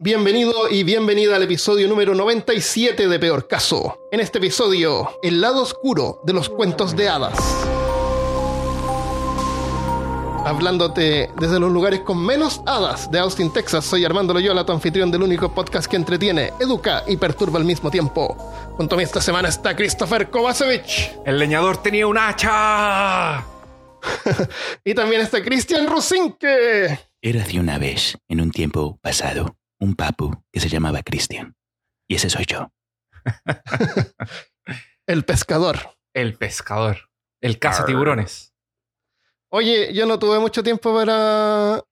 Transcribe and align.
Bienvenido 0.00 0.68
y 0.68 0.82
bienvenida 0.82 1.36
al 1.36 1.44
episodio 1.44 1.86
número 1.86 2.16
97 2.16 3.06
de 3.06 3.18
Peor 3.20 3.46
Caso. 3.46 4.00
En 4.10 4.18
este 4.18 4.38
episodio, 4.38 5.08
el 5.22 5.40
lado 5.40 5.62
oscuro 5.62 6.20
de 6.24 6.32
los 6.32 6.48
cuentos 6.48 6.96
de 6.96 7.08
hadas. 7.08 7.38
Hablándote 10.44 11.30
desde 11.38 11.60
los 11.60 11.70
lugares 11.70 12.00
con 12.00 12.18
menos 12.18 12.60
hadas 12.66 13.08
de 13.12 13.20
Austin, 13.20 13.52
Texas, 13.52 13.84
soy 13.84 14.04
Armando 14.04 14.34
Loyola, 14.34 14.66
tu 14.66 14.72
anfitrión 14.72 15.12
del 15.12 15.22
único 15.22 15.54
podcast 15.54 15.86
que 15.88 15.94
entretiene, 15.94 16.52
educa 16.58 17.04
y 17.06 17.16
perturba 17.16 17.60
al 17.60 17.64
mismo 17.64 17.88
tiempo. 17.88 18.36
Junto 18.76 18.96
a 18.96 18.98
mí 18.98 19.04
esta 19.04 19.20
semana 19.20 19.48
está 19.48 19.76
Christopher 19.76 20.28
Kovacevic. 20.28 21.20
El 21.24 21.38
leñador 21.38 21.80
tenía 21.80 22.08
un 22.08 22.18
hacha. 22.18 23.46
y 24.84 24.92
también 24.92 25.20
está 25.20 25.40
Cristian 25.40 25.86
Rusinque. 25.86 26.98
Era 27.22 27.44
de 27.44 27.60
una 27.60 27.78
vez, 27.78 28.18
en 28.28 28.40
un 28.40 28.50
tiempo 28.50 28.98
pasado, 29.00 29.56
un 29.84 29.94
papu 29.94 30.44
que 30.52 30.60
se 30.60 30.68
llamaba 30.68 31.02
Cristian. 31.02 31.54
Y 32.08 32.16
ese 32.16 32.30
soy 32.30 32.46
yo. 32.46 32.72
el 35.06 35.24
pescador. 35.24 35.78
El 36.14 36.36
pescador. 36.36 37.10
El 37.40 37.58
caza 37.58 37.84
tiburones. 37.84 38.54
Oye, 39.50 39.92
yo 39.94 40.06
no 40.06 40.18
tuve 40.18 40.38
mucho 40.38 40.62
tiempo 40.62 40.94
para, 40.94 41.82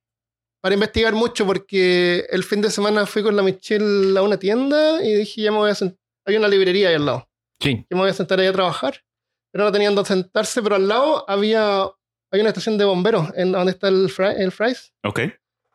para 0.60 0.74
investigar 0.74 1.14
mucho 1.14 1.46
porque 1.46 2.26
el 2.30 2.42
fin 2.42 2.60
de 2.60 2.70
semana 2.70 3.06
fui 3.06 3.22
con 3.22 3.36
la 3.36 3.42
Michelle 3.42 4.18
a 4.18 4.22
una 4.22 4.38
tienda 4.38 5.02
y 5.04 5.14
dije, 5.14 5.42
ya 5.42 5.52
me 5.52 5.58
voy 5.58 5.70
a 5.70 5.74
sentar. 5.74 5.98
Hay 6.26 6.36
una 6.36 6.48
librería 6.48 6.88
ahí 6.88 6.94
al 6.94 7.06
lado. 7.06 7.28
Sí. 7.60 7.86
Ya 7.90 7.96
me 7.96 8.00
voy 8.02 8.10
a 8.10 8.14
sentar 8.14 8.40
ahí 8.40 8.46
a 8.46 8.52
trabajar. 8.52 9.04
Pero 9.52 9.64
no 9.64 9.72
tenían 9.72 9.94
donde 9.94 10.08
sentarse, 10.08 10.62
pero 10.62 10.76
al 10.76 10.88
lado 10.88 11.28
había 11.28 11.84
hay 12.32 12.40
una 12.40 12.48
estación 12.48 12.78
de 12.78 12.86
bomberos 12.86 13.28
en 13.36 13.52
donde 13.52 13.72
está 13.72 13.88
el, 13.88 14.10
el 14.38 14.52
Fries. 14.52 14.94
Ok. 15.04 15.20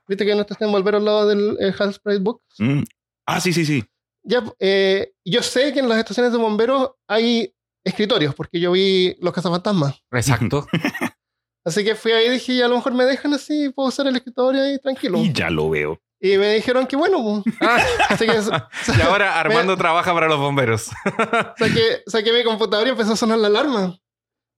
¿Viste 0.08 0.26
que 0.26 0.34
una 0.34 0.42
estación 0.42 0.70
de 0.70 0.74
bomberos 0.76 1.00
al 1.00 1.06
lado 1.06 1.28
del 1.28 1.58
Half 1.78 2.00
Price 2.00 2.20
Book? 2.20 2.42
Mm. 2.60 2.84
Ah, 3.26 3.42
sí, 3.42 3.52
sí, 3.52 3.66
sí. 3.66 3.84
Ya, 4.24 4.44
eh, 4.60 5.14
yo 5.26 5.42
sé 5.42 5.74
que 5.74 5.80
en 5.80 5.90
las 5.90 6.00
estaciones 6.00 6.32
de 6.32 6.38
bomberos 6.38 6.92
hay 7.08 7.54
escritorios, 7.84 8.36
porque 8.36 8.60
yo 8.60 8.72
vi 8.72 9.16
Los 9.22 9.34
Cazafantasmas. 9.34 10.02
Exacto. 10.12 10.68
Así 11.66 11.84
que 11.84 11.96
fui 11.96 12.14
ahí 12.14 12.28
y 12.28 12.30
dije, 12.30 12.64
a 12.64 12.70
lo 12.70 12.76
mejor 12.76 12.94
me 12.94 13.04
dejan 13.04 13.34
así, 13.34 13.68
puedo 13.76 13.90
usar 13.90 14.08
el 14.08 14.16
escritorio 14.16 14.64
ahí 14.64 14.80
tranquilo. 14.80 15.18
Y 15.18 15.34
ya 15.34 15.50
lo 15.50 15.70
veo. 15.70 16.00
Y 16.18 16.38
me 16.38 16.54
dijeron 16.54 16.88
que 16.88 16.96
bueno. 16.96 17.44
Ah. 17.60 17.84
Así 18.08 18.26
que, 18.26 18.32
y 18.98 19.02
ahora 19.02 19.38
Armando 19.38 19.74
me, 19.74 19.78
trabaja 19.78 20.14
para 20.14 20.30
los 20.30 20.40
bomberos. 20.40 20.90
saqué, 21.58 22.04
saqué 22.06 22.32
mi 22.32 22.46
computador 22.46 22.88
y 22.88 22.92
empezó 22.92 23.12
a 23.12 23.18
sonar 23.18 23.40
la 23.40 23.48
alarma. 23.48 24.00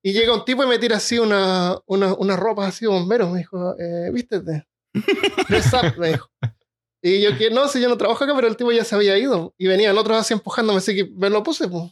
Y 0.03 0.13
llega 0.13 0.35
un 0.35 0.45
tipo 0.45 0.63
y 0.63 0.67
me 0.67 0.77
tira 0.77 0.97
así 0.97 1.17
una, 1.17 1.79
una, 1.87 2.13
una 2.13 2.35
ropa 2.35 2.67
así 2.67 2.85
de 2.85 2.91
bombero. 2.91 3.27
Me 3.31 3.39
dijo, 3.39 3.75
eh, 3.79 4.11
vístete. 4.13 4.67
Dress 5.49 5.71
me 5.97 6.09
dijo. 6.09 6.29
Y 7.01 7.21
yo 7.21 7.37
que 7.37 7.49
no, 7.49 7.67
si 7.67 7.81
yo 7.81 7.87
no 7.87 7.97
trabajo 7.97 8.23
acá, 8.23 8.35
pero 8.35 8.47
el 8.47 8.57
tipo 8.57 8.71
ya 8.71 8.83
se 8.83 8.95
había 8.95 9.17
ido. 9.17 9.53
Y 9.57 9.67
venían 9.67 9.97
otros 9.97 10.17
así 10.17 10.33
empujándome, 10.33 10.79
así 10.79 10.95
que 10.95 11.05
me 11.05 11.29
lo 11.29 11.43
puse. 11.43 11.67
Pues. 11.67 11.91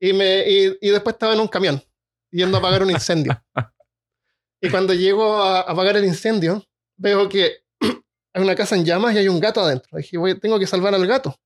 Y, 0.00 0.12
me, 0.12 0.48
y, 0.48 0.76
y 0.80 0.90
después 0.90 1.14
estaba 1.14 1.34
en 1.34 1.40
un 1.40 1.48
camión, 1.48 1.82
yendo 2.30 2.56
a 2.56 2.60
apagar 2.60 2.82
un 2.82 2.90
incendio. 2.90 3.40
Y 4.58 4.70
cuando 4.70 4.94
llego 4.94 5.36
a 5.36 5.60
apagar 5.60 5.98
el 5.98 6.04
incendio, 6.06 6.64
veo 6.96 7.28
que 7.28 7.58
hay 8.32 8.42
una 8.42 8.54
casa 8.54 8.74
en 8.74 8.86
llamas 8.86 9.14
y 9.14 9.18
hay 9.18 9.28
un 9.28 9.38
gato 9.38 9.60
adentro. 9.60 9.98
Dije, 9.98 10.16
voy, 10.16 10.40
tengo 10.40 10.58
que 10.58 10.66
salvar 10.66 10.94
al 10.94 11.06
gato. 11.06 11.36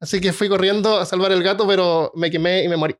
Así 0.00 0.20
que 0.20 0.32
fui 0.32 0.48
corriendo 0.48 0.96
a 0.96 1.04
salvar 1.04 1.32
el 1.32 1.42
gato, 1.42 1.66
pero 1.66 2.12
me 2.14 2.30
quemé 2.30 2.62
y 2.62 2.68
me 2.68 2.76
morí. 2.76 2.94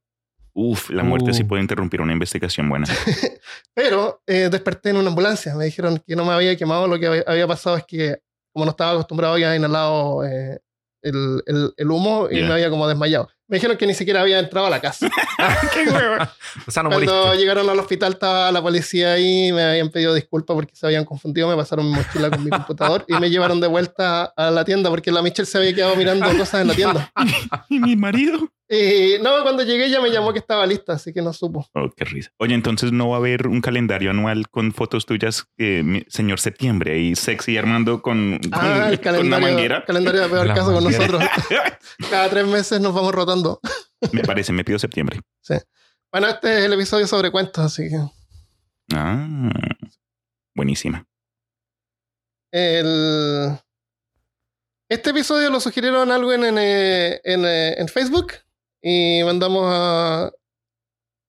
Uf, 0.53 0.91
la 0.91 1.03
muerte 1.03 1.31
uh. 1.31 1.35
sí 1.35 1.45
puede 1.45 1.63
interrumpir 1.63 2.01
una 2.01 2.13
investigación 2.13 2.69
buena. 2.69 2.87
pero 3.75 4.23
eh, 4.27 4.49
desperté 4.51 4.91
en 4.91 4.97
una 4.97 5.09
ambulancia. 5.09 5.55
Me 5.55 5.65
dijeron 5.65 6.03
que 6.07 6.17
no 6.17 6.25
me 6.25 6.33
había 6.33 6.57
quemado. 6.57 6.87
Lo 6.89 6.99
que 6.99 7.25
había 7.27 7.47
pasado 7.47 7.77
es 7.77 7.85
que, 7.85 8.19
como 8.53 8.65
no 8.65 8.73
estaba 8.73 8.93
acostumbrado, 8.93 9.35
había 9.35 9.55
inhalado 9.55 10.25
eh, 10.25 10.61
el, 11.03 11.43
el, 11.47 11.73
el, 11.77 11.91
humo 11.91 12.29
y 12.31 12.37
yeah. 12.37 12.47
me 12.47 12.55
había 12.55 12.71
como 12.71 12.87
desmayado. 12.89 13.29
Me 13.49 13.57
dijeron 13.57 13.77
que 13.77 13.87
ni 13.87 13.95
siquiera 13.95 14.21
había 14.21 14.39
entrado 14.39 14.69
a 14.69 14.71
la 14.71 14.81
casa. 14.81 15.11
¡Qué 15.75 15.91
hueva! 15.91 16.33
O 16.67 16.71
sea, 16.71 16.83
no 16.83 16.91
Cuando 16.91 17.13
moriste. 17.13 17.39
llegaron 17.39 17.69
al 17.69 17.79
hospital 17.79 18.13
estaba 18.15 18.51
la 18.51 18.61
policía 18.61 19.13
ahí, 19.13 19.53
me 19.53 19.63
habían 19.63 19.89
pedido 19.89 20.13
disculpas 20.15 20.55
porque 20.55 20.75
se 20.75 20.85
habían 20.85 21.05
confundido, 21.05 21.49
me 21.49 21.57
pasaron 21.57 21.89
mi 21.89 21.97
mochila 21.97 22.29
con 22.29 22.43
mi 22.43 22.51
computador 22.51 23.05
y 23.07 23.15
me 23.15 23.31
llevaron 23.31 23.61
de 23.61 23.69
vuelta 23.69 24.25
a 24.25 24.51
la 24.51 24.65
tienda 24.65 24.91
porque 24.91 25.13
la 25.13 25.23
Michelle 25.23 25.47
se 25.47 25.59
había 25.59 25.73
quedado 25.75 25.95
mirando 25.97 26.27
cosas 26.37 26.63
en 26.63 26.69
la 26.69 26.75
tienda. 26.75 27.13
¿Y 27.69 27.79
mi 27.79 27.95
marido? 27.95 28.51
Y 28.73 29.19
no, 29.21 29.43
cuando 29.43 29.65
llegué 29.65 29.91
ya 29.91 30.01
me 30.01 30.11
llamó 30.11 30.33
que 30.33 30.39
estaba 30.39 30.65
lista, 30.65 30.93
así 30.93 31.13
que 31.13 31.21
no 31.23 31.33
supo. 31.33 31.69
Oh, 31.75 31.91
qué 31.91 32.05
risa. 32.05 32.31
Oye, 32.39 32.55
entonces 32.55 32.93
no 32.93 33.09
va 33.09 33.17
a 33.17 33.19
haber 33.19 33.49
un 33.49 33.61
calendario 33.61 34.11
anual 34.11 34.49
con 34.49 34.73
fotos 34.73 35.07
tuyas, 35.07 35.49
eh, 35.59 36.05
señor 36.07 36.39
septiembre, 36.39 36.97
y 37.01 37.17
sexy 37.17 37.59
Armando 37.59 38.01
con, 38.01 38.39
con, 38.39 38.51
ah, 38.55 38.91
el 38.91 39.01
con 39.01 39.27
una 39.27 39.41
manguera. 39.41 39.85
calendario 39.85 40.21
de 40.23 40.29
peor 40.29 40.47
La 40.47 40.55
caso 40.55 40.73
con 40.73 40.85
manguera. 40.85 41.05
nosotros. 41.09 41.31
Cada 42.11 42.31
tres 42.31 42.47
meses 42.47 42.81
nos 42.81 42.95
vamos 42.95 43.13
rotando. 43.13 43.59
Me 44.13 44.23
parece, 44.23 44.53
me 44.53 44.63
pido 44.65 44.79
septiembre. 44.79 45.19
Sí. 45.41 45.55
Bueno, 46.13 46.29
este 46.29 46.61
es 46.61 46.65
el 46.67 46.73
episodio 46.73 47.09
sobre 47.09 47.33
cuentos, 47.33 47.65
así 47.65 47.89
que. 47.89 47.99
Ah, 48.95 49.51
buenísima. 50.55 51.05
El... 52.53 53.59
Este 54.89 55.11
episodio 55.11 55.51
lo 55.51 55.59
sugirieron 55.61 56.11
algo 56.13 56.33
en, 56.33 56.45
en, 56.45 56.59
eh, 56.59 57.21
en, 57.25 57.45
eh, 57.45 57.75
en 57.79 57.89
Facebook 57.89 58.33
y 58.83 59.23
mandamos 59.25 59.65
a 59.67 60.33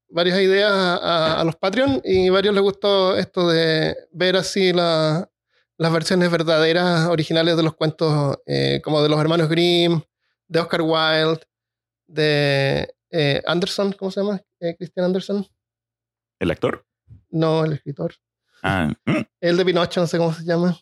varias 0.10 0.40
ideas 0.40 0.72
a, 0.72 0.96
a, 0.98 1.42
a, 1.42 1.44
los 1.44 1.56
Patreon 1.56 2.02
y 2.04 2.30
varios 2.30 2.54
les 2.54 2.64
gustó 2.64 3.18
esto 3.18 3.48
de 3.50 3.96
ver 4.12 4.36
así 4.36 4.74
la, 4.74 5.32
las 5.82 5.92
versiones 5.92 6.30
verdaderas, 6.30 7.08
originales 7.08 7.58
de 7.58 7.64
los 7.64 7.74
cuentos, 7.74 8.38
eh, 8.46 8.82
como 8.84 9.02
de 9.02 9.10
los 9.10 9.20
hermanos 9.20 9.50
Grimm, 9.50 10.00
de 10.48 10.60
Oscar 10.60 10.84
Wilde, 10.84 11.42
de 12.06 12.94
eh, 13.10 13.42
Anderson, 13.48 13.92
¿cómo 13.94 14.12
se 14.12 14.22
llama? 14.22 14.40
Eh, 14.60 14.76
Christian 14.78 15.08
Anderson. 15.08 15.48
¿El 16.40 16.52
actor? 16.52 16.86
No, 17.32 17.66
el 17.66 17.74
escritor. 17.74 18.14
Ah, 18.62 18.94
mm, 19.06 19.22
El 19.40 19.58
de 19.58 19.66
Pinocho, 19.66 20.02
no 20.02 20.06
sé 20.06 20.20
cómo 20.20 20.32
se 20.34 20.44
llama. 20.44 20.78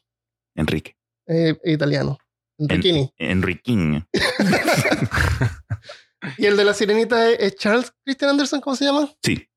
Enrique. 0.56 0.98
Eh, 1.28 1.58
italiano. 1.64 2.18
Enriquini. 2.58 3.14
En. 3.18 4.08
y 6.38 6.46
el 6.46 6.58
de 6.58 6.66
la 6.66 6.74
sirenita 6.74 7.30
es, 7.30 7.40
es, 7.40 7.56
Charles 7.56 7.94
Christian 8.04 8.32
Anderson, 8.32 8.62
¿cómo 8.62 8.76
se 8.76 8.86
llama? 8.86 9.10
Sí, 9.24 9.48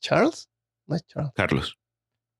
¿Charles? 0.00 0.48
No 0.86 0.96
es 0.96 1.06
Charles. 1.06 1.32
Carlos. 1.34 1.78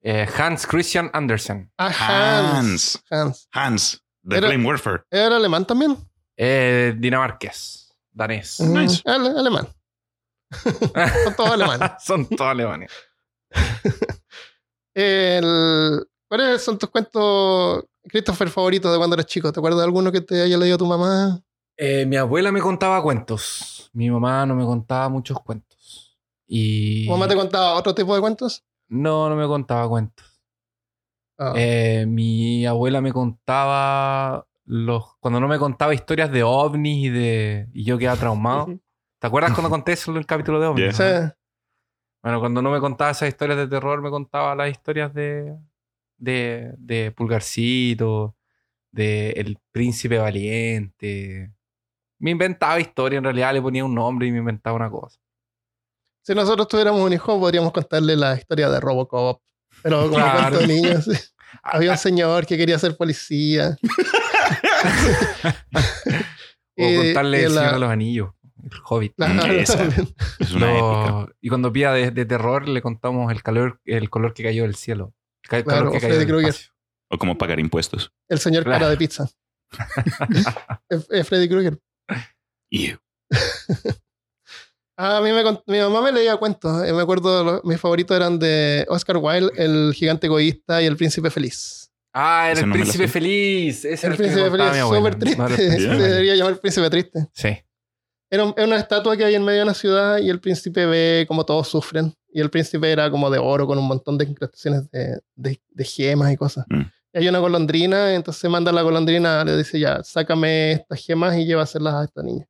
Eh, 0.03 0.27
Hans 0.39 0.67
Christian 0.67 1.11
Andersen. 1.13 1.73
Ah, 1.79 2.51
Hans. 2.51 3.03
Hans. 3.11 3.49
Hans. 3.53 4.03
De 4.23 4.37
Era- 4.39 4.49
Flame 4.49 4.65
Warfare. 4.67 5.03
¿Era 5.11 5.37
alemán 5.37 5.67
también? 5.67 5.97
Eh, 6.37 6.95
dinamarqués. 6.99 7.93
Danés. 8.13 8.61
Nice. 8.61 9.03
Mm, 9.05 9.09
ale- 9.11 9.39
alemán. 9.39 9.69
Son 11.25 11.35
todos 11.37 11.51
alemanes. 11.51 11.91
Son 12.05 12.27
todos 12.29 12.51
alemanes. 12.51 12.93
El- 14.95 16.07
¿Cuáles 16.29 16.63
son 16.65 16.77
tus 16.79 16.91
cuentos, 16.91 17.85
Christopher, 18.03 18.49
favoritos 18.51 18.91
de 18.91 18.99
cuando 18.99 19.15
eras 19.15 19.27
chico? 19.27 19.53
¿Te 19.53 19.61
acuerdas 19.61 19.79
de 19.81 19.85
alguno 19.85 20.11
que 20.11 20.21
te 20.21 20.43
haya 20.43 20.59
leído 20.59 20.77
tu 20.79 20.87
mamá? 20.87 21.41
Eh, 21.77 22.07
mi 22.07 22.17
abuela 22.17 22.51
me 22.51 22.61
contaba 22.61 23.03
cuentos. 23.03 23.91
Mi 23.93 24.11
mamá 24.11 24.47
no 24.47 24.55
me 24.55 24.65
contaba 24.65 25.09
muchos 25.09 25.39
cuentos. 25.41 26.19
Y. 26.47 27.07
¿Tu 27.07 27.11
mamá 27.11 27.29
te 27.29 27.37
contaba 27.37 27.75
otro 27.75 27.95
tipo 27.95 28.15
de 28.15 28.21
cuentos? 28.21 28.65
No, 28.89 29.29
no 29.29 29.37
me 29.37 29.47
contaba 29.47 29.89
cuentos. 29.89 30.43
Ah. 31.39 31.53
Eh, 31.55 32.07
mi 32.09 32.65
abuela 32.67 33.01
me 33.01 33.13
contaba 33.13 34.47
los. 34.65 35.17
Cuando 35.21 35.41
no 35.41 35.49
me 35.49 35.59
contaba 35.59 35.95
historias 35.95 36.31
de 36.31 36.43
ovnis 36.43 37.07
y 37.07 37.09
de. 37.11 37.69
Y 37.75 37.85
yo 37.85 37.99
quedaba 37.99 38.17
traumado. 38.17 38.67
¿Te 39.19 39.27
acuerdas 39.27 39.53
cuando 39.53 39.71
conté 39.71 39.93
eso 39.93 40.11
en 40.11 40.19
el 40.19 40.27
capítulo 40.27 40.61
de 40.61 40.67
ovnis? 40.67 40.97
Sí. 40.97 41.05
Bueno, 42.23 42.41
cuando 42.41 42.61
no 42.63 42.71
me 42.71 42.81
contaba 42.81 43.11
esas 43.11 43.29
historias 43.29 43.59
de 43.59 43.69
terror, 43.69 44.01
me 44.03 44.11
contaba 44.11 44.55
las 44.55 44.71
historias 44.71 45.13
de. 45.13 45.57
de, 46.17 46.73
de 46.79 47.13
Pulgarcito, 47.13 48.35
de 48.91 49.31
El 49.31 49.59
Príncipe 49.73 50.19
Valiente. 50.19 51.53
Me 52.19 52.31
inventaba 52.31 52.81
historia, 52.81 53.19
en 53.19 53.25
realidad 53.25 53.53
le 53.53 53.61
ponía 53.63 53.85
un 53.85 53.95
nombre 53.95 54.27
y 54.27 54.33
me 54.33 54.39
inventaba 54.39 54.77
una 54.77 54.91
cosa. 54.91 55.19
Si 56.23 56.35
nosotros 56.35 56.67
tuviéramos 56.69 57.01
un 57.03 57.13
hijo, 57.13 57.39
podríamos 57.39 57.73
contarle 57.73 58.17
la 58.17 58.35
historia 58.37 58.69
de 58.71 58.81
Robocop. 58.81 59.41
Pero 59.83 60.03
como 60.05 60.15
Claro. 60.15 60.57
cuento 60.57 60.59
de 60.61 60.67
niños. 60.67 61.33
Había 61.63 61.93
un 61.93 61.99
señor 61.99 62.47
que 62.47 62.57
quería 62.57 62.79
ser 62.79 62.97
policía. 62.97 63.77
O 66.79 66.83
Y- 66.83 66.97
contarle 66.97 67.41
y 67.41 67.45
El 67.45 67.55
la- 67.55 67.61
Señor 67.61 67.75
de 67.75 67.81
los 67.81 67.91
Anillos, 67.91 68.31
El 68.63 68.79
Hobbit. 68.89 69.15
Claro, 69.17 69.53
Esa. 69.53 69.79
también. 69.79 70.15
Es 70.41 70.53
una 70.53 70.71
épica. 70.73 71.11
Lo- 71.11 71.29
Y 71.41 71.49
cuando 71.49 71.73
pida 71.73 71.93
de, 71.93 72.11
de 72.11 72.25
terror, 72.27 72.69
le 72.69 72.83
contamos 72.83 73.31
el 73.33 73.43
calor, 73.43 73.81
el 73.85 74.11
color 74.11 74.35
que 74.35 74.43
cayó 74.43 74.63
del 74.65 74.75
cielo. 74.75 75.15
El 75.51 75.65
Claro, 75.65 75.91
que 75.93 75.99
o 75.99 76.01
cayó 76.01 76.19
del. 76.19 76.55
O 77.09 77.19
como 77.19 77.39
pagar 77.39 77.61
impuestos. 77.61 78.13
El 78.29 78.39
señor 78.41 78.65
Claro. 78.65 78.81
cara 78.81 78.91
de 78.91 78.97
pizza. 78.97 79.29
es 80.89 81.29
Freddy 81.29 81.49
Krueger. 81.49 81.79
Ew. 82.71 82.97
Ah, 84.99 85.19
a 85.19 85.21
mí 85.21 85.31
me, 85.31 85.43
mi 85.67 85.79
mamá 85.79 86.01
me 86.01 86.11
leía 86.11 86.39
cuentos. 86.39 86.83
Eh, 86.83 86.91
me 86.95 87.03
acuerdo, 87.03 87.61
mis 87.65 87.79
favoritos 87.79 88.17
eran 88.17 88.39
de 88.39 88.87
Oscar 88.89 89.19
Wilde, 89.19 89.53
El 89.57 89.93
gigante 89.93 90.27
egoísta 90.27 90.81
y 90.81 90.87
El 90.87 90.97
príncipe 90.97 91.29
feliz. 91.29 91.93
Ah, 92.15 92.49
era 92.51 92.61
el 92.61 92.67
no 92.67 92.75
la 92.75 92.81
príncipe 92.81 93.07
feliz. 93.07 93.85
Ese 93.85 94.07
El 94.07 94.13
me 94.13 94.17
príncipe 94.17 94.51
feliz, 94.51 94.81
súper 94.89 95.15
triste. 95.17 95.37
No, 95.37 95.47
el 95.49 95.55
Se 95.57 95.67
príncipe 95.67 95.89
feliz. 95.91 96.03
debería 96.09 96.35
llamar 96.37 96.53
el 96.55 96.59
príncipe 96.61 96.89
triste. 96.89 97.29
Sí. 97.35 97.59
Era, 98.31 98.45
un- 98.45 98.55
era 98.57 98.67
una 98.67 98.79
estatua 98.79 99.15
que 99.19 99.25
hay 99.27 99.35
en 99.35 99.45
medio 99.45 99.59
de 99.59 99.65
una 99.65 99.75
ciudad 99.75 100.17
y 100.17 100.31
el 100.31 100.41
príncipe 100.41 100.87
ve 100.87 101.27
como 101.29 101.45
todos 101.45 101.69
sufren. 101.69 102.15
Y 102.33 102.41
el 102.41 102.49
príncipe 102.49 102.91
era 102.91 103.11
como 103.11 103.29
de 103.29 103.39
oro 103.39 103.67
con 103.67 103.77
un 103.77 103.87
montón 103.87 104.17
de 104.17 104.25
incrustaciones 104.25 104.91
de, 104.91 105.21
de- 105.35 105.61
de 105.69 105.85
gemas 105.85 106.33
y 106.33 106.39
cosas. 106.39 106.65
Mm. 106.71 106.81
Y 107.13 107.19
hay 107.19 107.29
una 107.29 107.39
golondrina, 107.41 108.15
entonces 108.15 108.51
manda 108.51 108.71
a 108.71 108.75
la 108.75 108.81
golondrina, 108.81 109.45
le 109.45 109.59
dice 109.59 109.79
ya, 109.79 110.03
sácame 110.03 110.73
estas 110.73 111.05
gemas 111.05 111.37
y 111.37 111.45
llévaselas 111.45 111.93
a 111.93 112.05
esta 112.05 112.23
niña. 112.23 112.49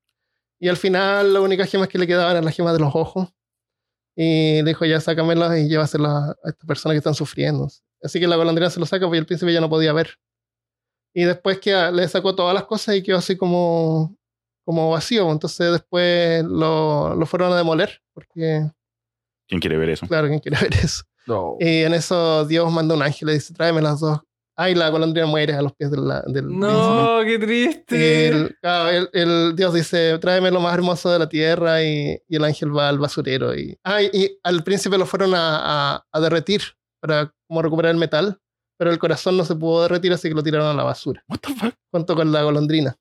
Y 0.59 0.69
al 0.69 0.77
final 0.77 1.33
las 1.33 1.43
únicas 1.43 1.71
gemas 1.71 1.89
que 1.89 1.99
le 1.99 2.07
quedaban 2.07 2.33
eran 2.33 2.45
las 2.45 2.55
gemas 2.57 2.73
de 2.73 2.81
los 2.81 2.95
ojos. 2.95 3.29
Y 4.17 4.63
le 4.63 4.71
dijo 4.71 4.85
ya, 4.87 5.01
sácamelas 5.01 5.59
y 5.59 5.69
llévaselas 5.69 6.31
a 6.43 6.49
estas 6.49 6.67
personas 6.67 6.95
que 6.95 6.99
están 6.99 7.15
sufriendo. 7.15 7.69
Así 8.03 8.19
que 8.19 8.27
la 8.27 8.37
golondrina 8.37 8.71
se 8.71 8.81
lo 8.81 8.87
saca 8.87 9.05
porque 9.07 9.19
el 9.19 9.27
príncipe 9.27 9.53
ya 9.53 9.61
no 9.61 9.69
podía 9.69 9.93
ver. 9.93 10.19
Y 11.15 11.25
después 11.25 11.59
que 11.61 11.73
le 11.93 12.09
sacó 12.09 12.35
todas 12.35 12.55
las 12.55 12.65
cosas 12.65 12.97
y 12.97 13.03
quedó 13.03 13.19
así 13.19 13.37
como, 13.37 14.17
como 14.65 14.91
vacío. 14.91 15.31
Entonces 15.31 15.73
después 15.73 16.45
lo, 16.45 17.15
lo 17.15 17.27
fueron 17.27 17.53
a 17.53 17.57
demoler, 17.57 18.03
porque, 18.15 18.71
¿Quién 19.49 19.61
quiere 19.61 19.77
ver 19.77 19.91
eso? 19.91 20.07
claro, 20.07 20.29
¿quién 20.29 20.41
quiere 20.41 20.59
ver 20.63 20.75
eso? 20.75 21.05
No. 21.27 21.57
Y 21.61 21.83
en 21.83 21.93
eso 21.95 22.47
Dios 22.47 22.71
manda 22.73 22.95
un 22.95 23.03
ángel 23.03 23.29
y 23.31 23.35
dice, 23.35 23.53
tráeme 23.53 23.83
las 23.83 24.01
dos. 24.01 24.21
Ay, 24.59 24.75
la 24.75 24.89
golondrina 24.89 25.27
muere 25.27 25.53
a 25.53 25.61
los 25.61 25.75
pies 25.75 25.91
del, 25.91 26.09
del 26.29 26.59
No, 26.59 27.19
qué 27.25 27.39
triste. 27.39 28.29
el, 28.29 28.57
claro, 28.61 28.89
el- 28.91 29.11
el 29.13 29.55
Dios 29.55 29.75
dice, 29.75 30.19
tráeme 30.19 30.51
lo 30.51 30.61
más 30.61 30.73
hermoso 30.75 31.11
de 31.13 31.19
la 31.19 31.29
tierra 31.29 31.83
y, 31.83 32.19
y 32.27 32.37
el 32.37 32.43
ángel 32.45 32.75
va 32.75 32.89
al 32.89 32.99
basurero. 32.99 33.55
Y, 33.55 33.79
ah, 33.85 34.01
y- 34.03 34.09
y 34.15 34.39
al 34.43 34.65
príncipe 34.65 34.97
lo 34.97 35.05
fueron 35.05 35.35
a, 35.35 35.95
a- 35.97 36.07
a 36.11 36.21
derretir 36.21 36.63
para 37.01 37.33
como 37.47 37.61
recuperar 37.61 37.91
el 37.93 37.99
metal, 37.99 38.39
pero 38.79 38.91
el 38.91 38.99
corazón 38.99 39.37
no 39.37 39.45
se 39.45 39.55
pudo 39.55 39.83
derretir, 39.83 40.13
así 40.15 40.29
que 40.29 40.35
lo 40.35 40.43
tiraron 40.43 40.69
a 40.69 40.75
la 40.75 40.85
basura, 40.85 41.23
What 41.29 41.39
the 41.41 41.55
fuck? 41.55 41.75
junto 41.93 42.15
con 42.17 42.33
la 42.33 42.43
golondrina. 42.43 42.97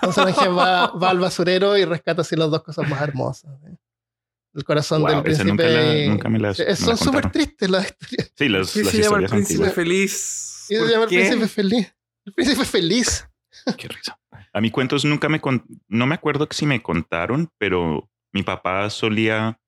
Entonces 0.00 0.22
el 0.22 0.28
ángel 0.28 0.56
va, 0.58 0.86
va 1.02 1.10
al 1.10 1.18
basurero 1.18 1.76
y 1.76 1.84
rescata 1.84 2.22
así 2.22 2.36
las 2.36 2.50
dos 2.50 2.62
cosas 2.62 2.88
más 2.88 3.02
hermosas. 3.02 3.50
¿eh? 3.68 3.76
El 4.54 4.64
corazón 4.64 5.02
del 5.04 5.16
Wow, 5.16 5.24
esa 5.26 5.42
príncipe. 5.42 5.48
nunca, 5.50 5.64
la- 5.66 6.06
nunca 6.08 6.28
me 6.28 6.38
las. 6.38 6.58
Me 6.58 6.76
son 6.76 6.96
súper 6.96 7.30
tristes 7.32 7.68
las 7.70 7.84
historias. 7.90 8.32
Sí, 8.36 8.48
las, 8.48 8.72
¿Qué 8.72 8.82
las 8.84 8.92
se 8.92 9.02
llama 9.02 9.16
el 9.18 9.24
historias 9.24 9.30
príncipe 9.30 9.54
antiguas. 9.54 9.74
feliz? 9.74 10.48
Y 10.68 10.74
se 10.74 10.78
¿Por 10.78 10.90
llama 10.90 11.04
el 11.04 11.08
príncipe 11.08 11.48
feliz. 11.48 11.94
El 12.24 12.32
príncipe 12.32 12.64
feliz. 12.64 13.28
Qué 13.78 13.88
risa. 13.88 14.18
A 14.52 14.60
mí 14.60 14.70
cuentos 14.70 15.04
nunca 15.04 15.28
me 15.28 15.40
con... 15.40 15.64
no 15.88 16.06
me 16.06 16.14
acuerdo 16.14 16.48
si 16.50 16.66
me 16.66 16.82
contaron, 16.82 17.50
pero 17.58 18.08
mi 18.32 18.42
papá 18.42 18.88
solía 18.90 19.58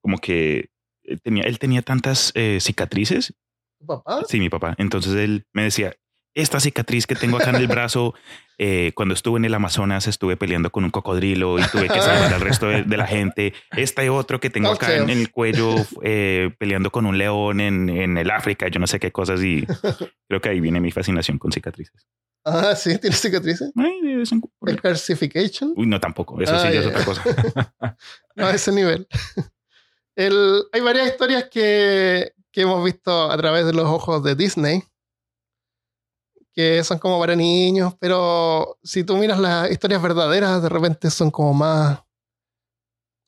como 0.00 0.18
que 0.18 0.70
eh, 1.04 1.16
tenía, 1.22 1.44
él 1.44 1.58
tenía 1.58 1.82
tantas 1.82 2.32
eh, 2.34 2.58
cicatrices. 2.60 3.34
¿Tu 3.78 3.86
papá? 3.86 4.22
Sí, 4.28 4.38
mi 4.38 4.48
papá. 4.48 4.74
Entonces 4.78 5.14
él 5.14 5.44
me 5.52 5.64
decía, 5.64 5.94
esta 6.34 6.60
cicatriz 6.60 7.06
que 7.06 7.14
tengo 7.14 7.36
acá 7.36 7.50
en 7.50 7.56
el 7.56 7.68
brazo, 7.68 8.14
eh, 8.64 8.92
cuando 8.94 9.12
estuve 9.12 9.38
en 9.38 9.44
el 9.44 9.54
Amazonas 9.54 10.06
estuve 10.06 10.36
peleando 10.36 10.70
con 10.70 10.84
un 10.84 10.90
cocodrilo 10.90 11.58
y 11.58 11.62
tuve 11.64 11.88
que 11.88 12.00
salvar 12.00 12.32
al 12.32 12.40
resto 12.40 12.68
de, 12.68 12.84
de 12.84 12.96
la 12.96 13.08
gente. 13.08 13.54
Este 13.76 14.08
otro 14.08 14.38
que 14.38 14.50
tengo 14.50 14.68
acá 14.68 14.98
en 14.98 15.10
el 15.10 15.32
cuello 15.32 15.74
eh, 16.04 16.54
peleando 16.58 16.92
con 16.92 17.04
un 17.06 17.18
león 17.18 17.58
en, 17.58 17.88
en 17.88 18.16
el 18.16 18.30
África, 18.30 18.68
yo 18.68 18.78
no 18.78 18.86
sé 18.86 19.00
qué 19.00 19.10
cosas 19.10 19.42
y 19.42 19.66
creo 20.28 20.40
que 20.40 20.48
ahí 20.48 20.60
viene 20.60 20.78
mi 20.78 20.92
fascinación 20.92 21.38
con 21.38 21.50
cicatrices. 21.50 22.06
Ah, 22.44 22.76
sí, 22.76 22.98
tiene 22.98 23.16
cicatrices. 23.16 23.72
Ay, 23.74 24.76
calcification. 24.80 25.74
Uy, 25.76 25.88
no, 25.88 25.98
tampoco. 25.98 26.40
Eso 26.40 26.56
sí 26.60 26.68
es 26.68 26.86
otra 26.86 27.04
cosa. 27.04 27.24
No, 28.36 28.46
a 28.46 28.54
ese 28.54 28.70
nivel. 28.70 29.08
El, 30.14 30.62
hay 30.72 30.80
varias 30.82 31.08
historias 31.08 31.48
que, 31.50 32.32
que 32.52 32.60
hemos 32.60 32.84
visto 32.84 33.28
a 33.28 33.36
través 33.36 33.66
de 33.66 33.72
los 33.72 33.86
ojos 33.86 34.22
de 34.22 34.36
Disney, 34.36 34.84
que 36.54 36.84
son 36.84 36.98
como 36.98 37.18
para 37.18 37.34
niños, 37.34 37.94
pero 37.98 38.78
si 38.82 39.04
tú 39.04 39.16
miras 39.16 39.38
las 39.38 39.70
historias 39.70 40.02
verdaderas, 40.02 40.62
de 40.62 40.68
repente 40.68 41.10
son 41.10 41.30
como 41.30 41.54
más 41.54 42.00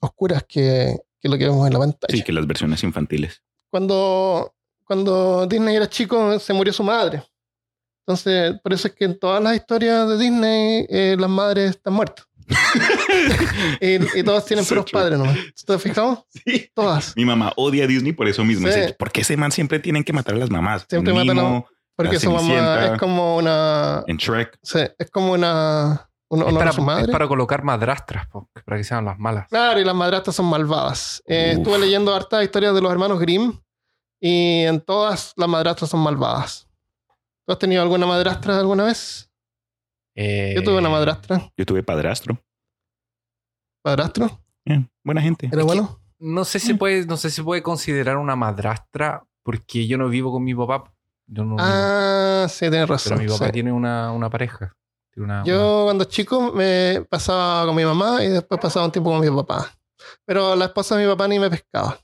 oscuras 0.01 0.45
que, 0.47 0.97
que 1.21 1.29
lo 1.29 1.39
que 1.39 1.45
vemos 1.47 1.67
en 1.67 1.73
la 1.73 1.79
pantalla. 1.79 2.15
Sí, 2.17 2.23
que 2.23 2.33
las 2.33 2.47
versiones 2.47 2.83
infantiles. 2.83 3.43
Cuando, 3.71 4.55
cuando 4.85 5.47
Disney 5.47 5.77
era 5.77 5.89
chico, 5.89 6.39
se 6.39 6.53
murió 6.53 6.73
su 6.73 6.83
madre. 6.85 7.23
Entonces, 8.07 8.55
por 8.63 8.73
eso 8.75 8.89
es 8.89 8.95
que 8.95 9.07
en 9.07 9.19
todas 9.19 9.43
las 9.43 9.57
historias 9.57 10.07
de 10.09 10.19
Disney, 10.19 10.87
eh, 10.91 11.17
las 11.19 11.31
madres 11.31 11.71
están 11.71 11.95
muertas. 11.95 12.27
y, 13.81 14.19
y 14.19 14.23
todos 14.23 14.45
tienen 14.45 14.65
So 14.67 14.75
puros 14.75 14.85
true. 14.85 15.01
padres 15.01 15.19
nomás. 15.19 15.39
¿Te 15.67 15.79
fijado? 15.79 16.27
Sí. 16.29 16.69
Todas. 16.75 17.17
Mi 17.17 17.25
mamá 17.25 17.53
odia 17.57 17.85
a 17.85 17.87
Disney 17.87 18.13
por 18.13 18.29
eso 18.29 18.45
mismo. 18.45 18.69
Sí. 18.71 18.79
Dice, 18.79 18.93
¿por 18.93 19.11
qué 19.11 19.23
ese 19.23 19.37
man 19.39 19.51
siempre 19.51 19.79
tienen 19.79 20.05
que 20.05 20.13
matar 20.13 20.35
a 20.35 20.39
las 20.39 20.51
mamás? 20.51 20.85
Siempre 20.89 21.15
matan 21.15 21.39
a- 21.39 21.65
Porque 21.97 22.19
su 22.19 22.31
mamá 22.31 22.87
es 22.87 22.99
como 22.99 23.37
una. 23.37 24.03
En 24.07 24.17
Shrek. 24.17 24.59
sí, 24.63 24.81
es 24.99 25.11
como 25.11 25.33
una. 25.33 26.11
Un 26.31 26.41
Es 26.41 26.47
honor 26.47 26.59
para, 26.59 26.71
a 26.71 26.73
su 26.73 26.83
madre. 26.83 27.03
es 27.05 27.11
para 27.11 27.29
colocar 27.29 27.63
madrastras, 27.63 28.27
po, 28.29 28.49
para 28.65 28.79
que 28.79 28.85
sean 28.85 29.05
las 29.05 29.19
malas. 29.19 29.47
Claro, 29.49 29.79
y 29.79 29.85
las 29.85 29.95
madrastras 29.95 30.35
son 30.35 30.47
malvadas. 30.47 31.23
Eh, 31.27 31.53
estuve 31.59 31.79
leyendo 31.79 32.13
hartas 32.15 32.43
historias 32.43 32.75
de 32.75 32.81
los 32.81 32.91
hermanos 32.91 33.21
Grimm 33.21 33.53
y 34.21 34.63
en 34.65 34.81
todas 34.81 35.33
las 35.37 35.49
madrastras 35.49 35.91
son 35.91 36.01
malvadas. 36.01 36.67
¿Tú 37.47 37.53
has 37.53 37.59
tenido 37.59 37.83
alguna 37.83 38.07
madrastra 38.07 38.59
alguna 38.59 38.85
vez? 38.85 39.31
Eh, 40.17 40.55
Yo 40.57 40.63
tuve 40.65 40.79
una 40.79 40.89
madrastra. 40.89 41.53
Yo 41.57 41.67
tuve 41.67 41.83
padrastro. 41.83 42.39
¿Padrastro? 43.83 44.41
Eh, 44.65 44.85
buena 45.05 45.21
gente. 45.21 45.51
¿Era 45.53 45.63
bueno? 45.63 46.01
No 46.19 46.45
sé 46.45 46.59
Mm. 46.59 46.61
si 46.63 46.75
puede, 46.75 47.07
no 47.07 47.17
sé 47.17 47.31
si 47.31 47.43
puede 47.43 47.63
considerar 47.63 48.17
una 48.17 48.35
madrastra 48.35 49.25
porque 49.45 49.87
yo 49.87 49.99
no 49.99 50.09
vivo 50.09 50.33
con 50.33 50.43
mi 50.43 50.55
papá. 50.55 50.91
Yo 51.27 51.45
no, 51.45 51.57
Ah, 51.59 52.47
sí, 52.49 52.69
tienes 52.71 52.89
razón. 52.89 53.13
pero 53.19 53.23
mi 53.23 53.29
papá 53.33 53.47
sí. 53.47 53.53
tiene 53.53 53.73
una, 53.73 54.13
una 54.13 54.29
pareja. 54.31 54.77
Tiene 55.13 55.25
una- 55.27 55.45
Yo 55.45 55.83
cuando 55.85 56.05
chico 56.05 56.53
me 56.53 57.05
pasaba 57.09 57.67
con 57.67 57.75
mi 57.77 57.85
mamá 57.85 58.23
y 58.23 58.29
después 58.29 58.61
pasaba 58.61 58.85
un 58.87 58.93
tiempo 58.93 59.11
con 59.11 59.21
mi 59.21 59.31
papá. 59.35 59.71
Pero 60.27 60.55
la 60.57 60.67
esposa 60.67 60.97
de 60.97 61.05
mi 61.07 61.11
papá 61.11 61.27
ni 61.29 61.39
me 61.39 61.49
pescaba. 61.51 61.99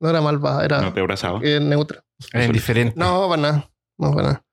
No 0.00 0.08
era 0.08 0.20
malvada, 0.20 0.64
era 0.64 0.80
No 0.80 0.92
te 0.92 1.00
abrazaba. 1.00 1.40
eh, 1.42 1.60
neutra. 1.60 2.02
es 2.32 2.46
indiferente. 2.46 2.94
No, 2.98 3.28
para 3.28 3.42
nada. 3.42 3.70
No, 3.98 4.12
para 4.12 4.22
nada. 4.28 4.44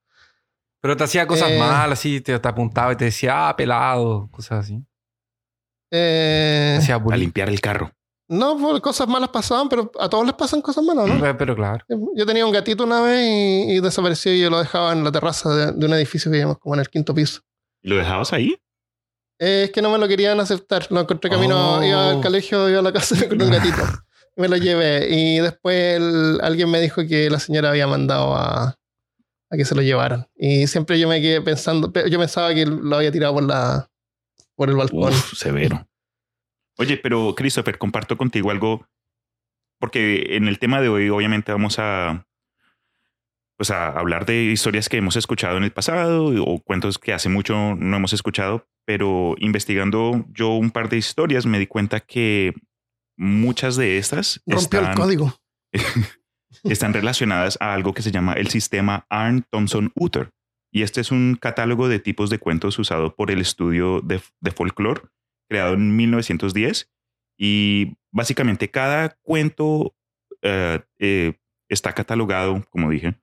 Pero 0.82 0.96
te 0.98 1.04
hacía 1.06 1.26
cosas 1.26 1.50
Eh. 1.52 1.58
malas, 1.60 2.00
así, 2.00 2.22
te, 2.22 2.38
te 2.38 2.48
apuntaba 2.48 2.94
y 2.94 2.96
te 2.98 3.06
decía, 3.06 3.50
ah, 3.50 3.56
pelado, 3.56 4.30
cosas 4.32 4.66
así. 4.66 4.86
Eh, 5.92 6.76
Te 6.78 6.84
hacía 6.84 6.96
A 6.96 7.18
limpiar 7.18 7.50
el 7.50 7.62
carro. 7.62 7.92
No, 8.30 8.58
pues, 8.58 8.82
cosas 8.82 9.08
malas 9.08 9.30
pasaban, 9.30 9.70
pero 9.70 9.92
a 10.00 10.10
todos 10.10 10.26
les 10.26 10.36
pasan 10.36 10.62
cosas 10.62 10.84
malas, 10.84 11.08
¿no? 11.08 11.20
Pero, 11.20 11.38
pero 11.38 11.56
claro. 11.56 11.86
Yo 12.16 12.26
tenía 12.26 12.46
un 12.46 12.52
gatito 12.52 12.84
una 12.84 13.02
vez 13.02 13.26
y, 13.68 13.72
y 13.74 13.80
desapareció 13.80 14.34
y 14.34 14.42
yo 14.42 14.50
lo 14.50 14.60
dejaba 14.60 14.92
en 14.94 15.04
la 15.04 15.12
terraza 15.12 15.54
de, 15.56 15.72
de 15.72 15.86
un 15.86 15.94
edificio 15.94 16.30
que 16.31 16.38
vivimos 16.38 16.57
como 16.60 16.76
en 16.76 16.81
el 16.81 16.90
quinto 16.90 17.14
piso. 17.14 17.42
¿Y 17.81 17.90
¿Lo 17.90 17.96
dejabas 17.98 18.34
ahí? 18.34 18.56
Eh, 19.40 19.64
es 19.66 19.72
que 19.72 19.81
no 19.81 19.90
me 19.92 19.98
lo 19.98 20.07
querían 20.07 20.40
aceptar. 20.40 20.88
Lo 20.90 21.00
encontré 21.02 21.30
camino, 21.30 21.78
Oh. 21.78 21.84
iba 21.84 22.10
al 22.10 22.22
colegio, 22.22 22.68
iba 22.69 22.80
a 22.80 22.81
la 22.81 22.92
casa 22.92 23.16
con 23.30 23.42
un 23.42 23.52
gatito. 23.52 23.81
Y 24.36 24.42
me 24.42 24.48
lo 24.50 24.57
llevé. 24.57 25.07
Y 25.10 25.40
después 25.40 25.96
el- 25.98 26.40
alguien 26.42 26.69
me 26.69 26.81
dijo 26.81 27.02
que 27.07 27.30
la 27.30 27.40
señora 27.40 27.69
había 27.69 27.88
mandado 27.88 28.36
a, 28.36 28.76
a 29.50 29.56
que 29.57 29.64
se 29.64 29.74
lo 29.76 29.81
llevaran. 29.84 30.28
Y 30.36 30.68
siempre 30.68 31.00
yo 31.00 31.07
me 31.07 31.22
quedé 31.22 31.40
pensando, 31.42 31.92
pe- 31.94 32.10
yo 32.10 32.19
pensaba 32.19 32.54
que 32.54 32.66
lo 32.66 32.96
había 32.98 33.12
tirado 33.12 33.34
por 33.36 33.44
la 33.44 33.88
por 34.56 34.69
el 34.69 34.76
balcón. 34.76 35.14
Uf, 35.14 35.38
severo. 35.38 35.88
Oye, 36.78 36.98
pero 36.98 37.34
Christopher, 37.36 37.78
comparto 37.78 38.18
contigo 38.18 38.52
algo, 38.52 38.88
porque 39.80 40.36
en 40.36 40.48
el 40.48 40.60
tema 40.60 40.80
de 40.81 40.90
hoy 40.90 41.10
obviamente 41.10 41.52
vamos 41.52 41.80
a, 41.80 42.28
pues 43.57 43.72
a 43.72 43.88
hablar 43.88 44.26
de 44.26 44.44
historias 44.44 44.88
que 44.88 44.98
hemos 44.98 45.16
escuchado 45.16 45.57
en 45.57 45.64
el 45.64 45.72
pasado 45.72 46.28
o 46.46 46.60
cuentos 46.60 47.00
que 47.00 47.14
hace 47.14 47.30
mucho 47.30 47.76
no 47.76 47.98
hemos 47.98 48.14
escuchado, 48.14 48.68
pero 48.86 49.36
investigando 49.40 50.26
yo 50.30 50.50
un 50.52 50.72
par 50.72 50.90
de 50.90 50.98
historias 50.98 51.46
me 51.46 51.60
di 51.60 51.66
cuenta 51.66 52.00
que 52.00 52.54
muchas 53.18 53.76
de 53.76 53.98
estas 53.98 54.42
Rompió 54.46 54.80
el 54.80 54.86
están, 54.86 54.98
código. 54.98 55.34
están 56.64 56.94
relacionadas 56.94 57.57
a 57.60 57.74
algo 57.74 57.94
que 57.94 58.04
se 58.04 58.12
llama 58.12 58.34
el 58.34 58.50
sistema 58.50 59.07
Arn 59.10 59.44
Thompson 59.50 59.92
Uter. 59.96 60.30
Y 60.72 60.84
este 60.84 61.02
es 61.02 61.12
un 61.12 61.38
catálogo 61.42 61.88
de 61.88 61.98
tipos 62.00 62.30
de 62.30 62.38
cuentos 62.38 62.78
usado 62.78 63.16
por 63.16 63.31
el 63.31 63.42
estudio 63.42 64.02
de, 64.02 64.22
de 64.42 64.52
folclore, 64.52 65.02
creado 65.47 65.73
en 65.75 65.95
1910. 65.95 66.89
Y 67.39 67.97
básicamente 68.11 68.69
cada 68.71 69.09
cuento 69.21 69.95
eh, 70.42 70.80
eh, 70.99 71.33
está 71.69 71.94
catalogado, 71.94 72.63
como 72.69 72.89
dije, 72.89 73.16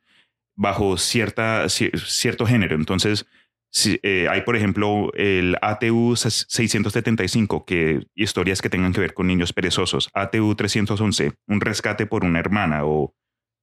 bajo 0.56 0.96
cierta, 0.98 1.64
ci- 1.64 1.96
cierto 1.98 2.46
género. 2.46 2.76
Entonces, 2.76 3.26
si- 3.72 3.98
eh, 4.02 4.28
hay, 4.30 4.42
por 4.42 4.54
ejemplo, 4.56 5.12
el 5.14 5.56
ATU 5.62 6.14
675, 6.16 7.64
que 7.64 8.06
historias 8.14 8.62
que 8.62 8.70
tengan 8.70 8.92
que 8.92 9.00
ver 9.00 9.14
con 9.14 9.26
niños 9.26 9.52
perezosos. 9.52 10.10
ATU 10.14 10.54
311, 10.54 11.32
un 11.48 11.60
rescate 11.60 12.06
por 12.06 12.24
una 12.24 12.38
hermana. 12.38 12.84
O 12.84 13.14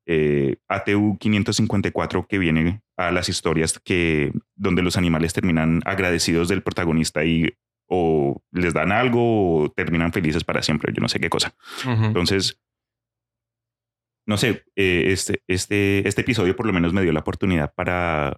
eh, 0.07 0.57
ATU 0.67 1.17
554, 1.19 2.25
que 2.27 2.39
viene 2.39 2.81
a 2.97 3.11
las 3.11 3.29
historias 3.29 3.79
que, 3.79 4.33
donde 4.55 4.81
los 4.81 4.97
animales 4.97 5.31
terminan 5.33 5.81
agradecidos 5.85 6.47
del 6.49 6.63
protagonista 6.63 7.23
y 7.23 7.53
o 7.93 8.41
les 8.53 8.73
dan 8.73 8.91
algo 8.93 9.63
o 9.63 9.69
terminan 9.71 10.13
felices 10.13 10.45
para 10.45 10.63
siempre. 10.63 10.93
Yo 10.95 11.01
no 11.01 11.09
sé 11.09 11.19
qué 11.19 11.29
cosa. 11.29 11.53
Ujú. 11.85 12.05
Entonces, 12.05 12.57
no 14.25 14.37
sé, 14.37 14.63
eh, 14.75 15.05
este, 15.07 15.43
este, 15.47 16.07
este 16.07 16.21
episodio 16.21 16.55
por 16.55 16.65
lo 16.65 16.73
menos 16.73 16.93
me 16.93 17.01
dio 17.01 17.11
la 17.11 17.19
oportunidad 17.19 17.73
para, 17.75 18.37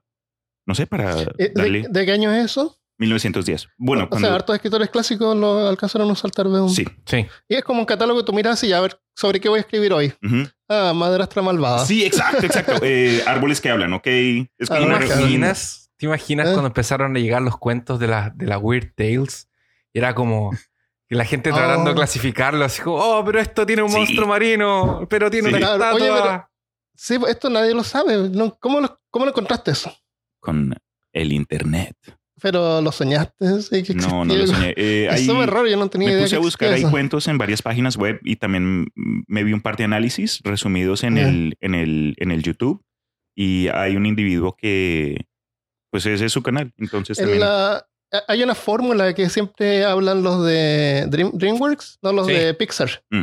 no 0.65 0.73
sé, 0.75 0.87
para 0.87 1.21
Eh, 1.37 1.51
darle 1.53 1.81
¿De, 1.83 1.87
de 1.89 2.05
qué 2.05 2.11
año 2.13 2.33
es 2.33 2.45
eso? 2.45 2.79
1910. 2.99 3.67
Bueno, 3.77 4.05
o 4.05 4.09
cuando... 4.09 4.27
sea, 4.27 4.35
hartos 4.35 4.55
escritores 4.55 4.89
clásicos 4.89 5.35
lo 5.35 5.67
alcanzaron 5.67 6.09
a 6.09 6.15
saltar 6.15 6.47
de 6.47 6.61
un... 6.61 6.69
sí. 6.69 6.85
Sí. 7.05 7.25
Y 7.47 7.55
es 7.55 7.63
como 7.63 7.79
un 7.81 7.85
catálogo 7.85 8.19
que 8.21 8.25
tú 8.25 8.33
miras 8.33 8.63
y 8.63 8.69
ya 8.69 8.77
a 8.77 8.81
ver 8.81 8.99
sobre 9.15 9.39
qué 9.39 9.49
voy 9.49 9.57
a 9.57 9.61
escribir 9.61 9.93
hoy. 9.93 10.13
ujú. 10.23 10.47
Ah, 10.69 10.93
madrastra 10.95 11.41
malvada. 11.41 11.85
Sí, 11.85 12.03
exacto, 12.05 12.45
exacto. 12.45 12.73
Eh, 12.83 13.21
árboles 13.27 13.61
que 13.61 13.69
hablan, 13.69 13.93
ok. 13.93 14.07
Es 14.07 14.69
como 14.69 14.79
¿Te 14.79 14.85
una- 14.85 14.99
¿te 16.03 16.07
imaginas 16.07 16.49
¿Eh? 16.49 16.51
cuando 16.51 16.67
empezaron 16.67 17.15
a 17.15 17.19
llegar 17.19 17.41
los 17.41 17.57
cuentos 17.57 17.97
de 17.97 18.07
la, 18.07 18.29
de 18.35 18.45
la 18.45 18.57
Weird 18.57 18.91
Tales? 18.93 19.47
Era 19.93 20.13
como 20.13 20.51
que 21.07 21.15
la 21.15 21.23
gente 21.23 21.49
tratando 21.51 21.85
de 21.85 21.91
Oh. 21.91 21.95
clasificarlo, 21.95 22.65
así 22.65 22.81
como, 22.81 22.97
oh, 22.97 23.23
pero 23.23 23.39
esto 23.39 23.65
tiene 23.65 23.83
un 23.83 23.89
Sí. 23.89 23.95
monstruo 23.97 24.27
marino, 24.27 25.07
pero 25.09 25.31
tiene 25.31 25.47
Sí. 25.49 25.55
una 25.55 25.59
Claro, 25.75 25.83
estatua. 25.83 25.95
oye, 26.13 26.21
pero- 26.21 26.49
Sí, 26.95 27.17
pues, 27.19 27.31
esto 27.31 27.49
nadie 27.49 27.73
lo 27.73 27.83
sabe. 27.85 28.29
No, 28.29 28.55
¿Cómo, 28.59 28.81
lo, 28.81 28.99
¿Cómo 29.09 29.23
lo 29.25 29.31
encontraste 29.31 29.71
eso? 29.71 29.91
con 30.41 30.75
el 31.13 31.31
internet. 31.31 31.95
Pero 32.41 32.81
lo 32.81 32.91
soñaste. 32.91 33.61
Sí, 33.61 33.81
que 33.83 33.93
No, 33.93 34.25
no 34.25 34.35
lo 34.35 34.45
soñé. 34.45 34.73
Eh, 34.75 35.07
Es 35.09 35.25
súper 35.25 35.49
raro, 35.49 35.67
yo 35.67 35.77
no 35.77 35.87
tenía 35.89 36.09
me 36.09 36.13
idea. 36.15 36.23
puse 36.25 36.35
a 36.35 36.39
buscar 36.39 36.73
ahí 36.73 36.83
cuentos 36.83 37.29
en 37.29 37.37
varias 37.37 37.61
páginas 37.61 37.95
web 37.95 38.19
y 38.25 38.35
también 38.35 38.87
me 38.95 39.43
vi 39.45 39.53
un 39.53 39.61
par 39.61 39.77
de 39.77 39.85
análisis 39.85 40.41
resumidos 40.43 41.03
en, 41.05 41.15
Ya. 41.15 41.29
el, 41.29 41.57
en, 41.61 41.75
el, 41.75 42.15
en 42.17 42.31
el 42.31 42.43
YouTube. 42.43 42.83
Y 43.35 43.69
hay 43.69 43.95
un 43.95 44.05
individuo 44.05 44.55
que, 44.57 45.25
pues 45.93 46.05
ese 46.07 46.25
es 46.25 46.31
su 46.33 46.41
canal. 46.41 46.73
Entonces 46.79 47.19
En 47.19 47.25
también... 47.25 47.41
la- 47.41 47.85
hay 48.27 48.41
una 48.43 48.55
fórmula 48.55 49.13
que 49.13 49.29
siempre 49.29 49.85
hablan 49.85 50.23
los 50.23 50.43
de 50.43 51.05
Dream- 51.07 51.31
DreamWorks, 51.33 51.99
no 52.01 52.11
los 52.13 52.25
Sí. 52.27 52.33
de 52.33 52.53
Pixar. 52.55 52.89
Mm. 53.11 53.21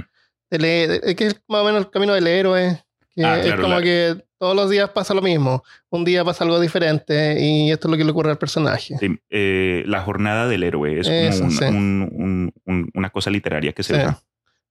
El- 0.50 1.16
que 1.16 1.26
es 1.26 1.34
más 1.48 1.62
o 1.62 1.64
menos 1.64 1.80
el 1.80 1.90
camino 1.90 2.14
del 2.14 2.26
héroe. 2.28 2.80
Que 3.14 3.24
Ah, 3.24 3.38
es 3.40 3.46
claro, 3.46 3.62
como 3.62 3.74
la- 3.74 3.82
que 3.82 4.16
todos 4.38 4.54
los 4.54 4.70
días 4.70 4.88
pasa 4.90 5.14
lo 5.14 5.20
mismo. 5.22 5.64
Un 5.90 6.04
día 6.04 6.24
pasa 6.24 6.44
algo 6.44 6.60
diferente 6.60 7.36
y 7.40 7.72
esto 7.72 7.88
es 7.88 7.90
lo 7.90 7.98
que 7.98 8.04
le 8.04 8.12
ocurre 8.12 8.30
al 8.30 8.38
personaje. 8.38 8.96
Sí, 8.98 9.18
eh, 9.30 9.82
la 9.86 10.00
jornada 10.02 10.46
del 10.46 10.62
héroe 10.62 11.00
es 11.00 11.08
Eso, 11.08 11.38
como 11.40 11.50
un- 11.50 11.56
sí. 11.58 11.64
un- 11.64 12.08
un- 12.12 12.52
un- 12.66 12.90
una 12.94 13.10
cosa 13.10 13.30
literaria 13.30 13.72
que 13.72 13.82
se 13.82 13.94
da. 13.96 14.22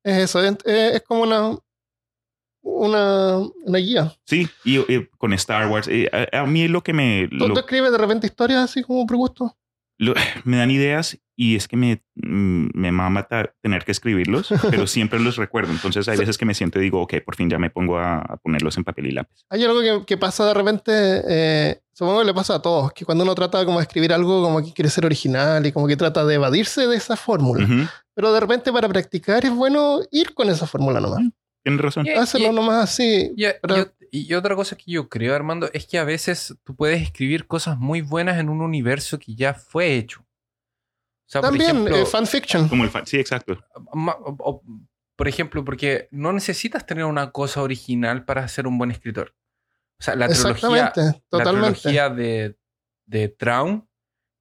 Es 0.03 0.17
eso, 0.17 0.41
es, 0.41 0.55
es 0.65 1.01
como 1.01 1.23
una, 1.23 1.57
una, 2.69 3.37
una 3.65 3.77
guía. 3.79 4.13
Sí, 4.25 4.47
y, 4.63 4.79
y 4.79 5.07
con 5.17 5.33
Star 5.33 5.67
Wars, 5.67 5.87
eh, 5.89 6.09
a, 6.33 6.39
a 6.41 6.45
mí 6.45 6.67
lo 6.67 6.81
que 6.83 6.93
me, 6.93 7.27
¿Tú, 7.29 7.35
lo- 7.47 7.53
tú 7.53 7.59
escribes 7.59 7.91
de 7.91 7.97
repente 7.97 8.27
historias 8.27 8.59
así 8.63 8.83
como 8.83 9.05
por 9.05 9.17
gusto? 9.17 9.55
lo- 10.01 10.13
me 10.45 10.55
dan 10.57 10.71
ideas 10.71 11.19
y 11.35 11.55
es 11.57 11.67
que 11.67 11.75
me, 11.75 12.01
mm, 12.15 12.67
me 12.73 12.91
mama 12.91 13.27
tener 13.61 13.83
que 13.83 13.91
escribirlos, 13.91 14.47
pero 14.69 14.87
siempre 14.87 15.19
los 15.19 15.35
recuerdo. 15.35 15.71
Entonces 15.73 16.07
hay 16.07 16.17
veces 16.17 16.37
que 16.37 16.45
me 16.45 16.53
siento 16.53 16.79
y 16.79 16.83
digo, 16.83 17.01
ok, 17.01 17.15
por 17.25 17.35
fin 17.35 17.49
ya 17.49 17.57
me 17.59 17.69
pongo 17.69 17.97
a, 17.97 18.19
a 18.19 18.37
ponerlos 18.37 18.77
en 18.77 18.83
papel 18.85 19.07
y 19.07 19.11
lápiz. 19.11 19.35
Hay 19.49 19.63
algo 19.65 19.81
que, 19.81 20.05
que 20.05 20.17
pasa 20.17 20.45
de 20.45 20.53
repente, 20.53 20.91
eh, 21.27 21.81
supongo 21.93 22.19
que 22.19 22.25
le 22.27 22.33
pasa 22.33 22.55
a 22.55 22.61
todos, 22.61 22.93
que 22.93 23.03
cuando 23.05 23.23
uno 23.25 23.35
trata 23.35 23.65
como 23.65 23.79
de 23.79 23.83
escribir 23.83 24.13
algo 24.13 24.41
como 24.41 24.63
que 24.63 24.71
quiere 24.73 24.89
ser 24.89 25.05
original 25.05 25.65
y 25.65 25.71
como 25.73 25.85
que 25.87 25.97
trata 25.97 26.25
de 26.25 26.35
evadirse 26.35 26.87
de 26.87 26.95
esa 26.95 27.17
fórmula. 27.17 27.63
Ujú, 27.65 27.87
Pero 28.13 28.31
de 28.33 28.39
repente 28.39 28.71
para 28.71 28.87
practicar 28.87 29.43
es 29.45 29.51
bueno 29.53 29.99
ir 30.11 30.33
con 30.33 30.49
esa 30.49 30.65
fórmula 30.67 30.99
nomás. 31.01 31.21
Tienes 31.77 32.19
razón. 32.19 32.41
Y- 32.41 32.49
nomás 32.55 32.83
así. 32.91 33.31
Y, 33.35 33.45
pero- 33.61 33.91
y- 34.11 34.31
y 34.31 34.33
otra 34.33 34.55
cosa 34.55 34.75
que 34.75 34.91
yo 34.91 35.07
creo, 35.09 35.35
Armando, 35.35 35.69
es 35.73 35.85
que 35.85 35.97
a 35.99 36.03
veces 36.03 36.55
tú 36.63 36.75
puedes 36.75 37.01
escribir 37.01 37.45
cosas 37.47 37.77
muy 37.77 38.01
buenas 38.01 38.39
en 38.39 38.49
un 38.49 38.61
universo 38.61 39.19
que 39.19 39.35
ya 39.35 39.53
fue 39.53 39.95
hecho. 39.95 40.21
O 40.21 41.31
sea, 41.31 41.41
También 41.41 41.71
por 41.71 41.71
ejemplo, 41.91 41.97
eh, 41.97 42.05
fanfiction. 42.05 42.67
Como 42.69 42.83
el 42.83 42.89
fan. 42.89 43.05
Sí, 43.05 43.17
exacto. 43.19 43.63
ma- 43.93 44.15
o- 44.19 44.35
o- 44.39 44.63
por 45.15 45.27
ejemplo, 45.27 45.63
porque 45.65 46.07
no 46.11 46.31
necesitas 46.33 46.85
tener 46.85 47.05
una 47.05 47.31
cosa 47.31 47.61
original 47.61 48.25
para 48.25 48.47
ser 48.47 48.65
un 48.67 48.77
buen 48.77 48.89
escritor. 48.89 49.35
O 49.99 50.03
sea, 50.03 50.15
la 50.15 50.27
trilogía, 50.29 50.53
Exactamente, 50.87 51.01
la 51.01 51.13
totalmente. 51.29 51.79
trilogía 51.81 52.09
de, 52.09 52.57
de 53.05 53.27
Traum, 53.27 53.85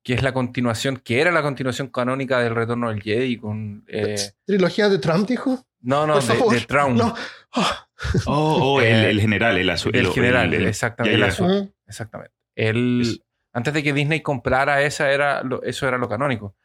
que 0.09 0.15
es 0.15 0.23
la 0.23 0.33
continuación, 0.33 0.97
que 0.97 1.21
era 1.21 1.31
la 1.31 1.43
continuación 1.43 1.89
canónica 1.89 2.41
del 2.41 2.55
Retorno 2.55 2.89
del 2.89 3.03
Jedi 3.03 3.37
con... 3.37 3.85
eh, 3.89 4.17
Trilogía 4.47 4.89
de 4.89 4.99
Trump, 4.99 5.29
dijo. 5.29 5.67
no, 5.83 6.07
no, 6.07 6.15
de. 6.49 6.65
No. 6.97 7.15
Ah, 7.53 7.85
Oh, 8.25 8.77
oh, 8.77 8.81
el, 8.81 8.87
Eh, 8.87 9.11
el 9.11 9.21
general, 9.21 9.59
el 9.59 9.69
azul. 9.69 9.95
el- 9.95 10.07
general, 10.13 10.55
el- 10.55 10.63
el- 10.63 10.69
exactamente. 10.69 11.19
ya, 11.19 11.25
el 11.27 11.31
ya. 11.31 11.35
azul. 11.35 11.47
ujú. 11.51 11.75
Exactamente. 11.87 12.33
Él, 12.55 13.01
Es- 13.03 13.21
antes 13.53 13.75
de 13.75 13.83
que 13.83 13.93
Disney 13.93 14.23
comprara 14.23 14.81
esa, 14.81 15.11
era 15.13 15.43
lo- 15.43 15.63
eso 15.63 15.87
era 15.87 15.99
lo 15.99 16.09
canónico. 16.09 16.57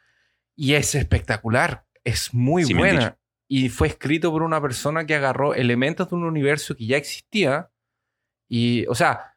Y 0.55 0.75
es 0.75 0.95
espectacular. 0.95 1.85
Es 2.05 2.33
muy 2.33 2.63
Sí, 2.63 2.73
buena. 2.73 3.17
Y 3.49 3.67
fue 3.67 3.89
escrito 3.89 4.31
por 4.31 4.41
una 4.41 4.61
persona 4.61 5.05
que 5.05 5.15
agarró 5.15 5.53
elementos 5.53 6.09
de 6.09 6.15
un 6.15 6.23
universo 6.23 6.77
que 6.77 6.85
ya 6.85 6.95
existía. 6.95 7.71
Y, 8.47 8.85
o 8.87 8.95
sea, 8.95 9.32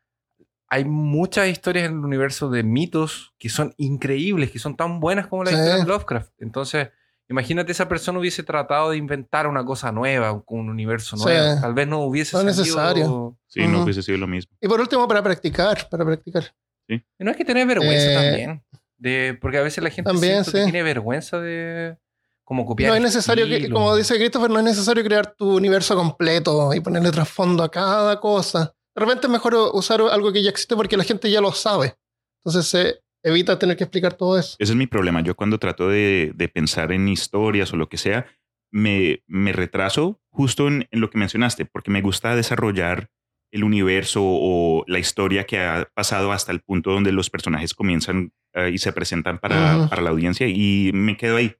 hay 0.68 0.84
muchas 0.84 1.48
historias 1.48 1.86
en 1.86 1.98
el 1.98 2.04
universo 2.04 2.50
de 2.50 2.62
mitos 2.62 3.34
que 3.38 3.48
son 3.48 3.74
increíbles, 3.76 4.50
que 4.50 4.58
son 4.58 4.76
tan 4.76 5.00
buenas 5.00 5.26
como 5.28 5.44
la 5.44 5.50
Sí. 5.50 5.56
historia 5.56 5.76
de 5.76 5.84
Lovecraft. 5.86 6.32
Entonces, 6.40 6.88
imagínate 7.28 7.72
esa 7.72 7.88
persona 7.88 8.18
hubiese 8.18 8.42
tratado 8.42 8.90
de 8.90 8.96
inventar 8.96 9.46
una 9.46 9.64
cosa 9.64 9.92
nueva, 9.92 10.32
un, 10.32 10.42
un 10.48 10.68
universo 10.70 11.16
Sí. 11.16 11.24
nuevo. 11.24 11.60
Tal 11.60 11.74
vez 11.74 11.86
no 11.86 12.00
hubiese 12.00 12.36
No 12.36 12.48
es 12.48 12.56
sentido- 12.56 12.76
necesario. 12.76 13.38
Sí, 13.46 13.60
no 13.66 13.74
Ujú. 13.74 13.82
hubiese 13.84 14.02
sido 14.02 14.18
lo 14.18 14.26
mismo. 14.26 14.56
Y 14.60 14.66
por 14.68 14.80
último, 14.80 15.06
para 15.06 15.22
practicar, 15.22 15.88
para 15.88 16.04
practicar. 16.04 16.44
Y 16.88 17.00
no 17.18 17.30
hay 17.30 17.36
que 17.36 17.44
tener 17.44 17.66
vergüenza 17.66 18.10
Eh, 18.12 18.14
también. 18.14 18.62
De, 18.98 19.36
porque 19.40 19.58
a 19.58 19.62
veces 19.62 19.82
la 19.84 19.90
gente 19.90 20.10
también, 20.10 20.34
siento 20.44 20.52
que 20.52 20.58
sí. 20.58 20.64
tiene 20.64 20.82
vergüenza 20.82 21.38
de 21.40 21.96
como 22.44 22.64
copiar. 22.64 22.90
No 22.90 22.96
es 22.96 23.02
necesario 23.02 23.46
que, 23.46 23.68
como 23.68 23.94
dice 23.96 24.14
Christopher, 24.16 24.50
no 24.50 24.58
es 24.58 24.64
necesario 24.64 25.02
crear 25.04 25.34
tu 25.34 25.56
universo 25.56 25.94
completo 25.96 26.72
y 26.74 26.80
ponerle 26.80 27.10
trasfondo 27.10 27.62
a 27.64 27.70
cada 27.70 28.18
cosa. 28.20 28.72
De 28.96 29.00
repente 29.04 29.26
es 29.26 29.30
mejor 29.32 29.54
usar 29.74 30.00
algo 30.00 30.32
que 30.32 30.42
ya 30.42 30.50
existe 30.50 30.74
porque 30.74 30.96
la 30.96 31.04
gente 31.04 31.30
ya 31.30 31.40
lo 31.40 31.52
sabe. 31.52 31.96
Entonces 32.44 32.66
se 32.70 33.00
evita 33.22 33.58
tener 33.58 33.76
que 33.76 33.84
explicar 33.84 34.14
todo 34.14 34.38
eso. 34.38 34.56
Ese 34.58 34.72
es 34.72 34.76
mi 34.76 34.86
problema. 34.86 35.20
Yo 35.20 35.34
cuando 35.36 35.58
trato 35.58 35.88
de, 35.88 36.32
de 36.34 36.48
pensar 36.48 36.92
en 36.92 37.06
historias 37.08 37.72
o 37.72 37.76
lo 37.76 37.88
que 37.88 37.98
sea, 37.98 38.26
me, 38.72 39.22
me 39.26 39.52
retraso 39.52 40.20
justo 40.30 40.66
en, 40.68 40.88
en 40.90 41.00
lo 41.00 41.10
que 41.10 41.18
mencionaste, 41.18 41.66
porque 41.66 41.90
me 41.90 42.00
gusta 42.02 42.34
desarrollar 42.34 43.10
el 43.52 43.64
universo 43.64 44.20
o 44.24 44.84
la 44.86 44.98
historia 44.98 45.44
que 45.44 45.58
ha 45.60 45.88
pasado 45.94 46.32
hasta 46.32 46.50
el 46.52 46.60
punto 46.60 46.90
donde 46.90 47.12
los 47.12 47.30
personajes 47.30 47.74
comienzan 47.74 48.32
eh, 48.54 48.70
y 48.72 48.78
se 48.78 48.92
presentan 48.92 49.38
para, 49.38 49.76
Ujú. 49.76 49.88
para 49.88 50.02
la 50.02 50.10
audiencia 50.10 50.46
y 50.48 50.90
me 50.94 51.16
quedo 51.16 51.36
ahí. 51.36 51.54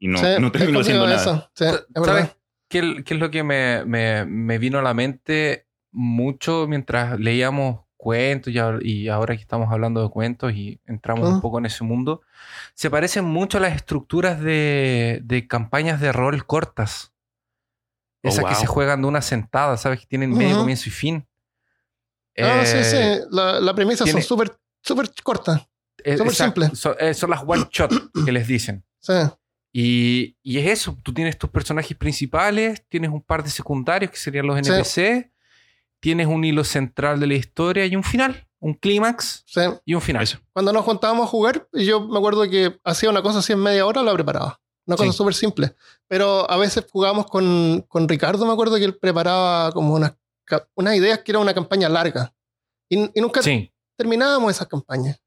Y 0.00 0.08
no, 0.08 0.18
Sí, 0.18 0.26
no 0.40 0.50
termino 0.52 0.80
haciendo 0.80 1.04
complicado 1.04 1.06
nada. 1.06 1.22
eso. 1.22 1.50
Sí, 1.54 1.64
es 1.94 2.04
¿Sabes 2.04 2.36
qué, 2.68 3.02
qué 3.04 3.14
es 3.14 3.20
lo 3.20 3.30
que 3.30 3.42
me, 3.42 3.84
me- 3.84 4.24
me 4.26 4.58
vino 4.58 4.78
a 4.78 4.82
la 4.82 4.94
mente 4.94 5.66
mucho 5.92 6.66
mientras 6.68 7.18
leíamos 7.18 7.80
cuentos 7.96 8.52
y, 8.52 8.58
ahora- 8.58 8.78
y 8.80 9.08
ahora 9.08 9.36
que 9.36 9.42
estamos 9.42 9.70
hablando 9.70 10.02
de 10.02 10.08
cuentos 10.08 10.52
y 10.54 10.80
entramos 10.86 11.28
Ah. 11.28 11.34
un 11.34 11.40
poco 11.40 11.58
en 11.58 11.66
ese 11.66 11.84
mundo? 11.84 12.22
Se 12.74 12.88
parecen 12.90 13.24
mucho 13.24 13.58
a 13.58 13.60
las 13.60 13.74
estructuras 13.76 14.40
de, 14.40 15.20
de 15.22 15.46
campañas 15.46 16.00
de 16.00 16.10
rol 16.12 16.46
cortas. 16.46 17.12
Oh, 18.24 18.28
Esas 18.28 18.44
que 18.46 18.54
se 18.54 18.66
juegan 18.66 19.02
de 19.02 19.08
una 19.08 19.22
sentada, 19.22 19.76
¿sabes? 19.76 20.00
Que 20.00 20.06
tienen 20.06 20.30
medio, 20.32 20.56
comienzo 20.58 20.88
y 20.88 20.92
fin. 20.92 21.26
Ah, 22.38 22.62
sí, 22.64 22.76
Eh, 22.78 22.84
sí. 23.20 23.26
La, 23.30 23.60
la 23.60 23.74
premisa 23.74 24.04
tiene- 24.04 24.22
son 24.22 24.28
súper 24.28 24.56
súper 24.82 25.10
cortas. 25.22 25.66
Eh, 26.02 26.16
Súper 26.16 26.32
exacto. 26.32 26.60
simple. 26.62 26.76
Son, 26.76 26.94
eh, 26.98 27.12
son 27.12 27.28
las 27.30 27.42
one 27.46 27.66
shot 27.70 27.90
que 28.24 28.32
les 28.32 28.46
dicen. 28.46 28.82
Sí. 29.00 29.12
Y, 29.72 30.36
y 30.42 30.58
es 30.58 30.66
eso. 30.68 30.96
Tú 31.02 31.12
tienes 31.12 31.36
tus 31.36 31.50
personajes 31.50 31.94
principales, 31.96 32.82
tienes 32.88 33.10
un 33.10 33.20
par 33.20 33.44
de 33.44 33.50
secundarios 33.50 34.10
que 34.10 34.16
serían 34.16 34.46
los 34.46 34.56
Sí. 34.88 35.26
Tienes 36.00 36.26
un 36.26 36.44
hilo 36.44 36.64
central 36.64 37.20
de 37.20 37.26
la 37.26 37.34
historia 37.34 37.84
y 37.86 37.94
un 37.94 38.02
final, 38.02 38.48
un 38.58 38.74
clímax 38.74 39.42
sí. 39.46 39.60
y 39.84 39.94
un 39.94 40.00
final. 40.00 40.22
Eso. 40.22 40.38
Cuando 40.52 40.72
nos 40.72 40.84
juntábamos 40.84 41.24
a 41.24 41.30
jugar, 41.30 41.68
yo 41.72 42.00
me 42.08 42.18
acuerdo 42.18 42.48
que 42.48 42.78
hacía 42.84 43.10
una 43.10 43.22
cosa 43.22 43.40
así 43.40 43.52
en 43.52 43.60
media 43.60 43.84
hora, 43.86 44.02
la 44.02 44.12
preparaba. 44.14 44.60
Una 44.86 44.96
cosa 44.96 45.12
Sí. 45.12 45.16
súper 45.18 45.34
simple. 45.34 45.74
Pero 46.08 46.50
a 46.50 46.56
veces 46.56 46.86
jugábamos 46.90 47.26
con, 47.26 47.84
con 47.88 48.08
Ricardo, 48.08 48.44
me 48.46 48.52
acuerdo 48.52 48.76
que 48.76 48.84
él 48.84 48.96
preparaba 48.96 49.70
como 49.72 49.94
unas, 49.94 50.14
unas 50.74 50.94
ideas 50.96 51.18
que 51.20 51.32
era 51.32 51.38
una 51.38 51.54
campaña 51.54 51.88
larga. 51.88 52.34
Y, 52.88 52.98
y 53.16 53.20
nunca 53.20 53.42
Sí. 53.42 53.72
terminábamos 53.96 54.50
esas 54.50 54.66
campañas. 54.68 55.20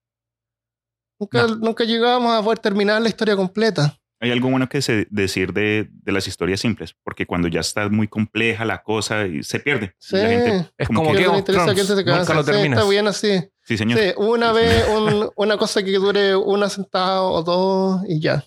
Nunca, 1.19 1.43
No. 1.47 1.55
nunca 1.57 1.83
llegábamos 1.83 2.33
a 2.35 2.41
poder 2.43 2.59
terminar 2.59 3.01
la 3.01 3.09
historia 3.09 3.35
completa. 3.35 3.97
Hay 4.23 4.31
algo 4.31 4.49
bueno 4.49 4.69
que 4.69 4.81
se, 4.81 5.05
decir 5.09 5.53
de, 5.53 5.89
de 5.91 6.11
las 6.11 6.27
historias 6.27 6.59
simples, 6.61 6.95
porque 7.03 7.25
cuando 7.25 7.47
ya 7.47 7.59
está 7.59 7.89
muy 7.89 8.07
compleja 8.07 8.63
la 8.65 8.81
cosa 8.81 9.27
y 9.27 9.43
se 9.43 9.59
pierde. 9.59 9.93
Sí. 9.99 10.15
la 10.15 10.27
gente 10.29 10.71
Es 10.77 10.87
como 10.87 11.01
como 11.03 11.11
que- 11.11 11.17
que- 11.17 11.23
se 11.23 11.29
nunca 11.29 12.33
lo 12.33 12.43
Sí, 12.43 12.51
está 12.51 12.89
bien 12.89 13.07
así. 13.07 13.43
sí, 13.63 13.77
señor. 13.77 13.99
Sí, 13.99 14.13
una 14.17 14.49
Sí, 14.53 14.55
vez 14.55 14.87
un- 14.89 15.29
una 15.35 15.57
cosa 15.57 15.83
que 15.83 15.91
dure 15.93 16.35
una 16.35 16.69
sentada 16.69 17.21
o 17.21 17.43
dos 17.43 18.01
y 18.07 18.19
ya. 18.21 18.43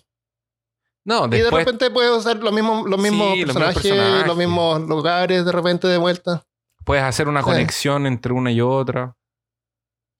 No, 1.05 1.25
y 1.27 1.29
de 1.29 1.49
repente 1.49 1.89
puedes 1.89 2.11
usar 2.11 2.35
los 2.37 2.51
mismos, 2.51 2.85
los 2.89 3.01
Sí, 3.01 3.09
mismos 3.09 3.27
los 3.29 3.37
mismos 3.37 3.53
personajes, 3.55 3.81
personajes. 3.91 4.27
los 4.27 4.37
mismos 4.37 4.81
lugares 4.89 5.45
de 5.45 5.51
repente 5.53 5.87
de 5.87 5.97
vuelta. 5.97 6.43
puedes 6.83 7.03
hacer 7.03 7.27
una 7.27 7.41
Sí. 7.41 7.45
conexión 7.45 8.05
entre 8.07 8.33
una 8.33 8.51
y 8.51 8.61
otra. 8.61 9.15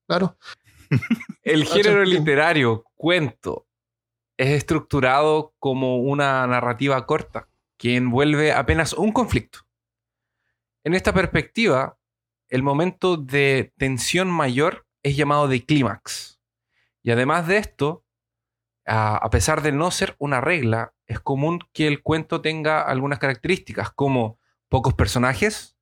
Claro. 0.08 0.38
El 1.44 1.66
género 2.00 2.04
literario, 2.06 2.84
cuento, 2.96 3.67
es 4.38 4.50
estructurado 4.50 5.54
como 5.60 5.98
una 5.98 6.46
narrativa 6.48 7.06
corta 7.06 7.48
que 7.78 7.96
envuelve 7.96 8.54
apenas 8.54 8.94
un 8.94 9.12
conflicto. 9.12 9.60
En 10.84 10.94
esta 10.94 11.14
perspectiva, 11.14 11.98
el 12.50 12.64
momento 12.64 13.18
de 13.18 13.74
tensión 13.78 14.30
mayor 14.30 14.86
es 15.04 15.16
llamado 15.18 15.48
de 15.48 15.66
clímax. 15.66 16.40
Y 17.04 17.12
además 17.12 17.48
de 17.48 17.58
esto, 17.58 18.04
a, 18.86 19.30
pesar 19.30 19.62
de 19.62 19.72
no 19.72 19.92
ser 19.92 20.16
una 20.18 20.40
regla, 20.42 20.94
es 21.08 21.20
común 21.20 21.60
que 21.74 21.88
el 21.88 22.02
cuento 22.02 22.42
tenga 22.42 22.82
algunas 22.82 23.20
características, 23.20 23.92
como 23.92 24.40
pocos 24.70 24.94
personajes. 24.94 25.76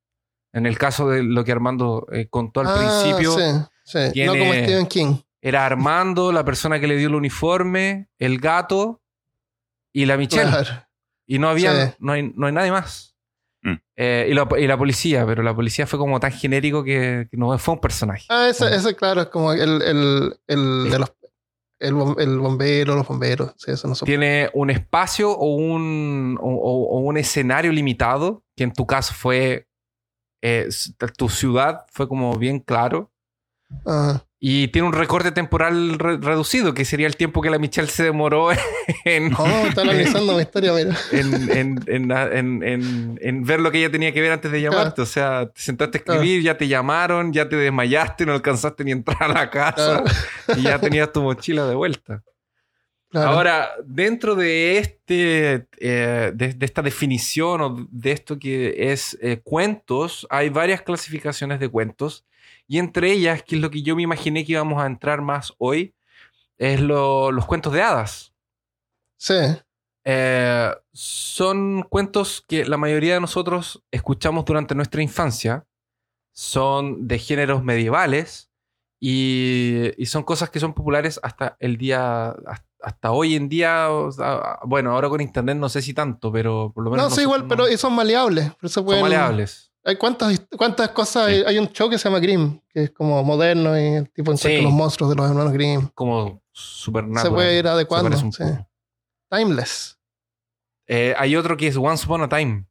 En 0.52 0.66
el 0.66 0.78
caso 0.78 1.08
de 1.08 1.22
lo 1.22 1.44
que 1.44 1.52
Armando 1.52 2.06
eh, 2.12 2.28
contó 2.28 2.60
al 2.60 2.66
Ah, 2.68 2.76
principio, 2.78 3.32
sí, 3.32 3.42
sí. 3.84 3.98
No 4.24 4.32
tiene- 4.32 4.38
como 4.38 4.52
Stephen 4.52 4.86
King. 4.86 5.14
Era 5.48 5.64
Armando, 5.66 6.32
la 6.32 6.44
persona 6.44 6.80
que 6.80 6.86
le 6.86 6.96
dio 6.96 7.08
el 7.08 7.14
uniforme, 7.14 8.08
el 8.18 8.38
gato 8.40 9.00
y 9.92 10.06
la 10.06 10.16
Michelle. 10.16 10.48
Claro. 10.50 10.86
Y 11.26 11.38
no 11.38 11.48
había, 11.48 11.86
Sí. 11.88 11.94
no, 12.00 12.12
hay, 12.12 12.32
no 12.34 12.46
hay 12.46 12.52
nadie 12.52 12.70
más. 12.72 13.16
Mm. 13.62 13.74
Eh, 13.96 14.26
y, 14.30 14.34
la, 14.34 14.48
y 14.58 14.66
la 14.66 14.76
policía, 14.78 15.24
pero 15.26 15.42
la 15.42 15.54
policía 15.54 15.86
fue 15.86 15.98
como 15.98 16.20
tan 16.20 16.32
genérico 16.32 16.84
que, 16.84 17.28
que 17.30 17.36
no 17.36 17.56
fue 17.58 17.74
un 17.74 17.80
personaje. 17.80 18.26
Ah, 18.28 18.48
ese, 18.48 18.64
Bueno. 18.64 18.76
ese, 18.76 18.94
claro, 18.96 19.22
es 19.22 19.28
como 19.28 19.52
el, 19.52 19.82
el, 19.82 20.38
el 20.46 20.90
de 20.90 20.98
los. 20.98 21.12
El, 21.78 21.92
bom- 21.94 22.18
el 22.18 22.38
bombero, 22.38 22.94
los 22.94 23.06
bomberos. 23.06 23.52
Sí, 23.58 23.70
eso 23.70 23.86
no 23.86 23.94
son. 23.94 24.06
Tiene 24.06 24.48
un 24.54 24.70
espacio 24.70 25.30
o 25.30 25.54
un, 25.56 26.38
o, 26.40 26.48
o- 26.48 26.96
o 26.96 27.00
un 27.00 27.18
escenario 27.18 27.70
limitado, 27.70 28.42
que 28.56 28.64
en 28.64 28.72
tu 28.72 28.86
caso 28.86 29.12
fue 29.14 29.68
eh, 30.42 30.68
tu 31.18 31.28
ciudad, 31.28 31.84
fue 31.92 32.08
como 32.08 32.34
bien 32.38 32.60
claro. 32.60 33.12
Ah, 33.84 34.22
Y 34.38 34.68
tiene 34.68 34.86
un 34.88 34.92
recorte 34.92 35.32
temporal 35.32 35.98
re- 35.98 36.18
reducido, 36.18 36.74
que 36.74 36.84
sería 36.84 37.06
el 37.06 37.16
tiempo 37.16 37.40
que 37.40 37.48
la 37.48 37.58
Michelle 37.58 37.88
se 37.88 38.02
demoró 38.04 38.50
en, 39.06 39.30
no, 39.30 39.46
está 39.66 39.80
analizando 39.80 40.34
mi 40.34 40.42
historia, 40.42 40.74
mira. 40.74 40.94
en, 41.10 41.50
en- 41.88 42.62
en- 42.62 43.18
en- 43.22 43.44
ver 43.44 43.60
lo 43.60 43.70
que 43.72 43.78
ella 43.78 43.90
tenía 43.90 44.12
que 44.12 44.20
ver 44.20 44.32
antes 44.32 44.52
de 44.52 44.60
llamarte. 44.60 45.00
O 45.00 45.06
sea, 45.06 45.46
te 45.46 45.60
sentaste 45.60 45.98
a 45.98 46.00
escribir, 46.00 46.42
ya 46.42 46.58
te 46.58 46.68
llamaron, 46.68 47.32
ya 47.32 47.48
te 47.48 47.56
desmayaste, 47.56 48.26
no 48.26 48.34
alcanzaste 48.34 48.84
ni 48.84 48.90
a 48.90 48.94
entrar 48.94 49.22
a 49.22 49.28
la 49.28 49.50
casa 49.50 50.04
y 50.56 50.62
ya 50.62 50.78
tenías 50.78 51.10
tu 51.12 51.22
mochila 51.22 51.66
de 51.66 51.74
vuelta. 51.74 52.22
Claro. 53.08 53.30
Ahora, 53.30 53.70
dentro 53.86 54.34
de 54.34 54.76
este, 54.78 55.66
eh, 55.78 56.32
de, 56.34 56.52
de 56.54 56.66
esta 56.66 56.82
definición 56.82 57.60
o 57.62 57.86
de 57.90 58.12
esto 58.12 58.38
que 58.38 58.92
es 58.92 59.16
eh, 59.22 59.40
cuentos, 59.42 60.26
hay 60.28 60.50
varias 60.50 60.82
clasificaciones 60.82 61.58
de 61.58 61.68
cuentos 61.70 62.26
y 62.68 62.78
entre 62.78 63.12
ellas, 63.12 63.42
que 63.42 63.56
es 63.56 63.60
lo 63.62 63.70
que 63.70 63.82
yo 63.82 63.94
me 63.96 64.02
imaginé 64.02 64.44
que 64.44 64.52
íbamos 64.52 64.82
a 64.82 64.86
entrar 64.86 65.20
más 65.22 65.52
hoy, 65.58 65.94
es 66.58 66.80
lo- 66.80 67.30
los 67.32 67.46
cuentos 67.46 67.72
de 67.72 67.82
hadas. 67.82 68.32
Sí. 69.16 69.34
Eh, 70.04 70.70
son 70.92 71.82
cuentos 71.82 72.44
que 72.46 72.64
la 72.64 72.76
mayoría 72.76 73.14
de 73.14 73.20
nosotros 73.20 73.82
escuchamos 73.90 74.44
durante 74.44 74.74
nuestra 74.74 75.02
infancia. 75.02 75.66
Son 76.32 77.08
de 77.08 77.18
géneros 77.18 77.62
medievales 77.64 78.50
y, 79.00 79.90
y 79.96 80.06
son 80.06 80.22
cosas 80.22 80.50
que 80.50 80.60
son 80.60 80.74
populares 80.74 81.18
hasta 81.22 81.56
el 81.60 81.76
día, 81.76 82.28
hasta, 82.46 82.66
hasta 82.82 83.12
hoy 83.12 83.34
en 83.36 83.48
día. 83.48 83.90
o 83.90 84.12
sea, 84.12 84.58
bueno, 84.64 84.92
ahora 84.92 85.08
con 85.08 85.20
internet 85.20 85.56
no 85.56 85.68
sé 85.68 85.82
si 85.82 85.94
tanto, 85.94 86.30
pero 86.30 86.72
por 86.74 86.84
lo 86.84 86.90
menos. 86.90 87.08
No, 87.10 87.14
sí, 87.14 87.22
igual, 87.22 87.46
pero 87.48 87.66
son 87.78 87.94
maleables. 87.94 88.52
Pueden- 88.60 88.70
son 88.72 88.84
maleables. 89.02 89.65
Hay 89.86 89.96
cuántas, 89.96 90.46
cuántas 90.56 90.88
cosas. 90.90 91.28
Hay, 91.28 91.42
hay 91.46 91.58
un 91.58 91.68
show 91.68 91.88
que 91.88 91.96
se 91.96 92.08
llama 92.08 92.18
Grimm, 92.18 92.58
que 92.68 92.82
es 92.84 92.90
como 92.90 93.22
moderno 93.22 93.78
y 93.78 93.94
el 93.94 94.04
tipo 94.10 94.32
encuentra 94.32 94.50
Sí. 94.50 94.60
los 94.62 94.72
monstruos 94.72 95.10
de 95.10 95.16
los 95.16 95.28
hermanos 95.30 95.52
Grimm. 95.52 95.88
Como 95.94 96.42
supernatural. 96.52 97.22
Se 97.24 97.30
puede 97.30 97.58
ir 97.58 97.66
adecuando. 97.68 98.16
sí. 98.16 98.44
Timeless. 99.30 99.98
Eh, 100.88 101.14
hay 101.18 101.36
otro 101.36 101.56
que 101.56 101.66
es 101.68 101.76
Once 101.76 102.04
Upon 102.04 102.22
a 102.22 102.28
Time. 102.28 102.66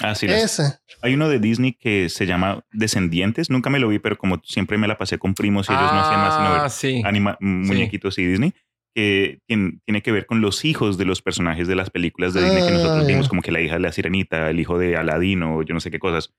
Así 0.00 0.26
es. 0.26 0.58
Ese. 0.58 0.78
Hay 1.02 1.14
uno 1.14 1.28
de 1.28 1.40
Disney 1.40 1.72
que 1.72 2.08
se 2.08 2.26
llama 2.26 2.64
Descendientes. 2.70 3.50
Nunca 3.50 3.68
me 3.70 3.80
lo 3.80 3.88
vi, 3.88 3.98
pero 3.98 4.16
como 4.16 4.40
siempre 4.44 4.78
me 4.78 4.86
la 4.86 4.96
pasé 4.96 5.18
con 5.18 5.34
primos 5.34 5.68
y 5.68 5.72
ellos 5.72 5.92
no 5.92 6.00
hacían 6.00 6.20
más 6.20 6.34
sino 6.36 6.50
ver 6.52 6.60
Ah, 6.62 6.68
sí. 6.70 7.02
anima- 7.04 7.36
muñequitos 7.40 8.16
y 8.18 8.26
Disney, 8.26 8.54
que 8.98 9.38
tien- 9.48 9.80
tiene 9.84 10.02
que 10.02 10.10
ver 10.12 10.26
con 10.26 10.40
los 10.40 10.64
hijos 10.64 10.98
de 10.98 11.04
los 11.04 11.22
personajes 11.22 11.68
de 11.68 11.76
las 11.76 11.90
películas 11.90 12.34
de 12.34 12.42
Disney 12.42 12.62
que 12.62 12.68
Ah, 12.68 12.72
nosotros 12.72 13.02
ya. 13.02 13.06
vimos, 13.08 13.28
como 13.28 13.42
que 13.42 13.52
la 13.52 13.60
hija 13.60 13.74
de 13.74 13.80
la 13.80 13.92
sirenita, 13.92 14.50
el 14.50 14.58
hijo 14.58 14.76
de 14.78 14.96
Aladino, 14.96 15.62
yo 15.62 15.72
no 15.74 15.80
sé 15.80 15.90
qué 15.90 15.98
cosas. 15.98 16.34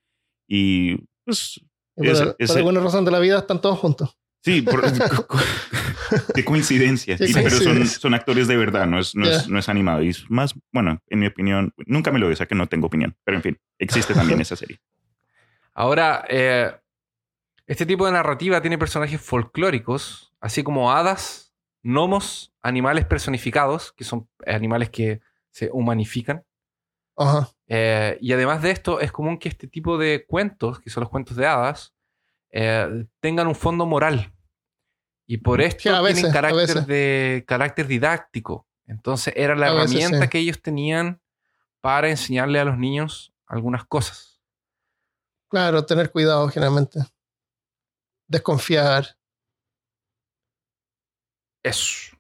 Y 0.48 0.98
pues 1.26 1.62
Y 1.96 2.04
por, 2.04 2.08
Ese- 2.08 2.48
por 2.48 2.58
alguna 2.58 2.80
razón 2.82 3.06
de 3.06 3.12
la 3.12 3.20
vida 3.20 3.40
están 3.40 3.62
todos 3.62 3.78
juntos. 3.80 4.18
sí, 4.44 4.62
por- 4.62 4.82
qué 6.36 6.44
coincidencia. 6.46 7.16
Y- 7.20 7.34
pero 7.34 7.50
son, 7.52 7.86
son 7.88 8.14
actores 8.14 8.48
de 8.48 8.58
verdad, 8.58 8.88
no 8.88 9.00
es, 9.00 9.16
no, 9.16 9.26
es, 9.28 9.44
Ya. 9.46 9.50
no 9.52 9.60
es 9.60 9.70
animado. 9.70 10.02
Y 10.04 10.10
es 10.10 10.30
más, 10.30 10.54
bueno, 10.74 11.00
en 11.08 11.20
mi 11.20 11.28
opinión, 11.28 11.74
nunca 11.86 12.12
me 12.12 12.20
lo 12.20 12.34
sea 12.36 12.46
que 12.46 12.56
no 12.56 12.68
tengo 12.68 12.88
opinión. 12.88 13.16
Pero 13.24 13.38
en 13.38 13.44
fin, 13.44 13.58
existe 13.80 14.14
también 14.14 14.40
esa 14.42 14.56
serie. 14.56 14.80
Ahora, 15.74 16.26
eh, 16.30 16.72
este 17.68 17.86
tipo 17.86 18.06
de 18.06 18.12
narrativa 18.12 18.62
tiene 18.62 18.78
personajes 18.78 19.22
folclóricos, 19.22 20.34
así 20.42 20.64
como 20.64 20.92
hadas, 20.92 21.49
gnomos, 21.84 22.54
animales 22.62 23.06
personificados, 23.06 23.92
que 23.94 24.04
son 24.04 24.30
animales 24.46 24.90
que 24.90 25.22
se 25.52 25.70
humanifican. 25.72 26.46
Ajá. 27.18 27.50
Eh, 27.68 28.18
y 28.22 28.32
además 28.34 28.62
de 28.62 28.72
esto, 28.72 29.00
es 29.00 29.12
común 29.12 29.38
que 29.38 29.50
este 29.50 29.68
tipo 29.68 29.98
de 29.98 30.26
cuentos, 30.28 30.80
que 30.80 30.90
son 30.90 31.02
los 31.02 31.10
cuentos 31.10 31.36
de 31.38 31.46
hadas, 31.48 31.94
eh, 32.52 33.06
tengan 33.20 33.48
un 33.48 33.56
fondo 33.56 33.86
moral. 33.86 34.34
Y 35.28 35.38
por 35.38 35.62
esto 35.62 35.84
Sí, 35.84 35.90
a 35.90 36.02
veces, 36.02 36.16
tienen 36.18 36.34
carácter, 36.34 36.68
veces. 36.68 36.88
de, 36.88 37.44
carácter 37.48 37.88
didáctico. 37.88 38.68
Entonces 38.88 39.34
era 39.38 39.56
la 39.56 39.68
A 39.68 39.74
veces, 39.74 39.92
herramienta 39.92 40.24
sí. 40.26 40.30
que 40.30 40.40
ellos 40.40 40.62
tenían 40.62 41.22
para 41.82 42.10
enseñarle 42.10 42.60
a 42.60 42.66
los 42.66 42.78
niños 42.78 43.32
algunas 43.46 43.86
cosas. 43.86 44.42
Claro, 45.50 45.86
tener 45.86 46.12
cuidado 46.12 46.48
generalmente. 46.50 47.00
Desconfiar. 48.28 49.19
Eso. 51.64 52.16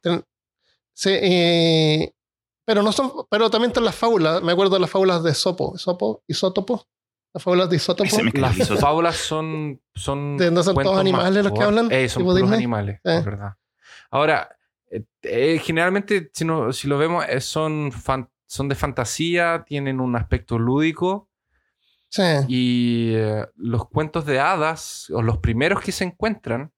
Sí, 0.93 1.11
y- 1.21 2.13
pero 2.65 2.83
no 2.83 2.91
son, 2.91 3.11
pero 3.29 3.49
también 3.49 3.69
están 3.71 3.85
las 3.85 3.95
fábulas. 3.95 4.41
Me 4.43 4.51
acuerdo 4.51 4.75
de 4.75 4.81
las 4.81 4.89
fábulas 4.89 5.23
de 5.23 5.33
Sopo, 5.33 5.77
Sopo, 5.77 6.23
Isótopo. 6.27 6.87
Las 7.33 7.43
fábulas 7.43 7.69
de 7.69 7.75
Isótopo. 7.77 8.09
Las 8.33 8.79
fábulas 8.79 9.15
son. 9.15 9.81
son 9.95 10.37
¿De 10.37 10.45
dónde 10.45 10.63
son 10.63 10.75
todos 10.75 10.99
animales 10.99 11.43
más 11.43 11.43
los 11.51 11.59
que 11.59 11.63
hablan? 11.65 11.91
Eh, 11.91 12.09
son 12.09 12.23
¿Tipo 12.23 12.33
puros 12.33 12.51
animales, 12.51 12.99
es 13.03 13.25
verdad. 13.25 13.53
Ahora, 14.11 14.55
eh, 14.91 15.03
eh, 15.23 15.59
generalmente, 15.63 16.29
si, 16.33 16.45
no- 16.45 16.71
si 16.73 16.87
lo 16.87 16.97
vemos, 16.97 17.25
eh, 17.29 17.39
son, 17.41 17.91
fan- 17.91 18.29
son 18.47 18.67
de 18.69 18.75
fantasía, 18.75 19.63
tienen 19.65 19.99
un 19.99 20.15
aspecto 20.15 20.57
lúdico. 20.59 21.29
Sí. 22.09 22.23
Y 22.47 23.11
eh, 23.15 23.47
los 23.55 23.87
cuentos 23.87 24.25
de 24.25 24.39
hadas, 24.39 25.09
o 25.11 25.21
los 25.21 25.37
primeros 25.37 25.81
que 25.81 25.91
se 25.91 26.03
encuentran, 26.03 26.71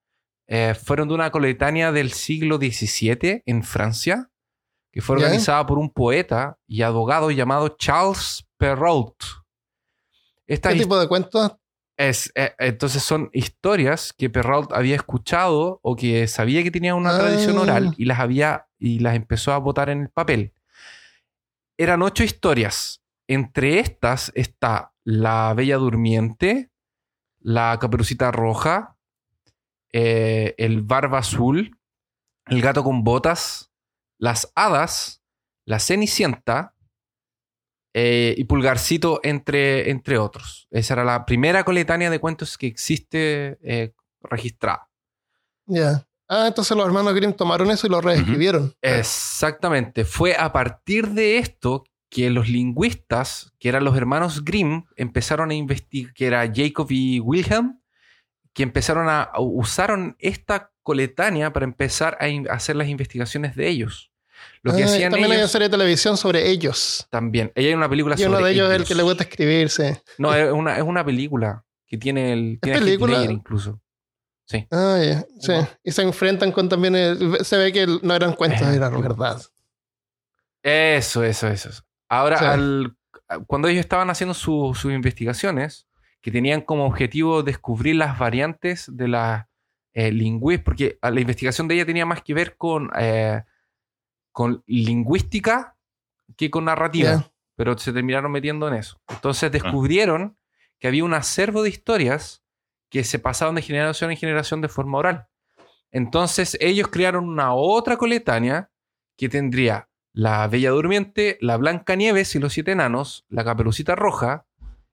eh, 0.54 0.76
fueron 0.76 1.08
de 1.08 1.14
una 1.14 1.32
coletánea 1.32 1.92
del 1.94 2.12
siglo 2.12 2.58
XVII 2.58 3.44
en 3.46 3.64
Francia, 3.64 4.30
que 4.92 5.00
fue 5.02 5.16
organizada 5.16 5.66
por 5.66 5.78
un 5.78 5.90
poeta 5.90 6.58
y 6.68 6.82
abogado 6.82 7.32
llamado 7.32 7.70
Charles 7.78 8.46
Perrault. 8.58 9.16
Esta 10.46 10.74
¿Qué 10.74 10.80
tipo 10.80 11.00
de 11.00 11.08
cuentos? 11.08 11.54
es, 11.98 12.32
eh, 12.36 12.54
entonces 12.60 13.02
son 13.02 13.30
historias 13.32 14.12
que 14.18 14.30
Perrault 14.30 14.74
había 14.74 14.96
escuchado 14.96 15.80
o 15.84 15.96
que 15.96 16.28
sabía 16.28 16.64
que 16.64 16.72
tenía 16.72 16.96
una 16.96 17.16
Ah. 17.16 17.20
tradición 17.20 17.58
oral 17.58 17.94
y 17.98 18.04
las 18.06 18.20
había 18.20 18.68
y 18.78 19.00
las 19.00 19.16
empezó 19.16 19.54
a 19.54 19.58
botar 19.60 19.90
en 19.90 20.02
el 20.02 20.10
papel. 20.10 20.54
Eran 21.78 22.02
ocho 22.02 22.24
historias. 22.24 23.02
Entre 23.28 23.80
estas 23.80 24.32
está 24.36 24.94
La 25.06 25.54
Bella 25.56 25.78
Durmiente, 25.78 26.72
La 27.40 27.78
Caperucita 27.80 28.32
Roja, 28.32 28.98
eh, 29.94 30.56
El 30.58 30.82
Barba 30.82 31.20
Azul, 31.20 31.78
El 32.46 32.62
Gato 32.62 32.84
con 32.84 33.04
Botas, 33.04 33.72
Las 34.18 34.52
Hadas, 34.56 35.22
La 35.66 35.80
Cenicienta 35.80 36.76
eh, 37.94 38.36
y 38.38 38.44
Pulgarcito, 38.46 39.20
entre, 39.24 39.90
entre 39.90 40.18
otros. 40.18 40.68
Esa 40.72 40.94
era 40.94 41.04
la 41.04 41.26
primera 41.26 41.64
coletánea 41.64 42.10
de 42.10 42.20
cuentos 42.20 42.58
que 42.58 42.68
existe 42.68 43.60
eh, 43.64 43.94
registrada. 44.22 44.90
Ya. 45.66 46.08
Ah, 46.28 46.48
entonces 46.48 46.78
los 46.78 46.86
hermanos 46.86 47.14
Grimm 47.14 47.34
tomaron 47.34 47.70
eso 47.72 47.88
y 47.88 47.90
lo 47.90 48.00
reescribieron. 48.00 48.74
Exactamente. 48.82 50.06
Fue 50.06 50.34
a 50.36 50.54
partir 50.54 51.10
de 51.10 51.38
esto 51.38 51.84
que 52.10 52.30
los 52.30 52.48
lingüistas, 52.48 53.54
que 53.60 53.68
eran 53.68 53.84
los 53.84 53.98
hermanos 53.98 54.46
Grimm, 54.46 54.86
empezaron 54.96 55.52
a 55.52 55.56
investigar, 55.56 56.14
que 56.14 56.28
era 56.28 56.50
Jacob 56.54 56.88
y 56.90 57.20
Wilhelm, 57.20 57.81
que 58.54 58.64
empezaron 58.64 59.08
a, 59.10 59.24
a- 59.24 59.40
usaron 59.40 60.16
esta 60.20 60.72
coletánea 60.84 61.54
para 61.54 61.64
empezar 61.66 62.18
a 62.20 62.28
in- 62.28 62.50
a 62.50 62.54
hacer 62.54 62.76
las 62.76 62.88
investigaciones 62.88 63.56
de 63.56 63.68
ellos. 63.70 64.12
Lo 64.64 64.76
que 64.76 64.82
Ah, 64.84 64.86
hacían 64.86 65.12
también 65.12 65.32
hay 65.32 65.38
una 65.38 65.48
serie 65.48 65.68
de 65.68 65.72
televisión 65.72 66.18
sobre 66.18 66.50
ellos. 66.50 67.08
también. 67.12 67.52
Ella 67.56 67.70
hay 67.70 67.74
una 67.76 67.88
película 67.90 68.16
Y 68.18 68.24
uno 68.26 68.40
de 68.40 68.52
ellos 68.52 68.70
es 68.72 68.76
el 68.80 68.86
que 68.86 68.96
le 68.96 69.04
gusta 69.04 69.24
escribirse. 69.24 70.02
No, 70.18 70.34
es 70.34 70.52
una, 70.52 70.78
es 70.78 70.84
una 70.84 71.06
película 71.06 71.64
que 71.86 71.98
tiene 71.98 72.34
el 72.34 72.60
tiene 72.62 72.80
película? 72.80 73.24
Incluso. 73.24 73.80
Sí. 74.46 74.68
Ah, 74.72 75.00
ya. 75.04 75.26
Sí. 75.40 75.54
Y 75.84 75.92
se 75.92 76.02
enfrentan 76.02 76.52
con 76.52 76.68
también. 76.68 76.96
el- 76.96 77.46
se 77.46 77.58
ve 77.58 77.72
que 77.72 77.86
no 78.02 78.14
eran 78.16 78.34
cuentos, 78.34 78.62
Eh, 78.68 78.76
era 78.76 78.90
verdad. 78.90 79.42
Eso, 80.64 81.24
eso, 81.24 81.48
eso. 81.48 81.70
Ahora, 82.10 82.38
Sí. 82.38 82.46
al- 82.46 82.96
cuando 83.48 83.68
ellos 83.68 83.80
estaban 83.82 84.10
haciendo 84.10 84.34
su- 84.34 84.76
sus 84.76 84.92
investigaciones, 84.92 85.88
que 86.22 86.32
tenían 86.32 86.62
como 86.62 86.86
objetivo 86.86 87.44
descubrir 87.44 87.96
las 87.96 88.18
variantes 88.18 88.86
de 88.92 89.08
la 89.08 89.50
eh, 89.94 90.12
lingüística, 90.12 90.64
porque 90.64 91.00
ah, 91.02 91.12
la 91.12 91.20
investigación 91.20 91.68
de 91.68 91.76
ella 91.76 91.86
tenía 91.86 92.06
más 92.06 92.22
que 92.22 92.34
ver 92.34 92.56
con, 92.56 92.90
eh, 92.98 93.44
con 94.32 94.64
lingüística 94.68 95.76
que 96.38 96.50
con 96.50 96.66
narrativa, 96.66 97.30
pero 97.56 97.78
se 97.78 97.92
terminaron 97.92 98.32
metiendo 98.32 98.68
en 98.68 98.76
eso. 98.76 99.02
Entonces 99.10 99.52
descubrieron 99.52 100.38
que 100.80 100.88
había 100.88 101.04
un 101.04 101.14
acervo 101.14 101.64
de 101.64 101.70
historias 101.70 102.44
que 102.90 103.04
se 103.04 103.20
pasaban 103.20 103.56
de 103.56 103.62
generación 103.62 104.12
en 104.12 104.18
generación 104.18 104.62
de 104.62 104.68
forma 104.68 104.98
oral. 104.98 105.28
Entonces 105.92 106.58
ellos 106.62 106.88
crearon 106.88 107.28
una 107.28 107.54
otra 107.54 107.98
coletánea 107.98 108.72
que 109.18 109.30
tendría 109.30 109.90
la 110.14 110.48
Bella 110.48 110.72
Durmiente, 110.72 111.38
la 111.42 111.58
Blanca 111.58 111.96
Nieves 111.96 112.36
y 112.36 112.40
los 112.40 112.54
Siete 112.54 112.72
Enanos, 112.72 113.26
la 113.30 113.44
Caperucita 113.44 113.96
Roja, 113.96 114.46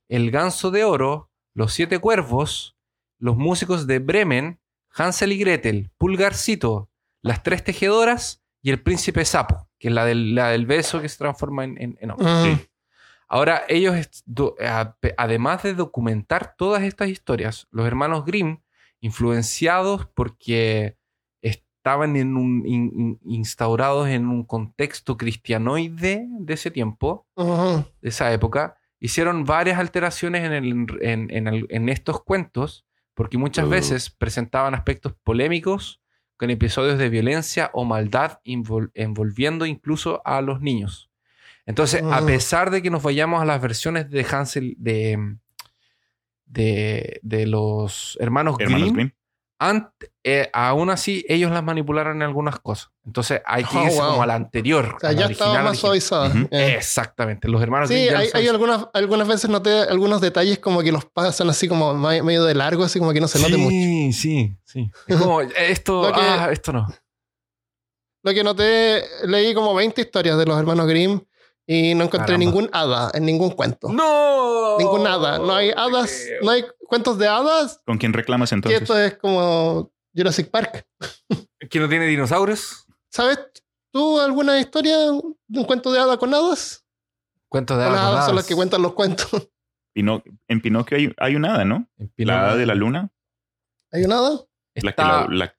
el 0.08 0.30
Ganso 0.30 0.70
de 0.70 0.84
Oro, 0.84 1.30
los 1.54 1.72
Siete 1.72 1.98
Cuervos, 1.98 2.76
los 3.18 3.36
músicos 3.36 3.86
de 3.86 3.98
Bremen, 3.98 4.60
Hansel 4.94 5.32
y 5.32 5.38
Gretel, 5.38 5.90
Pulgarcito, 5.98 6.90
las 7.22 7.42
Tres 7.42 7.64
Tejedoras 7.64 8.42
y 8.62 8.70
el 8.70 8.80
Príncipe 8.82 9.24
Sapo, 9.24 9.68
que 9.78 9.88
es 9.88 9.94
la 9.94 10.04
del, 10.04 10.34
la 10.34 10.48
del 10.48 10.66
beso 10.66 11.00
que 11.00 11.08
se 11.08 11.18
transforma 11.18 11.64
en, 11.64 11.80
en- 11.80 11.98
en 12.00 12.10
hombre. 12.10 12.26
Mm. 12.26 12.44
Sí. 12.58 12.66
Ahora, 13.30 13.62
ellos, 13.68 13.94
además 15.16 15.62
de 15.62 15.74
documentar 15.74 16.54
todas 16.56 16.82
estas 16.82 17.08
historias, 17.08 17.66
los 17.70 17.86
hermanos 17.86 18.24
Grimm, 18.24 18.58
influenciados 19.00 20.06
porque 20.14 20.96
estaban 21.42 22.16
en 22.16 22.36
un, 22.36 22.66
in- 22.66 22.92
in- 22.96 23.20
instaurados 23.26 24.08
en 24.08 24.28
un 24.28 24.44
contexto 24.44 25.16
cristianoide 25.16 26.26
de 26.30 26.54
ese 26.54 26.70
tiempo, 26.70 27.26
Ujú. 27.36 27.84
de 28.00 28.08
esa 28.08 28.32
época, 28.32 28.76
hicieron 29.00 29.44
varias 29.44 29.78
alteraciones 29.78 30.44
en, 30.44 30.52
el- 30.52 30.86
en- 31.02 31.30
en 31.30 31.46
el- 31.48 31.66
en 31.70 31.88
estos 31.88 32.22
cuentos, 32.22 32.84
porque 33.14 33.38
muchas 33.38 33.66
Oh. 33.66 33.68
veces 33.70 34.10
presentaban 34.10 34.74
aspectos 34.74 35.14
polémicos 35.24 36.00
con 36.36 36.50
episodios 36.50 36.98
de 36.98 37.08
violencia 37.08 37.70
o 37.72 37.84
maldad 37.84 38.38
invol- 38.44 38.90
envolviendo 38.94 39.66
incluso 39.66 40.22
a 40.24 40.40
los 40.40 40.60
niños. 40.60 41.10
Entonces, 41.66 42.02
a 42.02 42.20
Mm. 42.22 42.26
pesar 42.26 42.70
de 42.70 42.80
que 42.80 42.90
nos 42.90 43.02
vayamos 43.02 43.42
a 43.42 43.44
las 43.44 43.60
versiones 43.60 44.08
de 44.08 44.24
Hansel, 44.30 44.74
de, 44.78 45.36
de, 46.46 47.20
de 47.22 47.46
los 47.46 48.16
hermanos, 48.20 48.56
Hermanos 48.58 48.84
Grimm, 48.92 48.94
Grimm. 48.96 49.10
Ant- 49.60 49.90
eh, 50.24 50.50
aún 50.52 50.90
así 50.90 51.24
ellos 51.28 51.50
las 51.50 51.62
manipularon 51.64 52.16
en 52.16 52.22
algunas 52.22 52.58
cosas. 52.60 52.90
Entonces, 53.04 53.40
hay 53.46 53.64
que 53.70 53.76
Oh, 53.78 53.84
irse 53.84 54.00
wow. 54.00 54.10
como 54.10 54.22
a 54.22 54.26
la 54.26 54.34
anterior. 54.34 54.94
O 54.96 55.00
sea, 55.00 55.12
ya 55.12 55.26
original, 55.26 55.30
estaba 55.50 55.62
más 55.62 55.78
suavizada. 55.78 56.32
Eh. 56.50 56.74
Exactamente. 56.76 57.48
Los 57.48 57.62
hermanos 57.62 57.88
Sí, 57.88 57.94
hay, 58.08 58.46
algunas, 58.48 58.86
algunas 58.92 59.26
veces 59.26 59.48
noté 59.50 59.70
algunos 59.80 60.20
detalles 60.20 60.58
como 60.58 60.82
que 60.82 60.92
los 60.92 61.04
pasan 61.06 61.48
así 61.50 61.66
como 61.68 61.94
medio 61.94 62.44
de 62.44 62.54
largo, 62.54 62.84
así 62.84 62.98
como 62.98 63.12
que 63.12 63.20
no 63.20 63.28
se 63.28 63.38
note 63.40 63.54
sí, 63.54 63.58
mucho. 63.58 64.18
Sí, 64.18 64.56
sí. 64.64 64.90
Es 65.06 65.16
como, 65.20 65.40
esto, 65.40 66.12
que- 66.14 66.20
ah, 66.20 66.48
esto 66.52 66.72
no. 66.72 66.86
Lo 68.24 68.34
que 68.34 68.42
noté, 68.44 69.04
leí 69.24 69.54
como 69.54 69.74
20 69.74 70.00
historias 70.00 70.36
de 70.36 70.44
los 70.44 70.58
hermanos 70.58 70.86
Grimm 70.88 71.20
y 71.70 71.94
no 71.94 72.04
encontré 72.04 72.26
Caramba. 72.34 72.38
ningún 72.44 72.70
hada 72.72 73.10
en 73.12 73.26
ningún 73.26 73.50
cuento. 73.50 73.88
¡No! 73.92 74.78
Ningún 74.78 75.06
hada. 75.06 75.38
No 75.38 75.54
hay 75.54 75.70
hadas, 75.70 76.10
no 76.42 76.50
hay 76.50 76.64
cuentos 76.86 77.18
de 77.18 77.28
hadas, 77.28 77.80
¿Con 77.84 77.98
quién 77.98 78.12
reclamas 78.14 78.48
que 78.48 78.54
entonces? 78.54 78.80
esto 78.80 78.98
es 78.98 79.18
como 79.18 79.92
Jurassic 80.16 80.50
Park. 80.50 80.86
¿Que 81.68 81.78
no 81.78 81.88
tiene 81.88 82.06
dinosaurios? 82.06 82.86
¿Sabes 83.10 83.38
tú 83.92 84.18
alguna 84.20 84.58
historia 84.58 84.96
de 84.98 85.10
un 85.10 85.64
cuento 85.66 85.92
de 85.92 85.98
hada 86.00 86.16
con 86.16 86.32
hadas? 86.32 86.86
Cuentos 87.50 87.76
de 87.78 87.84
O 87.86 87.90
las 87.90 87.98
hadas. 88.00 88.10
hadas 88.12 88.24
son 88.24 88.28
con 88.30 88.36
las 88.36 88.46
que 88.46 88.52
hadas. 88.54 88.56
cuentan 88.58 88.82
los 88.82 88.94
cuentos. 88.94 89.28
Pino- 89.94 90.22
en 90.48 90.60
Pinocchio 90.62 90.96
hay, 90.96 91.12
hay 91.18 91.36
un 91.36 91.44
hada, 91.44 91.64
¿no? 91.64 91.86
En 91.98 92.10
La 92.18 92.40
hada 92.46 92.56
de 92.56 92.66
la 92.66 92.74
luna, 92.74 93.10
¿Hay 93.92 94.04
una 94.04 94.18
hada? 94.18 94.30
la 94.74 94.82
que, 94.82 94.88
Está, 94.88 95.22
lo, 95.26 95.28
la, 95.34 95.54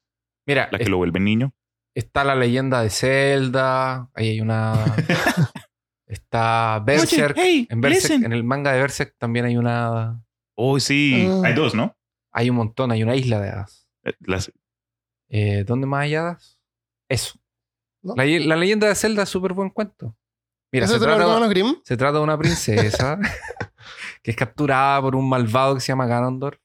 mira, 0.48 0.70
la 0.72 0.78
que 0.78 0.84
es- 0.86 0.90
lo 0.90 0.98
vuelve 0.98 1.20
niño. 1.20 1.54
está 1.96 2.24
la 2.24 2.36
leyenda 2.36 2.82
de 2.82 2.90
Zelda. 2.90 4.10
Ahí 4.16 4.30
hay 4.30 4.42
una. 4.42 4.74
está 6.10 6.80
Berserk. 6.86 7.36
hey, 7.38 7.68
en, 7.70 7.80
Berserk 7.82 8.24
en 8.24 8.34
el 8.34 8.44
manga 8.44 8.74
de 8.74 8.82
Berserk 8.82 9.16
también 9.18 9.46
hay 9.46 9.56
una 9.58 9.88
hada. 9.88 10.24
Oh, 10.56 10.80
sí. 10.80 11.26
Ah. 11.30 11.42
Hay 11.46 11.54
dos, 11.54 11.74
¿no? 11.74 11.96
Hay 12.34 12.50
un 12.50 12.58
montón, 12.58 12.92
hay 12.92 13.02
una 13.04 13.16
isla 13.16 13.40
de 13.40 13.50
hadas. 13.50 13.88
Eh, 14.04 14.14
Las, 14.20 14.52
Eh, 15.30 15.64
¿Dónde 15.66 15.88
más 15.88 16.02
hay 16.02 16.16
hadas? 16.16 16.60
Eso. 17.10 17.40
¿No? 18.04 18.16
La, 18.16 18.26
la 18.26 18.56
leyenda 18.56 18.88
de 18.88 18.96
Zelda 18.96 19.24
es 19.24 19.30
súper 19.30 19.54
buen 19.54 19.70
cuento. 19.70 20.16
Mira, 20.72 20.86
¿Ese 20.86 20.96
se 20.96 21.00
de 21.00 21.06
trata, 21.06 21.48
Grimm? 21.48 21.76
se 21.84 21.98
trata 21.98 22.18
de 22.20 22.24
una 22.24 22.38
princesa 22.38 23.18
que 24.24 24.32
es 24.32 24.38
capturada 24.38 25.02
por 25.02 25.16
un 25.16 25.28
malvado 25.28 25.76
que 25.76 25.82
se 25.82 25.88
llama 25.88 26.06
Ganondorf. 26.06 26.60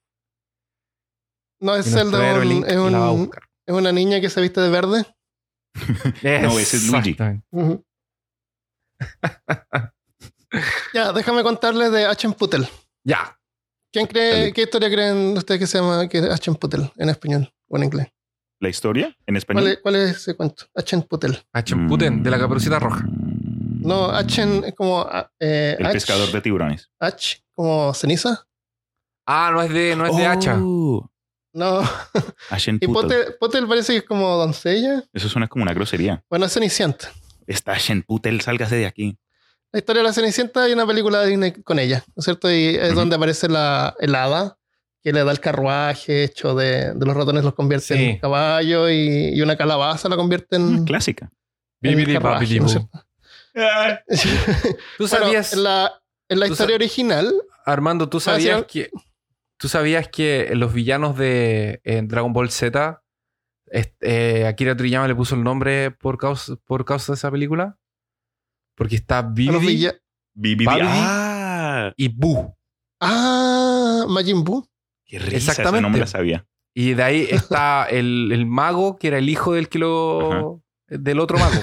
No, 1.60 1.74
es 1.76 1.86
Zelda, 1.90 2.18
héroe 2.30 2.42
un- 2.42 2.48
Link 2.48 2.64
es, 2.66 2.76
un- 2.76 3.30
es 3.66 3.74
una 3.74 3.92
niña 3.92 4.20
que 4.20 4.28
se 4.28 4.40
viste 4.40 4.60
de 4.60 4.68
verde. 4.70 5.04
No, 6.22 6.58
ese 6.58 6.76
es 6.76 6.88
Luigi. 6.90 7.16
Ujú. 7.50 7.84
Ya, 10.92 11.12
déjame 11.12 11.42
contarles 11.42 11.90
de 11.92 12.04
Aschenputtel. 12.06 12.66
Ya. 13.04 13.38
¿Quién 13.92 14.06
cree, 14.06 14.30
Dale. 14.32 14.52
qué 14.52 14.62
historia 14.62 14.90
creen 14.90 15.36
ustedes 15.36 15.60
que 15.60 15.66
se 15.66 15.78
llama 15.78 16.08
que 16.08 16.18
es 16.18 16.24
Aschenputtel 16.24 16.90
en 16.96 17.08
español 17.10 17.52
o 17.68 17.76
en 17.76 17.84
inglés? 17.84 18.08
¿La 18.60 18.68
historia 18.68 19.06
en 19.26 19.34
¿Cuál 19.34 19.36
español? 19.36 19.66
es, 19.68 19.78
cuál 19.82 19.96
es 19.96 20.10
ese 20.16 20.34
cuento? 20.36 20.64
Aschenputtel. 20.74 21.38
Achamputen, 21.52 22.22
de 22.22 22.30
la 22.30 22.38
caperucita 22.38 22.78
roja. 22.78 23.04
No, 23.06 24.06
Achen 24.10 24.64
es 24.64 24.74
como 24.74 25.00
ah, 25.02 25.30
eh, 25.38 25.76
El 25.78 25.90
pescador 25.90 26.30
de 26.32 26.40
tiburones. 26.40 26.88
Ach, 26.98 27.36
como 27.52 27.92
ceniza. 27.92 28.46
Ah, 29.26 29.50
no 29.52 29.60
es 29.62 29.70
de, 29.70 29.94
no 29.96 30.06
es 30.06 30.16
de 30.16 30.26
hacha. 30.26 30.56
Oh, 30.60 31.06
No. 31.52 31.82
Ashen 32.50 32.78
Y 32.80 32.86
Putel. 32.86 33.02
Potel, 33.08 33.34
Potel 33.38 33.68
parece 33.68 33.92
que 33.92 33.98
es 33.98 34.04
como 34.04 34.34
doncella. 34.36 35.04
Eso 35.12 35.28
suena 35.28 35.46
como 35.48 35.62
una 35.62 35.74
grosería. 35.74 36.24
Bueno, 36.30 36.46
es 36.46 36.52
Cenicienta. 36.54 37.10
Está 37.46 37.72
Ashen 37.72 38.02
Putel, 38.02 38.40
sálgase 38.40 38.76
de 38.76 38.86
aquí. 38.86 39.18
La 39.72 39.78
historia 39.80 40.02
de 40.02 40.08
la 40.08 40.12
Cenicienta 40.14 40.62
hay 40.62 40.72
una 40.72 40.86
película 40.86 41.20
de 41.20 41.28
Disney 41.30 41.52
con 41.52 41.78
ella, 41.78 42.04
¿no 42.08 42.20
es 42.20 42.24
cierto? 42.24 42.50
Y 42.50 42.76
es 42.76 42.94
donde 42.94 43.16
aparece 43.16 43.48
la 43.48 43.94
el 43.98 44.14
hada 44.14 44.56
que 45.02 45.12
le 45.12 45.22
da 45.24 45.32
el 45.32 45.40
carruaje 45.40 46.24
hecho 46.24 46.54
de, 46.54 46.94
de 46.94 47.06
los 47.06 47.14
ratones, 47.16 47.44
los 47.44 47.54
convierte 47.54 47.94
Sí. 47.96 48.04
en 48.04 48.18
caballo 48.18 48.88
y, 48.88 49.30
y 49.34 49.42
una 49.42 49.56
calabaza 49.56 50.08
la 50.08 50.16
convierte 50.16 50.56
en, 50.56 50.84
Clásica. 50.84 51.30
en 51.82 51.90
Bibidi 51.96 52.14
carruaje, 52.14 52.60
¿no? 52.60 52.66
Tú 52.74 52.80
Bueno, 54.98 55.08
sabías, 55.08 55.52
en 55.52 55.62
la, 55.64 56.02
en 56.28 56.40
la 56.40 56.46
historia 56.46 56.76
original, 56.76 57.32
Armando, 57.66 58.08
tú 58.08 58.18
Ah, 58.18 58.20
sí, 58.20 58.46
sabías 58.46 58.64
que 58.66 58.90
tú 59.56 59.68
sabías 59.68 60.08
que 60.08 60.50
los 60.54 60.72
villanos 60.72 61.16
de 61.16 61.80
en 61.84 62.08
Dragon 62.08 62.32
Ball 62.32 62.50
Z 62.50 63.02
est- 63.74 63.96
eh, 64.02 64.46
Akira 64.46 64.76
Toriyama 64.76 65.08
le 65.08 65.14
puso 65.14 65.34
el 65.34 65.42
nombre 65.44 65.90
por 65.90 66.18
causa, 66.18 66.56
por 66.64 66.84
causa 66.84 67.12
de 67.12 67.16
esa 67.16 67.30
película. 67.30 67.78
Porque 68.76 68.96
está 68.96 69.22
Bibi 69.22 69.58
villa- 69.58 69.94
Bibi. 70.34 70.66
Ah, 70.70 71.92
y 71.96 72.08
Buu. 72.08 72.56
Ah, 73.00 74.04
Majin 74.08 74.42
Buu. 74.42 74.66
qué 75.04 75.18
risa. 75.18 75.36
Exactamente. 75.36 75.78
Esa 75.78 75.82
no 75.82 75.90
me 75.90 75.98
la 75.98 76.06
sabía. 76.06 76.46
Y 76.74 76.94
de 76.94 77.02
ahí 77.04 77.26
está 77.30 77.86
el, 77.90 78.30
el 78.32 78.46
mago, 78.46 78.96
que 78.98 79.08
era 79.08 79.18
el 79.18 79.28
hijo 79.28 79.52
del 79.54 79.68
que 79.68 79.78
lo. 79.78 80.60
del 80.88 81.20
otro 81.20 81.38
mago. 81.38 81.52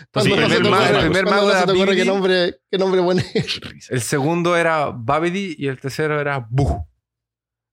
Entonces, 0.00 0.32
Sí, 0.32 0.32
el 0.32 0.46
primer 0.46 0.70
mago, 0.70 0.84
el 0.84 1.00
primer 1.00 1.24
mago 1.24 1.50
era 1.50 1.66
qué 1.94 2.04
nombre, 2.04 2.60
qué 2.70 2.78
nombre 2.78 3.02
risa. 3.70 3.92
el 3.94 4.00
segundo 4.02 4.56
era 4.56 4.90
Babidi 4.90 5.56
y 5.58 5.66
el 5.66 5.80
tercero 5.80 6.20
era 6.20 6.38
Buu. 6.48 6.86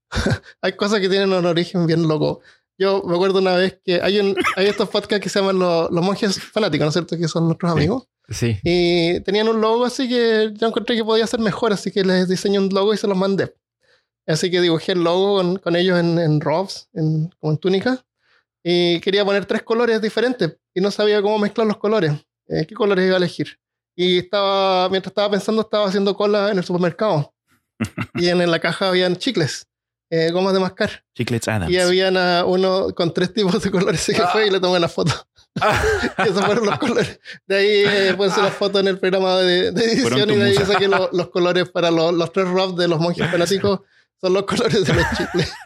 Hay 0.62 0.74
cosas 0.76 1.00
que 1.00 1.10
tienen 1.10 1.32
un 1.32 1.46
origen 1.46 1.86
bien 1.86 2.08
loco. 2.08 2.42
Yo 2.80 3.04
me 3.06 3.14
acuerdo 3.16 3.40
una 3.40 3.56
vez 3.56 3.80
que 3.84 4.02
hay, 4.02 4.20
un, 4.20 4.36
hay 4.56 4.68
estos 4.68 4.88
podcasts 4.90 5.22
que 5.22 5.30
se 5.30 5.40
llaman 5.40 5.60
los, 5.60 5.92
los 5.92 6.04
monjes 6.04 6.42
fanáticos, 6.42 6.86
¿no 6.86 6.88
es 6.90 6.94
cierto? 6.94 7.18
Que 7.18 7.28
son 7.28 7.46
nuestros 7.48 7.72
Sí. 7.74 7.78
amigos. 7.78 8.04
Sí. 8.30 8.58
Y 8.64 9.20
tenían 9.22 9.48
un 9.50 9.60
logo 9.60 9.86
así 9.86 10.08
que 10.08 10.52
yo 10.54 10.68
encontré 10.68 10.96
que 10.96 11.04
podía 11.04 11.26
ser 11.28 11.40
mejor, 11.40 11.74
así 11.74 11.92
que 11.92 12.04
les 12.04 12.30
diseñé 12.30 12.60
un 12.60 12.70
logo 12.70 12.94
y 12.94 12.98
se 12.98 13.08
los 13.08 13.18
mandé. 13.18 13.54
Así 14.28 14.50
que 14.52 14.62
dibujé 14.62 14.92
el 14.94 15.04
logo 15.04 15.38
con, 15.38 15.58
con 15.58 15.76
ellos 15.76 16.00
en, 16.00 16.18
en 16.20 16.40
robes, 16.40 16.88
en, 16.94 17.30
como 17.40 17.54
en 17.54 17.58
túnica. 17.58 18.06
Y 18.64 19.00
quería 19.02 19.26
poner 19.26 19.46
tres 19.46 19.64
colores 19.64 20.02
diferentes 20.02 20.56
y 20.76 20.82
no 20.82 20.92
sabía 20.92 21.22
cómo 21.22 21.40
mezclar 21.40 21.66
los 21.66 21.78
colores. 21.78 22.14
eh, 22.48 22.66
¿Qué 22.68 22.76
colores 22.76 23.06
iba 23.06 23.16
a 23.16 23.18
elegir? 23.18 23.58
Y 23.96 24.20
estaba, 24.20 24.88
mientras 24.90 25.12
estaba 25.12 25.32
pensando, 25.32 25.64
estaba 25.64 25.88
haciendo 25.88 26.16
cola 26.16 26.52
en 26.52 26.60
el 26.60 26.64
supermercado. 26.64 27.34
y 28.16 28.28
en, 28.28 28.42
en 28.42 28.52
la 28.52 28.60
caja 28.60 28.90
habían 28.90 29.16
chicles, 29.16 29.66
eh, 30.10 30.32
gomas 30.32 30.54
de 30.54 30.60
mascar. 30.60 31.04
Chiclets 31.16 31.48
Adams. 31.48 31.72
Y 31.72 31.78
habían 31.80 32.18
ah, 32.18 32.44
uno 32.46 32.94
con 32.96 33.14
tres 33.14 33.34
tipos 33.34 33.62
de 33.62 33.70
colores 33.72 34.04
que 34.06 34.22
fue 34.32 34.48
y 34.48 34.50
le 34.50 34.60
tomé 34.60 34.78
una 34.78 34.88
foto. 34.88 35.14
y 36.18 36.22
esos 36.30 36.46
fueron 36.46 36.66
los 36.66 36.80
colores. 36.80 37.20
De 37.46 37.56
ahí 37.58 37.84
eh, 37.86 38.14
puse 38.16 38.42
la 38.42 38.52
foto 38.52 38.80
en 38.80 38.88
el 38.88 38.98
programa 39.00 39.38
de, 39.38 39.72
de 39.72 39.86
edición 39.86 40.30
y 40.32 40.36
de 40.36 40.44
ahí 40.46 40.54
musa. 40.58 40.66
saqué 40.74 40.88
lo- 40.88 41.10
los 41.14 41.30
colores 41.30 41.70
para 41.70 41.92
los, 41.92 42.14
los 42.14 42.32
tres 42.32 42.48
robs 42.48 42.76
de 42.78 42.88
los 42.88 43.00
monjes 43.00 43.30
fanáticos. 43.30 43.82
Son 44.22 44.34
los 44.34 44.44
colores 44.44 44.84
de 44.86 44.94
los 44.94 45.06
chicles. 45.18 45.54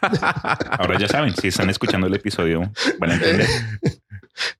Ahora 0.78 0.96
ya 0.98 1.08
saben, 1.08 1.34
si 1.34 1.48
están 1.48 1.70
escuchando 1.70 2.06
el 2.06 2.14
episodio, 2.14 2.70
van 3.00 3.10
a 3.10 3.14
entender. 3.14 3.48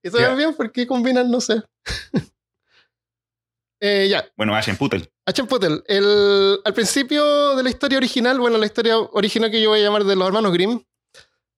Ven 0.02 0.12
Ya. 0.12 0.34
bien 0.34 0.54
porque 0.56 0.84
combinan, 0.86 1.30
no 1.30 1.40
sé. 1.40 1.62
eh, 3.80 4.08
ya, 4.10 4.24
Bueno, 4.36 4.54
Ashen 4.56 4.76
Putel. 4.76 5.10
Aschenputtel. 5.26 5.82
El, 5.86 6.58
al 6.64 6.74
principio 6.74 7.56
de 7.56 7.62
la 7.62 7.70
historia 7.70 7.98
original, 7.98 8.38
bueno, 8.38 8.58
la 8.58 8.66
historia 8.66 8.98
original 8.98 9.50
que 9.50 9.60
yo 9.60 9.70
voy 9.70 9.80
a 9.80 9.84
llamar 9.84 10.04
de 10.04 10.16
los 10.16 10.26
hermanos 10.26 10.52
Grimm, 10.52 10.80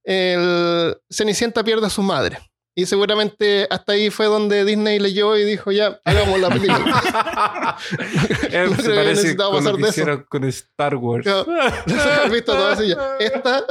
el 0.05 0.97
Cenicienta 1.11 1.65
pierde 1.65 1.87
a 1.87 1.91
su 1.91 2.03
madre. 2.03 2.39
Y 2.79 2.85
seguramente 2.85 3.67
hasta 3.71 3.93
ahí 3.93 4.11
fue 4.11 4.27
donde 4.27 4.65
Disney 4.67 4.99
leyó 4.99 5.35
y 5.37 5.45
dijo, 5.45 5.73
ya, 5.73 5.99
hagamos 6.05 6.39
la 6.39 6.49
película. 6.51 7.77
No 8.53 8.77
se 8.77 8.83
creo 8.83 9.03
que 9.03 9.09
necesitaba 9.11 9.51
con 9.51 9.59
pasar 9.59 9.73
lo 9.73 9.79
que 9.79 9.83
de 9.85 9.89
eso. 9.89 10.01
hicieron 10.01 10.27
con 10.29 10.45
Star 10.45 10.95
Wars. 10.97 11.25
Claro, 11.25 11.47
has 12.25 12.31
visto 12.31 12.53
todo 12.53 12.69
así 12.69 12.89
ya. 12.89 13.17
Esta, 13.19 13.65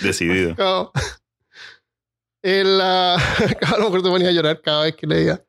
Decidido. 0.00 0.54
claro. 0.54 0.92
El, 2.42 2.78
ah, 2.82 3.16
claro, 3.58 3.76
a 3.76 3.78
lo 3.78 3.84
mejor 3.84 4.02
te 4.02 4.08
ponía 4.10 4.28
a 4.28 4.32
llorar 4.32 4.60
cada 4.60 4.84
vez 4.84 4.96
que 4.96 5.06
leía. 5.06 5.42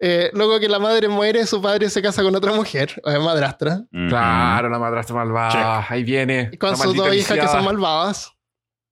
Eh, 0.00 0.30
luego 0.34 0.58
que 0.60 0.68
la 0.68 0.78
madre 0.78 1.08
muere, 1.08 1.46
su 1.46 1.62
padre 1.62 1.88
se 1.88 2.02
casa 2.02 2.22
con 2.22 2.34
otra 2.34 2.52
mujer, 2.52 3.00
o 3.04 3.20
madrastra. 3.20 3.82
Claro, 4.08 4.68
la 4.68 4.78
madrastra 4.78 5.14
malvada. 5.16 5.86
Ahí 5.88 6.02
viene. 6.04 6.50
y 6.52 6.56
con 6.58 6.76
sus 6.76 6.94
dos 6.94 7.14
hijas 7.14 7.38
que 7.38 7.48
son 7.48 7.64
malvadas. 7.64 8.30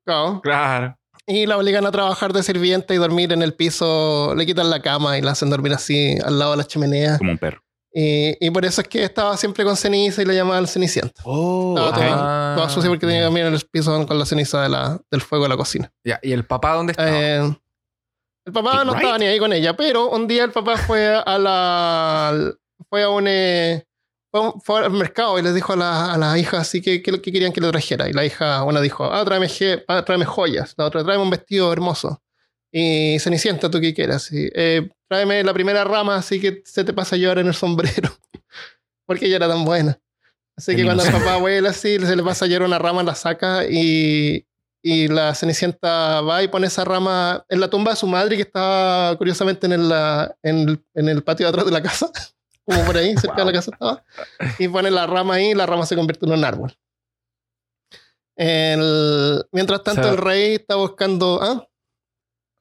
Claro. 0.06 0.40
Claro. 0.42 0.96
Y 1.26 1.46
la 1.46 1.56
obligan 1.56 1.86
a 1.86 1.92
trabajar 1.92 2.32
de 2.32 2.42
sirvienta 2.42 2.92
y 2.94 2.96
dormir 2.96 3.32
en 3.32 3.42
el 3.42 3.54
piso, 3.54 4.34
le 4.36 4.44
quitan 4.44 4.70
la 4.70 4.80
cama 4.82 5.16
y 5.18 5.22
la 5.22 5.32
hacen 5.32 5.50
dormir 5.50 5.72
así 5.72 6.16
al 6.24 6.38
lado 6.38 6.52
de 6.52 6.56
la 6.58 6.64
chimenea. 6.64 7.18
Como 7.18 7.30
un 7.32 7.38
perro. 7.38 7.62
Y, 7.94 8.36
y 8.44 8.50
por 8.50 8.64
eso 8.64 8.80
es 8.80 8.88
que 8.88 9.04
estaba 9.04 9.36
siempre 9.36 9.64
con 9.64 9.76
ceniza 9.76 10.22
y 10.22 10.24
le 10.24 10.34
llamaban 10.34 10.66
Cenicienta. 10.66 11.22
Oh, 11.24 11.74
Estaba 11.76 11.90
ok. 11.90 11.96
toda, 12.16 12.54
toda 12.56 12.68
sucia 12.70 12.88
porque 12.90 13.06
tenía 13.06 13.20
que 13.20 13.24
dormir 13.24 13.44
en 13.44 13.52
el 13.52 13.60
piso 13.70 14.06
con 14.06 14.18
la 14.18 14.24
ceniza 14.24 14.62
de 14.62 14.70
la- 14.70 14.98
del 15.10 15.20
fuego 15.20 15.44
de 15.44 15.50
la 15.50 15.56
cocina. 15.58 15.92
Ya, 16.02 16.18
¿Y 16.22 16.32
el 16.32 16.44
papá 16.46 16.72
dónde 16.72 16.92
está? 16.92 17.04
Eh, 17.08 17.54
el 18.44 18.52
papá 18.52 18.85
no 18.85 18.92
Right. 18.92 19.02
estaba 19.02 19.18
ni 19.18 19.26
ahí 19.26 19.38
con 19.38 19.52
ella, 19.52 19.76
pero 19.76 20.11
un 20.11 20.26
día 20.26 20.44
el 20.44 20.50
papá 20.52 20.76
fue 20.76 21.07
a 21.09 21.38
la. 21.38 22.52
fue 22.88 23.02
a 23.02 23.09
un. 23.09 23.26
eh, 23.28 23.85
fue, 24.64 24.85
al 24.85 24.90
mercado 24.92 25.38
y 25.38 25.42
les 25.42 25.55
dijo 25.55 25.74
a 25.74 25.76
la, 25.76 26.14
a 26.14 26.16
la 26.18 26.38
hija 26.38 26.59
así 26.59 26.81
que, 26.81 27.02
que, 27.02 27.20
que 27.20 27.33
querían 27.33 27.52
que 27.52 27.61
le 27.61 27.70
trajera. 27.70 28.09
Y 28.09 28.14
la 28.14 28.24
hija, 28.24 28.62
una 28.64 28.81
dijo, 28.81 29.05
ah, 29.05 29.22
tráeme, 29.24 29.46
ah, 29.88 30.02
tráeme 30.05 30.24
joyas. 30.24 30.74
La 30.78 30.87
otra, 30.87 31.05
tráeme 31.05 31.22
un 31.22 31.31
vestido 31.31 31.70
hermoso. 31.70 32.22
Y 32.72 33.18
Cenicienta, 33.18 33.70
tú 33.70 33.78
qué 33.81 33.92
quieras. 33.92 34.33
Y, 34.33 34.48
eh, 34.55 34.88
tráeme 35.09 35.44
la 35.44 35.52
primera 35.52 35.85
rama 35.85 36.16
así 36.16 36.40
que 36.40 36.62
se 36.64 36.83
te 36.85 36.94
pasa 36.94 37.16
a 37.16 37.18
llevar 37.18 37.38
en 37.40 37.48
el 37.48 37.55
sombrero. 37.55 38.09
Porque 39.07 39.26
ella 39.26 39.37
era 39.37 39.48
tan 39.48 39.66
buena. 39.66 40.00
Así 40.57 40.74
que 40.76 40.85
cuando 40.85 41.05
el 41.05 41.12
papá 41.12 41.37
vuela 41.37 41.70
así, 41.70 41.98
se 41.98 42.16
le 42.16 42.22
pasa 42.22 42.44
a 42.46 42.48
llevar 42.48 42.66
una 42.66 42.78
rama, 42.78 43.02
la 43.02 43.14
saca 43.14 43.64
y, 43.68 44.46
y 44.82 45.06
la 45.08 45.34
Cenicienta 45.34 46.20
va 46.22 46.42
y 46.42 46.48
pone 46.48 46.66
esa 46.66 46.84
rama 46.84 47.44
en 47.48 47.60
la 47.60 47.70
tumba 47.70 47.92
de 47.92 47.96
su 47.96 48.06
madre 48.06 48.36
que 48.36 48.42
estaba 48.42 49.16
curiosamente 49.16 49.66
en 49.66 49.72
el, 49.74 49.92
en 50.42 50.58
el, 50.68 50.84
en 50.94 51.08
el 51.08 51.22
patio 51.22 51.46
de 51.46 51.50
atrás 51.50 51.64
de 51.66 51.72
la 51.72 51.82
casa. 51.82 52.10
Como 52.64 52.84
por 52.84 52.96
ahí, 52.96 53.16
cerca 53.16 53.36
de 53.36 53.44
la 53.46 53.52
casa 53.52 53.70
estaba. 53.72 54.04
Y 54.58 54.68
pone 54.68 54.90
la 54.90 55.06
rama 55.06 55.34
ahí 55.34 55.50
y 55.50 55.54
la 55.54 55.66
rama 55.66 55.84
se 55.86 55.96
convierte 55.96 56.26
en 56.26 56.32
un 56.32 56.44
árbol. 56.44 56.72
El- 58.36 59.44
mientras 59.52 59.82
tanto, 59.82 60.00
O 60.00 60.04
sea- 60.04 60.12
el 60.12 60.18
rey 60.18 60.54
está 60.54 60.76
buscando. 60.76 61.40
¿ah? 61.42 61.66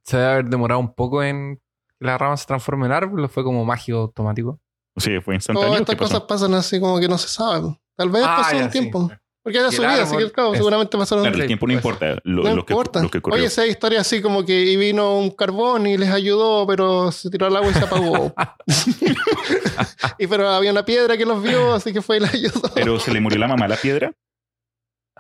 Se 0.04 0.18
debe 0.18 0.30
haber 0.32 0.46
demorado 0.46 0.80
un 0.80 0.94
poco 0.94 1.24
en 1.24 1.58
que 2.00 2.06
la 2.06 2.18
rama 2.18 2.36
se 2.38 2.46
transforme 2.46 2.88
en 2.88 2.92
árbol. 2.94 3.24
¿o 3.24 3.28
Fue 3.30 3.44
como 3.44 3.64
mágico 3.66 4.00
automático. 4.00 4.60
Sí, 4.98 5.20
fue 5.22 5.36
instantáneo. 5.36 5.70
Todas 5.70 5.86
¿Qué 5.86 5.92
estas 5.94 6.08
cosas 6.10 6.22
pasan 6.28 6.54
así 6.56 6.80
como 6.80 7.00
que 7.00 7.08
no 7.08 7.18
se 7.18 7.28
sabe. 7.30 7.80
Tal 7.96 8.10
vez 8.10 8.24
Ah, 8.26 8.38
pasó 8.42 8.56
ya, 8.58 8.66
un 8.66 8.72
sí. 8.72 8.80
tiempo. 8.80 9.10
Porque 9.44 9.58
era 9.58 9.72
su 9.72 9.82
vida, 9.82 10.04
así 10.04 10.16
que 10.18 10.32
claro, 10.32 10.52
es- 10.54 10.58
seguramente 10.60 10.98
pasaron 10.98 11.24
Claro, 11.24 11.38
el 11.40 11.48
tiempo 11.48 11.66
no 11.66 11.74
importa. 11.74 12.16
Lo, 12.24 12.44
No 12.44 12.56
lo 12.58 12.66
que, 12.66 12.74
importa. 12.74 13.02
lo 13.02 13.10
que 13.10 13.18
ocurrió. 13.18 13.38
Oye, 13.38 13.48
esa 13.48 13.66
historia 13.66 14.02
así 14.02 14.22
como 14.22 14.46
que 14.46 14.54
y 14.62 14.76
vino 14.78 15.18
un 15.18 15.32
carbón 15.32 15.88
y 15.88 15.98
les 15.98 16.10
ayudó, 16.12 16.68
pero 16.68 17.12
se 17.12 17.30
tiró 17.32 17.48
al 17.48 17.56
agua 17.56 17.72
y 17.72 17.74
se 17.74 17.80
apagó. 17.84 18.34
y 20.20 20.28
pero 20.28 20.50
había 20.50 20.72
una 20.72 20.86
piedra 20.86 21.18
que 21.18 21.26
los 21.26 21.42
vio, 21.42 21.74
así 21.74 21.92
que 21.94 22.02
fue 22.02 22.18
y 22.18 22.20
les 22.20 22.34
ayudó. 22.34 22.62
Pero 22.76 23.00
se 23.00 23.12
le 23.12 23.20
murió 23.20 23.40
la 23.40 23.48
mamá 23.48 23.66
a 23.66 23.70
la 23.70 23.78
piedra. 23.78 24.14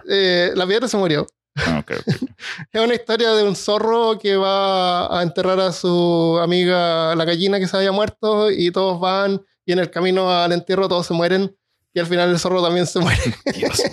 Eh, 0.07 0.51
la 0.55 0.65
piedra 0.67 0.87
se 0.87 0.97
murió. 0.97 1.25
Ah. 1.57 1.83
Es 2.71 2.81
una 2.81 2.93
historia 2.95 3.31
de 3.31 3.43
un 3.43 3.55
zorro 3.55 4.17
que 4.17 4.35
va 4.37 5.19
a 5.19 5.21
enterrar 5.23 5.59
a 5.59 5.71
su 5.71 6.39
amiga, 6.41 7.15
la 7.15 7.25
gallina 7.25 7.59
que 7.59 7.67
se 7.67 7.75
había 7.77 7.91
muerto, 7.91 8.49
y 8.51 8.71
todos 8.71 8.99
van, 8.99 9.41
y 9.65 9.73
en 9.73 9.79
el 9.79 9.89
camino 9.91 10.31
al 10.31 10.51
entierro 10.53 10.87
todos 10.87 11.05
se 11.07 11.13
mueren, 11.13 11.55
y 11.93 11.99
al 11.99 12.07
final 12.07 12.29
el 12.29 12.39
zorro 12.39 12.61
también 12.63 12.87
se 12.87 12.99
muere. 12.99 13.21
Dios. 13.55 13.81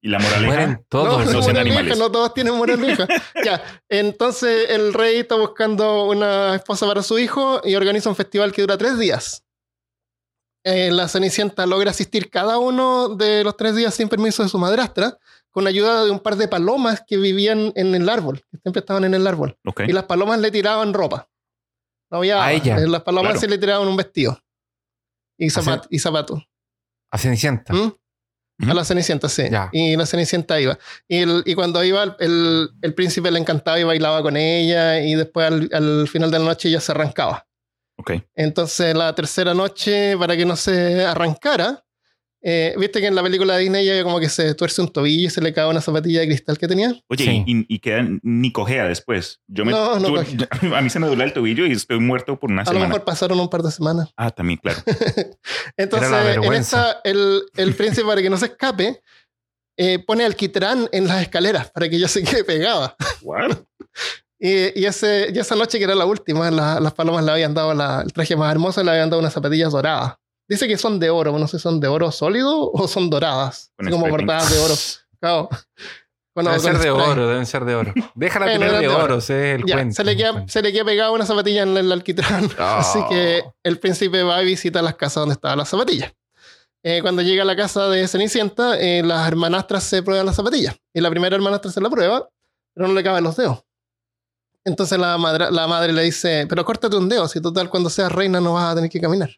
Y 0.00 0.10
la 0.10 0.20
moraleja. 0.20 0.46
Mueren 0.46 0.86
todos. 0.88 1.26
no, 1.26 1.40
moraleja, 1.40 1.60
animales. 1.60 1.98
no 1.98 2.10
todos 2.10 2.32
tienen 2.32 2.54
moraleja. 2.54 3.06
ya, 3.44 3.62
entonces 3.88 4.70
el 4.70 4.94
rey 4.94 5.18
está 5.18 5.34
buscando 5.34 6.04
una 6.04 6.54
esposa 6.54 6.86
para 6.86 7.02
su 7.02 7.18
hijo 7.18 7.60
y 7.64 7.74
organiza 7.74 8.08
un 8.08 8.14
festival 8.16 8.52
que 8.52 8.62
dura 8.62 8.78
tres 8.78 8.96
días. 8.98 9.44
Eh, 10.64 10.90
la 10.92 11.08
Cenicienta 11.08 11.66
logra 11.66 11.90
asistir 11.90 12.30
cada 12.30 12.58
uno 12.58 13.08
de 13.16 13.42
los 13.42 13.56
tres 13.56 13.74
días 13.74 13.92
sin 13.94 14.08
permiso 14.08 14.42
de 14.44 14.48
su 14.48 14.58
madrastra, 14.58 15.18
con 15.50 15.66
ayuda 15.66 16.04
de 16.04 16.10
un 16.12 16.20
par 16.20 16.36
de 16.36 16.46
palomas 16.46 17.02
que 17.06 17.16
vivían 17.16 17.72
en 17.74 17.94
el 17.94 18.08
árbol, 18.08 18.40
que 18.50 18.58
siempre 18.58 18.80
estaban 18.80 19.04
en 19.04 19.14
el 19.14 19.26
árbol. 19.26 19.56
Ok. 19.66 19.80
Y 19.88 19.92
las 19.92 20.04
palomas 20.04 20.38
le 20.38 20.50
tiraban 20.52 20.94
ropa. 20.94 21.28
No 22.10 22.18
había 22.18 22.42
A 22.44 22.52
ella. 22.52 22.78
Las 22.78 23.02
palomas 23.02 23.30
Claro. 23.32 23.40
se 23.40 23.48
le 23.48 23.58
tiraban 23.58 23.88
un 23.88 23.96
vestido. 23.96 24.38
Y, 25.36 25.46
zapat- 25.48 25.86
y 25.90 25.98
zapatos. 25.98 26.42
A 27.10 27.18
Cenicienta. 27.18 27.72
¿Mm? 27.72 27.92
A 28.70 28.74
la 28.74 28.84
Cenicienta, 28.84 29.28
sí. 29.28 29.44
Ya. 29.50 29.68
Y 29.72 29.96
la 29.96 30.04
Cenicienta 30.04 30.60
iba. 30.60 30.76
Y, 31.06 31.18
el- 31.18 31.42
y 31.46 31.54
cuando 31.54 31.82
iba, 31.84 32.02
el, 32.02 32.14
el, 32.18 32.70
el 32.82 32.94
príncipe 32.94 33.30
le 33.30 33.38
encantaba 33.38 33.78
y 33.78 33.84
bailaba 33.84 34.20
con 34.22 34.36
ella. 34.36 35.00
Y 35.00 35.14
después 35.14 35.46
al, 35.46 35.68
al 35.72 36.08
final 36.08 36.30
de 36.30 36.38
la 36.40 36.44
noche 36.44 36.68
ella 36.68 36.80
se 36.80 36.90
arrancaba. 36.92 37.46
Ok. 37.98 38.12
Entonces 38.34 38.94
la 38.94 39.14
tercera 39.14 39.54
noche, 39.54 40.16
para 40.18 40.36
que 40.36 40.44
no 40.44 40.56
se 40.56 41.04
arrancara, 41.04 41.84
eh, 42.42 42.74
viste 42.78 43.00
que 43.00 43.06
en 43.08 43.14
la 43.14 43.22
película 43.22 43.54
de 43.56 43.62
Disney 43.62 43.88
ella 43.88 44.02
como 44.04 44.20
que 44.20 44.28
se 44.28 44.54
tuerce 44.54 44.80
un 44.80 44.88
tobillo 44.88 45.26
y 45.26 45.30
se 45.30 45.40
le 45.40 45.52
cae 45.52 45.66
una 45.66 45.80
zapatilla 45.80 46.20
de 46.20 46.26
cristal 46.28 46.56
que 46.58 46.68
tenía. 46.68 46.94
Oye, 47.08 47.24
Sí. 47.24 47.44
y, 47.46 47.74
y 47.74 47.78
queda 47.80 48.06
ni 48.22 48.52
cojea 48.52 48.84
después. 48.86 49.40
Yo 49.48 49.64
me, 49.64 49.72
No, 49.72 49.98
no 49.98 50.08
tuve- 50.08 50.48
a 50.76 50.80
mí 50.80 50.90
se 50.90 50.98
me 51.00 51.06
duele 51.08 51.24
el 51.24 51.32
tobillo 51.32 51.66
y 51.66 51.72
estoy 51.72 51.98
muerto 51.98 52.38
por 52.38 52.50
una 52.50 52.62
A 52.62 52.64
lo 52.66 52.70
semana. 52.70 52.88
mejor 52.88 53.04
pasaron 53.04 53.40
un 53.40 53.48
par 53.50 53.62
de 53.62 53.70
semanas. 53.72 54.10
Ah, 54.16 54.30
también, 54.30 54.58
claro. 54.62 54.80
Entonces, 55.76 56.10
en 56.36 56.52
esta, 56.54 57.00
el, 57.04 57.42
el 57.56 57.74
príncipe, 57.74 58.06
para 58.06 58.22
que 58.22 58.30
no 58.30 58.36
se 58.36 58.46
escape, 58.46 59.02
eh, 59.76 59.98
pone 60.00 60.24
alquitrán 60.24 60.88
en 60.92 61.06
las 61.06 61.22
escaleras 61.22 61.70
para 61.70 61.88
que 61.88 61.96
ella 61.96 62.08
se 62.08 62.22
quede 62.22 62.44
pegada. 62.44 62.96
Y, 64.40 64.80
y, 64.80 64.84
ese, 64.86 65.32
y 65.34 65.38
esa 65.40 65.56
noche, 65.56 65.78
que 65.78 65.84
era 65.84 65.96
la 65.96 66.04
última, 66.06 66.48
la- 66.52 66.78
las 66.78 66.92
palomas 66.94 67.24
le 67.24 67.32
habían 67.32 67.54
dado 67.54 67.74
la- 67.74 68.02
el 68.02 68.12
traje 68.12 68.36
más 68.36 68.52
hermoso 68.52 68.80
y 68.80 68.84
le 68.84 68.92
habían 68.92 69.10
dado 69.10 69.18
unas 69.20 69.32
zapatillas 69.32 69.72
doradas. 69.72 70.14
Dice 70.48 70.66
que 70.66 70.78
son 70.78 70.98
de 70.98 71.10
oro, 71.10 71.38
no 71.38 71.46
sé 71.46 71.58
si 71.58 71.62
son 71.62 71.78
de 71.80 71.88
oro 71.88 72.10
sólido 72.10 72.70
o 72.72 72.88
son 72.88 73.10
doradas, 73.10 73.70
así 73.78 73.90
como 73.90 74.08
bordadas 74.08 74.50
de 74.50 74.58
oro. 74.58 74.74
Claro. 75.20 75.48
Bueno, 76.32 76.50
Deben 76.50 76.62
ser 76.64 76.74
de 76.78 76.88
spray. 76.90 77.10
oro, 77.10 77.26
deben 77.28 77.46
ser 77.46 77.64
de 77.64 77.74
oro. 77.74 77.92
Déjala 78.14 78.46
Bueno, 78.46 78.60
tener 78.60 78.74
de 78.76 78.80
de 78.82 78.88
oro. 78.88 79.04
oro, 79.16 79.18
el 79.28 79.64
Ya, 79.66 79.74
cuento. 79.74 79.94
se, 79.96 80.04
le 80.04 80.16
queda, 80.16 80.44
se 80.46 80.62
le 80.62 80.72
queda 80.72 80.84
pegada 80.84 81.10
una 81.10 81.26
zapatilla 81.26 81.64
en 81.64 81.76
el 81.76 81.90
alquitrán. 81.90 82.48
Así 82.58 83.00
que 83.08 83.42
el 83.64 83.80
príncipe 83.80 84.22
va 84.22 84.40
y 84.40 84.46
visita 84.46 84.80
las 84.80 84.94
casas 84.94 85.22
donde 85.22 85.32
estaban 85.32 85.58
las 85.58 85.68
zapatillas. 85.68 86.12
Eh, 86.84 87.00
cuando 87.02 87.22
llega 87.22 87.42
a 87.42 87.44
la 87.44 87.56
casa 87.56 87.88
de 87.88 88.06
Cenicienta, 88.06 88.78
eh, 88.78 89.02
las 89.04 89.26
hermanastras 89.26 89.82
se 89.82 90.04
prueban 90.04 90.24
las 90.26 90.36
zapatillas. 90.36 90.76
Y 90.94 91.00
la 91.00 91.10
primera 91.10 91.34
hermanastra 91.34 91.72
se 91.72 91.80
la 91.80 91.90
prueba, 91.90 92.28
pero 92.72 92.86
no 92.86 92.94
le 92.94 93.02
caben 93.02 93.24
los 93.24 93.36
dedos. 93.36 93.64
Entonces 94.64 94.96
la, 95.00 95.18
madra- 95.18 95.50
la 95.50 95.66
madre 95.66 95.92
le 95.92 96.02
dice, 96.02 96.46
pero 96.48 96.64
córtate 96.64 96.96
un 96.96 97.08
dedo, 97.08 97.26
si 97.26 97.40
total 97.40 97.68
cuando 97.70 97.90
seas 97.90 98.12
reina 98.12 98.40
no 98.40 98.52
vas 98.54 98.70
a 98.72 98.74
tener 98.76 98.88
que 98.90 99.00
caminar. 99.00 99.30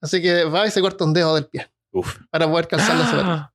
Así 0.00 0.20
que 0.22 0.44
va 0.44 0.66
y 0.66 0.70
se 0.70 0.80
corta 0.80 1.04
un 1.04 1.12
dedo 1.14 1.34
del 1.34 1.46
pie 1.46 1.70
Uf. 1.92 2.16
para 2.30 2.48
poder 2.50 2.68
calzar 2.68 2.96
las 2.96 3.08
zapatillas. 3.10 3.38
Ah, 3.40 3.52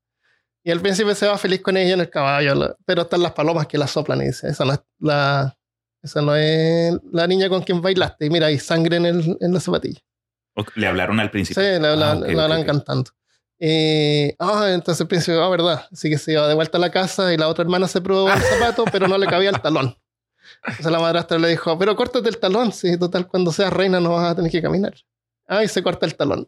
Y 0.63 0.71
el 0.71 0.79
príncipe 0.81 1.13
se 1.15 1.27
va 1.27 1.37
feliz 1.37 1.61
con 1.61 1.77
ella 1.77 1.93
en 1.93 2.01
el 2.01 2.09
caballo, 2.09 2.53
la- 2.55 2.75
pero 2.85 3.03
están 3.03 3.21
las 3.23 3.31
palomas 3.33 3.67
que 3.67 3.77
la 3.77 3.87
soplan 3.87 4.21
y 4.21 4.25
dice, 4.27 4.47
esa 4.49 4.65
no 4.65 4.73
es 4.73 4.79
la, 4.99 5.57
esa 6.03 6.21
no 6.21 6.35
es 6.35 6.93
la 7.11 7.27
niña 7.27 7.47
con 7.49 7.61
quien 7.63 7.81
bailaste. 7.81 8.25
Y 8.25 8.29
mira, 8.29 8.47
hay 8.47 8.59
sangre 8.59 8.97
en, 8.97 9.05
el, 9.05 9.37
en 9.39 9.53
la 9.53 9.59
zapatilla. 9.59 9.99
Le 10.75 10.87
hablaron 10.87 11.19
al 11.19 11.27
Sí, 11.27 11.31
principio. 11.31 11.63
la, 11.79 11.95
la- 11.95 12.11
Ah, 12.11 12.15
ok, 12.17 12.21
la 12.27 12.33
ok, 12.33 12.39
hablan 12.39 12.59
ok. 12.61 12.65
cantando. 12.65 13.11
Eh, 13.63 14.35
ah, 14.39 14.69
entonces 14.73 15.01
el 15.01 15.07
príncipe, 15.07 15.37
ah, 15.39 15.47
verdad. 15.49 15.85
Así 15.91 16.09
que 16.09 16.17
se 16.17 16.31
iba 16.33 16.47
de 16.47 16.53
vuelta 16.55 16.77
a 16.77 16.81
la 16.81 16.89
casa 16.91 17.31
y 17.33 17.37
la 17.37 17.47
otra 17.47 17.63
hermana 17.63 17.87
se 17.87 18.01
probó 18.01 18.31
el 18.31 18.39
zapato, 18.41 18.85
pero 18.91 19.07
no 19.07 19.17
le 19.17 19.27
cabía 19.27 19.49
el 19.51 19.61
talón. 19.61 19.95
Entonces 20.65 20.91
la 20.91 20.99
madrastra 20.99 21.37
le 21.39 21.49
dijo, 21.49 21.77
pero 21.77 21.95
córtate 21.95 22.27
el 22.27 22.37
talón, 22.39 22.71
si 22.71 22.97
total 22.97 23.27
cuando 23.27 23.51
seas 23.51 23.71
reina 23.71 23.99
no 23.99 24.13
vas 24.13 24.31
a 24.31 24.35
tener 24.35 24.51
que 24.51 24.61
caminar. 24.61 24.93
Ah, 25.53 25.63
y 25.65 25.67
se 25.67 25.83
corta 25.83 26.05
el 26.05 26.15
talón. 26.15 26.47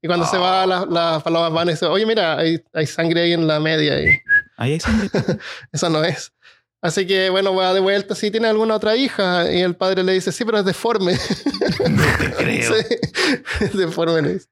Y 0.00 0.06
cuando 0.06 0.24
se 0.24 0.38
va, 0.38 0.64
las 0.66 0.86
las 0.88 1.20
palomas 1.22 1.52
van 1.52 1.68
y 1.68 1.72
dicen, 1.72 1.88
oye, 1.88 2.06
mira, 2.06 2.38
hay, 2.38 2.62
hay 2.72 2.86
sangre 2.86 3.22
ahí 3.22 3.32
en 3.32 3.46
la 3.48 3.58
media. 3.58 4.00
Y, 4.00 4.20
Ahí 4.56 4.72
hay 4.74 4.80
sangre. 4.80 5.10
Eso 5.72 5.90
no 5.90 6.04
es. 6.04 6.32
Así 6.80 7.06
que 7.06 7.28
bueno, 7.28 7.54
va 7.56 7.74
de 7.74 7.80
vuelta. 7.80 8.14
Si 8.14 8.30
tiene 8.30 8.46
alguna 8.46 8.76
otra 8.76 8.94
hija, 8.94 9.52
y 9.52 9.60
el 9.60 9.74
padre 9.74 10.04
le 10.04 10.12
dice, 10.12 10.30
sí, 10.30 10.44
pero 10.44 10.58
es 10.58 10.64
deforme. 10.64 11.14
No 11.90 12.02
te 12.18 12.32
creo. 12.34 12.72
Sí, 12.72 12.96
es 13.64 13.76
deforme, 13.76 14.22
le 14.22 14.32
dice. 14.34 14.46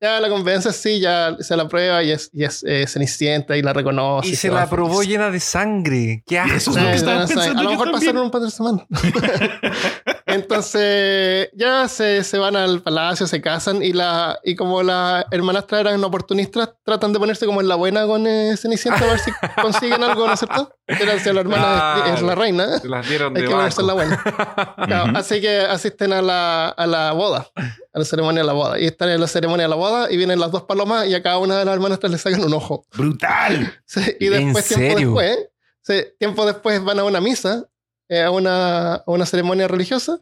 Ya 0.00 0.20
la 0.20 0.28
convence, 0.28 0.72
sí, 0.72 1.00
ya 1.00 1.36
se 1.40 1.56
la 1.56 1.66
prueba 1.66 2.02
y 2.02 2.10
es, 2.10 2.28
y 2.32 2.44
es 2.44 2.62
eh, 2.66 2.86
cenicienta 2.86 3.56
y 3.56 3.62
la 3.62 3.72
reconoce. 3.72 4.28
y 4.28 4.36
se 4.36 4.50
va 4.50 4.60
la 4.60 4.70
probó 4.70 5.02
llena 5.02 5.30
de 5.30 5.40
sangre. 5.40 6.22
¡Qué 6.26 6.38
asco! 6.38 6.56
Eso 6.56 6.72
Sí, 6.72 6.78
es 6.78 6.84
lo 6.84 6.90
que 6.90 6.96
estaba 6.96 7.20
no 7.20 7.26
sé, 7.26 7.34
pensando 7.34 7.60
a 7.60 7.64
lo 7.64 7.70
mejor 7.70 7.90
también. 7.90 8.00
pasaron 8.12 8.24
un 8.24 8.30
par 8.30 8.42
de 8.42 8.50
semanas. 8.50 8.84
Entonces, 10.34 11.50
ya 11.54 11.88
se, 11.88 12.24
se 12.24 12.38
van 12.38 12.56
al 12.56 12.82
palacio, 12.82 13.26
se 13.26 13.40
casan 13.40 13.82
y 13.82 13.92
la 13.92 14.38
y 14.44 14.54
como 14.56 14.82
las 14.82 15.24
hermanastras 15.30 15.82
eran 15.82 16.02
oportunistas, 16.04 16.70
tratan 16.84 17.12
de 17.12 17.18
ponerse 17.18 17.46
como 17.46 17.60
en 17.60 17.68
la 17.68 17.74
buena 17.76 18.06
con 18.06 18.26
eh, 18.26 18.56
Cenicienta 18.56 19.04
a 19.04 19.08
ver 19.08 19.18
si 19.18 19.30
consiguen 19.62 20.02
algo, 20.02 20.26
¿no 20.26 20.32
es 20.34 20.40
cierto? 20.40 20.74
Era 20.86 21.18
si 21.18 21.32
la 21.32 21.40
hermana 21.40 22.04
es, 22.06 22.14
es 22.14 22.22
la 22.22 22.34
reina. 22.34 22.78
Se 22.78 22.88
las 22.88 23.08
dieron 23.08 23.36
Hay 23.36 23.42
de 23.42 23.48
que 23.48 23.54
ponerse 23.54 23.80
en 23.80 23.86
la 23.86 23.92
buena. 23.94 24.22
Claro, 24.84 25.04
Ujú. 25.10 25.16
Así 25.16 25.40
que 25.40 25.60
asisten 25.60 26.12
a 26.12 26.20
la, 26.20 26.68
a 26.68 26.86
la 26.86 27.12
boda, 27.12 27.48
a 27.56 27.98
la 27.98 28.04
ceremonia 28.04 28.42
de 28.42 28.46
la 28.46 28.52
boda. 28.52 28.78
Y 28.78 28.86
están 28.86 29.08
en 29.08 29.20
la 29.20 29.26
ceremonia 29.26 29.64
de 29.64 29.70
la 29.70 29.76
boda 29.76 30.10
y 30.10 30.16
vienen 30.16 30.38
las 30.40 30.50
dos 30.50 30.64
palomas 30.64 31.06
y 31.06 31.14
a 31.14 31.22
cada 31.22 31.38
una 31.38 31.58
de 31.58 31.64
las 31.64 31.74
hermanastras 31.74 32.12
le 32.12 32.18
sacan 32.18 32.44
un 32.44 32.52
ojo. 32.52 32.84
¡Brutal! 32.94 33.72
Sí, 33.86 34.00
y 34.20 34.26
¿En 34.26 34.44
después, 34.52 34.68
tiempo 34.68 34.86
serio? 34.94 35.14
después, 35.14 35.38
sí, 35.82 36.04
tiempo 36.18 36.44
después 36.46 36.84
van 36.84 36.98
a 36.98 37.04
una 37.04 37.20
misa, 37.20 37.64
a, 38.10 38.30
una, 38.30 38.94
a 38.94 39.02
una 39.06 39.26
ceremonia 39.26 39.68
religiosa, 39.68 40.20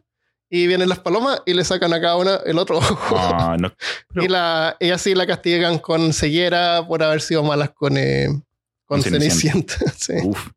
y 0.53 0.67
vienen 0.67 0.87
las 0.87 0.99
palomas 0.99 1.41
y 1.47 1.55
le 1.55 1.63
sacan 1.63 1.93
a 1.93 1.99
cada 1.99 2.15
una 2.15 2.35
el 2.45 2.59
otro 2.59 2.77
ojo. 2.77 3.15
Ah, 3.17 3.57
no. 3.59 3.73
y, 4.23 4.27
la, 4.27 4.77
y 4.79 4.91
así 4.91 5.15
la 5.15 5.25
castigan 5.25 5.79
con 5.79 6.13
ceguera 6.13 6.85
por 6.87 7.01
haber 7.01 7.21
sido 7.21 7.43
malas 7.43 7.71
con, 7.71 7.97
eh, 7.97 8.27
con 8.85 9.01
Con 9.01 9.01
Cenicienta. 9.01 9.73
Sí, 9.97 10.13
Uf. 10.23 10.49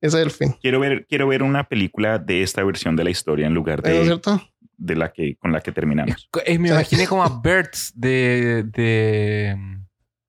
ese 0.00 0.16
es 0.18 0.24
el 0.24 0.30
fin. 0.30 0.56
Quiero 0.62 0.80
ver, 0.80 1.04
quiero 1.06 1.28
ver 1.28 1.42
una 1.42 1.68
película 1.68 2.18
de 2.18 2.42
esta 2.42 2.64
versión 2.64 2.96
de 2.96 3.04
la 3.04 3.10
historia 3.10 3.46
en 3.46 3.52
lugar 3.52 3.82
¿No 3.82 3.90
es 3.90 3.98
de, 3.98 4.04
cierto? 4.04 4.40
de 4.78 4.96
la 4.96 5.12
que 5.12 5.36
con 5.36 5.52
la 5.52 5.60
que 5.60 5.72
terminamos. 5.72 6.30
Eh, 6.46 6.58
me 6.58 6.68
imaginé 6.68 7.06
como 7.06 7.22
a 7.22 7.40
Birds 7.44 7.92
de, 7.94 8.62
de, 8.62 9.58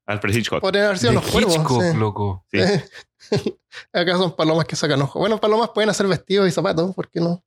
Alfred 0.07 0.35
Hitchcock. 0.35 0.59
Podrían 0.59 0.87
haber 0.87 0.97
sido 0.97 1.11
de 1.11 1.15
los 1.15 1.31
cuervos. 1.31 1.55
Hitchcock, 1.55 1.83
sí. 1.83 1.97
loco. 1.97 2.45
Sí. 2.51 2.59
Acá 3.93 4.17
son 4.17 4.35
palomas 4.35 4.65
que 4.65 4.75
sacan 4.75 5.01
ojo. 5.01 5.19
Bueno, 5.19 5.39
palomas 5.39 5.69
pueden 5.69 5.89
hacer 5.89 6.07
vestidos 6.07 6.47
y 6.47 6.51
zapatos, 6.51 6.93
¿por 6.95 7.09
qué 7.09 7.19
no? 7.19 7.43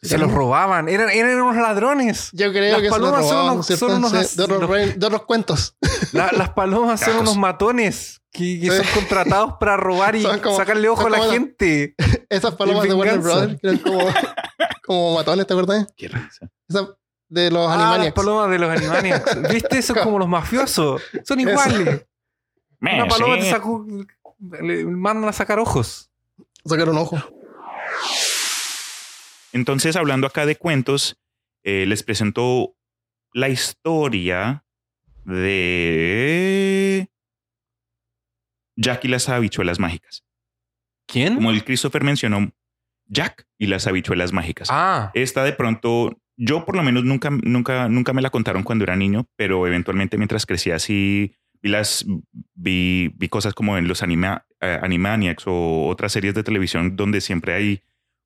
Se 0.00 0.16
los 0.16 0.30
robaban. 0.30 0.88
Eran, 0.88 1.10
eran 1.10 1.40
unos 1.40 1.56
ladrones. 1.56 2.28
Yo 2.32 2.52
creo 2.52 2.70
Las 2.78 2.82
que 2.82 2.88
se 2.88 2.90
los 2.90 2.98
palomas 3.00 3.22
son 3.24 3.30
robaban, 3.32 3.52
unos- 3.54 3.66
son 3.66 3.92
unos 3.96 4.10
Sí, 4.12 4.16
as- 4.18 4.36
de, 4.36 4.42
otros 4.44 4.60
los- 4.60 4.70
rein- 4.70 4.94
de 4.94 5.06
otros 5.06 5.22
cuentos. 5.24 5.76
La- 6.12 6.30
las 6.30 6.50
palomas 6.50 7.00
son 7.00 7.16
unos 7.18 7.36
matones 7.36 8.20
que, 8.30 8.60
que 8.60 8.70
Sí. 8.70 8.76
son 8.76 8.86
contratados 8.94 9.54
para 9.58 9.76
robar 9.76 10.14
y 10.14 10.22
como- 10.42 10.56
sacarle 10.56 10.88
ojo 10.88 11.06
a 11.08 11.10
la 11.10 11.18
gente. 11.30 11.96
Esas 12.28 12.54
palomas 12.54 12.84
de 12.84 12.94
Warner. 12.94 13.18
Brothers, 13.18 13.60
que 13.60 13.66
eran 13.66 13.78
como, 13.78 13.98
como 14.86 15.14
matones, 15.16 15.46
¿te 15.48 15.52
acuerdas? 15.54 15.86
Qué 15.96 16.06
risa. 16.06 16.48
Esas 16.68 16.88
de 17.28 17.50
los 17.50 17.68
Ah, 17.68 17.98
las 17.98 18.12
palomas 18.12 18.50
de 18.50 18.58
los 18.60 18.70
Animaniacs. 18.70 19.50
¿Viste? 19.52 19.82
Son 19.82 19.96
como 19.98 20.20
los 20.20 20.28
mafiosos. 20.28 21.02
Son 21.26 21.40
Eso. 21.40 21.50
iguales. 21.50 22.06
Una 22.80 23.08
paloma 23.08 23.34
sí. 23.34 23.40
te 23.42 23.50
sacó... 23.50 23.84
Le 24.38 24.84
mandan 24.84 25.28
a 25.28 25.32
sacar 25.32 25.58
ojos. 25.58 26.10
Sacaron 26.64 26.96
ojo. 26.96 27.18
Entonces, 29.52 29.96
hablando 29.96 30.26
acá 30.26 30.46
de 30.46 30.56
cuentos, 30.56 31.18
eh, 31.64 31.86
les 31.86 32.02
presento 32.02 32.76
la 33.32 33.48
historia 33.48 34.64
de 35.24 37.10
Jack 38.76 39.04
y 39.04 39.08
las 39.08 39.28
habichuelas 39.28 39.78
mágicas. 39.78 40.24
¿Quién? 41.06 41.36
Como 41.36 41.50
el 41.50 41.64
Christopher 41.64 42.04
mencionó, 42.04 42.52
Jack 43.06 43.46
y 43.58 43.66
las 43.66 43.86
habichuelas 43.86 44.32
mágicas. 44.32 44.68
Ah, 44.70 45.10
Esta 45.14 45.42
de 45.44 45.52
pronto, 45.52 46.20
yo 46.36 46.64
por 46.64 46.76
lo 46.76 46.82
menos 46.82 47.04
nunca, 47.04 47.30
nunca, 47.30 47.88
nunca 47.88 48.12
me 48.12 48.22
la 48.22 48.30
contaron 48.30 48.62
cuando 48.62 48.84
era 48.84 48.96
niño, 48.96 49.26
pero 49.36 49.66
eventualmente 49.66 50.18
mientras 50.18 50.46
crecía 50.46 50.78
sí 50.78 51.34
vi 51.62 51.68
las 51.70 52.04
vi, 52.54 53.12
vi 53.16 53.28
cosas 53.28 53.54
como 53.54 53.76
en 53.78 53.88
los 53.88 54.02
anima, 54.02 54.44
eh, 54.60 54.78
Animaniacs 54.82 55.44
o 55.46 55.86
otras 55.86 56.12
series 56.12 56.34
de 56.34 56.42
televisión 56.42 56.96
donde 56.96 57.20
siempre 57.20 57.54
hay 57.54 57.82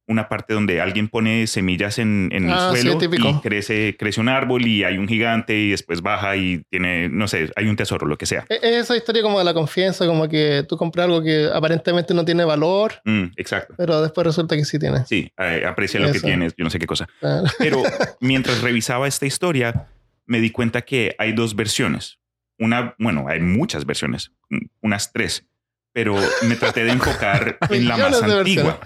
una 0.09 0.29
parte 0.29 0.53
donde 0.53 0.81
alguien 0.81 1.09
pone 1.09 1.47
semillas 1.47 1.99
en, 1.99 2.29
en 2.33 2.51
Ah, 2.51 2.71
el 2.73 2.77
sí, 2.77 2.83
suelo 2.83 2.99
típico. 2.99 3.29
y 3.29 3.41
crece, 3.41 3.97
crece 3.97 4.21
un 4.21 4.29
árbol 4.29 4.67
y 4.67 4.83
hay 4.83 4.99
un 4.99 5.07
gigante 5.07 5.57
y 5.57 5.71
después 5.71 6.03
baja 6.03 6.37
y 6.37 6.65
tiene, 6.71 7.09
no 7.09 7.29
sé, 7.29 7.51
hay 7.55 7.67
un 7.69 7.77
tesoro, 7.77 8.07
lo 8.09 8.19
que 8.19 8.27
sea. 8.27 8.45
Es 8.49 8.59
es 8.65 8.77
esa 8.85 8.97
historia 8.97 9.23
como 9.23 9.39
de 9.39 9.45
la 9.45 9.55
confianza, 9.55 10.05
como 10.07 10.29
que 10.29 10.65
tú 10.69 10.77
compras 10.77 11.05
algo 11.05 11.23
que 11.23 11.49
aparentemente 11.55 12.15
no 12.15 12.25
tiene 12.25 12.45
valor, 12.45 12.95
Mm, 13.05 13.27
exacto. 13.37 13.75
pero 13.79 14.03
después 14.03 14.27
resulta 14.27 14.57
que 14.57 14.65
sí 14.65 14.79
tiene. 14.79 15.07
Sí, 15.07 15.31
eh, 15.39 15.63
aprecia 15.67 16.01
lo 16.01 16.11
que 16.13 16.21
tienes, 16.21 16.53
yo 16.59 16.65
no 16.65 16.71
sé 16.71 16.81
qué 16.81 16.87
cosa. 16.87 17.07
Ah, 17.23 17.45
Pero 17.59 17.81
mientras 18.21 18.61
revisaba 18.61 19.07
esta 19.07 19.25
historia, 19.25 19.87
me 20.27 20.41
di 20.41 20.51
cuenta 20.51 20.83
que 20.83 21.15
hay 21.17 21.33
dos 21.33 21.55
versiones. 21.55 22.19
Una, 22.59 22.95
bueno, 22.99 23.27
hay 23.29 23.41
muchas 23.41 23.87
versiones, 23.87 24.33
unas 24.81 25.13
tres, 25.13 25.49
pero 25.93 26.17
me 26.49 26.57
traté 26.57 26.85
de 26.85 26.93
enfocar 26.93 27.59
en 27.71 27.89
la 27.89 27.97
más 27.97 28.23
Millones 28.23 28.39
antigua. 28.39 28.81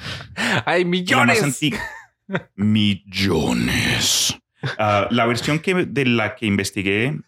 hay 0.65 0.85
La 0.85 0.89
más 0.89 0.91
millones. 0.91 1.43
antigua. 1.43 1.81
Millones. 2.55 4.39
Ah, 4.79 5.09
la 5.11 5.27
versión 5.27 5.59
que, 5.59 5.75
de 5.87 6.07
la 6.07 6.35
que 6.35 6.47
investigué 6.47 7.19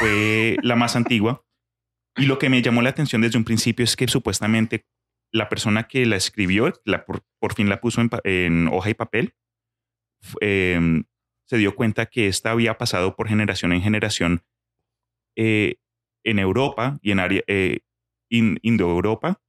fue 0.00 0.56
la 0.62 0.76
más 0.76 0.96
antigua. 0.96 1.44
Y 2.16 2.26
lo 2.26 2.38
que 2.38 2.48
me 2.48 2.62
llamó 2.62 2.82
la 2.82 2.90
atención 2.90 3.20
desde 3.22 3.38
un 3.38 3.44
principio 3.44 3.84
es 3.84 3.94
que 3.96 4.08
supuestamente 4.08 4.86
la 5.30 5.48
persona 5.48 5.84
que 5.86 6.06
la 6.06 6.16
escribió, 6.16 6.72
la, 6.84 7.04
por, 7.04 7.22
por 7.38 7.54
fin 7.54 7.68
la 7.68 7.80
puso 7.80 8.02
en, 8.24 8.68
hoja 8.68 8.90
y 8.90 8.94
papel, 8.94 9.34
em, 10.40 11.04
se 11.46 11.58
dio 11.58 11.74
cuenta 11.76 12.06
que 12.06 12.26
esta 12.26 12.50
había 12.50 12.78
pasado 12.78 13.14
por 13.14 13.28
generación 13.28 13.72
en 13.72 13.82
generación 13.82 14.42
eh, 15.38 15.76
en 16.24 16.38
Europa 16.38 16.98
y 17.00 17.12
en 17.12 17.20
área 17.20 17.42
eh, 17.46 17.78
in- 18.28 18.58
Indoeuropa 18.62 19.40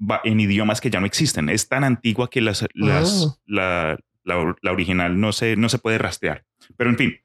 va- 0.00 0.20
en 0.22 0.38
idiomas 0.38 0.80
que 0.80 0.90
ya 0.90 1.00
no 1.00 1.06
existen. 1.06 1.48
Es 1.48 1.68
tan 1.68 1.82
antigua 1.82 2.28
que 2.30 2.40
las, 2.40 2.64
las- 2.74 3.26
Ah. 3.26 3.40
la, 3.46 3.98
la- 4.22 4.54
la 4.60 4.72
original 4.72 5.18
no 5.18 5.32
se, 5.32 5.56
no 5.56 5.68
se 5.68 5.78
puede 5.78 5.98
rastrear. 5.98 6.44
Pero 6.76 6.90
en 6.90 6.96
fin, 6.98 7.16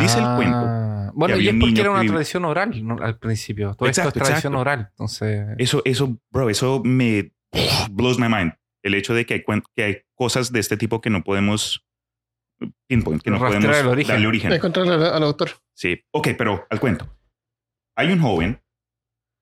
Dice 0.00 0.18
el 0.18 0.24
cuento 0.34 0.64
Ah, 0.66 1.12
Bueno, 1.14 1.38
y 1.38 1.46
es 1.48 1.54
porque 1.54 1.80
era 1.80 1.92
una 1.92 2.04
tradición 2.04 2.44
oral 2.44 2.84
¿no? 2.84 2.96
al 3.00 3.18
principio. 3.20 3.72
Todo 3.76 3.88
Exacto, 3.88 4.08
esto 4.08 4.18
es 4.18 4.24
tradición 4.26 4.54
exacto. 4.54 4.60
oral. 4.60 4.88
Entonces, 4.90 5.46
Eso, 5.58 5.80
eso, 5.84 6.18
bro, 6.32 6.50
eso 6.50 6.82
me 6.84 7.30
blows 7.92 8.18
my 8.18 8.26
mind. 8.28 8.52
El 8.82 8.94
hecho 8.94 9.14
de 9.14 9.24
que 9.26 9.34
hay, 9.34 9.44
que 9.76 9.82
hay 9.84 9.96
cosas 10.16 10.50
de 10.50 10.58
este 10.58 10.76
tipo 10.76 11.00
que 11.00 11.08
no 11.08 11.22
podemos 11.22 11.86
pinpoint, 12.88 13.22
que 13.22 13.30
no 13.30 13.38
Rastrear 13.38 13.62
podemos 13.62 13.80
el 13.80 13.86
origen. 13.92 14.12
darle 14.14 14.26
origen. 14.26 14.52
Encontrar 14.52 14.88
al, 14.88 15.04
al 15.04 15.22
autor. 15.22 15.50
Sí, 15.74 16.02
ok, 16.10 16.28
pero 16.36 16.66
al 16.68 16.80
cuento. 16.80 17.15
Hay 17.96 18.12
un 18.12 18.20
joven 18.20 18.62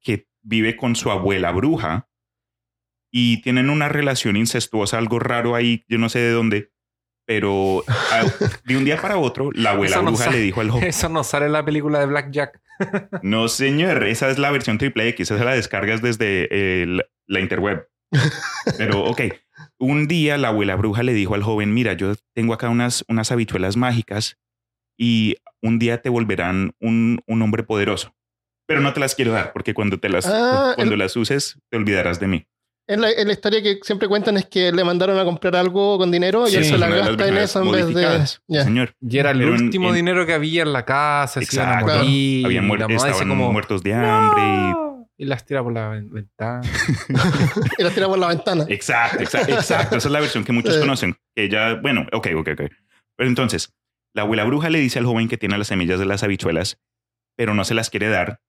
que 0.01 0.29
vive 0.43 0.77
con 0.77 0.97
su 0.97 1.11
abuela 1.11 1.51
bruja 1.53 2.09
y 3.13 3.41
tienen 3.43 3.71
una 3.71 3.89
relación 3.89 4.37
incestuosa, 4.37 4.99
algo 4.99 5.19
raro 5.19 5.55
ahí, 5.55 5.85
yo 5.89 5.99
no 5.99 6.09
sé 6.09 6.19
de 6.21 6.31
dónde, 6.33 6.73
pero 7.27 7.85
de 8.65 8.77
un 8.77 8.85
día 8.85 9.01
para 9.01 9.17
otro, 9.19 9.51
la 9.53 9.71
abuela 9.71 9.97
no 10.03 10.11
bruja 10.11 10.31
le 10.31 10.41
dijo 10.41 10.61
al 10.61 10.71
joven, 10.71 10.85
eso 10.89 11.09
no 11.09 11.25
sale 11.25 11.47
en 11.47 11.53
la 11.53 11.65
película 11.65 12.01
de 12.01 12.07
Black 12.07 12.31
Jack. 12.31 12.61
no 13.23 13.49
señor, 13.49 14.05
esa 14.05 14.31
es 14.31 14.39
la 14.39 14.51
versión 14.51 14.79
triple 14.79 15.09
X, 15.09 15.31
esa 15.31 15.45
la 15.45 15.55
descargas 15.55 16.03
desde 16.03 16.49
eh, 16.51 16.87
la- 16.87 17.05
la 17.27 17.41
interweb. 17.41 17.89
Pero, 18.77 19.05
ok, 19.05 19.23
un 19.79 20.07
día 20.07 20.37
la 20.37 20.49
abuela 20.49 20.77
bruja 20.77 21.03
le 21.03 21.15
dijo 21.15 21.35
al 21.35 21.43
joven, 21.43 21.73
mira, 21.73 21.95
yo 21.95 22.15
tengo 22.35 22.53
acá 22.53 22.69
unas, 22.69 23.05
unas 23.09 23.33
habichuelas 23.33 23.77
mágicas 23.77 24.39
y 24.99 25.37
un 25.63 25.79
día 25.79 26.03
te 26.03 26.11
volverán 26.11 26.75
un, 26.81 27.21
un 27.27 27.43
hombre 27.43 27.63
poderoso. 27.63 28.14
Pero 28.67 28.81
no 28.81 28.93
te 28.93 29.01
las 29.01 29.15
quiero 29.15 29.33
dar 29.33 29.53
porque 29.53 29.75
cuando, 29.75 29.99
te 29.99 30.09
las, 30.09 30.27
Ah, 30.27 30.73
cuando 30.77 30.95
el- 30.95 30.99
las 30.99 31.17
uses 31.17 31.59
te 31.71 31.77
olvidarás 31.77 32.19
de 32.21 32.27
mí. 32.29 32.47
En 32.87 33.01
la, 33.01 33.11
en 33.11 33.27
la 33.29 33.33
historia 33.33 33.63
que 33.63 33.79
siempre 33.83 34.09
cuentan 34.09 34.37
es 34.37 34.45
que 34.45 34.71
le 34.71 34.85
mandaron 34.85 35.19
a 35.19 35.25
comprar 35.25 35.57
algo 35.57 35.97
con 35.97 36.11
dinero 36.11 36.47
y 36.47 36.51
Sí, 36.51 36.57
él 36.59 36.65
se 36.67 36.77
la 36.79 36.89
las 36.91 37.09
gasta 37.09 37.29
en 37.29 37.37
eso 37.39 37.63
en 37.63 37.73
vez 37.73 37.87
de. 37.95 38.63
Señor, 38.63 38.95
Y 39.01 39.17
era 39.19 39.31
el 39.31 39.39
Pero 39.39 39.53
último 39.53 39.89
en- 39.89 39.95
dinero 39.95 40.27
que 40.27 40.35
había 40.35 40.63
en 40.63 40.73
la 40.75 40.85
casa. 40.85 41.41
Se 41.41 41.57
iban 41.57 41.69
a 41.69 41.73
Exacto. 41.81 41.99
morir. 41.99 42.45
habían 42.47 42.65
y 42.65 42.69
muer- 42.69 42.79
la 42.81 42.89
mamá 42.89 42.95
dice 42.95 43.07
estaban 43.09 43.29
como, 43.31 43.53
muertos 43.53 43.83
de 43.83 43.95
hambre. 43.95 44.43
y- 44.43 44.73
"No", 44.73 45.09
Y 45.17 45.25
las 45.27 45.47
tira 45.47 45.63
por 45.63 45.73
la 45.73 45.89
ven- 45.91 46.11
ventana. 46.11 46.61
Y 47.79 47.83
la 47.83 47.91
tira 47.91 48.07
por 48.09 48.19
la 48.19 48.29
ventana. 48.29 48.67
Exacto, 48.69 49.23
exacto, 49.23 49.53
exacto. 49.55 49.97
Esa 49.97 50.09
es 50.09 50.13
la 50.13 50.21
versión 50.21 50.45
que 50.45 50.53
muchos 50.53 50.75
Sí. 50.75 50.81
conocen. 50.81 51.17
Ella, 51.37 51.75
bueno, 51.81 52.07
ok, 52.13 52.29
ok, 52.37 52.49
ok. 52.53 52.63
Pero 53.17 53.29
entonces, 53.29 53.73
la 54.15 54.23
abuela 54.23 54.45
bruja 54.45 54.69
le 54.71 54.79
dice 54.81 54.99
al 54.99 55.07
joven 55.07 55.29
que 55.29 55.39
tiene 55.39 55.57
las 55.57 55.69
semillas 55.69 55.99
de 56.01 56.05
las 56.07 56.23
habichuelas, 56.23 56.79
pero 57.37 57.55
no 57.55 57.65
se 57.65 57.75
las 57.75 57.89
quiere 57.91 58.09
dar. 58.09 58.41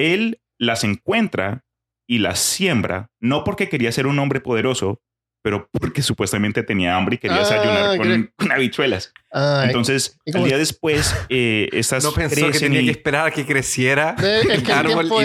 Él 0.00 0.40
las 0.58 0.84
encuentra 0.84 1.64
y 2.08 2.18
las 2.18 2.38
siembra, 2.40 3.08
no 3.20 3.44
porque 3.44 3.68
quería 3.68 3.92
ser 3.92 4.06
un 4.06 4.18
hombre 4.18 4.40
poderoso, 4.40 5.00
pero 5.42 5.70
porque 5.72 6.02
supuestamente 6.02 6.62
tenía 6.62 6.96
hambre 6.96 7.14
y 7.14 7.18
quería 7.18 7.38
Ah, 7.38 7.40
desayunar 7.40 7.96
con, 7.96 8.30
con 8.36 8.52
habichuelas. 8.52 9.12
Ah, 9.32 9.62
Entonces, 9.64 10.18
¿y 10.26 10.36
el 10.36 10.44
día 10.44 10.58
después, 10.58 11.16
eh, 11.30 11.68
estas 11.72 12.04
No 12.04 12.12
pensó 12.12 12.50
que 12.50 12.58
tenía 12.58 12.82
y- 12.82 12.86
que 12.86 12.90
esperar 12.90 13.28
a 13.28 13.30
que 13.30 13.46
creciera. 13.46 14.12
de- 14.14 14.40
es 14.40 14.46
que 14.62 14.70
el 14.70 14.78
árbol 14.78 15.08
tiempo 15.08 15.22
y 15.22 15.24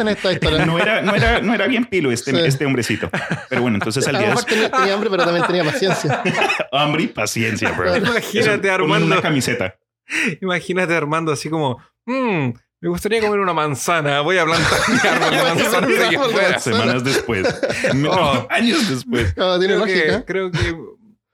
en 0.00 0.08
esta 0.08 0.32
historia. 0.32 0.64
no 0.66 0.78
era, 0.78 1.02
no, 1.02 1.14
era, 1.16 1.40
no 1.40 1.52
era 1.52 1.66
bien 1.66 1.84
pilo 1.86 2.12
este, 2.12 2.30
Sí. 2.30 2.38
este 2.44 2.64
hombrecito. 2.64 3.10
Pero 3.48 3.62
bueno, 3.62 3.76
entonces 3.78 4.06
al 4.06 4.18
día 4.18 4.26
después, 4.26 4.46
tenía, 4.46 4.70
tenía 4.70 4.94
hambre, 4.94 5.10
pero 5.10 5.24
también 5.24 5.46
tenía 5.46 5.64
paciencia. 5.64 6.22
hambre 6.72 7.02
y 7.04 7.06
paciencia, 7.08 7.72
bro. 7.72 7.96
Imagínate, 7.96 8.68
Eso, 8.68 8.72
Armando. 8.74 9.06
una 9.06 9.20
camiseta. 9.20 9.76
Imagínate, 10.40 10.94
Armando, 10.94 11.32
así 11.32 11.48
como, 11.50 11.78
"Mm, 12.06 12.50
me 12.80 12.88
gustaría 12.88 13.20
comer 13.20 13.40
una 13.40 13.52
manzana. 13.52 14.20
Voy 14.20 14.38
a 14.38 14.44
plantar 14.44 14.78
mi 14.88 15.08
árbol 15.08 15.30
de 15.30 15.42
manzanas 15.42 15.90
Un 15.90 16.02
aquí 16.02 16.14
árbol 16.14 16.28
de 16.28 16.40
afuera". 16.40 16.50
manzana. 16.50 16.76
Semanas 16.78 17.04
después. 17.04 17.46
Oh. 18.10 18.46
Años 18.50 18.88
después. 18.88 19.34
Tiene 19.34 19.58
Creo 19.74 19.84
que, 19.84 19.94
lógica. 19.94 20.24
creo 20.24 20.50
que 20.50 20.76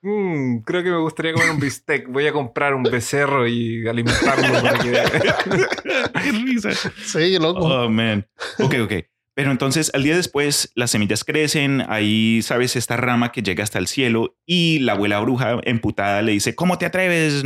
Mm, 0.04 0.62
creo 0.64 0.82
que 0.82 0.90
me 0.90 0.98
gustaría 0.98 1.32
comer 1.32 1.50
un 1.50 1.60
bistec. 1.60 2.08
Voy 2.08 2.26
a 2.26 2.32
comprar 2.32 2.74
un 2.74 2.82
becerro 2.82 3.46
y 3.46 3.86
alimentarlo 3.86 4.60
para 4.60 4.78
que... 4.80 4.90
Qué 6.24 6.32
risa. 6.44 6.70
Sí, 7.04 7.38
loco. 7.38 7.60
Oh, 7.60 7.88
man. 7.88 8.26
Ok, 8.58 8.74
ok. 8.82 8.92
Pero 9.34 9.52
entonces, 9.52 9.92
al 9.94 10.02
día 10.02 10.16
después, 10.16 10.72
las 10.74 10.90
semillas 10.90 11.22
crecen, 11.22 11.84
ahí, 11.88 12.42
sabes, 12.42 12.74
esta 12.74 12.96
rama 12.96 13.30
que 13.30 13.42
llega 13.44 13.62
hasta 13.62 13.78
el 13.78 13.86
cielo 13.86 14.36
y 14.44 14.80
la 14.80 14.94
abuela 14.94 15.20
bruja 15.20 15.58
emputada 15.62 16.20
le 16.22 16.32
dice, 16.32 16.56
¿cómo 16.56 16.78
te 16.78 16.86
atreves? 16.86 17.44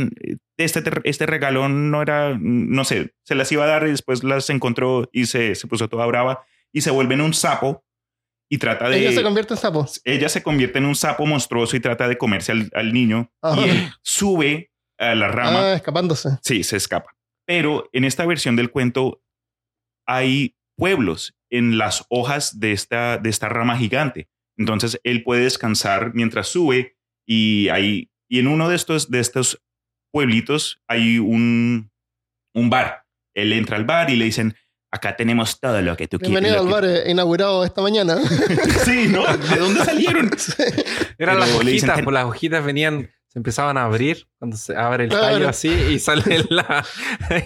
Este, 0.57 0.83
este 1.03 1.25
regalo 1.27 1.69
no 1.69 2.01
era, 2.01 2.37
no 2.39 2.83
sé, 2.83 3.13
se 3.23 3.35
las 3.35 3.51
iba 3.51 3.63
a 3.63 3.67
dar 3.67 3.87
y 3.87 3.91
después 3.91 4.23
las 4.23 4.49
encontró 4.49 5.07
y 5.13 5.27
se, 5.27 5.53
se 5.53 5.67
puso 5.67 5.87
toda 5.87 6.05
brava 6.07 6.45
y 6.73 6.81
se 6.81 6.89
vuelve 6.89 7.13
en 7.13 7.21
un 7.21 7.33
sapo 7.33 7.85
y 8.49 8.57
trata 8.57 8.89
de... 8.89 8.99
Ella 8.99 9.11
se 9.11 9.23
convierte 9.23 9.53
en 9.53 9.59
sapo. 9.59 9.85
Ella 10.03 10.29
se 10.29 10.41
convierte 10.41 10.79
en 10.79 10.85
un 10.85 10.95
sapo 10.95 11.25
monstruoso 11.25 11.75
y 11.75 11.79
trata 11.79 12.07
de 12.07 12.17
comerse 12.17 12.53
al, 12.53 12.71
al 12.73 12.93
niño 12.93 13.31
Ajá. 13.41 13.61
y 13.61 13.69
él 13.69 13.89
sube 14.01 14.71
a 14.97 15.13
la 15.15 15.27
rama. 15.27 15.59
Ah, 15.59 15.73
escapándose. 15.73 16.29
Sí, 16.41 16.63
se 16.63 16.77
escapa. 16.77 17.15
Pero 17.45 17.89
en 17.93 18.03
esta 18.03 18.25
versión 18.25 18.55
del 18.55 18.71
cuento 18.71 19.21
hay 20.07 20.55
pueblos 20.75 21.35
en 21.49 21.77
las 21.77 22.05
hojas 22.09 22.59
de 22.59 22.71
esta, 22.71 23.17
de 23.17 23.29
esta 23.29 23.49
rama 23.49 23.77
gigante. 23.77 24.29
Entonces 24.57 24.99
él 25.03 25.23
puede 25.23 25.43
descansar 25.43 26.11
mientras 26.13 26.47
sube 26.47 26.97
y 27.27 27.69
hay, 27.69 28.11
y 28.29 28.39
en 28.39 28.47
uno 28.47 28.69
de 28.69 28.75
estos, 28.75 29.11
de 29.11 29.19
estos 29.19 29.61
pueblitos 30.17 30.81
hay 30.87 31.19
un, 31.19 31.91
un 32.55 32.69
bar. 32.71 33.03
Él 33.35 33.53
entra 33.53 33.77
al 33.77 33.85
bar 33.85 34.09
y 34.09 34.15
le 34.15 34.25
dicen, 34.25 34.55
acá 34.91 35.15
tenemos 35.15 35.59
todo 35.59 35.79
lo 35.83 35.95
que 35.95 36.07
tú 36.07 36.17
quieres. 36.17 36.31
Bienvenido 36.41 36.59
al 36.59 36.67
bar 36.71 36.85
eh, 36.85 37.11
inaugurado 37.11 37.63
esta 37.63 37.83
mañana. 37.83 38.17
sí, 38.83 39.09
¿no? 39.09 39.23
¿De 39.37 39.57
dónde 39.57 39.85
salieron? 39.85 40.25
Eran 41.19 41.35
Pero 41.35 41.35
las 41.35 41.49
dicen 41.49 41.67
hojitas, 41.67 41.95
que- 41.97 42.03
pues 42.03 42.13
las 42.15 42.25
hojitas 42.25 42.65
venían, 42.65 43.11
se 43.27 43.37
empezaban 43.37 43.77
a 43.77 43.83
abrir 43.83 44.25
cuando 44.39 44.57
se 44.57 44.75
abre 44.75 45.03
el 45.03 45.11
Claro. 45.11 45.25
tallo 45.35 45.49
así 45.49 45.69
y 45.69 45.99
sale 45.99 46.23
la. 46.49 46.83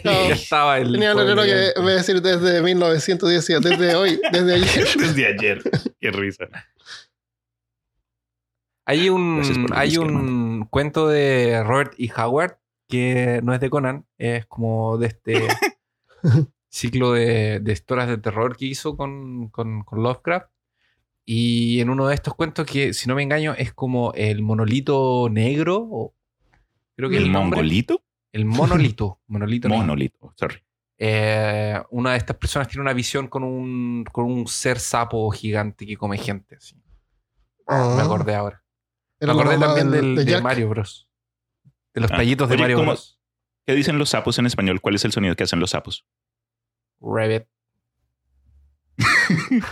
y 0.01 0.07
ya 0.07 0.30
estaba 0.30 0.78
el. 0.80 0.93
Tenía 0.93 1.13
lo 1.13 1.26
que 1.26 1.74
me 1.76 1.82
voy 1.84 1.91
a 1.91 1.95
decir 1.95 2.22
desde 2.22 2.61
1917, 2.61 3.67
desde 3.67 3.95
hoy, 3.95 4.17
desde 4.32 4.53
ayer. 4.53 4.88
Desde 4.97 5.28
ayer. 5.28 5.61
Qué 5.99 6.09
risa. 6.11 6.45
Hay 8.88 9.09
un, 9.09 9.67
hay 9.74 9.97
un 9.97 10.65
cuento 10.69 11.07
de 11.07 11.63
Robert 11.63 11.93
E. 11.97 12.09
Howard 12.17 12.57
que 12.91 13.39
no 13.43 13.53
es 13.55 13.59
de 13.59 13.69
Conan, 13.71 14.05
es 14.19 14.45
como 14.45 14.97
de 14.99 15.07
este 15.07 15.47
ciclo 16.69 17.13
de, 17.13 17.59
de 17.59 17.71
historias 17.73 18.07
de 18.07 18.17
terror 18.17 18.55
que 18.55 18.65
hizo 18.65 18.95
con, 18.95 19.49
con- 19.49 19.83
con 19.83 20.03
Lovecraft. 20.03 20.47
Y 21.25 21.79
en 21.79 21.89
uno 21.89 22.07
de 22.07 22.15
estos 22.15 22.33
cuentos 22.35 22.65
que, 22.65 22.93
si 22.93 23.07
no 23.07 23.15
me 23.15 23.23
engaño, 23.23 23.53
es 23.57 23.73
como 23.73 24.11
el 24.15 24.41
monolito 24.41 25.27
negro. 25.31 25.77
O, 25.89 26.15
creo 26.95 27.09
que 27.09 27.17
¿El 27.17 27.31
nombre- 27.31 27.57
mongolito? 27.61 28.03
El 28.33 28.45
monolito. 28.45 29.19
monolito 29.27 29.67
negro. 29.69 29.81
Monolito, 29.83 30.33
sorry. 30.35 30.57
Eh, 30.97 31.81
una 31.89 32.11
de 32.11 32.17
estas 32.17 32.37
personas 32.37 32.67
tiene 32.67 32.81
una 32.81 32.93
visión 32.93 33.27
con 33.27 33.43
un, 33.43 34.05
con 34.11 34.25
un 34.25 34.47
ser 34.47 34.79
sapo 34.79 35.29
gigante 35.31 35.85
que 35.85 35.97
come 35.97 36.17
gente. 36.17 36.55
así. 36.57 36.75
Ah, 37.67 37.93
Me 37.97 38.03
acordé 38.03 38.35
ahora. 38.35 38.63
Me 39.19 39.31
acordé 39.31 39.57
también 39.57 39.91
del- 39.91 40.25
de. 40.25 40.41
Mario 40.41 40.69
Bros. 40.69 41.07
De 41.93 42.01
los 42.01 42.11
Ah, 42.11 42.17
tallitos 42.17 42.47
de 42.49 42.55
oye, 42.55 42.61
Mario 42.63 42.77
¿cómo- 42.77 42.91
Bros. 42.91 43.19
¿Qué 43.65 43.73
dicen 43.75 43.97
los 43.99 44.09
sapos 44.09 44.39
en 44.39 44.45
español? 44.47 44.81
¿Cuál 44.81 44.95
es 44.95 45.05
el 45.05 45.11
sonido 45.11 45.35
que 45.35 45.43
hacen 45.43 45.59
los 45.59 45.71
sapos? 45.71 46.05
Rabbit. 46.99 47.43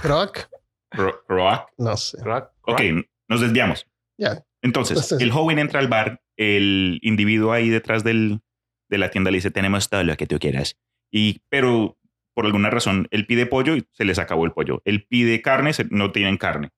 Croc. 0.02 0.50
Ro- 0.92 1.24
Rock. 1.28 1.70
No 1.78 1.96
sé. 1.98 2.18
Rock, 2.24 2.52
Ok, 2.64 2.80
rock. 2.82 3.06
nos 3.28 3.42
desviamos. 3.42 3.88
Ya. 4.18 4.44
Entonces, 4.62 4.98
Entonces- 4.98 5.22
el 5.22 5.32
joven 5.32 5.60
entra 5.60 5.80
al 5.80 5.88
bar, 5.88 6.22
el 6.38 7.00
individuo 7.02 7.52
ahí 7.52 7.70
detrás 7.70 8.04
del, 8.04 8.42
de 8.90 8.98
la 8.98 9.12
tienda 9.12 9.32
le 9.32 9.38
dice, 9.38 9.52
tenemos 9.52 9.90
todo 9.90 10.04
lo 10.04 10.16
que 10.18 10.28
tú 10.28 10.40
quieras. 10.40 10.78
Y, 11.12 11.42
pero 11.50 11.98
por 12.34 12.46
alguna 12.46 12.70
razón, 12.70 13.08
él 13.12 13.26
pide 13.26 13.46
pollo 13.46 13.76
y 13.76 13.86
se 13.92 14.06
les 14.06 14.20
acabó 14.20 14.46
el 14.46 14.52
pollo. 14.52 14.82
Él 14.86 15.06
pide 15.08 15.42
carne, 15.42 15.74
se- 15.74 15.86
no 15.90 16.12
tienen 16.12 16.38
carne. 16.38 16.70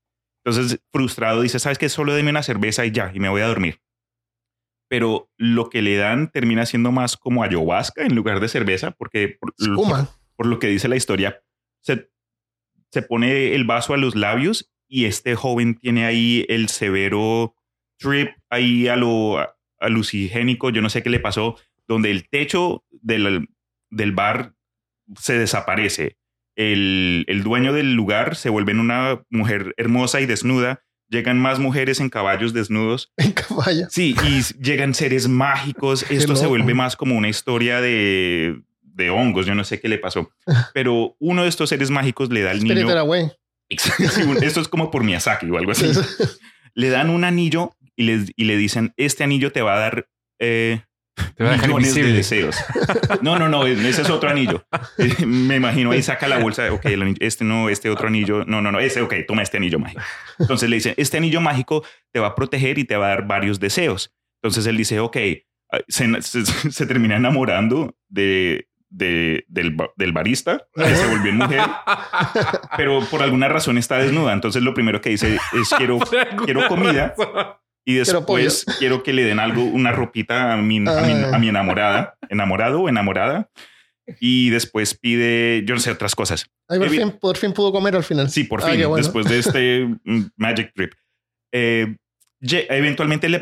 Entonces, 0.44 0.82
frustrado, 0.92 1.42
dice, 1.42 1.60
¿sabes 1.60 1.78
qué? 1.78 1.88
Solo 1.90 2.14
deme 2.14 2.32
una 2.32 2.44
cerveza 2.44 2.86
y 2.86 2.92
ya, 2.92 3.12
y 3.14 3.20
me 3.20 3.30
voy 3.30 3.42
a 3.42 3.48
dormir. 3.48 3.80
Pero 4.92 5.32
lo 5.38 5.70
que 5.70 5.82
le 5.82 5.96
dan 5.96 6.30
termina 6.34 6.66
siendo 6.66 6.92
más 6.92 7.16
como 7.16 7.44
ayahuasca 7.44 8.04
en 8.04 8.14
lugar 8.14 8.42
de 8.42 8.50
cerveza, 8.50 8.92
porque 8.92 9.38
por, 9.40 9.54
Espuma. 9.58 10.10
por 10.36 10.48
lo 10.48 10.60
que 10.60 10.68
dice 10.68 10.90
la 10.90 10.98
historia, 10.98 11.42
se, 11.80 12.12
se 12.92 13.02
pone 13.02 13.56
el 13.56 13.64
vaso 13.64 13.94
a 13.94 13.98
los 13.98 14.18
labios 14.18 14.70
y 14.90 15.06
este 15.06 15.36
joven 15.36 15.76
tiene 15.76 16.04
ahí 16.04 16.46
el 16.50 16.68
severo 16.68 17.56
trip 18.00 18.32
ahí 18.50 18.90
a 18.90 18.98
lo 18.98 19.38
alucigénico, 19.80 20.72
yo 20.72 20.82
no 20.82 20.90
sé 20.90 21.02
qué 21.02 21.10
le 21.10 21.22
pasó, 21.22 21.56
donde 21.88 22.12
el 22.12 22.28
techo 22.28 22.84
del, 22.90 23.48
del 23.92 24.12
bar 24.12 24.56
se 25.16 25.40
desaparece. 25.40 26.18
El, 26.58 27.24
el 27.30 27.44
dueño 27.44 27.72
del 27.72 27.94
lugar 27.94 28.36
se 28.36 28.50
vuelve 28.50 28.74
en 28.74 28.82
una 28.82 29.24
mujer 29.30 29.74
hermosa 29.78 30.20
y 30.20 30.26
desnuda. 30.26 30.84
Llegan 31.12 31.38
más 31.38 31.60
mujeres 31.60 32.00
en 32.00 32.10
caballos 32.10 32.54
desnudos 32.54 33.12
En 33.18 33.34
caballo. 33.34 33.88
Sí, 33.90 34.16
y 34.24 34.42
llegan 34.64 34.94
seres 34.94 35.28
mágicos. 35.28 36.06
Esto 36.10 36.38
se 36.38 36.48
vuelve 36.48 36.74
más 36.74 36.96
como 36.96 37.18
una 37.18 37.28
historia 37.28 37.82
de, 37.82 38.62
de 38.82 39.10
hongos. 39.10 39.46
Yo 39.46 39.54
no 39.54 39.66
sé 39.66 39.82
qué 39.82 39.90
le 39.90 39.98
pasó. 39.98 40.32
Pero 40.74 41.18
uno 41.20 41.44
de 41.44 41.50
estos 41.50 41.68
seres 41.68 41.90
mágicos 41.90 42.30
le 42.30 42.44
da 42.44 42.52
al 42.52 42.64
niño. 42.64 42.88
Esto 43.70 44.62
es 44.62 44.68
como 44.70 44.90
por 44.90 45.04
Miyazaki 45.04 45.50
o 45.50 45.58
algo 45.58 45.74
así. 45.74 45.86
Le 46.74 46.90
dan 46.90 47.10
un 47.10 47.26
anillo 47.26 47.76
y 47.98 48.04
le, 48.04 48.26
y 48.38 48.46
le 48.46 48.56
dicen: 48.56 48.94
Este 48.96 49.26
anillo 49.26 49.52
te 49.52 49.62
va 49.62 49.76
a 49.76 49.80
dar 49.80 50.08
eh, 50.40 50.84
Te 51.36 51.44
va 51.44 51.50
a 51.50 51.54
dejar 51.54 51.68
millones 51.70 51.94
de 51.94 52.02
invisible. 52.02 52.48
deseos. 52.48 52.56
No, 53.22 53.38
no, 53.38 53.50
no, 53.50 53.66
ese 53.66 54.02
es 54.02 54.10
otro 54.10 54.30
anillo. 54.30 54.66
Me 55.26 55.58
imagino 55.58 55.92
ahí 55.92 56.02
saca 56.02 56.28
la 56.28 56.38
bolsa. 56.40 56.72
Ok, 56.72 56.86
el 56.86 57.02
anillo- 57.02 57.18
este 57.20 57.44
no, 57.44 57.70
este 57.70 57.90
otro 57.90 58.08
anillo. 58.08 58.46
No, 58.46 58.62
no, 58.62 58.72
no, 58.72 58.80
ese, 58.80 59.02
ok, 59.02 59.14
toma 59.28 59.42
este 59.44 59.58
anillo 59.58 59.78
mágico. 59.80 60.02
Entonces 60.40 60.70
le 60.70 60.78
dicen: 60.78 60.94
Este 60.98 61.18
anillo 61.18 61.42
mágico 61.42 61.84
te 62.12 62.20
va 62.20 62.28
a 62.28 62.36
proteger 62.36 62.78
y 62.80 62.86
te 62.86 62.96
va 62.96 63.08
a 63.08 63.10
dar 63.10 63.28
varios 63.28 63.60
deseos. 63.60 64.14
Entonces 64.42 64.66
él 64.68 64.78
dice: 64.78 65.00
Ok, 65.00 65.18
ah, 65.72 65.80
se, 65.88 66.22
se- 66.22 66.46
se 66.46 66.86
termina 66.86 67.18
enamorando 67.18 67.94
de, 68.08 68.70
de- 68.90 69.44
del, 69.50 69.76
del 69.98 70.12
barista, 70.14 70.66
que 70.74 70.96
se 70.96 71.08
volvió 71.08 71.32
en 71.32 71.38
mujer, 71.38 71.62
pero 72.78 73.02
por 73.12 73.22
alguna 73.22 73.50
razón 73.50 73.78
está 73.78 73.98
desnuda. 73.98 74.34
Entonces 74.34 74.64
lo 74.64 74.74
primero 74.74 75.02
que 75.02 75.10
dice 75.10 75.36
es: 75.36 75.70
Quiero, 75.78 76.00
quiero 76.46 76.68
comida. 76.68 77.14
Y 77.86 77.96
Quiero 77.96 78.20
después 78.20 78.66
quiero, 78.80 79.02
que 79.04 79.12
le 79.14 79.24
den 79.24 79.40
algo, 79.40 79.64
una 79.64 79.92
ropita 79.92 80.54
a 80.54 80.58
mi, 80.58 80.78
a 80.78 80.82
mi, 80.82 80.88
Ah. 80.88 81.32
a 81.36 81.40
mi 81.40 81.50
enamorada, 81.50 82.16
enamorado 82.30 82.82
o 82.82 82.90
enamorada. 82.90 83.50
Y 84.20 84.50
después 84.50 84.94
pide, 84.98 85.64
yo 85.66 85.74
no 85.76 85.80
sé, 85.80 85.92
otras 85.92 86.16
cosas. 86.16 86.46
Ahí 86.68 86.80
por 86.80 86.90
fin, 86.90 87.12
por 87.20 87.38
fin 87.38 87.54
pudo 87.54 87.72
comer 87.72 87.96
al 87.96 88.04
final. 88.04 88.30
Sí, 88.30 88.44
por 88.44 88.62
Ah, 88.64 88.68
fin, 88.68 88.78
qué 88.78 88.86
bueno. 88.86 89.04
después 89.04 89.26
de 89.28 89.40
este 89.40 89.86
mm, 90.04 90.22
Magic 90.38 90.74
Trip. 90.76 90.94
Eh, 91.54 91.96
eventualmente 92.42 93.30
le 93.30 93.42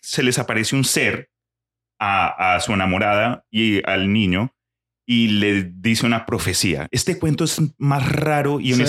se 0.00 0.22
les 0.22 0.38
aparece 0.38 0.74
un 0.76 0.84
ser 0.84 1.28
a, 2.00 2.54
a 2.54 2.60
su 2.60 2.72
enamorada 2.72 3.44
y 3.50 3.80
al 3.88 4.12
niño 4.12 4.54
y 5.06 5.28
le 5.28 5.64
dice 5.64 6.06
una 6.06 6.26
profecía. 6.26 6.86
Este 6.90 7.18
cuento 7.18 7.44
es 7.44 7.60
más 7.78 8.10
raro 8.10 8.60
y 8.60 8.72
Sí. 8.74 8.82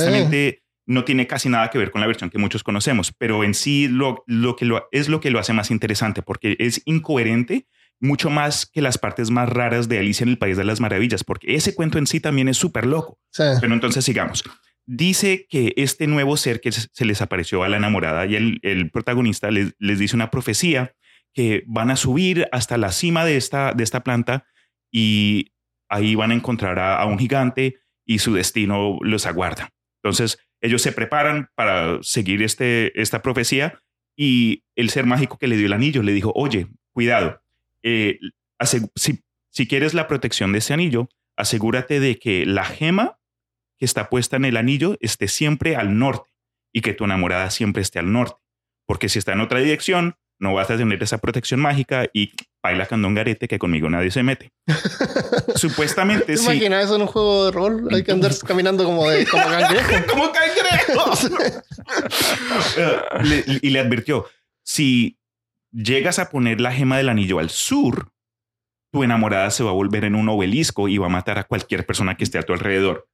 No 0.89 1.03
tiene 1.03 1.27
casi 1.27 1.49
nada 1.49 1.69
que 1.69 1.77
ver 1.77 1.91
con 1.91 2.01
la 2.01 2.07
versión 2.07 2.31
que 2.31 2.39
muchos 2.39 2.63
conocemos, 2.63 3.13
pero 3.15 3.43
en 3.43 3.53
sí 3.53 3.87
lo, 3.87 4.23
lo 4.25 4.55
que 4.55 4.65
lo, 4.65 4.89
es 4.91 5.07
lo 5.07 5.19
que 5.19 5.29
lo 5.29 5.37
hace 5.37 5.53
más 5.53 5.69
interesante 5.69 6.23
porque 6.23 6.55
es 6.57 6.81
incoherente 6.85 7.67
mucho 7.99 8.31
más 8.31 8.65
que 8.65 8.81
las 8.81 8.97
partes 8.97 9.29
más 9.29 9.47
raras 9.49 9.87
de 9.87 9.99
Alicia 9.99 10.23
en 10.23 10.29
el 10.29 10.39
País 10.39 10.57
de 10.57 10.63
las 10.63 10.79
Maravillas, 10.79 11.23
porque 11.23 11.53
ese 11.53 11.75
cuento 11.75 11.99
en 11.99 12.07
sí 12.07 12.19
también 12.19 12.47
es 12.47 12.57
súper 12.57 12.87
loco. 12.87 13.19
Sí. 13.29 13.43
Pero 13.61 13.71
entonces 13.73 14.03
sigamos. 14.03 14.43
Dice 14.87 15.45
que 15.47 15.73
este 15.77 16.07
nuevo 16.07 16.37
ser 16.37 16.59
que 16.59 16.71
se 16.71 16.87
se 16.91 17.05
les 17.05 17.21
apareció 17.21 17.61
a 17.61 17.69
la 17.69 17.77
enamorada 17.77 18.25
y 18.25 18.35
el, 18.35 18.59
el 18.63 18.89
protagonista 18.89 19.51
les, 19.51 19.75
les 19.77 19.99
dice 19.99 20.15
una 20.15 20.31
profecía 20.31 20.95
que 21.35 21.63
van 21.67 21.91
a 21.91 21.97
subir 21.97 22.47
hasta 22.51 22.77
la 22.77 22.91
cima 22.91 23.25
de 23.25 23.37
esta, 23.37 23.73
de 23.73 23.83
esta 23.83 24.03
planta 24.03 24.47
y 24.91 25.51
ahí 25.87 26.15
van 26.15 26.31
a 26.31 26.35
encontrar 26.35 26.79
a, 26.79 26.95
a 26.95 27.05
un 27.05 27.19
gigante 27.19 27.77
y 28.07 28.19
su 28.19 28.33
destino 28.33 28.97
los 29.01 29.27
aguarda. 29.27 29.69
Entonces 30.01 30.39
ellos 30.61 30.81
se 30.81 30.91
preparan 30.91 31.49
para 31.55 31.99
seguir 32.01 32.43
este, 32.43 32.99
esta 32.99 33.21
profecía 33.21 33.79
y 34.15 34.63
el 34.75 34.89
ser 34.89 35.05
mágico 35.05 35.37
que 35.37 35.47
le 35.47 35.57
dio 35.57 35.67
el 35.67 35.73
anillo 35.73 36.03
le 36.03 36.11
dijo, 36.11 36.31
oye, 36.35 36.67
cuidado, 36.91 37.41
eh, 37.83 38.19
si, 38.95 39.23
si 39.49 39.67
quieres 39.67 39.93
la 39.93 40.07
protección 40.07 40.51
de 40.51 40.59
ese 40.59 40.73
anillo, 40.73 41.09
asegúrate 41.37 41.99
de 41.99 42.19
que 42.19 42.45
la 42.45 42.65
gema 42.65 43.17
que 43.77 43.85
está 43.85 44.09
puesta 44.09 44.35
en 44.35 44.45
el 44.45 44.57
anillo 44.57 44.97
esté 44.99 45.27
siempre 45.27 45.75
al 45.75 45.97
norte 45.97 46.29
y 46.73 46.81
que 46.81 46.93
tu 46.93 47.05
enamorada 47.05 47.49
siempre 47.49 47.81
esté 47.81 47.99
al 47.99 48.11
norte. 48.11 48.37
Porque 48.85 49.07
si 49.07 49.19
está 49.19 49.33
en 49.33 49.41
otra 49.41 49.59
dirección, 49.59 50.15
no 50.39 50.53
vas 50.53 50.69
a 50.71 50.77
tener 50.77 51.01
esa 51.03 51.17
protección 51.17 51.59
mágica 51.59 52.07
y 52.13 52.31
baila 52.63 52.85
candongarete 52.85 53.47
que 53.47 53.59
conmigo 53.59 53.89
nadie 53.89 54.09
se 54.11 54.23
mete. 54.23 54.51
Supuestamente 55.55 56.25
¿Te 56.25 56.37
sí. 56.37 56.45
imaginas 56.45 56.85
eso 56.85 56.95
en 56.95 57.01
un 57.01 57.07
juego 57.07 57.45
de 57.45 57.51
rol? 57.51 57.87
Hay 57.91 58.03
que 58.03 58.11
andar 58.11 58.31
caminando 58.47 58.83
como 58.85 59.09
de 59.09 59.25
como 59.25 59.43
cangrejo. 59.49 60.05
como 60.09 60.31
cangrejo. 60.31 61.11
Le- 63.23 63.43
y 63.61 63.69
le 63.69 63.79
advirtió, 63.79 64.25
si 64.63 65.17
llegas 65.71 66.19
a 66.19 66.29
poner 66.29 66.61
la 66.61 66.71
gema 66.71 66.97
del 66.97 67.09
anillo 67.09 67.39
al 67.39 67.49
sur, 67.49 68.11
tu 68.91 69.03
enamorada 69.03 69.51
se 69.51 69.63
va 69.63 69.69
a 69.71 69.73
volver 69.73 70.03
en 70.05 70.15
un 70.15 70.29
obelisco 70.29 70.87
y 70.87 70.97
va 70.97 71.07
a 71.07 71.09
matar 71.09 71.37
a 71.37 71.43
cualquier 71.43 71.85
persona 71.85 72.15
que 72.15 72.23
esté 72.23 72.37
a 72.37 72.43
tu 72.43 72.53
alrededor. 72.53 73.07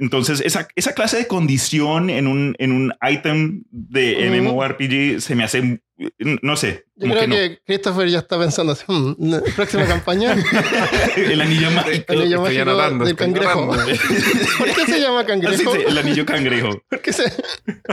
Entonces, 0.00 0.40
esa, 0.44 0.66
esa 0.76 0.94
clase 0.94 1.18
de 1.18 1.26
condición 1.26 2.08
en 2.08 2.26
un, 2.26 2.56
en 2.58 2.72
un 2.72 2.92
item 3.08 3.64
de. 3.70 4.40
MMORPG 4.40 5.20
se 5.20 5.34
me 5.34 5.44
hace, 5.44 5.82
no 6.18 6.56
sé, 6.56 6.86
Yo 6.96 7.08
creo 7.10 7.20
que 7.20 7.28
que, 7.28 7.50
no. 7.50 7.56
Christopher 7.66 8.08
ya 8.08 8.20
está 8.20 8.38
pensando 8.38 8.72
así, 8.72 8.84
"Hmm, 8.88 9.12
próxima 9.54 9.84
campaña. 9.84 10.34
el 11.16 11.38
anillo 11.42 11.70
mágico. 11.72 12.12
El 12.14 12.20
anillo 12.22 12.40
mágico 12.40 13.04
del 13.04 13.14
cangrejo. 13.16 13.66
¿Por 14.58 14.74
qué 14.74 14.86
se 14.86 15.00
llama 15.00 15.26
cangrejo? 15.26 15.74
el 15.74 15.98
anillo 15.98 16.24
cangrejo. 16.24 16.82
¿Por 16.88 17.02
qué 17.02 17.12
se- 17.12 17.32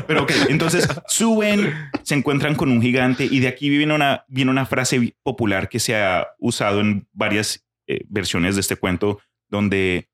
Pero 0.08 0.24
ok, 0.24 0.32
entonces 0.48 0.88
suben, 1.10 1.74
se 2.04 2.16
encuentran 2.16 2.56
con 2.56 2.72
un 2.72 2.82
gigante 2.82 3.26
y 3.30 3.42
de 3.42 3.50
aquí 3.50 3.68
viene 3.70 3.94
una, 3.94 4.24
viene 4.30 4.50
una 4.52 4.66
frase 4.66 5.14
popular 5.24 5.68
que 5.68 5.80
se 5.82 5.98
ha 5.98 6.26
usado 6.40 6.80
en 6.80 7.06
varias 7.12 7.66
eh, 7.88 8.00
versiones 8.08 8.56
de 8.56 8.62
este 8.62 8.78
cuento 8.78 9.20
donde 9.50 10.10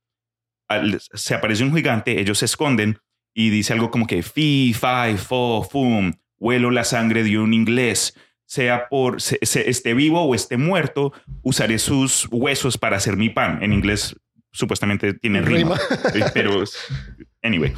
al- 0.74 1.00
se 1.02 1.34
aparece 1.36 1.64
un 1.64 1.74
gigante, 1.76 2.20
ellos 2.20 2.40
se 2.40 2.46
esconden 2.46 3.00
y 3.34 3.50
dice 3.50 3.74
algo 3.74 3.90
como 3.92 4.06
que 4.08 4.22
fi, 4.24 4.74
fi, 4.74 5.18
fo, 5.18 5.64
fum, 5.70 6.14
huelo 6.38 6.70
la 6.72 6.84
sangre 6.84 7.24
de 7.24 7.38
un 7.40 7.54
inglés, 7.54 8.18
sea 8.46 8.88
por 8.90 9.22
se- 9.22 9.40
se- 9.42 9.70
esté 9.70 9.94
vivo 9.94 10.22
o 10.24 10.36
esté 10.36 10.58
muerto, 10.58 11.14
usaré 11.42 11.80
sus 11.80 12.28
huesos 12.32 12.78
para 12.78 12.98
hacer 12.98 13.18
mi 13.18 13.30
pan. 13.30 13.64
En 13.64 13.74
inglés 13.74 14.16
supuestamente 14.52 15.14
tiene 15.16 15.42
rima, 15.42 15.78
Rima. 16.14 16.26
Eh, 16.28 16.30
pero 16.34 16.64
anyway. 17.42 17.74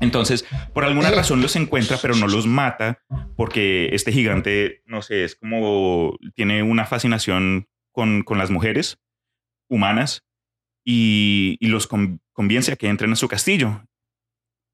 Entonces, 0.00 0.44
por 0.72 0.84
alguna 0.84 1.10
razón 1.10 1.42
los 1.42 1.56
encuentra, 1.56 1.98
pero 2.00 2.14
no 2.16 2.26
los 2.26 2.46
mata, 2.46 3.02
porque 3.36 3.90
este 3.92 4.12
gigante, 4.12 4.82
no 4.86 5.02
sé, 5.02 5.24
es 5.24 5.34
como 5.36 6.18
tiene 6.34 6.62
una 6.62 6.86
fascinación 6.86 7.68
con, 7.92 8.22
con 8.22 8.38
las 8.38 8.50
mujeres 8.50 8.98
humanas 9.68 10.23
y, 10.84 11.56
y 11.60 11.68
los 11.68 11.86
con- 11.86 12.20
convence 12.32 12.72
a 12.72 12.76
que 12.76 12.88
entren 12.88 13.12
a 13.12 13.16
su 13.16 13.28
castillo. 13.28 13.86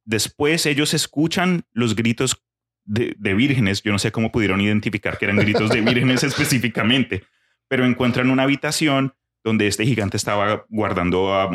Después 0.04 0.66
ellos 0.66 0.94
escuchan 0.94 1.62
los 1.72 1.94
gritos 1.94 2.42
de, 2.84 3.14
de 3.18 3.34
vírgenes. 3.34 3.82
Yo 3.82 3.92
no 3.92 3.98
sé 3.98 4.10
cómo 4.12 4.32
pudieron 4.32 4.60
identificar 4.60 5.18
que 5.18 5.26
eran 5.26 5.36
gritos 5.36 5.70
de 5.70 5.80
vírgenes 5.82 6.22
específicamente, 6.24 7.24
pero 7.68 7.84
encuentran 7.84 8.30
una 8.30 8.42
habitación 8.44 9.14
donde 9.44 9.66
este 9.66 9.84
gigante 9.86 10.16
estaba 10.16 10.66
guardando 10.68 11.34
a, 11.34 11.50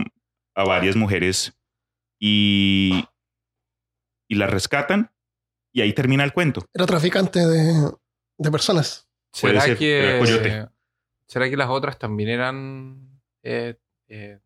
a 0.56 0.64
varias 0.64 0.96
mujeres 0.96 1.60
y, 2.20 3.04
y 4.28 4.36
las 4.36 4.50
rescatan 4.50 5.12
y 5.74 5.82
ahí 5.82 5.92
termina 5.94 6.24
el 6.24 6.32
cuento. 6.34 6.66
Era 6.74 6.86
traficante 6.86 7.46
de, 7.46 7.92
de 8.38 8.52
personas. 8.52 9.10
¿Será 9.34 9.62
ser, 9.62 9.78
que, 9.78 10.68
¿Será 11.28 11.50
que 11.50 11.58
las 11.58 11.70
otras 11.70 12.00
también 12.00 12.30
eran 12.30 13.22
eh, 13.44 13.76
eh, 14.08 14.40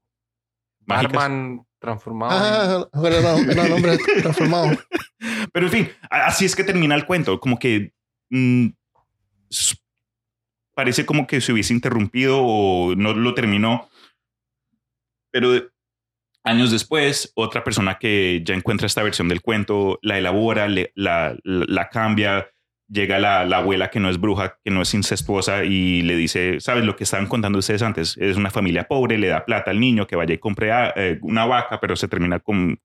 Mágicas. 0.90 1.14
Batman 1.14 1.66
transformado? 1.80 2.90
Ah, 2.92 3.00
bueno, 3.00 3.22
no, 3.22 3.54
no, 3.56 3.68
nombre 3.70 3.98
transformado. 4.22 4.78
Pero 5.54 5.66
en 5.68 5.72
fin, 5.72 5.90
así 6.10 6.46
es 6.46 6.56
que 6.56 6.64
termina 6.64 6.96
el 6.96 7.06
cuento, 7.06 7.40
como 7.40 7.58
que 7.58 7.94
mm, 8.30 8.68
s- 9.50 9.76
parece 10.76 11.06
como 11.06 11.26
que 11.28 11.40
se 11.42 11.54
hubiese 11.54 11.74
interrumpido 11.74 12.40
o 12.42 12.96
no 12.96 13.14
lo 13.14 13.34
terminó. 13.34 13.90
Pero 15.32 15.70
años 16.44 16.72
después, 16.72 17.32
otra 17.36 17.64
persona 17.64 17.98
que 18.00 18.42
ya 18.46 18.56
encuentra 18.56 18.88
esta 18.88 19.04
versión 19.04 19.28
del 19.30 19.42
cuento 19.42 20.00
la 20.02 20.18
elabora, 20.18 20.68
le- 20.68 20.92
la, 20.96 21.36
la- 21.44 21.66
la 21.68 21.90
cambia. 21.90 22.50
Llega 22.92 23.20
la, 23.20 23.46
la 23.46 23.58
abuela 23.58 23.90
que 23.92 24.00
no 24.00 24.10
es 24.10 24.20
bruja, 24.20 24.58
que 24.64 24.72
no 24.72 24.82
es 24.82 24.94
incestuosa 24.96 25.64
y 25.64 26.02
le 26.02 26.16
dice, 26.16 26.60
¿sabes 26.60 26.84
lo 26.86 26.96
que 26.96 27.04
estaban 27.04 27.28
contando 27.28 27.60
ustedes 27.60 27.84
antes? 27.84 28.18
Es 28.18 28.36
una 28.36 28.50
familia 28.50 28.88
pobre, 28.88 29.18
le 29.20 29.28
da 29.28 29.46
plata 29.46 29.70
al 29.72 29.80
niño 29.80 30.08
que 30.08 30.16
vaya 30.16 30.34
y 30.34 30.40
compre 30.40 30.72
ah, 30.72 30.92
eh, 30.96 31.20
una 31.22 31.46
vaca, 31.46 31.80
pero 31.80 31.96
se 31.96 32.08
termina 32.08 32.40
con... 32.40 32.80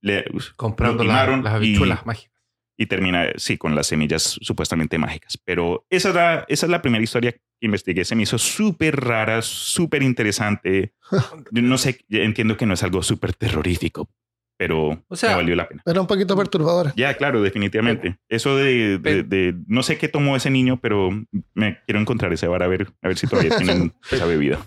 le- 0.00 0.24
comprando 0.56 1.04
la- 1.04 1.26
las 1.26 1.44
y- 1.44 1.48
habichuelas 1.56 2.06
mágicas. 2.06 2.40
y 2.78 2.86
termina, 2.86 3.26
sí, 3.36 3.58
con 3.58 3.74
las 3.74 3.88
semillas 3.88 4.38
supuestamente 4.40 4.96
mágicas. 4.96 5.36
Pero 5.44 5.84
esa 5.90 6.08
es 6.10 6.14
la, 6.14 6.44
esa 6.48 6.66
es 6.66 6.70
la 6.70 6.80
primera 6.80 7.02
historia 7.04 7.32
que 7.32 7.40
investigué. 7.60 8.04
Se 8.04 8.14
me 8.14 8.22
hizo 8.22 8.38
súper 8.38 8.96
rara, 9.00 9.42
súper 9.42 10.02
interesante. 10.02 10.94
No 11.52 11.76
sé, 11.78 11.98
entiendo 12.10 12.56
que 12.56 12.64
no 12.66 12.74
es 12.74 12.82
algo 12.84 13.02
súper 13.02 13.32
terrorífico, 13.34 14.08
pero 14.60 15.02
O 15.08 15.16
sea- 15.16 15.30
me 15.30 15.36
valió 15.36 15.56
la 15.56 15.66
pena. 15.66 15.82
Era 15.86 16.02
un 16.02 16.06
poquito 16.06 16.36
perturbadora. 16.36 16.92
Ya, 16.94 17.14
claro, 17.14 17.40
definitivamente. 17.40 18.18
Eso 18.28 18.56
de, 18.56 18.98
de- 18.98 19.22
de- 19.22 19.54
no 19.66 19.82
sé 19.82 19.96
qué 19.96 20.06
tomó 20.06 20.36
ese 20.36 20.50
niño, 20.50 20.78
pero 20.82 21.08
me 21.54 21.78
quiero 21.86 21.98
encontrar 21.98 22.30
ese 22.34 22.46
bar 22.46 22.62
a 22.62 22.66
ver, 22.68 22.88
a 23.00 23.08
ver 23.08 23.16
si 23.16 23.26
todavía 23.26 23.56
tienen 23.56 23.94
esa 24.10 24.26
bebida. 24.26 24.58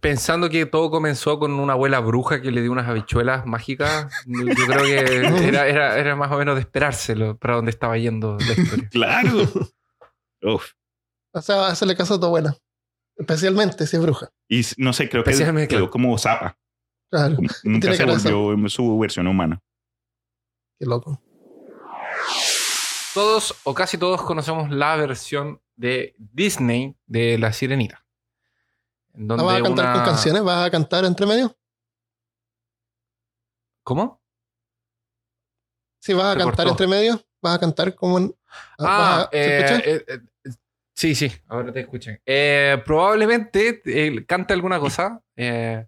Pensando 0.00 0.48
que 0.48 0.64
todo 0.64 0.90
comenzó 0.90 1.38
con 1.38 1.52
una 1.52 1.74
abuela 1.74 2.00
bruja 2.00 2.40
que 2.40 2.50
le 2.52 2.62
dio 2.62 2.72
unas 2.72 2.88
habichuelas 2.88 3.44
mágicas, 3.44 4.06
yo 4.26 4.46
creo 4.46 4.82
que 4.82 4.96
era, 5.48 5.66
era, 5.66 5.98
era 5.98 6.16
más 6.16 6.32
o 6.32 6.38
menos 6.38 6.54
de 6.54 6.62
esperárselo 6.62 7.36
para 7.36 7.56
dónde 7.56 7.70
estaba 7.72 7.98
yendo 7.98 8.38
la 8.38 8.52
historia. 8.62 8.88
Claro. 8.90 9.42
Uf. 10.40 10.70
O 11.34 11.42
sea, 11.42 11.66
hacerle 11.66 11.96
caso 11.96 12.14
a 12.14 12.20
tu 12.20 12.24
abuela. 12.26 12.56
Especialmente 13.18 13.86
si 13.86 13.96
es 13.96 14.02
bruja. 14.02 14.30
Y 14.48 14.62
no 14.78 14.94
sé, 14.94 15.10
creo 15.10 15.22
que 15.22 15.32
quedó 15.32 15.66
claro. 15.68 15.90
como 15.90 16.16
zapa. 16.16 16.56
Claro, 17.12 17.36
Nunca 17.64 17.92
se 17.94 18.04
volvió 18.06 18.52
en 18.54 18.70
su 18.70 18.98
versión 18.98 19.26
humana. 19.26 19.60
qué 20.78 20.86
loco. 20.86 21.20
Todos 23.12 23.54
o 23.64 23.74
casi 23.74 23.98
todos 23.98 24.22
conocemos 24.22 24.70
la 24.70 24.96
versión 24.96 25.60
de 25.76 26.14
Disney 26.16 26.96
de 27.06 27.36
La 27.36 27.52
Sirenita. 27.52 28.06
En 29.12 29.24
¿Ah, 29.30 29.36
donde 29.36 29.44
¿Vas 29.44 29.60
a 29.60 29.62
cantar 29.62 29.84
una- 29.84 29.92
con 29.92 30.04
canciones? 30.06 30.42
¿Vas 30.42 30.66
a 30.66 30.70
cantar 30.70 31.04
entre 31.04 31.26
medio? 31.26 31.54
¿Cómo? 33.84 34.22
Sí, 36.00 36.14
vas 36.14 36.34
a 36.34 36.38
cantar 36.38 36.64
cortó. 36.66 36.70
entre 36.70 36.86
medio. 36.86 37.20
¿Vas 37.42 37.56
a 37.56 37.60
cantar 37.60 37.94
como 37.94 38.16
en... 38.18 38.34
Ah, 38.78 39.24
a- 39.24 39.28
¿se 39.30 39.38
eh, 39.38 39.82
eh, 39.84 40.04
eh, 40.06 40.50
sí, 40.94 41.14
sí, 41.14 41.30
ahora 41.48 41.72
te 41.72 41.80
escuchan. 41.80 42.18
Eh, 42.24 42.80
probablemente 42.86 43.82
eh, 43.84 44.24
cante 44.24 44.54
alguna 44.54 44.80
cosa. 44.80 45.22
eh, 45.36 45.86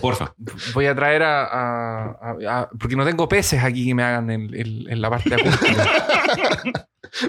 Porfa. 0.00 0.34
voy 0.74 0.86
a 0.86 0.94
traer 0.94 1.22
a, 1.22 1.44
a- 1.44 2.10
a- 2.20 2.60
a- 2.60 2.70
Porque 2.78 2.96
no 2.96 3.04
tengo 3.04 3.28
peces 3.28 3.62
aquí 3.62 3.86
que 3.86 3.94
me 3.94 4.02
hagan 4.02 4.30
el- 4.30 4.54
el- 4.54 4.86
en 4.90 5.00
la 5.00 5.10
parte 5.10 5.34
acústica. 5.34 5.84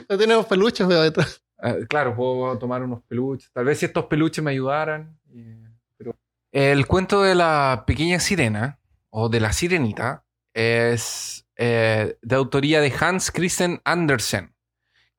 No 0.10 0.18
tenemos 0.18 0.48
peluches 0.48 0.88
veo 0.88 1.04
detrás. 1.04 1.43
Ah, 1.60 1.76
claro, 1.88 2.16
puedo 2.16 2.58
tomar 2.58 2.82
unos 2.82 3.04
peluches. 3.04 3.52
Tal 3.54 3.66
vez 3.66 3.78
si 3.78 3.86
estos 3.86 4.06
peluches 4.06 4.43
me 4.43 4.50
ayudaran. 4.52 5.16
eh, 5.32 5.70
pero- 5.96 6.16
El 6.52 6.88
cuento 6.88 7.22
de 7.22 7.36
la 7.36 7.84
pequeña 7.86 8.20
sirena, 8.20 8.80
o 9.12 9.30
de 9.30 9.39
la 9.39 9.54
sirenita, 9.54 10.24
es 10.56 11.46
eh, 11.56 12.18
de 12.22 12.36
autoría 12.36 12.82
de 12.82 12.91
Hans 13.00 13.30
Christian 13.32 13.80
Andersen, 13.86 14.56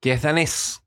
que 0.01 0.13
es 0.13 0.23
danés. 0.23 0.83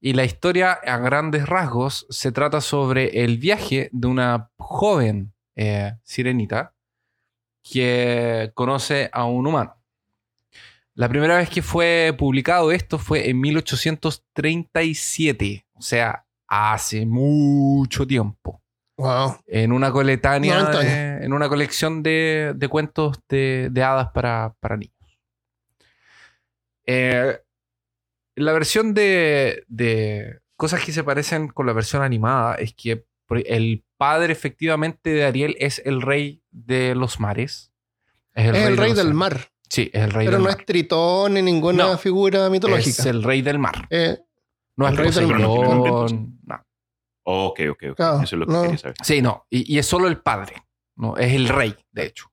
Y 0.00 0.12
la 0.12 0.24
historia, 0.24 0.72
a 0.72 0.98
grandes 0.98 1.46
rasgos, 1.48 2.06
se 2.08 2.30
trata 2.32 2.60
sobre 2.60 3.24
el 3.24 3.38
viaje 3.38 3.88
de 3.92 4.06
una 4.06 4.50
joven 4.56 5.32
eh, 5.56 5.96
sirenita 6.04 6.74
que 7.62 8.52
conoce 8.54 9.10
a 9.12 9.24
un 9.24 9.46
humano. 9.46 9.74
La 10.94 11.08
primera 11.08 11.36
vez 11.38 11.48
que 11.50 11.62
fue 11.62 12.14
publicado 12.18 12.70
esto 12.72 12.98
fue 12.98 13.28
en 13.28 13.40
1837, 13.40 15.66
o 15.74 15.82
sea, 15.82 16.24
hace 16.48 17.04
mucho 17.06 18.06
tiempo, 18.06 18.62
Wow. 18.96 19.36
en 19.46 19.72
una 19.72 19.90
coletánea, 19.92 20.54
90 20.60 20.78
años. 20.80 20.92
de- 20.92 21.24
en 21.24 21.32
una 21.32 21.48
colección 21.48 22.02
de, 22.02 22.52
de 22.56 22.68
cuentos 22.68 23.20
de, 23.28 23.68
de 23.70 23.82
hadas 23.82 24.08
para, 24.12 24.54
para 24.60 24.76
niños. 24.76 24.94
Eh, 26.86 27.38
la 28.38 28.52
versión 28.52 28.94
de, 28.94 29.64
de 29.68 30.40
cosas 30.56 30.84
que 30.84 30.92
se 30.92 31.04
parecen 31.04 31.48
con 31.48 31.66
la 31.66 31.72
versión 31.72 32.02
animada 32.02 32.54
es 32.56 32.74
que 32.74 33.04
el 33.46 33.84
padre 33.96 34.32
efectivamente 34.32 35.10
de 35.10 35.24
Ariel 35.24 35.56
es 35.58 35.80
el 35.84 36.00
rey 36.02 36.42
de 36.50 36.94
los 36.94 37.20
mares. 37.20 37.72
Es 38.34 38.46
el 38.54 38.76
rey 38.76 38.94
del 38.94 39.14
mar. 39.14 39.50
Sí, 39.68 39.90
es 39.92 40.02
el 40.04 40.10
rey 40.12 40.26
Pero 40.26 40.38
del 40.38 40.44
no 40.44 40.50
mar. 40.50 40.60
es 40.60 40.66
Tritón 40.66 41.34
ni 41.34 41.42
ninguna 41.42 41.88
No. 41.88 41.98
figura 41.98 42.48
mitológica. 42.48 42.88
Es 43.02 43.06
el 43.06 43.22
rey 43.22 43.42
del 43.42 43.58
mar. 43.58 43.86
Eh, 43.90 44.16
No 44.76 44.86
es 44.86 44.92
el 44.92 44.96
rey 44.98 45.10
del 45.10 45.26
mar. 45.26 45.40
No. 45.40 46.06
Ok, 47.30 47.60
ok, 47.70 47.82
ok. 47.90 47.96
Claro, 47.96 48.22
Eso 48.22 48.36
es 48.36 48.38
lo 48.40 48.46
que 48.46 48.52
no. 48.52 48.62
quería 48.62 48.78
saber. 48.78 48.96
Sí, 49.02 49.20
no. 49.20 49.46
Y, 49.50 49.74
y 49.74 49.78
es 49.78 49.84
solo 49.86 50.08
el 50.08 50.18
padre. 50.22 50.54
No, 50.96 51.16
es 51.18 51.32
el 51.34 51.48
rey, 51.48 51.76
de 51.92 52.06
hecho. 52.06 52.32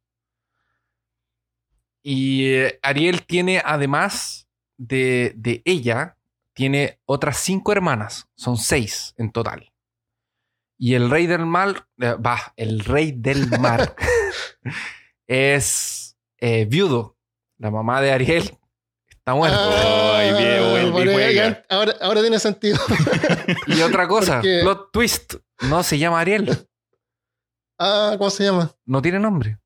Y 2.01 2.45
eh, 2.53 2.79
Ariel 2.81 3.25
tiene, 3.25 3.61
además 3.65 4.44
de, 4.77 5.33
de 5.35 5.61
ella, 5.65 6.17
tiene 6.53 6.99
otras 7.05 7.37
cinco 7.37 7.71
hermanas. 7.71 8.27
Son 8.35 8.57
seis 8.57 9.13
en 9.17 9.31
total. 9.31 9.71
Y 10.77 10.93
el 10.95 11.09
rey 11.09 11.25
del 11.27 11.45
mar, 11.45 11.87
eh, 11.99 12.13
va, 12.15 12.53
el 12.57 12.81
rey 12.81 13.13
del 13.13 13.47
mar 13.59 13.95
es 15.27 16.17
eh, 16.39 16.65
viudo. 16.65 17.17
La 17.57 17.71
mamá 17.71 18.01
de 18.01 18.11
Ariel 18.11 18.57
Está 19.09 19.33
muerto. 19.33 19.57
Ay, 19.57 21.33
ya- 21.33 21.63
ahora, 21.69 21.95
ahora 22.01 22.21
tiene 22.21 22.37
sentido. 22.39 22.77
Y 23.67 23.81
otra 23.81 24.07
cosa, 24.07 24.35
Porque- 24.35 24.59
plot 24.61 24.91
twist. 24.91 25.35
No 25.69 25.81
se 25.83 25.97
llama 25.97 26.19
Ariel. 26.19 26.67
ah, 27.79 28.15
¿cómo 28.17 28.29
se 28.29 28.43
llama? 28.43 28.75
No 28.85 29.01
tiene 29.01 29.19
nombre. 29.19 29.57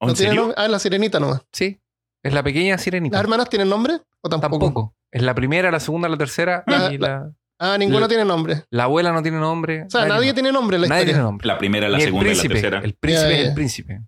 ¿En 0.00 0.08
¿No 0.08 0.14
tiene 0.14 0.34
nombre? 0.34 0.54
Ah, 0.58 0.68
la 0.68 0.78
sirenita 0.78 1.18
nomás. 1.18 1.42
Sí. 1.52 1.80
Es 2.24 2.32
la 2.32 2.42
pequeña 2.42 2.76
sirenita. 2.78 3.16
¿Las 3.18 3.22
hermanas 3.24 3.48
tienen 3.48 3.68
nombre? 3.68 4.00
¿O 4.22 4.28
tampoco? 4.28 4.58
Tampoco. 4.58 4.94
Es 5.12 5.22
la 5.22 5.34
primera, 5.34 5.70
la 5.70 5.78
segunda, 5.78 6.08
la 6.08 6.16
tercera 6.16 6.64
La- 6.66 6.92
y 6.92 6.98
la, 6.98 7.30
Ah, 7.56 7.78
ninguna 7.78 8.00
La- 8.00 8.08
tiene 8.08 8.24
nombre. 8.24 8.64
la 8.70 8.82
abuela 8.84 9.12
no 9.12 9.22
tiene 9.22 9.38
nombre. 9.38 9.84
O 9.84 9.90
sea, 9.90 10.06
nadie, 10.06 10.34
tiene 10.34 10.50
nombre 10.50 10.74
en 10.76 10.82
la 10.82 10.88
nadie 10.88 11.02
historia. 11.02 11.14
tiene 11.14 11.22
nombre. 11.24 11.46
La 11.46 11.56
primera, 11.56 11.88
la 11.88 12.00
segunda 12.00 12.26
y 12.26 12.34
la 12.34 12.40
príncipe. 12.40 12.54
tercera. 12.54 12.78
El 12.82 12.94
príncipe 12.94 13.40
es 13.42 13.48
el 13.48 13.54
príncipe. 13.54 14.00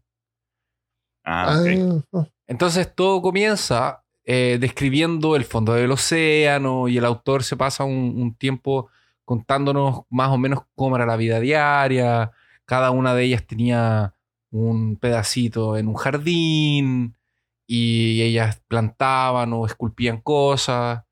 Ah, 1.25 1.61
ok. 1.61 2.05
Ah, 2.14 2.27
Entonces 2.49 2.93
todo 2.95 3.23
comienza 3.23 4.03
eh, 4.25 4.59
describiendo 4.61 5.37
el 5.37 5.45
fondo 5.45 5.75
del 5.75 5.91
océano 5.93 6.89
y 6.89 6.99
el 6.99 7.05
autor 7.05 7.45
se 7.45 7.57
pasa 7.57 7.85
un, 7.85 8.14
un 8.21 8.35
tiempo 8.35 8.89
contándonos 9.25 10.03
más 10.11 10.31
o 10.31 10.39
menos 10.39 10.61
cómo 10.75 10.97
era 10.97 11.07
la 11.07 11.17
vida 11.17 11.39
diaria. 11.41 12.33
Cada 12.64 12.91
una 12.91 13.14
de 13.14 13.25
ellas 13.25 13.47
tenía 13.47 14.14
un 14.51 14.97
pedacito 14.97 15.77
en 15.77 15.89
un 15.89 15.95
jardín 15.95 17.17
y 17.67 18.23
ellas 18.23 18.62
plantaban 18.69 19.53
o 19.53 19.67
esculpían 19.67 20.21
cosas. 20.21 21.03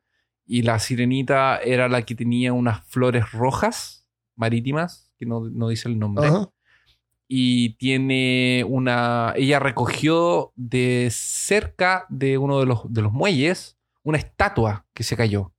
Y 0.47 0.63
la 0.63 0.79
sirenita 0.79 1.59
era 1.59 1.89
la 1.89 2.03
que 2.03 2.15
tenía 2.15 2.53
unas 2.53 2.85
flores 2.87 3.33
rojas 3.33 4.07
marítimas, 4.37 5.11
que 5.19 5.27
no, 5.27 5.49
no 5.49 5.69
dice 5.69 5.89
el 5.89 5.99
nombre 5.99 6.27
ajá. 6.29 6.51
y 7.29 7.71
tiene 7.77 8.65
una. 8.69 9.33
Ella 9.37 9.59
recogió 9.59 10.53
de 10.55 11.09
cerca 11.11 12.05
de 12.11 12.37
uno 12.39 12.61
de 12.61 12.67
los, 12.67 12.93
de 12.93 13.03
los 13.03 13.13
muelles 13.13 13.79
una 14.03 14.19
estatua 14.19 14.87
que 14.93 15.03
se 15.03 15.17
cayó. 15.17 15.53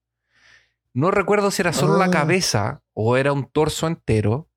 No 0.93 1.09
recuerdo 1.11 1.49
si 1.51 1.61
era 1.63 1.73
solo 1.73 1.97
la 1.97 2.05
Ah. 2.05 2.11
cabeza 2.11 2.83
o 2.93 3.17
era 3.17 3.33
un 3.33 3.45
torso 3.45 3.87
entero, 3.87 4.47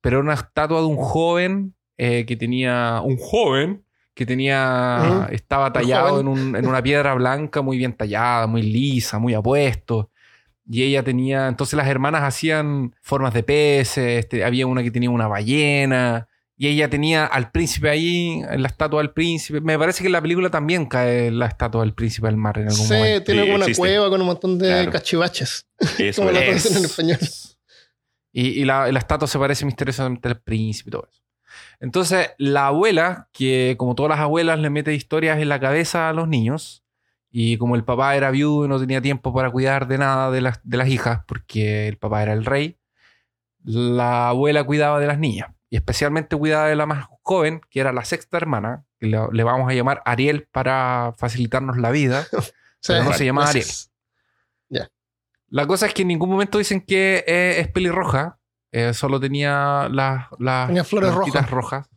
pero 0.00 0.16
era 0.18 0.24
una 0.24 0.34
estatua 0.34 0.80
de 0.80 0.86
un 0.86 0.96
joven 0.96 1.74
eh, 1.98 2.24
que 2.26 2.36
tenía. 2.36 3.02
Un 3.04 3.18
joven 3.18 3.84
que 4.18 4.26
tenía. 4.26 5.28
Estaba 5.30 5.72
tallado 5.72 6.20
en, 6.20 6.26
joven. 6.26 6.48
un- 6.48 6.56
en 6.56 6.66
una 6.66 6.82
piedra 6.82 7.14
blanca 7.14 7.62
muy 7.62 7.78
bien 7.78 7.92
tallada, 7.92 8.46
muy 8.46 8.62
lisa, 8.62 9.18
muy 9.18 9.32
apuesto. 9.34 10.10
Y 10.70 10.82
ella 10.82 11.02
tenía, 11.02 11.48
entonces 11.48 11.76
las 11.76 11.86
hermanas 11.88 12.22
hacían 12.24 12.94
formas 13.00 13.32
de 13.32 13.42
peces, 13.42 14.24
este, 14.24 14.44
había 14.44 14.66
una 14.66 14.82
que 14.82 14.90
tenía 14.90 15.08
una 15.08 15.26
ballena, 15.28 16.28
y 16.58 16.66
ella 16.66 16.90
tenía 16.90 17.24
al 17.24 17.50
príncipe 17.52 17.88
ahí, 17.88 18.42
en 18.50 18.60
la 18.62 18.68
estatua 18.68 19.00
del 19.00 19.12
príncipe. 19.12 19.60
Me 19.60 19.78
parece 19.78 20.00
que 20.02 20.06
en 20.08 20.12
la 20.12 20.20
película 20.20 20.50
también 20.50 20.86
cae 20.86 21.30
la 21.30 21.46
estatua 21.46 21.82
del 21.82 21.94
príncipe 21.94 22.26
del 22.26 22.36
mar 22.36 22.58
en 22.58 22.68
algún 22.68 22.84
Sí, 22.86 22.92
momento. 22.92 23.24
tiene 23.24 23.40
Sí, 23.42 23.46
como 23.46 23.54
una 23.56 23.64
existe. 23.64 23.80
cueva 23.80 24.10
con 24.10 24.20
un 24.20 24.26
montón 24.26 24.58
de 24.58 24.66
Claro. 24.68 24.90
cachivaches. 24.90 25.66
Eso 25.98 26.20
como 26.22 26.32
la 26.32 26.40
era. 26.40 26.46
traducen 26.48 26.72
en 26.76 26.78
Es- 26.84 26.90
español. 26.90 27.18
Y, 28.32 28.60
y 28.60 28.64
la, 28.66 28.90
la 28.92 28.98
estatua 28.98 29.26
se 29.26 29.38
parece 29.38 29.64
misteriosamente 29.64 30.28
al 30.28 30.40
príncipe 30.40 30.90
y 30.90 30.92
todo 30.92 31.08
eso. 31.10 31.22
Entonces, 31.80 32.30
la 32.38 32.68
abuela, 32.68 33.28
que 33.32 33.76
como 33.78 33.94
todas 33.94 34.10
las 34.10 34.20
abuelas 34.20 34.58
le 34.58 34.70
mete 34.70 34.94
historias 34.94 35.38
en 35.38 35.48
la 35.48 35.60
cabeza 35.60 36.08
a 36.08 36.12
los 36.12 36.28
niños, 36.28 36.84
y 37.30 37.58
como 37.58 37.76
el 37.76 37.84
papá 37.84 38.16
era 38.16 38.30
viudo 38.30 38.64
y 38.64 38.68
no 38.68 38.80
tenía 38.80 39.00
tiempo 39.00 39.34
para 39.34 39.50
cuidar 39.50 39.86
de 39.86 39.98
nada 39.98 40.30
de 40.30 40.40
las, 40.40 40.60
de 40.62 40.76
las 40.76 40.88
hijas, 40.88 41.20
porque 41.26 41.88
el 41.88 41.98
papá 41.98 42.22
era 42.22 42.32
el 42.32 42.44
rey, 42.44 42.78
la 43.62 44.28
abuela 44.28 44.64
cuidaba 44.64 45.00
de 45.00 45.06
las 45.06 45.18
niñas, 45.18 45.50
y 45.70 45.76
especialmente 45.76 46.36
cuidaba 46.36 46.68
de 46.68 46.76
la 46.76 46.86
más 46.86 47.06
joven, 47.22 47.60
que 47.70 47.80
era 47.80 47.92
la 47.92 48.04
sexta 48.04 48.36
hermana, 48.38 48.84
que 48.98 49.06
le, 49.06 49.18
le 49.32 49.44
vamos 49.44 49.70
a 49.70 49.74
llamar 49.74 50.02
Ariel 50.04 50.48
para 50.50 51.14
facilitarnos 51.16 51.76
la 51.76 51.90
vida. 51.90 52.26
Sí, 52.80 52.92
Pero 52.92 53.02
no 53.02 53.12
se 53.12 53.24
llama 53.24 53.42
gracias. 53.42 53.90
La 55.50 55.66
cosa 55.66 55.86
es 55.86 55.94
que 55.94 56.02
en 56.02 56.08
ningún 56.08 56.28
momento 56.28 56.58
dicen 56.58 56.80
que 56.80 57.24
eh, 57.26 57.60
es 57.60 57.68
pelirroja. 57.68 58.37
Eh, 58.72 58.92
solo 58.94 59.18
tenía 59.20 59.88
las, 59.90 60.26
las 60.38 60.68
Tenía 60.68 60.84
flores 60.84 61.50
rojas. 61.50 61.88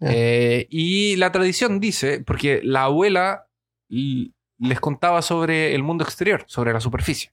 Eh, 0.00 0.66
y 0.70 1.16
la 1.16 1.32
tradición 1.32 1.80
dice, 1.80 2.20
porque 2.24 2.60
la 2.62 2.84
abuela 2.84 3.48
les 3.88 4.80
contaba 4.80 5.22
sobre 5.22 5.74
el 5.74 5.82
mundo 5.82 6.04
exterior, 6.04 6.44
sobre 6.46 6.72
la 6.72 6.80
superficie. 6.80 7.32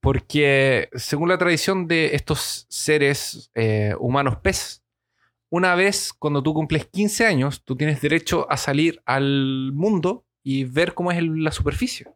Porque 0.00 0.88
según 0.94 1.28
la 1.30 1.38
tradición 1.38 1.86
de 1.88 2.14
estos 2.14 2.66
seres 2.68 3.50
eh, 3.54 3.94
humanos 3.98 4.36
pez, 4.36 4.82
una 5.50 5.74
vez 5.74 6.12
cuando 6.12 6.42
tú 6.42 6.52
cumples 6.52 6.86
15 6.86 7.26
años, 7.26 7.62
tú 7.64 7.74
tienes 7.76 8.00
derecho 8.02 8.46
a 8.50 8.56
salir 8.56 9.00
al 9.06 9.70
mundo 9.72 10.24
y 10.42 10.64
ver 10.64 10.92
cómo 10.94 11.10
es 11.10 11.18
el- 11.18 11.42
la 11.42 11.52
superficie 11.52 12.06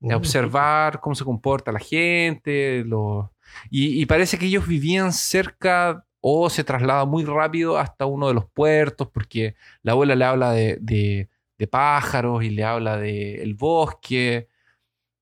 de 0.00 0.14
observar 0.16 1.00
cómo 1.00 1.14
se 1.14 1.24
comporta 1.24 1.72
la 1.72 1.78
gente. 1.80 2.84
los- 2.86 3.26
Y, 3.70 4.04
parece 4.06 4.38
que 4.38 4.46
ellos 4.46 4.66
vivían 4.66 5.12
cerca 5.12 6.04
o 6.20 6.48
se 6.50 6.64
traslada 6.64 7.04
muy 7.04 7.24
rápido 7.24 7.78
hasta 7.78 8.06
uno 8.06 8.28
de 8.28 8.34
los 8.34 8.46
puertos 8.50 9.08
porque 9.08 9.56
la 9.82 9.92
abuela 9.92 10.14
le 10.14 10.24
habla 10.24 10.52
de, 10.52 10.78
de- 10.80 11.28
de 11.58 11.66
pájaros 11.68 12.42
y 12.42 12.50
le 12.50 12.64
habla 12.64 12.96
del 12.96 13.54
bosque. 13.54 14.48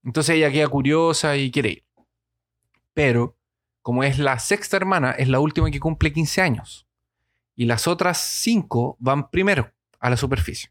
Entonces 0.04 0.36
ella 0.36 0.50
queda 0.50 0.68
curiosa 0.68 1.36
y 1.36 1.50
quiere 1.50 1.70
ir. 1.70 1.84
Pero 2.94 3.36
como 3.82 4.04
es 4.04 4.18
la 4.18 4.38
sexta 4.38 4.76
hermana, 4.76 5.12
es 5.12 5.28
la 5.28 5.40
última 5.40 5.70
que 5.70 5.80
cumple 5.80 6.12
15 6.12 6.40
años. 6.42 6.86
Y 7.56 7.66
las 7.66 7.86
otras 7.88 8.18
cinco 8.18 8.96
van 9.00 9.30
primero 9.30 9.70
a 9.98 10.08
la 10.10 10.16
superficie. 10.16 10.70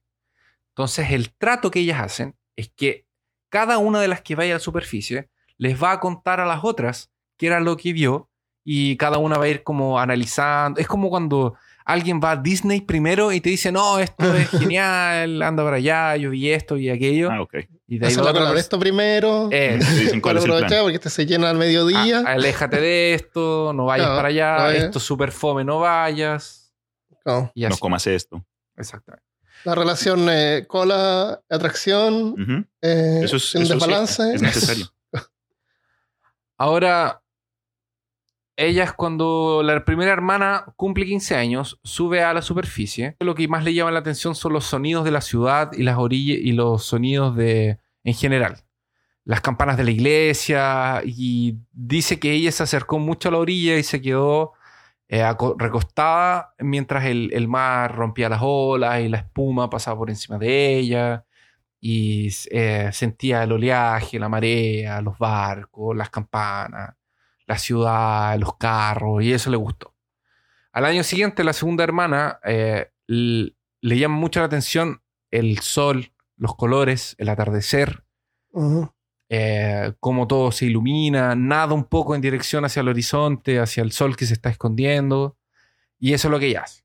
Entonces 0.70 1.12
el 1.12 1.34
trato 1.34 1.70
que 1.72 1.80
ellas 1.80 2.02
hacen 2.02 2.36
es 2.56 2.70
que 2.70 3.06
cada 3.50 3.78
una 3.78 4.00
de 4.02 4.08
las 4.08 4.22
que 4.22 4.36
vaya 4.36 4.54
a 4.54 4.58
la 4.58 4.60
superficie 4.60 5.30
les 5.58 5.82
va 5.82 5.92
a 5.92 6.00
contar 6.00 6.40
a 6.40 6.46
las 6.46 6.64
otras 6.64 7.12
qué 7.40 7.48
era 7.48 7.60
lo 7.60 7.76
que 7.76 7.92
vio 7.94 8.30
y 8.64 8.96
cada 8.98 9.18
una 9.18 9.38
va 9.40 9.46
a 9.46 9.48
ir 9.48 9.64
como 9.64 10.00
analizando. 10.00 10.80
Es 10.80 10.86
como 10.88 11.10
cuando 11.10 11.56
alguien 11.86 12.20
va 12.24 12.32
a 12.32 12.36
Disney 12.36 12.82
primero 12.82 13.32
y 13.32 13.42
te 13.42 13.50
dice, 13.50 13.72
no, 13.72 13.98
esto 13.98 14.32
es 14.36 14.48
genial, 14.60 15.42
anda 15.42 15.64
para 15.64 15.78
allá, 15.78 16.16
yo 16.18 16.30
vi 16.30 16.52
esto 16.52 16.78
y 16.78 16.90
aquello. 16.92 17.32
Ah, 17.32 17.42
ok. 17.42 17.56
y 17.88 17.98
de 17.98 18.06
ahí 18.06 18.12
Eso 18.12 18.20
va 18.22 18.26
lo 18.26 18.30
otra 18.30 18.42
aclaro 18.42 18.54
vez, 18.56 18.64
esto 18.66 18.78
primero. 18.78 19.50
eh, 19.52 19.80
dicen 19.98 20.22
cuál 20.22 20.38
es 20.38 20.44
el 20.46 20.52
plan. 20.52 20.70
porque 20.84 20.96
este 20.98 21.10
se 21.10 21.26
llena 21.26 21.50
al 21.50 21.58
mediodía. 21.58 22.20
a- 22.20 22.34
aléjate 22.34 22.80
de 22.80 23.16
esto, 23.16 23.72
no 23.74 23.86
vayas 23.86 24.10
No, 24.10 24.16
para 24.18 24.28
allá, 24.28 24.58
no 24.58 24.64
vayas. 24.66 24.84
esto 24.84 24.98
es 25.00 25.04
súper 25.06 25.32
fome, 25.32 25.64
no 25.64 25.80
vayas. 25.80 26.72
No. 27.26 27.52
Y 27.56 27.62
No 27.64 27.70
así. 27.70 27.80
comas 27.80 28.06
esto. 28.06 28.46
Exactamente. 28.78 29.26
La 29.66 29.74
relación 29.76 30.28
eh, 30.30 30.66
cola-atracción, 30.68 32.14
Ujú. 32.34 32.66
eh, 32.82 33.22
Eso 33.24 33.38
es, 33.38 33.56
eso 33.56 33.66
sí, 33.66 33.74
desbalance. 33.74 34.34
es 34.36 34.42
necesario. 34.42 34.86
Ahora, 36.58 37.22
ellas 38.60 38.94
cuando 38.94 39.62
la 39.64 39.86
primera 39.86 40.12
hermana 40.12 40.66
cumple 40.76 41.06
15 41.06 41.36
años, 41.36 41.80
sube 41.84 42.24
a 42.24 42.34
la 42.34 42.42
superficie. 42.42 43.16
Lo 43.20 43.36
que 43.36 43.48
más 43.48 43.64
le 43.64 43.74
llama 43.74 43.92
la 43.92 44.00
atención 44.00 44.36
son 44.36 44.54
los 44.54 44.66
sonidos 44.66 45.06
de 45.06 45.12
la 45.12 45.22
ciudad 45.22 45.72
y 45.74 45.84
las 45.84 45.98
orillas 45.98 46.40
y 46.42 46.52
los 46.52 46.84
sonidos 46.84 47.36
de 47.36 47.80
en 48.04 48.14
general. 48.14 48.58
Las 49.26 49.42
campanas 49.42 49.78
de 49.78 49.84
la 49.84 49.92
iglesia 49.92 51.02
y 51.06 51.58
dice 51.72 52.20
que 52.20 52.34
ella 52.34 52.52
se 52.52 52.64
acercó 52.64 53.00
mucho 53.00 53.30
a 53.30 53.32
la 53.32 53.38
orilla 53.40 53.78
y 53.78 53.84
se 53.84 54.02
quedó 54.02 54.54
eh, 55.08 55.24
recostada 55.58 56.54
mientras 56.60 57.06
el, 57.06 57.32
el 57.34 57.48
mar 57.48 57.96
rompía 57.96 58.30
las 58.30 58.42
olas 58.44 59.02
y 59.02 59.10
la 59.10 59.18
espuma 59.20 59.70
pasaba 59.70 59.98
por 59.98 60.10
encima 60.10 60.38
de 60.38 60.78
ella 60.78 61.26
y 61.82 62.30
eh, 62.52 62.90
sentía 62.92 63.44
el 63.44 63.52
oleaje, 63.54 64.20
la 64.20 64.30
marea, 64.30 65.02
los 65.02 65.18
barcos, 65.18 65.96
las 65.96 66.10
campanas, 66.10 66.96
la 67.50 67.58
ciudad, 67.58 68.38
los 68.38 68.58
carros, 68.58 69.24
y 69.24 69.34
eso 69.34 69.50
le 69.50 69.58
gustó. 69.58 69.96
Al 70.72 70.86
año 70.86 71.04
siguiente, 71.04 71.44
la 71.44 71.54
segunda 71.54 71.84
hermana 71.84 72.40
eh, 72.46 72.92
le 73.08 73.98
llama 73.98 74.16
mucho 74.16 74.40
la 74.40 74.46
atención 74.46 75.02
el 75.32 75.58
sol, 75.58 76.14
los 76.38 76.56
colores, 76.56 77.16
el 77.18 77.28
atardecer, 77.28 78.04
eh, 79.30 79.94
cómo 80.00 80.28
todo 80.28 80.52
se 80.52 80.68
ilumina, 80.68 81.34
nada 81.34 81.74
un 81.74 81.86
poco 81.86 82.14
en 82.14 82.22
dirección 82.22 82.66
hacia 82.66 82.82
el 82.82 82.90
horizonte, 82.90 83.60
hacia 83.60 83.82
el 83.82 83.94
sol 83.94 84.16
que 84.16 84.28
se 84.28 84.36
está 84.36 84.52
escondiendo, 84.52 85.36
y 85.98 86.14
eso 86.14 86.28
es 86.28 86.32
lo 86.32 86.40
que 86.40 86.48
ella 86.48 86.62
hace. 86.62 86.84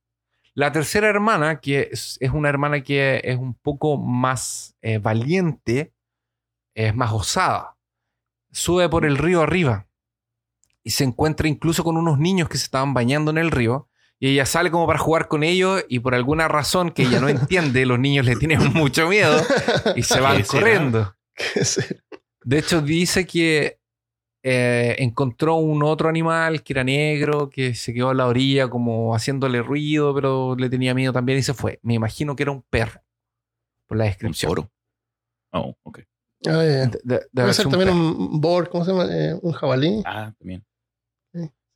La 0.55 0.73
tercera 0.73 1.09
hermana, 1.09 1.61
que 1.61 1.91
es, 1.93 2.17
es 2.21 2.31
una 2.31 2.49
hermana 2.49 2.83
que 2.83 3.21
es 3.23 3.37
un 3.37 3.53
poco 3.53 3.99
más 3.99 4.77
eh, 4.81 4.97
valiente, 4.97 5.93
es 6.75 6.95
más 6.95 7.13
osada, 7.13 7.77
sube 8.51 8.89
por 8.89 9.05
el 9.05 9.19
río 9.19 9.43
arriba 9.43 9.89
y 10.85 10.91
se 10.91 11.03
encuentra 11.05 11.49
incluso 11.49 11.83
con 11.83 11.97
unos 11.97 12.19
niños 12.19 12.49
que 12.49 12.59
se 12.59 12.65
estaban 12.65 12.95
bañando 12.95 13.31
en 13.31 13.39
el 13.39 13.51
río. 13.51 13.89
Y 14.21 14.29
ella 14.29 14.47
sale 14.47 14.71
como 14.71 14.87
para 14.87 14.99
jugar 15.01 15.27
con 15.29 15.43
ellos 15.43 15.85
y 15.89 15.99
por 15.99 16.15
alguna 16.15 16.47
razón 16.47 16.91
que 16.93 17.03
ella 17.03 17.21
no 17.21 17.29
entiende, 17.31 17.85
los 17.87 17.99
niños 17.99 18.25
le 18.25 18.37
tienen 18.37 18.73
mucho 18.73 19.09
miedo 19.09 19.43
y 19.97 20.03
se 20.03 20.21
van 20.21 20.43
corriendo. 20.49 21.15
De 22.45 22.59
hecho, 22.59 22.81
dice 22.83 23.27
que 23.27 23.79
eh, 24.43 24.97
encontró 24.99 25.57
un 25.57 25.83
otro 25.83 26.09
animal 26.09 26.63
que 26.63 26.75
era 26.75 26.85
negro, 26.85 27.49
que 27.51 27.75
se 27.75 27.93
quedó 27.95 28.11
a 28.11 28.15
la 28.15 28.27
orilla 28.27 28.69
como 28.69 29.15
haciéndole 29.15 29.63
ruido, 29.63 30.15
pero 30.15 30.55
le 30.57 30.69
tenía 30.69 30.95
miedo 30.95 31.13
también 31.13 31.39
y 31.39 31.43
se 31.43 31.55
fue. 31.55 31.81
Me 31.83 31.95
imagino 31.95 32.37
que 32.37 32.43
era 32.45 32.53
un 32.53 32.63
perro, 32.63 33.01
por 33.89 33.97
la 33.99 34.05
Un 34.05 34.11
descripción. 34.11 34.51
toro. 34.51 34.71
Oh, 35.53 35.75
ok. 35.83 36.01
Ah. 36.47 36.51
De- 36.53 36.87
de- 36.89 36.99
de 37.05 37.21
Puede 37.33 37.55
ser 37.55 37.67
un 37.67 37.73
también 37.73 37.91
perro. 37.91 38.01
un 38.19 38.41
boar, 38.41 38.69
¿cómo 38.69 38.85
se 38.85 38.91
llama? 38.93 39.07
Eh, 39.11 39.35
un 39.41 39.53
jabalí. 39.53 40.03
Ah, 40.05 40.33
también. 40.39 40.65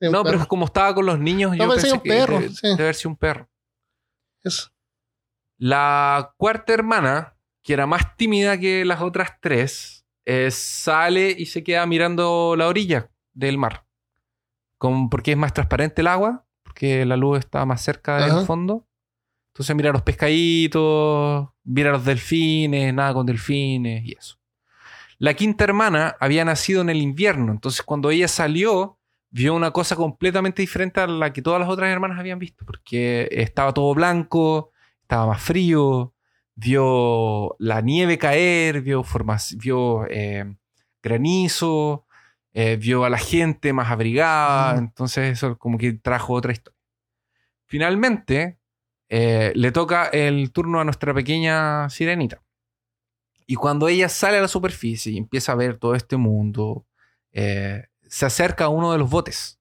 Sí, 0.00 0.08
No, 0.10 0.22
pero 0.22 0.38
perro. 0.38 0.48
como 0.48 0.64
estaba 0.66 0.94
con 0.94 1.06
los 1.06 1.18
niños, 1.18 1.50
No, 1.52 1.56
yo 1.64 1.70
pensé 1.70 1.82
pensé 1.82 1.92
un 1.94 2.00
que 2.02 2.08
perro, 2.10 2.40
de- 2.40 2.48
sí. 2.50 2.68
debe 2.68 2.82
haber 2.82 2.94
sido 2.94 3.10
un 3.10 3.16
perro. 3.16 3.48
Eso. 4.44 4.70
La 5.56 6.32
cuarta 6.36 6.72
hermana, 6.72 7.34
que 7.62 7.72
era 7.72 7.86
más 7.86 8.16
tímida 8.16 8.58
que 8.58 8.84
las 8.84 9.00
otras 9.02 9.32
tres, 9.40 10.06
eh, 10.24 10.50
sale 10.50 11.34
y 11.36 11.46
se 11.46 11.64
queda 11.64 11.84
mirando 11.86 12.54
la 12.56 12.68
orilla 12.68 13.10
del 13.32 13.58
mar. 13.58 13.84
Con- 14.76 15.10
porque 15.10 15.32
es 15.32 15.36
más 15.36 15.52
transparente 15.52 16.02
el 16.02 16.06
agua, 16.06 16.44
porque 16.62 17.04
la 17.04 17.16
luz 17.16 17.40
está 17.40 17.64
más 17.66 17.82
cerca 17.82 18.18
del 18.20 18.30
Ajá. 18.30 18.44
fondo. 18.44 18.86
Entonces 19.48 19.74
mira 19.74 19.90
los 19.90 20.02
pescaditos, 20.02 21.48
mira 21.64 21.90
los 21.90 22.04
delfines, 22.04 22.94
nada 22.94 23.12
con 23.14 23.26
delfines 23.26 24.04
y 24.04 24.12
eso. 24.12 24.38
La 25.18 25.34
quinta 25.34 25.64
hermana 25.64 26.16
había 26.20 26.44
nacido 26.44 26.80
en 26.82 26.90
el 26.90 26.98
invierno, 26.98 27.50
entonces 27.50 27.82
cuando 27.82 28.10
ella 28.10 28.28
salió, 28.28 28.97
vio 29.30 29.54
una 29.54 29.70
cosa 29.70 29.96
completamente 29.96 30.62
diferente 30.62 31.00
a 31.00 31.06
la 31.06 31.32
que 31.32 31.42
todas 31.42 31.60
las 31.60 31.68
otras 31.68 31.90
hermanas 31.90 32.18
habían 32.18 32.38
visto, 32.38 32.64
porque 32.64 33.28
estaba 33.30 33.74
todo 33.74 33.94
blanco, 33.94 34.72
estaba 35.02 35.26
más 35.26 35.42
frío, 35.42 36.14
vio 36.54 37.56
la 37.58 37.80
nieve 37.80 38.18
caer, 38.18 38.80
vio, 38.80 39.02
formas, 39.04 39.56
vio 39.58 40.06
eh, 40.08 40.56
granizo, 41.02 42.06
eh, 42.52 42.76
vio 42.76 43.04
a 43.04 43.10
la 43.10 43.18
gente 43.18 43.72
más 43.72 43.90
abrigada, 43.90 44.78
entonces 44.78 45.32
eso 45.32 45.58
como 45.58 45.78
que 45.78 45.92
trajo 45.92 46.32
otra 46.34 46.52
historia. 46.52 46.78
Finalmente, 47.66 48.58
eh, 49.08 49.52
le 49.54 49.72
toca 49.72 50.06
el 50.06 50.52
turno 50.52 50.80
a 50.80 50.84
nuestra 50.84 51.14
pequeña 51.14 51.88
sirenita. 51.90 52.42
Y 53.46 53.54
cuando 53.54 53.88
ella 53.88 54.08
sale 54.08 54.38
a 54.38 54.42
la 54.42 54.48
superficie 54.48 55.12
y 55.12 55.18
empieza 55.18 55.52
a 55.52 55.54
ver 55.54 55.78
todo 55.78 55.94
este 55.94 56.16
mundo, 56.16 56.86
eh, 57.32 57.87
se 58.08 58.26
acerca 58.26 58.64
a 58.64 58.68
uno 58.68 58.92
de 58.92 58.98
los 58.98 59.10
botes. 59.10 59.58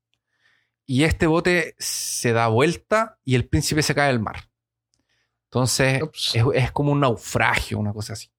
Y 0.85 1.03
este 1.03 1.27
bote 1.27 1.75
se 1.77 2.31
da 2.31 2.47
vuelta 2.47 3.19
y 3.25 3.35
el 3.35 3.47
príncipe 3.47 3.83
se 3.83 3.93
cae 3.93 4.09
al 4.09 4.19
mar. 4.19 4.49
Entonces 5.45 6.01
es, 6.33 6.43
es 6.53 6.71
como 6.71 6.91
un 6.91 6.99
naufragio, 7.01 7.77
una 7.79 7.93
cosa 7.93 8.13
así. 8.13 8.29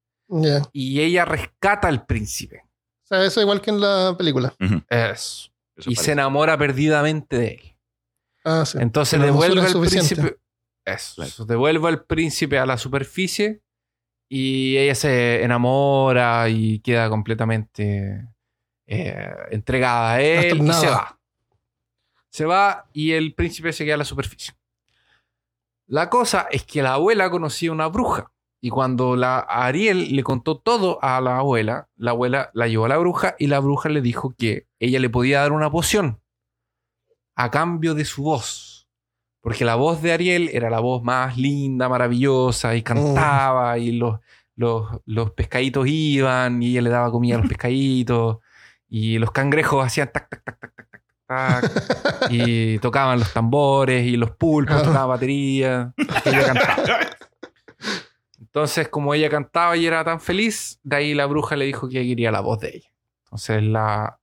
Y 0.72 1.00
ella 1.00 1.24
rescata 1.24 1.88
al 1.88 2.04
príncipe. 2.06 2.62
O 3.04 3.06
sea, 3.08 3.24
eso 3.24 3.40
igual 3.40 3.60
que 3.60 3.70
en 3.70 3.80
la 3.80 4.14
película. 4.16 4.54
Eso. 4.90 5.50
Eso 5.76 5.90
y 5.90 5.94
parece. 5.94 6.04
se 6.04 6.12
enamora 6.12 6.58
perdidamente 6.58 7.38
de 7.38 7.48
él. 7.48 7.76
Ah, 8.44 8.64
sí. 8.66 8.78
Entonces 8.80 9.20
devuelve 9.20 9.62
al 9.62 9.80
príncipe. 9.80 10.38
Eso. 10.84 11.44
Devuelve 11.46 11.88
al 11.88 12.04
príncipe 12.04 12.58
a 12.58 12.66
la 12.66 12.76
superficie. 12.76 13.62
Y 14.30 14.76
ella 14.76 14.94
se 14.94 15.42
enamora 15.42 16.48
y 16.50 16.80
queda 16.80 17.08
completamente 17.08 18.28
eh, 18.88 19.36
entregada 19.50 20.14
a 20.14 20.22
él 20.22 20.66
y 20.66 20.72
se 20.72 20.88
va. 20.88 21.20
Se 22.30 22.46
va 22.46 22.88
y 22.92 23.12
el 23.12 23.34
príncipe 23.34 23.72
se 23.72 23.84
queda 23.84 23.94
a 23.94 23.98
la 23.98 24.04
superficie. 24.04 24.54
La 25.86 26.08
cosa 26.08 26.48
es 26.50 26.64
que 26.64 26.82
la 26.82 26.94
abuela 26.94 27.30
conocía 27.30 27.70
una 27.70 27.88
bruja. 27.88 28.32
Y 28.60 28.70
cuando 28.70 29.14
la 29.14 29.38
Ariel 29.38 30.16
le 30.16 30.22
contó 30.24 30.58
todo 30.58 30.98
a 31.02 31.20
la 31.20 31.38
abuela, 31.38 31.88
la 31.96 32.10
abuela 32.10 32.50
la 32.54 32.66
llevó 32.66 32.86
a 32.86 32.88
la 32.88 32.98
bruja 32.98 33.36
y 33.38 33.46
la 33.46 33.60
bruja 33.60 33.88
le 33.88 34.00
dijo 34.00 34.34
que 34.36 34.66
ella 34.80 34.98
le 34.98 35.10
podía 35.10 35.40
dar 35.40 35.52
una 35.52 35.70
poción 35.70 36.20
a 37.36 37.50
cambio 37.50 37.94
de 37.94 38.04
su 38.04 38.22
voz. 38.22 38.88
Porque 39.40 39.64
la 39.64 39.76
voz 39.76 40.02
de 40.02 40.12
Ariel 40.12 40.50
era 40.52 40.70
la 40.70 40.80
voz 40.80 41.02
más 41.02 41.36
linda, 41.36 41.88
maravillosa, 41.88 42.74
y 42.74 42.82
cantaba, 42.82 43.78
y 43.78 43.92
los, 43.92 44.18
los, 44.56 45.00
los 45.04 45.30
pescaditos 45.32 45.86
iban, 45.86 46.62
y 46.62 46.70
ella 46.70 46.82
le 46.82 46.90
daba 46.90 47.10
comida 47.10 47.36
a 47.36 47.38
los 47.38 47.48
pescaditos, 47.48 48.38
y 48.88 49.18
los 49.18 49.30
cangrejos 49.30 49.84
hacían 49.84 50.10
tac, 50.12 50.28
tac, 50.28 50.44
tac, 50.44 50.60
tac, 50.60 50.80
tac, 50.90 51.02
tac, 51.26 52.20
tac, 52.20 52.30
y 52.30 52.78
tocaban 52.80 53.18
los 53.18 53.32
tambores, 53.32 54.04
y 54.06 54.16
los 54.16 54.30
pulpos 54.32 54.76
Ah. 54.76 54.82
tocaban 54.82 55.08
batería, 55.08 55.92
y 55.96 56.28
ella 56.28 56.46
cantaba. 56.46 57.00
Entonces, 58.40 58.88
como 58.88 59.14
ella 59.14 59.28
cantaba 59.28 59.76
y 59.76 59.86
era 59.86 60.04
tan 60.04 60.20
feliz, 60.20 60.80
de 60.82 60.96
ahí 60.96 61.14
la 61.14 61.26
bruja 61.26 61.54
le 61.56 61.66
dijo 61.66 61.88
que 61.88 62.06
quería 62.06 62.30
la 62.30 62.40
voz 62.40 62.60
de 62.60 62.76
ella. 62.76 62.88
Entonces, 63.24 63.62
la, 63.62 64.18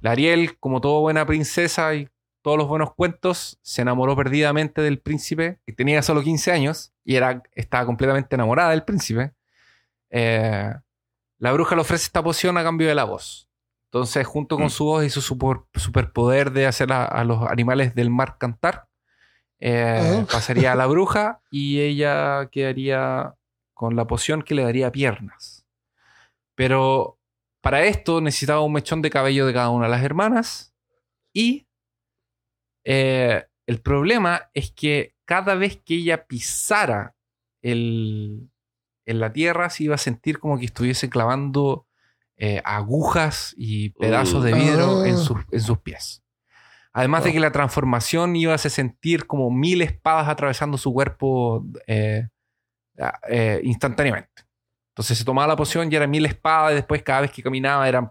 la 0.00 0.10
Ariel, 0.10 0.58
como 0.58 0.80
toda 0.80 1.00
buena 1.00 1.24
princesa 1.26 1.94
y 1.94 2.08
todos 2.42 2.58
los 2.58 2.66
buenos 2.68 2.92
cuentos, 2.94 3.58
se 3.62 3.82
enamoró 3.82 4.16
perdidamente 4.16 4.80
del 4.82 4.98
príncipe, 5.00 5.60
que 5.64 5.72
tenía 5.72 6.02
solo 6.02 6.22
15 6.22 6.50
años 6.52 6.92
y 7.04 7.16
era, 7.16 7.42
estaba 7.54 7.86
completamente 7.86 8.34
enamorada 8.34 8.70
del 8.70 8.84
príncipe. 8.84 9.32
Eh, 10.10 10.72
la 11.38 11.52
bruja 11.52 11.74
le 11.76 11.82
ofrece 11.82 12.04
esta 12.04 12.22
poción 12.22 12.58
a 12.58 12.64
cambio 12.64 12.88
de 12.88 12.94
la 12.94 13.04
voz. 13.04 13.47
Entonces, 13.90 14.26
junto 14.26 14.56
con 14.56 14.66
Mm. 14.66 14.70
su 14.70 14.84
voz 14.84 15.04
y 15.04 15.10
su 15.10 15.20
super- 15.22 15.62
superpoder 15.74 16.52
de 16.52 16.66
hacer 16.66 16.92
a, 16.92 17.04
a 17.06 17.24
los 17.24 17.42
animales 17.48 17.94
del 17.94 18.10
mar 18.10 18.36
cantar, 18.38 18.86
eh, 19.60 20.24
pasaría 20.30 20.72
a 20.72 20.76
la 20.76 20.86
bruja 20.86 21.40
y 21.50 21.80
ella 21.80 22.48
quedaría 22.52 23.34
con 23.74 23.96
la 23.96 24.06
poción 24.06 24.42
que 24.42 24.54
le 24.54 24.62
daría 24.62 24.92
piernas. 24.92 25.66
Pero 26.54 27.18
para 27.62 27.82
esto 27.84 28.20
necesitaba 28.20 28.60
un 28.60 28.72
mechón 28.74 29.02
de 29.02 29.10
cabello 29.10 29.46
de 29.46 29.52
cada 29.54 29.70
una 29.70 29.86
de 29.86 29.90
las 29.90 30.02
hermanas 30.04 30.74
y 31.32 31.66
eh, 32.84 33.44
el 33.66 33.80
problema 33.80 34.50
es 34.54 34.70
que 34.72 35.14
cada 35.24 35.54
vez 35.54 35.80
que 35.84 35.94
ella 35.96 36.26
pisara 36.26 37.14
el, 37.62 38.50
en 39.06 39.20
la 39.20 39.32
tierra 39.32 39.70
se 39.70 39.84
iba 39.84 39.94
a 39.94 39.98
sentir 39.98 40.38
como 40.38 40.58
que 40.58 40.66
estuviese 40.66 41.10
clavando 41.10 41.86
eh, 42.38 42.62
agujas 42.64 43.54
y 43.58 43.90
pedazos 43.90 44.42
de 44.44 44.52
vidrio 44.54 45.02
Ah. 45.02 45.08
en, 45.08 45.18
sus, 45.18 45.38
en 45.50 45.60
sus 45.60 45.78
pies. 45.78 46.22
Además 46.92 47.22
de 47.24 47.30
Wow. 47.30 47.34
que 47.34 47.40
la 47.40 47.52
transformación 47.52 48.34
iba 48.36 48.54
a 48.54 48.58
sentir 48.58 49.26
como 49.26 49.50
mil 49.50 49.82
espadas 49.82 50.28
atravesando 50.28 50.78
su 50.78 50.92
cuerpo 50.92 51.64
eh, 51.86 52.28
ah, 52.98 53.18
eh, 53.28 53.60
instantáneamente. 53.64 54.42
Entonces 54.92 55.18
se 55.18 55.24
tomaba 55.24 55.46
la 55.48 55.56
poción 55.56 55.92
y 55.92 55.94
eran 55.96 56.10
mil 56.10 56.26
espadas 56.26 56.72
y 56.72 56.74
después 56.76 57.02
cada 57.02 57.20
vez 57.22 57.30
que 57.30 57.42
caminaba 57.42 57.88
eran 57.88 58.10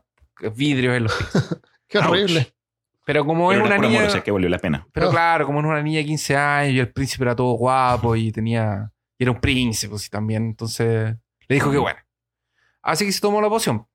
vidrios 0.56 0.96
en 0.96 1.04
los 1.04 1.14
pies. 1.16 1.60
Qué 1.88 1.98
Ouch. 1.98 2.08
horrible. 2.08 2.54
Pero 3.06 3.26
como 3.26 3.48
Pero 3.50 3.62
es 3.62 3.66
era 3.68 3.78
una 3.78 3.88
amor, 3.88 3.98
niña... 4.00 4.08
o 4.08 4.10
sea 4.12 4.22
que 4.22 4.32
valió 4.32 4.50
la 4.50 4.60
pena. 4.60 4.86
Pero 4.92 5.08
Oh. 5.08 5.12
claro, 5.12 5.46
como 5.46 5.60
era 5.60 5.70
una 5.70 5.82
niña 5.82 6.00
de 6.00 6.06
15 6.06 6.36
años 6.36 6.74
y 6.74 6.80
el 6.80 6.92
príncipe 6.92 7.24
era 7.24 7.36
todo 7.36 7.54
guapo 7.54 8.16
y 8.18 8.32
tenía. 8.34 8.92
Y 9.18 9.24
era 9.24 9.32
un 9.32 9.40
príncipe, 9.40 9.92
pues, 9.92 10.06
y 10.08 10.10
también. 10.10 10.44
Entonces 10.48 11.16
le 11.48 11.56
dijo 11.56 11.72
que 11.72 11.78
bueno. 11.78 12.00
Así 12.82 13.06
que 13.06 13.12
se 13.14 13.20
tomó 13.22 13.42
la 13.42 13.50
poción. 13.50 13.88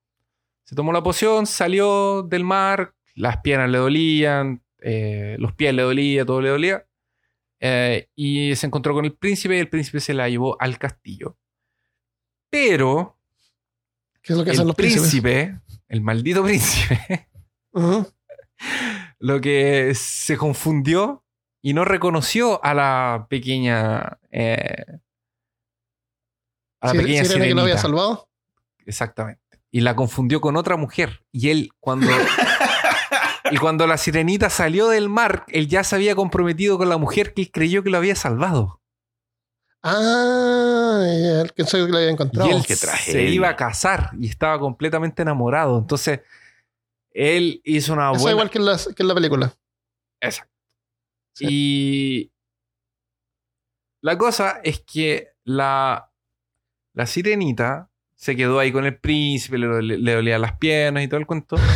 Se 0.63 0.75
tomó 0.75 0.91
la 0.93 1.03
poción, 1.03 1.45
salió 1.45 2.23
del 2.23 2.43
mar, 2.43 2.93
las 3.15 3.37
piernas 3.37 3.69
le 3.69 3.77
dolían, 3.77 4.63
eh, 4.81 5.35
los 5.39 5.53
pies 5.53 5.73
le 5.73 5.81
dolía, 5.83 6.25
todo 6.25 6.41
le 6.41 6.49
dolía. 6.49 6.85
Eh, 7.59 8.09
y 8.15 8.55
se 8.55 8.67
encontró 8.67 8.93
con 8.93 9.05
el 9.05 9.13
príncipe 9.13 9.55
y 9.55 9.59
el 9.59 9.69
príncipe 9.69 9.99
se 9.99 10.13
la 10.13 10.27
llevó 10.29 10.57
al 10.61 10.77
castillo. 10.77 11.37
Pero 12.49 13.17
¿Qué 14.21 14.33
es 14.33 14.39
lo 14.39 14.45
que 14.45 14.51
hacen 14.51 14.61
el 14.61 14.67
los 14.67 14.75
príncipes? 14.75 15.09
príncipe, 15.09 15.59
el 15.87 16.01
maldito 16.01 16.43
príncipe, 16.45 17.29
lo 19.19 19.41
que 19.41 19.93
se 19.95 20.37
confundió 20.37 21.23
y 21.61 21.73
no 21.73 21.85
reconoció 21.85 22.63
a 22.63 22.73
la 22.73 23.27
pequeña. 23.29 24.19
eh, 24.31 24.85
a 26.81 26.87
la 26.87 26.93
pequeña 26.93 27.23
¿Sirena 27.23 27.45
que 27.45 27.53
lo 27.55 27.61
había 27.61 27.77
salvado? 27.77 28.29
Exactamente. 28.85 29.41
Y 29.75 29.81
la 29.81 29.95
confundió 29.95 30.39
con 30.39 30.55
otra 30.55 30.77
mujer. 30.77 31.25
Y 31.31 31.49
él, 31.49 31.71
cuando. 31.79 32.05
y 33.51 33.57
cuando 33.57 33.87
la 33.87 33.97
sirenita 33.97 34.51
salió 34.51 34.87
del 34.87 35.09
mar, 35.09 35.45
él 35.47 35.67
ya 35.67 35.83
se 35.83 35.95
había 35.95 36.15
comprometido 36.15 36.77
con 36.77 36.89
la 36.89 36.97
mujer 36.97 37.33
que 37.33 37.41
él 37.41 37.51
creyó 37.51 37.81
que 37.81 37.89
lo 37.89 37.97
había 37.97 38.15
salvado. 38.15 38.81
Ah, 39.81 41.01
ya, 41.03 41.41
el 41.41 41.53
que 41.53 41.65
soy 41.65 41.87
que 41.87 41.91
lo 41.91 41.97
había 41.97 42.11
encontrado. 42.11 42.47
y 42.49 42.53
él 42.53 42.63
qué 42.65 42.75
se 42.75 42.85
tragedia. 42.85 43.29
iba 43.29 43.49
a 43.49 43.55
casar 43.55 44.11
y 44.19 44.27
estaba 44.29 44.59
completamente 44.59 45.23
enamorado. 45.23 45.79
Entonces, 45.79 46.21
él 47.09 47.59
hizo 47.63 47.93
una 47.93 48.11
Eso 48.11 48.21
buena. 48.21 48.31
igual 48.31 48.49
que 48.51 48.59
en, 48.59 48.65
la, 48.65 48.77
que 48.77 49.01
en 49.03 49.07
la 49.07 49.15
película. 49.15 49.57
Exacto. 50.21 50.53
Sí. 51.35 51.45
Y 51.49 52.31
la 54.03 54.19
cosa 54.19 54.61
es 54.63 54.81
que 54.81 55.33
la, 55.43 56.11
la 56.93 57.07
sirenita 57.07 57.89
se 58.23 58.37
quedó 58.37 58.57
ahí 58.59 58.71
con 58.71 58.85
el 58.85 58.95
príncipe, 58.97 59.57
le, 59.57 59.81
le, 59.81 59.97
le 59.97 60.13
dolían 60.15 60.39
las 60.41 60.57
piernas 60.57 61.03
y 61.03 61.07
todo 61.09 61.19
el 61.19 61.25
cuento. 61.27 61.57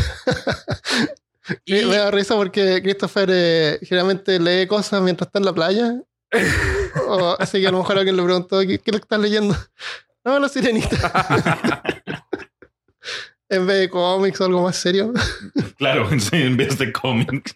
Y 1.65 1.77
Y- 1.79 1.85
me 1.85 1.95
da 1.95 2.11
risa 2.11 2.35
porque 2.35 2.81
Christopher 2.81 3.29
eh, 3.31 3.79
generalmente 3.81 4.37
lee 4.39 4.67
cosas 4.67 5.01
mientras 5.01 5.27
está 5.27 5.39
en 5.39 5.45
la 5.45 5.53
playa. 5.53 5.93
O- 7.09 7.35
así 7.39 7.61
que 7.61 7.67
a 7.67 7.71
lo 7.71 7.77
mejor 7.79 7.97
alguien 7.97 8.17
le 8.17 8.23
preguntó, 8.23 8.59
¿qué, 8.61 8.79
qué 8.79 8.91
le 8.91 8.97
estás 8.97 9.19
leyendo? 9.19 9.55
No, 10.25 10.39
la 10.39 10.49
sirenita. 10.49 10.97
en 13.49 13.65
vez 13.65 13.79
de 13.79 13.89
cómics 13.89 14.41
o 14.41 14.45
algo 14.45 14.61
más 14.63 14.75
serio. 14.75 15.13
Claro, 15.77 16.09
en 16.33 16.57
vez 16.57 16.77
de 16.77 16.91
cómics. 16.91 17.55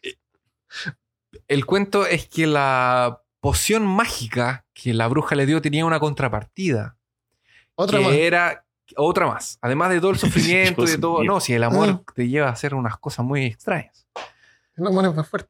el 1.49 1.65
cuento 1.65 2.05
es 2.05 2.27
que 2.29 2.47
la 2.47 3.21
poción 3.41 3.85
mágica 3.85 4.65
que 4.73 4.93
la 4.93 5.07
bruja 5.09 5.35
le 5.35 5.45
dio 5.45 5.61
tenía 5.61 5.83
una 5.85 5.99
contrapartida. 5.99 6.95
Otra 7.75 7.99
que 7.99 8.05
más. 8.05 8.13
era 8.13 8.65
otra 8.97 9.27
más. 9.27 9.57
Además 9.61 9.89
de 9.91 9.99
todo 9.99 10.11
el 10.11 10.17
sufrimiento 10.19 10.83
y 10.83 10.87
de 10.87 10.97
todo. 10.97 11.23
No, 11.23 11.39
si 11.39 11.53
el 11.53 11.63
amor 11.63 11.89
Ah. 11.89 12.13
te 12.15 12.27
lleva 12.27 12.47
a 12.47 12.51
hacer 12.51 12.73
unas 12.75 12.97
cosas 12.97 13.25
muy 13.25 13.45
extrañas. 13.45 14.07
El 14.75 14.87
amor 14.87 15.05
es 15.05 15.15
más 15.15 15.27
fuerte. 15.27 15.49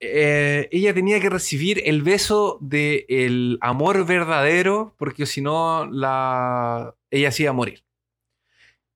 Eh, 0.00 0.68
ella 0.70 0.94
tenía 0.94 1.18
que 1.20 1.28
recibir 1.28 1.82
el 1.84 2.02
beso 2.02 2.58
del 2.60 3.58
amor 3.60 4.06
verdadero, 4.06 4.94
porque 4.96 5.26
si 5.26 5.40
no, 5.40 5.86
la... 5.90 6.94
ella 7.10 7.32
se 7.32 7.42
iba 7.42 7.50
a 7.50 7.54
morir. 7.54 7.82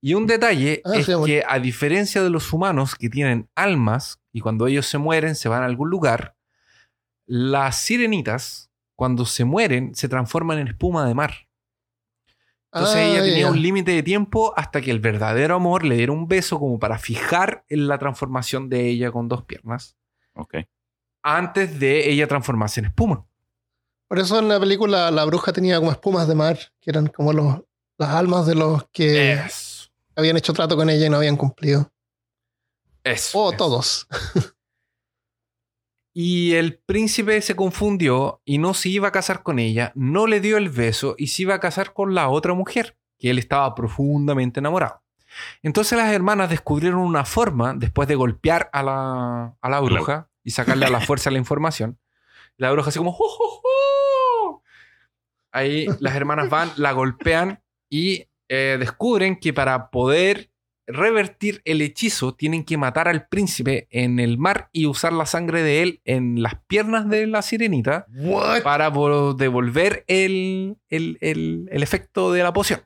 Y 0.00 0.14
un 0.14 0.26
detalle 0.26 0.82
Ah, 0.84 0.96
es 0.96 1.06
que, 1.26 1.42
a 1.46 1.58
diferencia 1.58 2.22
de 2.22 2.30
los 2.30 2.52
humanos 2.52 2.94
que 2.94 3.08
tienen 3.08 3.48
almas 3.54 4.20
y 4.32 4.40
cuando 4.40 4.66
ellos 4.66 4.86
se 4.86 4.98
mueren 4.98 5.34
se 5.34 5.48
van 5.48 5.62
a 5.62 5.66
algún 5.66 5.90
lugar, 5.90 6.36
las 7.26 7.76
sirenitas, 7.78 8.70
cuando 8.96 9.24
se 9.26 9.44
mueren, 9.44 9.94
se 9.94 10.08
transforman 10.08 10.58
en 10.58 10.68
espuma 10.68 11.06
de 11.06 11.14
mar. 11.14 11.32
Entonces 12.72 12.96
Ah, 12.96 13.02
ella 13.04 13.22
tenía 13.22 13.40
ya. 13.40 13.50
un 13.50 13.60
límite 13.60 13.90
de 13.92 14.02
tiempo 14.02 14.54
hasta 14.56 14.80
que 14.80 14.90
el 14.90 14.98
verdadero 15.00 15.54
amor 15.56 15.84
le 15.84 15.96
diera 15.96 16.12
un 16.12 16.26
beso 16.26 16.58
como 16.58 16.78
para 16.78 16.98
fijar 16.98 17.64
en 17.68 17.86
la 17.86 17.98
transformación 17.98 18.68
de 18.70 18.88
ella 18.88 19.10
con 19.12 19.28
dos 19.28 19.44
piernas 19.44 19.96
Ok. 20.34 20.54
antes 21.22 21.78
de 21.78 22.10
ella 22.10 22.26
transformarse 22.26 22.80
en 22.80 22.86
espuma. 22.86 23.26
Por 24.08 24.18
eso 24.18 24.38
en 24.38 24.48
la 24.48 24.58
película 24.58 25.10
la 25.10 25.24
bruja 25.24 25.52
tenía 25.52 25.78
como 25.78 25.90
espumas 25.92 26.26
de 26.28 26.34
mar, 26.34 26.58
que 26.80 26.90
eran 26.90 27.06
como 27.08 27.32
los, 27.32 27.60
las 27.98 28.10
almas 28.10 28.46
de 28.46 28.54
los 28.54 28.84
que 28.92 29.32
Eso. 29.32 29.90
habían 30.16 30.36
hecho 30.36 30.52
trato 30.54 30.76
con 30.76 30.88
ella 30.90 31.06
y 31.06 31.10
no 31.10 31.16
habían 31.18 31.36
cumplido. 31.36 31.90
Eso. 33.04 33.38
O 33.38 33.48
eso. 33.50 33.56
todos. 33.58 34.06
Y 36.14 36.52
el 36.54 36.78
príncipe 36.78 37.40
se 37.40 37.56
confundió 37.56 38.42
y 38.44 38.58
no 38.58 38.74
se 38.74 38.90
iba 38.90 39.08
a 39.08 39.12
casar 39.12 39.42
con 39.42 39.58
ella, 39.58 39.92
no 39.94 40.26
le 40.26 40.40
dio 40.40 40.58
el 40.58 40.68
beso 40.68 41.14
y 41.16 41.28
se 41.28 41.42
iba 41.42 41.54
a 41.54 41.60
casar 41.60 41.94
con 41.94 42.14
la 42.14 42.28
otra 42.28 42.52
mujer, 42.52 42.98
que 43.18 43.30
él 43.30 43.38
estaba 43.38 43.74
profundamente 43.74 44.60
enamorado. 44.60 45.02
Entonces 45.62 45.96
las 45.96 46.12
hermanas 46.12 46.50
descubrieron 46.50 47.00
una 47.00 47.24
forma, 47.24 47.72
después 47.74 48.06
de 48.08 48.14
golpear 48.14 48.68
a 48.74 48.82
la, 48.82 49.56
a 49.58 49.70
la 49.70 49.80
bruja 49.80 50.28
y 50.44 50.50
sacarle 50.50 50.84
a 50.84 50.90
la 50.90 51.00
fuerza 51.06 51.30
la 51.30 51.38
información. 51.38 51.98
La 52.58 52.70
bruja 52.70 52.90
así 52.90 52.98
como... 52.98 53.12
"Jo, 53.12 53.24
jo, 53.28 53.60
jo". 53.62 54.62
Ahí 55.50 55.86
las 56.00 56.14
hermanas 56.14 56.50
van, 56.50 56.70
la 56.76 56.92
golpean 56.92 57.62
y 57.90 58.26
eh, 58.48 58.76
descubren 58.78 59.36
que 59.36 59.52
para 59.54 59.90
poder 59.90 60.50
revertir 60.86 61.62
el 61.64 61.80
hechizo 61.80 62.34
tienen 62.34 62.64
que 62.64 62.76
matar 62.76 63.06
al 63.08 63.28
príncipe 63.28 63.86
en 63.90 64.18
el 64.18 64.36
mar 64.38 64.68
y 64.72 64.86
usar 64.86 65.12
la 65.12 65.26
sangre 65.26 65.62
de 65.62 65.82
él 65.82 66.00
en 66.04 66.42
las 66.42 66.54
piernas 66.66 67.08
de 67.08 67.26
la 67.26 67.42
sirenita 67.42 68.06
What? 68.14 68.62
para 68.62 68.90
vo- 68.92 69.34
devolver 69.36 70.04
el, 70.08 70.76
el- 70.88 71.18
el- 71.20 71.68
el 71.70 71.82
efecto 71.82 72.32
de 72.32 72.42
la 72.42 72.52
poción. 72.52 72.80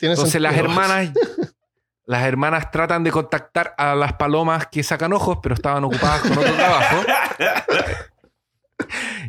Entonces 0.00 0.40
las 0.40 0.56
hermanas, 0.56 1.10
las 2.06 2.22
hermanas 2.24 2.70
tratan 2.70 3.04
de 3.04 3.10
contactar 3.10 3.74
a 3.76 3.94
las 3.94 4.14
palomas 4.14 4.66
que 4.68 4.82
sacan 4.82 5.12
ojos, 5.12 5.38
pero 5.42 5.54
estaban 5.54 5.84
ocupadas 5.84 6.22
con 6.22 6.38
otro 6.38 6.54
trabajo. 6.54 6.96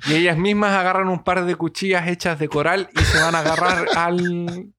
Y 0.08 0.16
ellas 0.16 0.38
mismas 0.38 0.72
agarran 0.74 1.08
un 1.10 1.24
par 1.24 1.46
de 1.46 1.56
cuchillas 1.56 2.08
hechas 2.08 2.38
de 2.40 2.48
coral 2.50 2.90
y 2.94 3.00
se 3.04 3.20
van 3.22 3.36
a 3.36 3.40
agarrar 3.40 3.86
al 3.96 4.74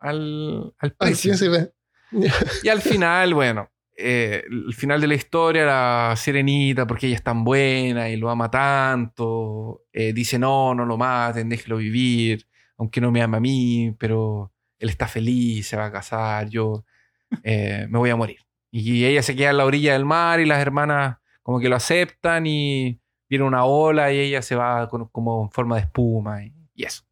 al, 0.00 0.72
al 0.74 0.74
Al 0.78 0.92
príncipe. 0.92 1.72
Y 2.62 2.68
al 2.68 2.80
final, 2.80 3.34
bueno, 3.34 3.70
eh, 3.96 4.44
el 4.48 4.74
final 4.74 5.00
de 5.00 5.06
la 5.08 5.14
historia, 5.14 5.64
la 5.64 6.14
sirenita, 6.16 6.86
porque 6.86 7.06
ella 7.06 7.16
es 7.16 7.22
tan 7.22 7.44
buena 7.44 8.08
y 8.08 8.16
lo 8.16 8.30
ama 8.30 8.50
tanto, 8.50 9.82
eh, 9.92 10.12
dice, 10.12 10.38
no, 10.38 10.74
no 10.74 10.84
lo 10.84 10.96
maten, 10.96 11.48
déjelo 11.48 11.76
vivir, 11.78 12.46
aunque 12.76 13.00
no 13.00 13.10
me 13.10 13.22
ama 13.22 13.38
a 13.38 13.40
mí, 13.40 13.94
pero 13.98 14.52
él 14.78 14.88
está 14.88 15.08
feliz, 15.08 15.66
se 15.66 15.76
va 15.76 15.86
a 15.86 15.92
casar, 15.92 16.48
yo 16.48 16.84
eh, 17.42 17.86
me 17.90 17.98
voy 17.98 18.10
a 18.10 18.16
morir. 18.16 18.38
Y 18.70 19.04
ella 19.04 19.22
se 19.22 19.34
queda 19.34 19.50
en 19.50 19.56
la 19.56 19.64
orilla 19.64 19.94
del 19.94 20.04
mar 20.04 20.40
y 20.40 20.46
las 20.46 20.60
hermanas 20.60 21.16
como 21.42 21.58
que 21.58 21.68
lo 21.68 21.76
aceptan 21.76 22.46
y 22.46 23.00
viene 23.28 23.44
una 23.44 23.64
ola 23.64 24.12
y 24.12 24.18
ella 24.18 24.42
se 24.42 24.54
va 24.54 24.88
con- 24.88 25.08
como 25.08 25.42
en 25.44 25.50
forma 25.50 25.76
de 25.76 25.82
espuma 25.82 26.44
y, 26.44 26.52
y 26.74 26.84
eso. 26.84 27.02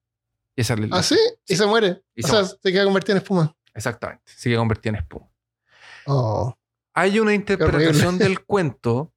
Y 0.54 0.60
esa 0.60 0.74
es 0.74 0.80
la- 0.80 0.96
¿Ah, 0.98 1.02
sí? 1.02 1.16
Y 1.48 1.56
se 1.56 1.66
muere. 1.66 2.02
Y 2.14 2.22
o 2.22 2.26
se 2.26 2.30
sea, 2.32 2.40
muere. 2.42 2.56
se 2.62 2.72
queda 2.72 2.84
convertido 2.84 3.16
en 3.16 3.22
espuma. 3.22 3.56
Exactamente, 3.76 4.24
queda 4.42 4.56
convertida 4.58 4.90
en 4.90 4.96
espuma. 4.96 5.28
Oh. 6.06 6.56
Hay 6.94 7.18
una 7.20 7.34
interpretación 7.34 8.18
del 8.18 8.40
cuento 8.46 9.12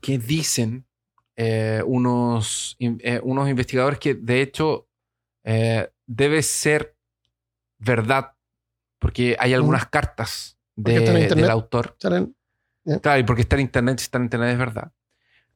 que 0.00 0.18
dicen 0.18 0.86
eh, 1.36 1.82
unos, 1.86 2.76
eh, 2.78 3.20
unos 3.22 3.48
investigadores 3.48 3.98
que 3.98 4.14
de 4.14 4.40
hecho 4.42 4.88
eh, 5.44 5.90
debe 6.06 6.42
ser 6.42 6.96
verdad, 7.78 8.34
porque 8.98 9.36
hay 9.38 9.52
algunas 9.54 9.86
cartas 9.86 10.58
de- 10.76 11.00
del 11.36 11.50
autor. 11.50 11.96
Claro, 13.00 13.18
y 13.20 13.24
porque 13.24 13.42
está 13.42 13.56
en 13.56 13.62
internet, 13.62 13.98
si 13.98 14.04
está 14.04 14.18
en 14.18 14.24
internet 14.24 14.52
es 14.52 14.58
verdad. 14.58 14.92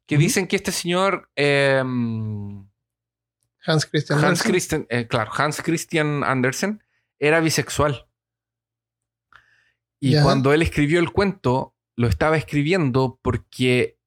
Que 0.07 0.17
dicen 0.17 0.47
que 0.47 0.57
este 0.57 0.73
señor 0.73 1.31
eh, 1.37 1.83
Hans 3.67 3.87
Christian 3.87 4.19
Hans 4.19 4.25
Andersen. 4.25 4.51
Christian, 4.51 4.87
eh, 4.89 5.07
claro, 5.07 5.31
Hans 5.37 5.61
Christian 5.63 6.25
Andersen 6.25 6.83
era 7.19 7.41
bisexual. 7.41 8.07
Y 10.01 10.21
cuando 10.23 10.53
él 10.53 10.62
escribió 10.62 11.01
el 11.01 11.11
cuento, 11.11 11.75
lo 11.97 12.07
estaba 12.07 12.37
escribiendo 12.37 13.19
porque 13.23 13.99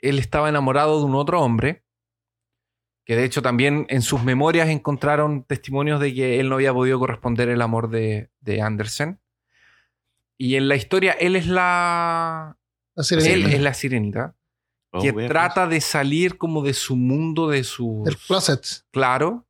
él 0.00 0.18
estaba 0.18 0.48
enamorado 0.48 0.98
de 0.98 1.04
un 1.04 1.14
otro 1.14 1.40
hombre, 1.40 1.84
que 3.04 3.14
de 3.16 3.24
hecho 3.24 3.40
también 3.40 3.86
en 3.88 4.02
sus 4.02 4.22
memorias 4.24 4.68
encontraron 4.68 5.44
testimonios 5.44 6.00
de 6.00 6.12
que 6.12 6.40
él 6.40 6.48
no 6.48 6.56
había 6.56 6.72
podido 6.74 6.98
corresponder 6.98 7.48
el 7.48 7.62
amor 7.62 7.88
de, 7.88 8.30
de 8.40 8.60
Andersen. 8.60 9.20
Y 10.36 10.56
en 10.56 10.68
la 10.68 10.76
historia, 10.76 11.12
él 11.12 11.36
es 11.36 11.46
la, 11.46 12.56
La 12.94 13.02
sirenita. 13.04 13.32
él 13.34 13.46
es 13.54 13.60
la 13.60 13.74
sirenita, 13.74 14.34
Oh, 14.90 15.02
que 15.02 15.12
trata 15.12 15.66
de 15.66 15.82
salir 15.82 16.38
como 16.38 16.62
de 16.62 16.72
su 16.72 16.96
mundo, 16.96 17.48
de 17.50 17.62
su 17.62 18.04
El 18.06 18.16
closet. 18.16 18.66
claro. 18.90 19.46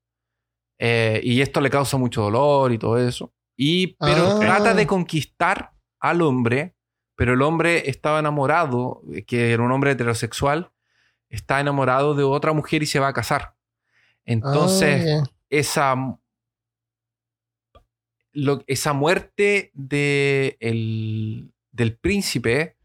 Eh, 0.78 1.20
y 1.24 1.40
esto 1.40 1.60
le 1.60 1.70
causa 1.70 1.96
mucho 1.96 2.22
dolor 2.22 2.72
y 2.72 2.78
todo 2.78 2.98
eso. 2.98 3.32
Y, 3.56 3.96
pero 3.98 4.28
Ah. 4.28 4.38
trata 4.40 4.74
de 4.74 4.86
conquistar 4.86 5.72
al 6.00 6.22
hombre, 6.22 6.74
pero 7.16 7.34
el 7.34 7.42
hombre 7.42 7.88
estaba 7.90 8.20
enamorado, 8.20 9.02
eh, 9.12 9.24
que 9.24 9.52
era 9.52 9.62
un 9.62 9.72
hombre 9.72 9.90
heterosexual, 9.92 10.70
está 11.28 11.60
enamorado 11.60 12.14
de 12.14 12.22
otra 12.22 12.52
mujer 12.52 12.82
y 12.82 12.86
se 12.86 13.00
va 13.00 13.08
a 13.08 13.12
casar. 13.12 13.54
Entonces, 14.24 15.06
Ah, 15.22 15.24
esa, 15.50 15.96
lo- 18.32 18.62
esa 18.66 18.92
muerte 18.92 19.70
de 19.74 20.56
el- 20.60 21.52
del 21.72 21.96
príncipe 21.96 22.76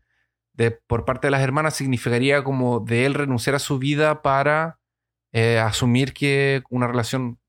de, 0.54 0.72
por 0.72 1.04
parte 1.06 1.28
de 1.28 1.32
las 1.32 1.42
hermanas 1.42 1.76
significaría 1.76 2.44
como 2.44 2.80
de 2.80 3.06
él 3.06 3.14
renunciar 3.16 3.56
a 3.56 3.60
su 3.60 3.80
vida 3.80 4.22
para 4.22 4.80
eh, 5.36 5.58
asumir 5.58 6.14
que 6.14 6.62
una 6.70 6.86
relación 6.88 7.40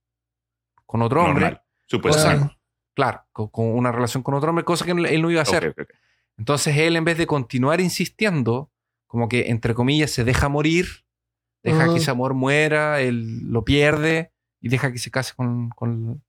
con 0.87 1.03
otro 1.03 1.25
hombre. 1.25 1.61
Supuestamente. 1.87 2.55
Claro. 2.95 3.23
claro, 3.23 3.27
con, 3.33 3.49
con 3.49 3.67
una 3.77 3.93
relación 3.93 4.23
con 4.23 4.35
otro 4.35 4.51
hombre, 4.51 4.65
cosa 4.65 4.85
que 4.85 4.93
él 4.93 5.23
no 5.23 5.31
iba 5.31 5.41
a 5.41 5.43
hacer. 5.43 5.75
Entonces 6.39 6.77
él, 6.77 6.97
en 6.97 7.05
vez 7.05 7.19
de 7.19 7.27
continuar 7.27 7.81
insistiendo, 7.81 8.71
como 9.07 9.29
que, 9.29 9.51
entre 9.51 9.75
comillas, 9.75 10.11
se 10.11 10.25
deja 10.25 10.49
morir, 10.49 10.87
deja 11.63 11.93
que 11.93 11.99
ese 11.99 12.11
amor 12.11 12.35
muera, 12.35 13.01
él 13.01 13.41
lo 13.51 13.65
pierde 13.65 14.33
y 14.61 14.69
deja 14.69 14.91
que 14.93 14.99
se 14.99 15.11
case 15.11 15.35
con, 15.37 15.71
con, 15.71 16.23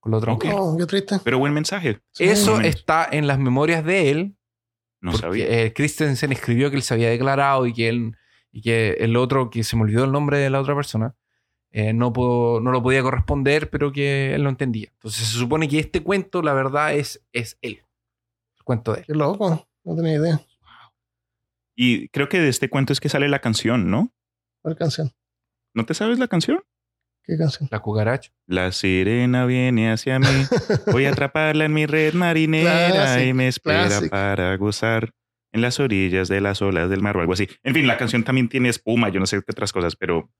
con 0.00 0.12
la 0.12 0.18
otra 0.18 0.32
Ok. 0.32 0.44
mujer. 0.44 0.58
Oh, 0.60 0.76
qué 0.78 0.86
triste. 0.86 1.16
Pero 1.24 1.38
buen 1.38 1.52
mensaje. 1.52 2.00
Eso 2.18 2.60
está 2.60 3.06
en 3.10 3.26
las 3.26 3.38
memorias 3.38 3.84
de 3.84 4.10
él, 4.10 4.36
No 5.00 5.12
sabía. 5.12 5.46
eh, 5.46 5.72
Christensen 5.74 6.32
escribió 6.32 6.70
que 6.70 6.76
él 6.76 6.82
se 6.82 6.94
había 6.94 7.10
declarado 7.10 7.66
y 7.66 7.72
que 7.74 7.88
él 7.88 8.16
y 8.52 8.62
que 8.62 8.92
el 9.00 9.16
otro, 9.16 9.50
que 9.50 9.64
se 9.64 9.74
me 9.76 9.82
olvidó 9.82 10.04
el 10.04 10.12
nombre 10.12 10.38
de 10.38 10.48
la 10.48 10.60
otra 10.60 10.76
persona, 10.76 11.14
eh, 11.76 11.92
no, 11.92 12.12
pudo- 12.12 12.60
no 12.60 12.70
lo 12.70 12.80
podía 12.82 13.02
corresponder, 13.02 13.68
pero 13.68 13.90
que 13.90 14.34
él 14.36 14.42
lo 14.44 14.48
entendía. 14.48 14.88
Entonces 14.92 15.26
se 15.26 15.36
supone 15.38 15.66
que 15.68 15.80
este 15.80 16.02
cuento, 16.04 16.40
la 16.40 16.52
verdad, 16.54 16.94
es, 16.94 17.20
es 17.32 17.58
él. 17.62 17.82
El 18.56 18.62
cuento 18.64 18.92
de 18.92 19.00
él. 19.00 19.06
Qué 19.08 19.14
loco. 19.14 19.66
No 19.82 19.96
tenía 19.96 20.14
idea. 20.14 20.40
Y 21.76 22.08
creo 22.10 22.28
que 22.28 22.38
de 22.40 22.48
este 22.48 22.70
cuento 22.70 22.92
es 22.92 23.00
que 23.00 23.08
sale 23.08 23.28
la 23.28 23.40
canción, 23.40 23.90
¿no? 23.90 24.12
¿Cuál 24.62 24.76
canción? 24.76 25.10
¿No 25.74 25.84
te 25.84 25.94
sabes 25.94 26.18
la 26.18 26.28
canción? 26.28 26.60
¿Qué 27.24 27.36
canción? 27.36 27.68
La 27.72 27.80
cucaracha. 27.80 28.30
La 28.46 28.70
sirena 28.70 29.44
viene 29.46 29.90
hacia 29.90 30.18
mí. 30.18 30.26
Voy 30.92 31.06
a 31.06 31.10
atraparla 31.12 31.64
en 31.64 31.72
mi 31.72 31.86
red 31.86 32.14
marinera 32.14 32.90
Classic, 32.90 33.26
y 33.26 33.32
me 33.32 33.48
espera 33.48 33.86
classic. 33.86 34.10
para 34.10 34.56
gozar 34.56 35.10
en 35.52 35.62
las 35.62 35.80
orillas 35.80 36.28
de 36.28 36.40
las 36.40 36.62
olas 36.62 36.90
del 36.90 37.00
mar 37.02 37.16
o 37.16 37.20
algo 37.20 37.32
así. 37.32 37.48
En 37.62 37.74
fin, 37.74 37.86
la 37.86 37.96
canción 37.96 38.22
también 38.24 38.48
tiene 38.48 38.68
espuma, 38.68 39.08
yo 39.08 39.20
no 39.20 39.26
sé 39.26 39.38
qué 39.38 39.50
otras 39.50 39.72
cosas, 39.72 39.96
pero 39.96 40.30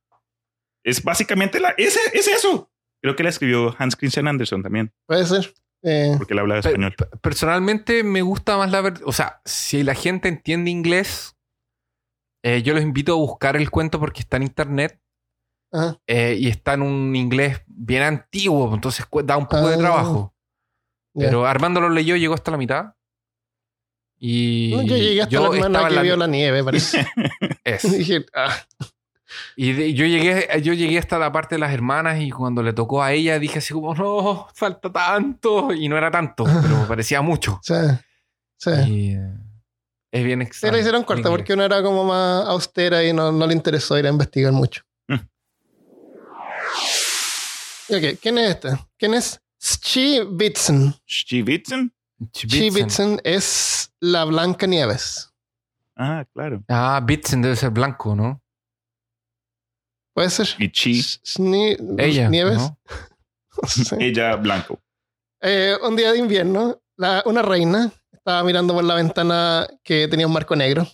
es 0.85 1.03
básicamente 1.03 1.59
la. 1.61 1.71
¡Ese, 1.79 1.99
es 2.13 2.29
eso! 2.29 2.71
Creo 3.03 3.17
que 3.17 3.23
la 3.23 3.29
escribió 3.31 3.75
Hans 3.79 3.97
Christian 3.97 4.29
Andersen 4.29 4.63
también, 4.63 4.93
Puede 5.07 5.27
ser. 5.27 5.53
Eh, 5.83 6.15
porque 6.17 6.33
él 6.33 6.39
habla 6.39 6.55
Pe- 6.63 6.69
español. 6.71 6.95
pe- 6.97 7.07
Personalmente 7.21 8.03
me 8.05 8.23
gusta 8.23 8.57
más 8.57 8.71
la 8.71 8.81
verdad. 8.81 9.03
O 9.05 9.13
sea, 9.13 9.43
si 9.45 9.83
la 9.83 9.95
gente 9.95 10.29
entiende 10.29 10.71
inglés, 10.71 11.37
eh, 12.43 12.63
yo 12.63 12.73
los 12.73 12.83
invito 12.83 13.13
a 13.13 13.17
buscar 13.17 13.57
el 13.57 13.71
cuento 13.71 14.01
porque 14.01 14.21
está 14.21 14.39
en 14.39 14.45
internet 14.45 14.99
ajá. 15.71 15.99
eh, 16.07 16.37
y 16.39 16.49
está 16.49 16.73
en 16.75 16.83
un 16.83 17.15
inglés 17.17 17.61
bien 17.67 18.03
antiguo, 18.03 18.73
entonces 18.75 19.05
da 19.25 19.37
un 19.37 19.47
poco 19.47 19.69
de 19.69 19.75
Ah. 19.75 19.79
trabajo. 19.79 20.35
Pero 21.15 21.47
Armando 21.47 21.81
lo 21.81 21.91
leyó, 21.91 22.17
llegó 22.17 22.33
hasta 22.35 22.51
la 22.51 22.57
mitad. 22.57 22.95
Y 24.19 24.73
No, 24.75 24.83
yo 24.83 24.97
llegué 24.97 25.21
hasta 25.23 25.33
yo 25.33 25.53
la 25.53 25.57
hermana 25.59 25.89
que 25.89 25.95
la- 25.97 26.03
vio 26.03 26.17
la 26.17 26.27
nieve, 26.27 26.65
parece. 26.65 27.07
es. 27.65 27.83
Dije, 27.99 28.25
ah, 28.35 28.57
Y 29.57 29.73
de- 29.73 29.95
yo 29.95 30.07
llegué, 30.07 30.49
yo 30.63 30.73
llegué 30.73 30.99
hasta 30.99 31.19
la 31.19 31.31
parte 31.33 31.55
de 31.57 31.59
las 31.61 31.73
hermanas 31.73 32.21
y 32.21 32.31
cuando 32.31 32.63
le 32.63 32.73
tocó 32.73 33.03
a 33.03 33.13
ella 33.13 33.39
dije 33.39 33.59
así 33.59 33.73
como, 33.73 33.95
no, 33.95 34.49
falta 34.55 34.91
tanto. 34.93 35.73
Y 35.73 35.89
no 35.89 35.97
era 35.97 36.11
tanto, 36.11 36.45
pero 36.63 36.87
parecía 36.89 37.21
mucho. 37.23 37.61
sí, 37.63 37.75
sí. 38.57 38.71
Y 38.87 39.11
eh, 39.15 39.35
es 40.13 40.25
bien 40.25 40.43
extraño. 40.43 40.73
la 40.75 40.79
hicieron 40.81 41.05
corta 41.05 41.29
porque 41.29 41.53
una 41.55 41.65
era 41.65 41.83
como 41.83 42.05
más 42.05 42.47
austera 42.47 43.03
y 43.05 43.13
no, 43.13 43.33
no 43.33 43.47
le 43.47 43.53
interesó 43.55 43.99
ir 43.99 44.07
a 44.07 44.11
investigar 44.11 44.53
mucho. 44.53 44.83
Mm. 45.09 45.15
Ok, 47.91 48.19
¿quién 48.21 48.39
es 48.39 48.51
este? 48.51 48.69
¿Quién 48.99 49.15
es? 49.15 49.41
Stivitzen. 49.61 50.95
Chibitzen. 51.07 51.93
Stivitzen 52.33 53.21
es 53.25 53.91
la 54.01 54.25
Blanca 54.25 54.67
Nieves. 54.67 55.31
Ah, 55.97 56.25
claro. 56.33 56.63
Ah, 56.69 57.01
Bitzen 57.05 57.43
debe 57.43 57.57
ser 57.57 57.71
blanco, 57.71 58.15
¿no? 58.17 58.41
¿Puede 60.15 60.31
ser? 60.31 60.49
Y 60.59 60.71
Chi, 60.71 61.01
Sni- 61.01 61.77
Ella. 61.99 62.29
Nieves. 62.29 62.57
¿no? 62.57 62.79
Sí. 63.69 63.95
ella 64.01 64.35
blanco. 64.37 64.81
Eh, 65.41 65.77
un 65.87 65.95
día 65.97 66.11
de 66.13 66.19
invierno, 66.19 66.81
la- 66.97 67.23
una 67.27 67.43
reina 67.43 67.93
estaba 68.13 68.43
mirando 68.43 68.75
por 68.75 68.83
la 68.85 68.95
ventana 68.95 69.67
que 69.83 70.09
tenía 70.09 70.27
un 70.27 70.33
marco 70.33 70.57
negro 70.57 70.87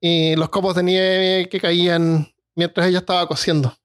y 0.00 0.36
los 0.36 0.48
copos 0.48 0.74
de 0.76 0.82
nieve 0.84 1.48
que 1.50 1.60
caían 1.60 2.28
mientras 2.54 2.86
ella 2.86 2.98
estaba 2.98 3.26
cosiendo. 3.26 3.76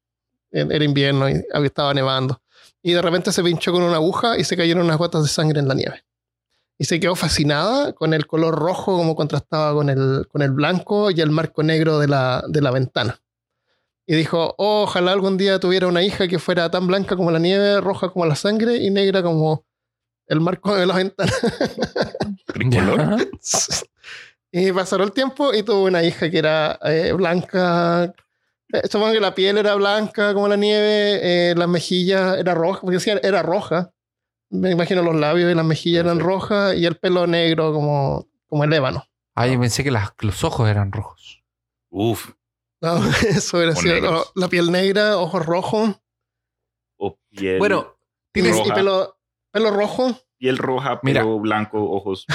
Era 0.52 0.84
invierno 0.86 1.28
y 1.30 1.44
había- 1.54 1.68
estaba 1.68 1.94
nevando. 1.94 2.40
Y 2.84 2.94
de 2.94 3.02
repente 3.02 3.32
se 3.32 3.44
pinchó 3.44 3.72
con 3.72 3.82
una 3.82 3.96
aguja 3.96 4.38
y 4.38 4.44
se 4.44 4.56
cayeron 4.56 4.86
unas 4.86 4.98
gotas 4.98 5.24
de 5.24 5.30
sangre 5.30 5.60
en 5.60 5.68
la 5.68 5.74
nieve. 5.74 6.04
Y 6.78 6.86
se 6.86 7.00
quedó 7.00 7.16
fascinada 7.16 7.94
con 7.94 8.14
el 8.14 8.28
color 8.28 8.56
rojo 8.56 8.96
como 8.98 9.16
contrastaba 9.16 9.74
con 9.74 9.90
el, 9.90 10.28
con 10.30 10.42
el 10.44 10.52
blanco 10.52 11.10
y 11.12 11.22
el 11.22 11.32
marco 11.32 11.64
negro 11.64 11.98
de 12.00 12.08
la, 12.08 12.44
de 12.48 12.62
la 12.62 12.72
ventana. 12.72 13.20
Y 14.06 14.16
dijo, 14.16 14.54
"Oh, 14.58 14.84
ojalá 14.84 15.14
algún 15.14 15.38
día 15.38 15.60
tuviera 15.60 15.88
una 15.88 16.02
hija 16.04 16.28
que 16.28 16.40
fuera 16.40 16.70
tan 16.70 16.88
blanca 16.88 17.16
como 17.16 17.32
la 17.32 17.40
nieve, 17.40 17.80
roja 17.82 18.10
como 18.10 18.26
la 18.26 18.36
sangre 18.36 18.76
y 18.78 18.90
negra 18.90 19.24
como 19.24 19.66
el 20.28 20.42
marco 20.42 20.76
de 20.76 20.86
la 20.86 20.96
ventana. 20.96 21.32
Y 24.56 24.72
pasaron 24.72 25.08
el 25.08 25.14
tiempo 25.14 25.52
y 25.52 25.64
tuvo 25.64 25.86
una 25.86 26.04
hija 26.04 26.30
que 26.30 26.38
era 26.38 26.78
eh, 26.84 27.12
blanca. 27.14 28.14
Eh, 28.72 28.82
supongo 28.88 29.12
que 29.14 29.20
la 29.20 29.34
piel 29.34 29.58
era 29.58 29.74
blanca 29.74 30.32
como 30.36 30.48
la 30.48 30.56
nieve, 30.58 31.20
eh, 31.52 31.56
las 31.56 31.68
mejillas 31.68 32.38
era 32.38 32.54
roja, 32.54 32.82
porque 32.82 33.20
era 33.24 33.42
roja. 33.42 33.92
Me 34.52 34.70
imagino 34.70 35.02
los 35.02 35.16
labios 35.16 35.52
y 35.52 35.56
las 35.56 35.66
mejillas 35.66 36.02
eran 36.06 36.20
rojas 36.20 36.76
y 36.76 36.86
el 36.86 36.98
pelo 36.98 37.26
negro 37.26 37.74
como, 37.74 38.28
como 38.46 38.64
el 38.64 38.72
ébano. 38.74 39.04
Ah, 39.34 39.48
yo 39.48 39.60
pensé 39.60 39.84
que 39.84 39.90
las- 39.90 40.14
los 40.20 40.44
ojos 40.44 40.70
eran 40.70 40.92
rojos. 40.92 41.44
Uf. 41.90 42.34
No, 42.84 42.98
eso 43.28 43.62
era 43.62 43.74
no, 44.02 44.24
la 44.36 44.48
piel 44.50 44.72
negra, 44.72 45.18
ojos 45.18 45.44
rojos 45.46 45.96
O 46.98 47.18
piel, 47.30 47.58
Bueno, 47.58 47.96
y, 47.98 48.32
tiene, 48.34 48.52
Roja. 48.52 48.68
y 48.68 48.72
pelo, 48.74 49.18
pelo 49.52 49.72
rojo. 49.72 50.20
piel 50.38 50.58
roja, 50.58 51.00
Mira. 51.02 51.22
pelo 51.22 51.40
blanco, 51.40 51.82
ojos. 51.92 52.26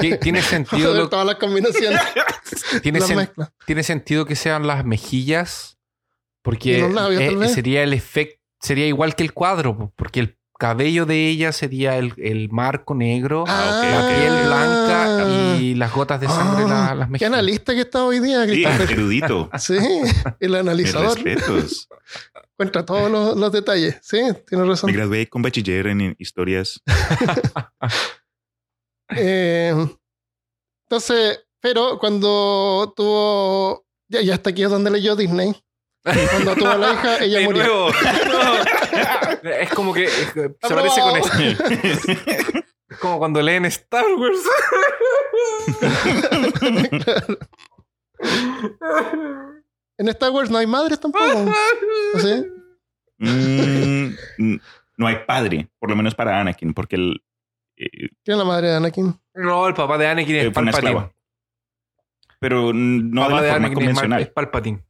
ti- 0.00 0.18
tiene 0.18 0.42
sentido, 0.42 0.92
lo- 0.94 1.08
todas 1.08 1.24
las 1.26 1.36
combinaciones. 1.36 2.00
tiene, 2.82 2.98
las 3.00 3.10
sen- 3.10 3.52
tiene 3.64 3.82
sentido 3.84 4.26
que 4.26 4.34
sean 4.36 4.66
las 4.66 4.84
mejillas, 4.84 5.78
porque 6.42 6.86
labios, 6.88 7.22
eh, 7.22 7.36
vez. 7.36 7.52
sería 7.52 7.82
el 7.84 7.92
efecto, 7.92 8.42
sería 8.60 8.86
igual 8.88 9.14
que 9.14 9.22
el 9.22 9.32
cuadro, 9.32 9.76
po, 9.78 9.92
porque 9.96 10.18
el 10.20 10.38
cabello 10.62 11.06
de 11.06 11.28
ella 11.28 11.50
sería 11.50 11.98
el, 11.98 12.12
el 12.18 12.48
marco 12.50 12.94
negro, 12.94 13.42
Ah, 13.48 13.82
la 13.84 14.08
piel 14.08 14.32
ok. 14.32 14.46
blanca 14.46 15.58
y 15.60 15.74
las 15.74 15.92
gotas 15.92 16.20
de 16.20 16.28
sangre 16.28 16.64
Ah, 16.64 16.68
la- 16.68 16.94
las 16.94 17.06
Qué 17.08 17.12
mejillas. 17.12 17.32
analista 17.32 17.74
que 17.74 17.80
está 17.80 18.04
hoy 18.04 18.20
día, 18.20 18.44
Sí, 18.44 18.50
Christopher. 18.62 18.90
erudito. 18.92 19.50
Sí, 19.58 19.76
el 20.38 20.54
analizador 20.54 21.14
respetos. 21.20 21.88
encuentra 22.52 22.84
todos 22.84 23.10
los, 23.10 23.36
los 23.36 23.50
detalles. 23.50 23.98
Sí, 24.02 24.18
tiene 24.46 24.62
Me 24.64 24.70
razón. 24.70 24.92
gradué 24.92 25.28
con 25.28 25.42
bachiller 25.42 25.88
en 25.88 26.14
historias. 26.18 26.80
Eh, 29.14 29.74
entonces, 30.88 31.40
pero 31.60 31.98
cuando 31.98 32.92
tuvo. 32.96 33.84
Ya, 34.08 34.22
ya 34.22 34.34
hasta 34.34 34.50
aquí 34.50 34.62
es 34.62 34.70
donde 34.70 34.90
leyó 34.90 35.16
Disney. 35.16 35.54
Cuando 36.02 36.54
tuvo 36.56 36.68
a 36.68 36.76
la 36.76 36.92
hija, 36.94 37.18
ella 37.24 37.38
De 37.38 37.44
murió. 37.44 37.62
nuevo. 37.64 37.90
No. 37.90 39.42
Es 39.50 39.70
como 39.70 39.92
que 39.92 40.04
es 40.04 40.32
se 40.32 40.48
parece 40.74 41.00
con 41.00 41.16
esto. 41.16 41.32
Es 42.88 42.98
como 42.98 43.18
cuando 43.18 43.42
leen 43.42 43.64
Star 43.66 44.04
Wars. 44.16 44.38
En 49.98 50.08
Star 50.08 50.30
Wars 50.30 50.50
no 50.50 50.58
hay 50.58 50.66
madres 50.66 50.98
tampoco. 51.00 51.52
¿Sí? 52.18 52.44
Mm, 53.18 54.56
no 54.96 55.06
hay 55.06 55.16
padre, 55.26 55.68
por 55.78 55.90
lo 55.90 55.96
menos 55.96 56.14
para 56.14 56.40
Anakin, 56.40 56.74
porque 56.74 56.96
el, 56.96 57.22
eh, 57.76 57.88
¿Quién 58.24 58.34
es 58.34 58.38
la 58.38 58.44
madre 58.44 58.68
de 58.68 58.76
Anakin? 58.76 59.14
No, 59.34 59.68
el 59.68 59.74
papá 59.74 59.98
de 59.98 60.08
Anakin 60.08 60.36
es 60.36 60.44
Eh, 60.46 60.50
Palpatine. 60.50 61.12
pero 62.40 62.72
no 62.72 63.22
de 63.22 63.28
papá 63.28 63.36
la 63.36 63.42
de 63.42 63.50
forma 63.52 63.66
Anakin 63.66 63.74
convencional. 63.74 64.22
es 64.22 64.30
Palpatine. 64.30 64.84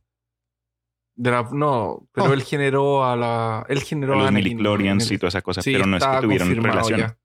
De 1.22 1.30
la- 1.30 1.48
no, 1.52 2.08
pero 2.10 2.30
Oh. 2.30 2.32
él 2.32 2.42
generó 2.42 3.04
a 3.04 3.14
la. 3.14 3.64
Él 3.68 3.80
generó 3.82 4.14
A 4.14 4.16
a 4.16 4.18
los 4.22 4.28
Anakin. 4.28 4.58
y 5.14 5.18
toda 5.18 5.28
esa 5.28 5.40
cosa, 5.40 5.62
Sí, 5.62 5.72
pero 5.72 5.86
no 5.86 5.96
es 5.96 6.04
que 6.04 6.20
tuvieron 6.20 6.48
relación. 6.64 6.98
ya. 6.98 7.18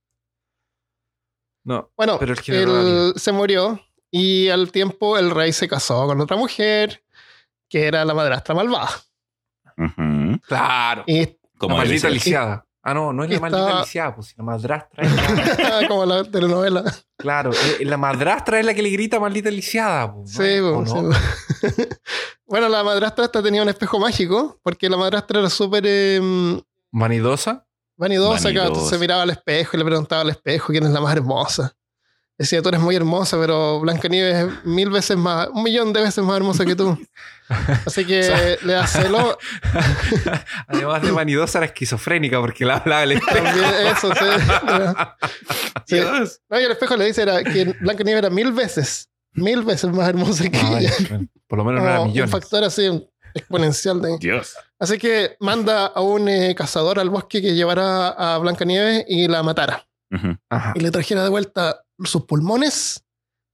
No, 1.66 1.92
Bueno, 1.98 2.18
pero 2.20 2.34
él 2.34 2.40
él 2.48 3.14
se 3.16 3.32
murió 3.32 3.82
y 4.12 4.50
al 4.50 4.72
tiempo 4.72 5.18
el 5.18 5.32
rey 5.32 5.52
se 5.52 5.68
casó 5.68 6.06
con 6.06 6.22
otra 6.22 6.38
mujer 6.38 7.04
que 7.70 7.88
era 7.88 8.06
la 8.06 8.14
madrastra 8.14 8.54
malvada. 8.54 8.90
Claro. 10.48 11.04
Y 11.08 11.36
Como 11.58 11.76
la 11.76 11.84
maldita 11.84 12.08
lisiada. 12.10 12.67
Ah, 12.90 12.94
no, 12.94 13.12
no 13.12 13.24
es 13.24 13.30
la 13.30 13.36
Está- 13.36 13.50
maldita 13.50 13.80
lisiada, 13.82 14.16
pues 14.16 14.34
la 14.38 14.44
madrastra 14.46 15.04
es 15.04 15.12
la, 15.14 15.88
como 15.90 16.06
la 16.06 16.24
telenovela. 16.24 16.84
Claro, 17.18 17.52
eh, 17.52 17.84
la 17.86 17.98
madrastra 17.98 18.60
es 18.62 18.66
la 18.66 18.74
que 18.74 18.82
le 18.82 18.90
grita 18.90 19.20
maldita 19.20 19.50
lisiada. 19.52 20.14
pues. 20.14 20.32
Sí, 20.32 20.60
¿O 20.60 20.76
pues, 20.76 20.94
no? 20.94 21.12
sí. 21.12 21.68
bueno, 22.46 22.70
la 22.70 22.84
madrastra 22.86 23.26
esta 23.26 23.44
tenía 23.44 23.62
un 23.62 23.68
espejo 23.70 24.00
mágico 24.00 24.58
porque 24.64 24.90
la 24.90 24.96
madrastra 24.96 25.40
era 25.42 25.50
súper 25.50 25.84
eh, 25.86 26.62
Vanidosa. 26.92 27.66
vanidosa, 27.98 28.52
claro, 28.52 28.54
Vanidosa. 28.54 28.68
entonces 28.68 28.90
se 28.90 28.98
miraba 29.00 29.24
al 29.24 29.32
espejo 29.32 29.72
y 29.76 29.80
le 29.80 29.86
preguntaba 29.86 30.22
al 30.22 30.30
espejo 30.30 30.68
quién 30.72 30.86
es 30.86 30.92
la 30.92 31.02
más 31.02 31.14
hermosa. 31.16 31.74
Decía, 32.40 32.62
tú 32.62 32.70
eres 32.70 32.80
muy 32.82 32.96
hermosa, 32.96 33.36
pero 33.40 33.80
Blancanieves 33.80 34.36
es 34.46 34.66
mil 34.66 34.92
veces 34.92 35.18
más, 35.18 35.48
un 35.52 35.64
millón 35.64 35.92
de 35.92 36.02
veces 36.02 36.24
más 36.24 36.38
hermosa 36.38 36.66
que 36.66 36.76
tú. 36.76 36.96
Así 37.86 38.06
que 38.06 38.20
O 38.20 38.24
sea- 38.24 38.56
le 38.64 38.74
da 38.74 38.86
celo. 38.86 39.38
Además 40.68 41.02
de 41.02 41.12
vanidosa, 41.12 41.58
era 41.60 41.66
esquizofrénica 41.66 42.40
porque 42.40 42.64
la 42.66 42.78
hablaba 42.78 43.04
el 43.04 43.14
espejo. 43.14 43.44
También 43.44 43.66
eso, 43.92 44.12
sí. 44.14 45.96
No, 46.50 46.60
y 46.60 46.64
el 46.64 46.72
espejo 46.72 46.98
le 46.98 47.06
dice 47.06 47.22
era 47.22 47.44
que 47.44 47.76
Blancanieves 47.80 48.20
era 48.20 48.30
mil 48.30 48.52
veces, 48.52 49.10
mil 49.34 49.64
veces 49.64 49.90
más 49.92 50.10
hermosa 50.10 50.50
que 50.50 50.58
Ay, 50.58 50.86
ella. 50.86 50.94
bueno, 51.10 51.28
por 51.48 51.58
lo 51.60 51.66
menos 51.66 51.82
no 51.84 51.90
era 51.90 52.02
un 52.02 52.30
factor 52.30 52.64
así 52.64 53.08
exponencial 53.34 54.02
de... 54.02 54.18
Dios. 54.20 54.56
Así 54.80 54.98
que 54.98 55.38
manda 55.40 55.86
a 55.88 56.02
un 56.02 56.28
eh, 56.28 56.54
cazador 56.56 57.00
al 57.00 57.10
bosque 57.10 57.42
que 57.42 57.54
llevara 57.56 58.10
a 58.10 58.38
Blancanieves 58.40 59.06
y 59.08 59.28
la 59.28 59.44
matara. 59.44 59.88
Ajá. 60.50 60.74
Y 60.76 60.80
le 60.82 60.92
trajera 60.92 61.24
de 61.24 61.30
vuelta 61.30 61.84
sus 62.06 62.26
pulmones 62.26 63.04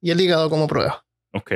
y 0.02 0.12
el 0.12 0.20
hígado 0.22 0.50
como 0.50 0.68
prueba. 0.68 1.06
Ok. 1.34 1.52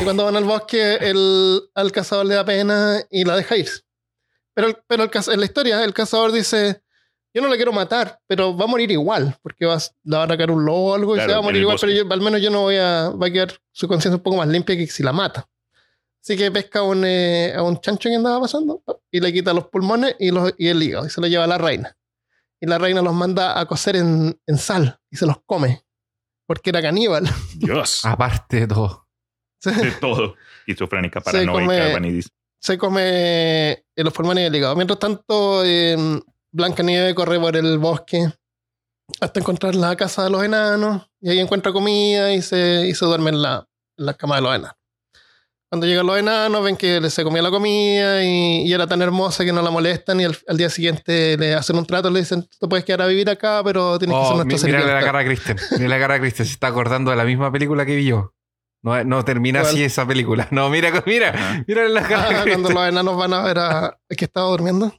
Y 0.00 0.04
cuando 0.04 0.24
van 0.24 0.36
al 0.36 0.44
bosque, 0.44 0.94
el, 1.00 1.60
al 1.74 1.90
cazador 1.92 2.26
le 2.26 2.34
da 2.34 2.44
pena 2.44 3.00
y 3.10 3.24
la 3.24 3.36
deja 3.36 3.56
ir. 3.56 3.68
Pero, 4.54 4.68
el- 4.68 4.76
pero 4.86 5.04
el 5.04 5.10
en 5.32 5.40
la 5.40 5.46
historia, 5.46 5.84
el 5.84 5.94
cazador 5.94 6.32
dice: 6.32 6.82
Yo 7.34 7.40
no 7.42 7.48
la 7.48 7.56
quiero 7.56 7.72
matar, 7.72 8.18
pero 8.26 8.56
va 8.56 8.64
a 8.64 8.68
morir 8.68 8.90
igual, 8.90 9.36
porque 9.42 9.64
va, 9.66 9.78
la 10.04 10.18
va 10.18 10.22
a 10.24 10.26
atacar 10.26 10.50
un 10.50 10.64
lobo 10.64 10.92
o 10.92 10.94
algo 10.94 11.16
y 11.16 11.20
se 11.20 11.26
va 11.32 11.38
a 11.38 11.42
morir 11.42 11.60
igual, 11.62 11.74
bosque. 11.74 11.86
pero 11.86 12.04
yo- 12.04 12.12
al 12.12 12.20
menos 12.20 12.40
yo 12.42 12.50
no 12.50 12.62
voy 12.62 12.76
a. 12.76 13.10
Va 13.10 13.26
a 13.26 13.30
quedar 13.30 13.52
su 13.72 13.86
conciencia 13.88 14.16
un 14.16 14.22
poco 14.22 14.36
más 14.36 14.48
limpia 14.48 14.76
que 14.76 14.86
si 14.86 15.02
la 15.02 15.12
mata. 15.12 15.48
Así 16.22 16.36
que 16.36 16.50
pesca 16.50 16.80
a 16.80 16.82
un, 16.82 17.04
eh, 17.06 17.54
a 17.54 17.62
un 17.62 17.80
chancho 17.80 18.08
que 18.08 18.16
andaba 18.16 18.40
pasando 18.40 18.82
y 19.12 19.20
le 19.20 19.32
quita 19.32 19.52
los 19.54 19.68
pulmones 19.68 20.16
y, 20.18 20.32
los, 20.32 20.52
y 20.58 20.66
el 20.68 20.82
hígado 20.82 21.06
y 21.06 21.10
se 21.10 21.20
lo 21.20 21.26
lleva 21.28 21.44
a 21.44 21.46
la 21.46 21.56
reina. 21.56 21.96
Y 22.60 22.66
la 22.66 22.78
reina 22.78 23.00
los 23.00 23.14
manda 23.14 23.58
a 23.60 23.64
cocer 23.66 23.94
en, 23.96 24.38
en 24.46 24.58
sal 24.58 24.98
y 25.08 25.16
se 25.16 25.24
los 25.24 25.36
come, 25.46 25.84
porque 26.46 26.70
era 26.70 26.82
caníbal. 26.82 27.28
Dios. 27.56 28.00
aparte 28.04 28.60
de 28.60 28.66
todo. 28.66 29.06
De 29.62 29.90
todo. 29.92 30.36
Esquizofrénica, 30.60 31.20
paranoica, 31.20 31.92
vanidis. 31.92 32.30
se 32.60 32.78
come 32.78 33.02
eh, 33.72 33.84
los 33.96 34.12
pulmones 34.12 34.42
y 34.42 34.46
el 34.46 34.54
hígado. 34.54 34.76
Mientras 34.76 34.98
tanto, 34.98 35.64
eh, 35.64 35.96
Blancanieves 36.52 37.14
corre 37.14 37.38
por 37.40 37.56
el 37.56 37.78
bosque 37.78 38.28
hasta 39.20 39.40
encontrar 39.40 39.74
la 39.74 39.96
casa 39.96 40.24
de 40.24 40.30
los 40.30 40.42
enanos 40.42 41.08
y 41.20 41.30
ahí 41.30 41.38
encuentra 41.38 41.72
comida 41.72 42.32
y 42.32 42.42
se, 42.42 42.86
y 42.86 42.94
se 42.94 43.04
duerme 43.04 43.30
en 43.30 43.42
la, 43.42 43.68
en 43.96 44.06
la 44.06 44.14
cama 44.14 44.36
de 44.36 44.42
los 44.42 44.54
enanos. 44.54 44.76
Cuando 45.76 45.86
llegan 45.86 46.06
los 46.06 46.18
enanos, 46.18 46.64
ven 46.64 46.76
que 46.76 47.10
se 47.10 47.22
comía 47.22 47.42
la 47.42 47.50
comida 47.50 48.24
y, 48.24 48.62
y 48.66 48.72
era 48.72 48.86
tan 48.86 49.02
hermosa 49.02 49.44
que 49.44 49.52
no 49.52 49.60
la 49.60 49.70
molestan. 49.70 50.18
Y 50.20 50.24
al, 50.24 50.36
al 50.48 50.56
día 50.56 50.70
siguiente 50.70 51.36
le 51.36 51.54
hacen 51.54 51.76
un 51.76 51.84
trato, 51.84 52.08
le 52.08 52.20
dicen: 52.20 52.48
Tú 52.58 52.68
puedes 52.68 52.84
quedar 52.84 53.02
a 53.02 53.06
vivir 53.06 53.28
acá, 53.28 53.60
pero 53.62 53.98
tienes 53.98 54.16
que 54.16 54.22
ser 54.24 54.32
Oh, 54.32 54.44
nuestra 54.44 54.66
mi- 54.68 54.72
mírale 54.72 54.86
la 54.92 55.00
sirvienta". 55.00 55.04
cara 55.06 55.18
a 55.18 55.24
Kristen. 55.24 55.56
Mira 55.78 55.88
la 55.88 55.98
cara 55.98 56.14
a 56.14 56.18
Kristen. 56.20 56.46
Se 56.46 56.52
está 56.52 56.68
acordando 56.68 57.10
de 57.10 57.16
la 57.18 57.24
misma 57.24 57.52
película 57.52 57.84
que 57.84 57.94
vi 57.96 58.06
yo. 58.06 58.32
No, 58.82 59.02
no 59.04 59.24
termina 59.24 59.60
¿Cuál? 59.60 59.72
así 59.72 59.84
esa 59.84 60.06
película. 60.06 60.48
No, 60.50 60.70
mira, 60.70 60.90
mira. 61.06 61.30
Ajá. 61.30 61.64
Mírale 61.66 61.88
la 61.90 62.02
cara 62.02 62.22
a 62.22 62.24
Ah, 62.24 62.28
cuando 62.28 62.44
Kristen. 62.54 62.74
los 62.74 62.88
enanos 62.88 63.16
van 63.16 63.34
a 63.34 63.42
ver 63.42 63.58
a. 63.58 63.98
¿Es 64.08 64.16
que 64.16 64.24
estaba 64.24 64.48
durmiendo? 64.48 64.92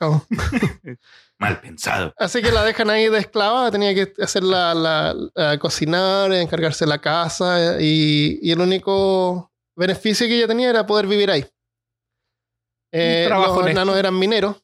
Mal 1.38 1.60
pensado. 1.60 2.12
Así 2.18 2.42
que 2.42 2.50
la 2.52 2.64
dejan 2.64 2.90
ahí 2.90 3.08
de 3.08 3.18
esclava, 3.18 3.70
tenía 3.70 3.94
que 3.94 4.12
hacer 4.22 4.42
la, 4.42 4.74
la- 4.74 5.14
la- 5.34 5.58
cocinar, 5.58 6.32
encargarse 6.32 6.84
de 6.84 6.88
la 6.90 6.98
casa 7.00 7.80
y, 7.80 8.38
y 8.42 8.50
el 8.52 8.60
único 8.60 9.50
beneficio 9.76 10.26
que 10.26 10.36
ella 10.36 10.46
tenía 10.46 10.70
era 10.70 10.86
poder 10.86 11.06
vivir 11.06 11.30
ahí. 11.30 11.44
Eh, 12.92 13.28
los 13.28 13.66
enanos 13.66 13.96
eran 13.96 14.16
mineros 14.16 14.62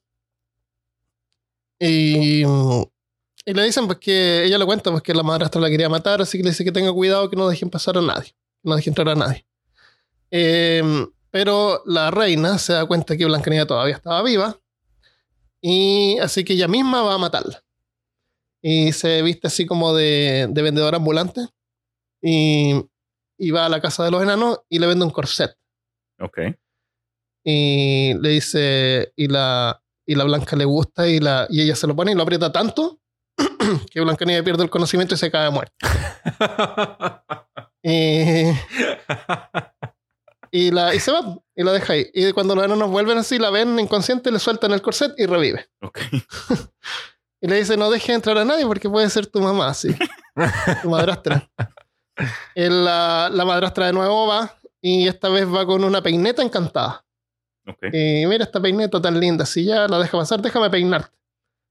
y, 1.81 2.45
y 2.45 3.55
le 3.55 3.63
dicen 3.65 3.87
pues 3.87 3.99
que 3.99 4.45
ella 4.45 4.57
le 4.57 4.67
cuenta 4.67 4.91
pues 4.91 5.03
que 5.03 5.15
la 5.15 5.25
madrastra 5.25 5.61
la 5.61 5.69
quería 5.69 5.89
matar, 5.89 6.21
así 6.21 6.39
que 6.39 6.45
le 6.45 6.51
dice 6.51 6.65
que 6.65 6.71
tenga 6.71 6.93
cuidado 6.93 7.29
que 7.29 7.37
no 7.37 7.49
dejen 7.49 7.71
pasar 7.71 7.99
a 7.99 8.03
nadie, 8.03 8.37
no 8.63 8.77
dejen 8.77 8.93
entrar 8.93 9.09
a 9.09 9.15
nadie. 9.17 9.47
Eh, 10.31 10.83
pero 11.31 11.83
la 11.87 12.11
reina 12.11 12.59
se 12.59 12.73
da 12.73 12.87
cuenta 12.87 13.17
que 13.17 13.25
Blancanieves 13.25 13.67
todavía 13.67 13.97
estaba 13.97 14.23
viva 14.23 14.61
y 15.61 16.19
así 16.19 16.45
que 16.45 16.53
ella 16.53 16.69
misma 16.69 17.03
va 17.03 17.15
a 17.15 17.19
matarla. 17.19 17.65
Y 18.63 18.93
se 18.93 19.23
viste 19.23 19.47
así 19.47 19.65
como 19.67 19.95
de, 19.95 20.47
de 20.51 20.63
vendedora 20.63 20.99
ambulante. 20.99 21.47
Y, 22.23 22.75
y 23.41 23.51
va 23.51 23.67
a 23.67 23.69
la 23.71 23.81
casa 23.81 24.05
de 24.05 24.11
los 24.11 24.23
enanos 24.23 24.61
y 24.69 24.79
le 24.79 24.87
vende 24.87 25.05
un 25.05 25.11
corset. 25.11 25.57
Ok. 26.21 26.39
Y 27.43 28.13
le 28.21 28.29
dice, 28.29 29.13
y 29.17 29.29
la, 29.29 29.83
y 30.07 30.15
la 30.15 30.25
Blanca 30.25 30.57
le 30.57 30.67
gusta 30.67 31.09
y, 31.09 31.21
la, 31.21 31.47
y 31.49 31.63
ella 31.63 31.75
se 31.75 31.87
lo 31.87 31.97
pone 31.97 32.13
y 32.13 32.15
lo 32.15 32.23
aprieta 32.23 32.53
tanto 32.53 33.01
que 33.91 34.01
Blancanieves 34.01 34.45
pierde 34.45 34.63
el 34.63 34.71
conocimiento 34.71 35.15
y 35.15 35.19
se 35.19 35.31
cae 35.31 35.51
muerta. 35.51 35.77
Y, 37.83 38.45
y, 40.51 40.71
la, 40.71 40.95
y 40.95 41.01
se 41.01 41.11
va 41.11 41.39
y 41.57 41.65
la 41.65 41.73
deja 41.73 41.95
ahí. 41.95 42.11
Y 42.13 42.31
cuando 42.33 42.55
los 42.55 42.63
enanos 42.63 42.91
vuelven 42.91 43.17
así, 43.17 43.39
la 43.39 43.49
ven 43.49 43.79
inconsciente, 43.81 44.31
le 44.31 44.39
sueltan 44.39 44.73
el 44.73 44.83
corset 44.83 45.15
y 45.17 45.25
revive. 45.25 45.67
Ok. 45.81 45.99
Y 47.43 47.49
le 47.49 47.57
dice, 47.57 47.79
no 47.79 47.91
dejes 47.91 48.11
entrar 48.11 48.37
a 48.37 48.45
nadie 48.45 48.67
porque 48.67 48.91
puede 48.91 49.09
ser 49.09 49.27
tu 49.27 49.41
mamá, 49.41 49.73
sí. 49.73 49.97
tu 50.83 50.91
madrastra. 50.91 51.51
El, 52.55 52.85
la, 52.85 53.29
la 53.33 53.45
madrastra 53.45 53.87
de 53.87 53.93
nuevo 53.93 54.27
va 54.27 54.55
y 54.81 55.07
esta 55.09 55.29
vez 55.29 55.47
va 55.47 55.67
con 55.67 55.85
una 55.85 56.03
peineta 56.03 56.43
encantada. 56.43 57.05
Ok. 57.67 57.79
Y 57.93 58.25
mira 58.27 58.45
esta 58.45 58.61
peineta 58.61 59.01
tan 59.01 59.19
linda, 59.21 59.45
si 59.47 59.65
ya 59.65 59.87
la 59.87 59.99
deja 59.99 60.17
pasar, 60.19 60.41
déjame 60.41 60.71
peinarte. 60.71 61.17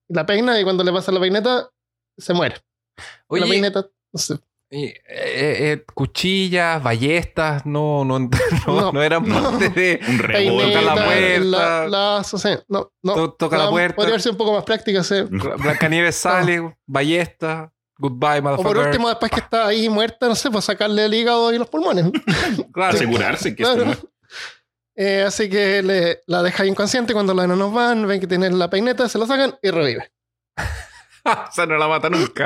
Y 0.08 0.14
la 0.14 0.26
peina 0.26 0.60
y 0.60 0.64
cuando 0.64 0.84
le 0.84 0.92
pasa 0.92 1.12
la 1.12 1.20
peineta, 1.20 1.70
se 2.18 2.34
muere. 2.34 2.56
la 2.98 3.04
Oye, 3.28 3.48
peineta, 3.48 3.86
no 4.14 4.20
sé. 4.20 4.36
y, 4.72 4.86
eh, 4.86 4.96
eh, 5.08 5.86
cuchillas, 5.96 6.82
ballestas, 6.84 7.66
no, 7.66 8.06
no, 8.06 8.20
no, 8.20 8.30
No, 8.68 8.92
no 8.92 9.02
eran 9.04 9.28
no. 9.28 9.42
parte 9.42 9.70
de. 9.70 10.00
Un 10.08 10.18
Toca 10.18 10.28
rebote. 10.28 10.82
la 10.82 10.96
Peineta, 10.96 11.06
puerta. 11.06 11.88
la- 11.88 12.24
sí. 12.24 12.50
No, 12.68 12.92
no. 13.04 13.14
To- 13.16 13.34
toca 13.34 13.58
la 13.58 13.70
puerta. 13.70 13.96
Podría 13.96 14.20
sido 14.20 14.34
un 14.34 14.38
poco 14.38 14.54
más 14.54 14.64
práctica, 14.64 15.04
sí. 15.04 15.16
Blancanieves 15.30 16.16
sale, 16.16 16.76
ballesta, 16.86 17.74
goodbye, 18.00 18.40
O 18.40 18.42
por 18.42 18.58
motherfucker. 18.58 18.88
último, 18.88 19.10
después 19.10 19.32
que 19.32 19.40
está 19.42 19.68
ahí 19.68 19.88
muerta, 19.90 20.28
no 20.28 20.34
sé, 20.36 20.50
pues 20.50 20.66
sacarle 20.66 21.06
el 21.06 21.14
hígado 21.14 21.54
y 21.54 21.60
los 21.60 21.70
pulmones. 21.70 22.06
claro. 22.74 22.96
Asegurarse 22.96 23.56
que 23.56 23.64
Claro. 23.64 23.86
Eh, 25.02 25.24
así 25.26 25.50
que 25.50 25.82
le, 25.82 26.22
la 26.28 26.44
deja 26.44 26.66
inconsciente 26.66 27.14
cuando 27.14 27.34
los 27.34 27.46
enanos 27.46 27.72
van, 27.72 28.06
ven 28.06 28.20
que 28.20 28.28
tiene 28.28 28.50
la 28.50 28.70
peineta, 28.70 29.08
se 29.08 29.18
la 29.18 29.26
sacan 29.28 29.58
y 29.62 29.70
revive. 29.72 30.12
o 31.26 31.52
sea, 31.54 31.66
no 31.66 31.78
la 31.78 31.88
mata 31.88 32.10
nunca. 32.10 32.46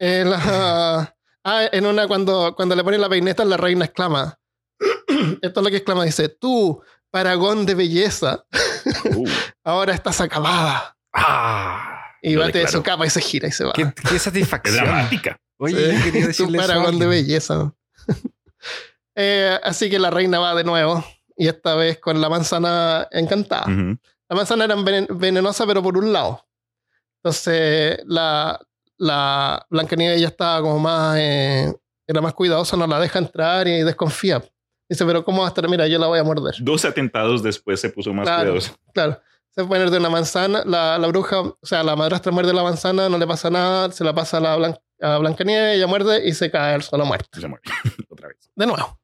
Eh, 0.00 0.24
la- 0.26 1.14
ah, 1.44 1.68
en 1.70 1.86
una, 1.86 2.08
cuando, 2.08 2.52
cuando 2.56 2.74
le 2.74 2.82
ponen 2.82 3.00
la 3.00 3.08
peineta, 3.08 3.44
la 3.44 3.56
reina 3.56 3.84
exclama. 3.84 4.38
Esto 5.42 5.60
es 5.60 5.64
lo 5.64 5.70
que 5.70 5.76
exclama, 5.76 6.02
dice, 6.04 6.28
tú, 6.30 6.82
paragón 7.12 7.64
de 7.66 7.74
belleza, 7.76 8.44
Uh, 9.14 9.28
ahora 9.64 9.92
estás 9.92 10.20
acabada. 10.20 10.96
ah, 11.12 11.97
Y 12.22 12.34
Lo 12.34 12.40
bate 12.40 12.58
de 12.58 12.68
su 12.68 12.82
capa 12.82 13.06
y 13.06 13.10
se 13.10 13.20
gira 13.20 13.48
y 13.48 13.52
se 13.52 13.64
va. 13.64 13.72
qué, 13.72 13.92
qué 14.08 14.18
satisfacción. 14.18 14.76
dramática. 14.84 15.40
Oye, 15.58 15.96
Sí, 15.96 16.02
quería 16.04 16.26
decirle 16.28 16.58
paragón 16.58 16.98
de 16.98 17.06
belleza. 17.06 17.72
Eh, 19.20 19.58
así 19.64 19.90
que 19.90 19.98
la 19.98 20.10
reina 20.10 20.38
va 20.38 20.54
de 20.54 20.62
nuevo. 20.64 21.04
Y 21.36 21.48
esta 21.48 21.74
vez 21.74 21.98
con 21.98 22.20
la 22.20 22.28
manzana 22.28 23.08
encantada. 23.10 23.62
Ujú. 23.64 23.98
La 24.28 24.36
manzana 24.36 24.64
era 24.64 24.76
venen- 24.76 25.08
venenosa, 25.10 25.66
pero 25.66 25.82
por 25.82 25.96
un 25.98 26.12
lado. 26.12 26.46
Entonces, 27.22 27.98
la, 28.06 28.60
la 28.96 29.66
Blancanieves 29.70 30.20
ya 30.20 30.28
estaba 30.28 30.60
como 30.60 30.78
más. 30.78 31.16
eh, 31.18 31.72
era 32.06 32.20
más 32.20 32.32
cuidadosa, 32.32 32.76
no 32.76 32.86
la 32.86 33.00
deja 33.00 33.18
entrar 33.18 33.66
y 33.68 33.82
desconfía. 33.82 34.42
Dice, 34.88 35.04
pero 35.04 35.24
¿cómo 35.24 35.40
va 35.42 35.46
a 35.46 35.48
estar? 35.48 35.68
Mira, 35.68 35.86
yo 35.86 35.98
la 35.98 36.06
voy 36.06 36.18
a 36.18 36.24
morder. 36.24 36.54
Dos 36.60 36.84
atentados 36.84 37.42
después 37.42 37.80
se 37.80 37.90
puso 37.90 38.14
más 38.14 38.24
Claro. 38.24 38.52
cuidadoso. 38.52 38.76
Claro. 38.94 39.20
Se 39.58 39.64
pone 39.64 39.90
de 39.90 39.98
una 39.98 40.08
manzana, 40.08 40.62
la, 40.64 40.96
la 40.98 41.08
bruja, 41.08 41.40
o 41.40 41.58
sea, 41.64 41.82
la 41.82 41.96
madrastra 41.96 42.30
muerde 42.30 42.52
la 42.54 42.62
manzana, 42.62 43.08
no 43.08 43.18
le 43.18 43.26
pasa 43.26 43.50
nada, 43.50 43.90
se 43.90 44.04
la 44.04 44.14
pasa 44.14 44.36
a, 44.36 44.40
la 44.40 44.56
Blan- 44.56 44.80
a 45.00 45.18
Blancanieves, 45.18 45.74
ella 45.76 45.88
muerde 45.88 46.28
y 46.28 46.32
se 46.32 46.48
cae 46.48 46.74
al 46.74 46.82
suelo 46.84 47.04
muerto. 47.04 47.40
Se 47.40 47.48
muere. 47.48 47.64
Otra 48.08 48.28
vez. 48.28 48.36
De 48.54 48.66
nuevo. 48.66 49.00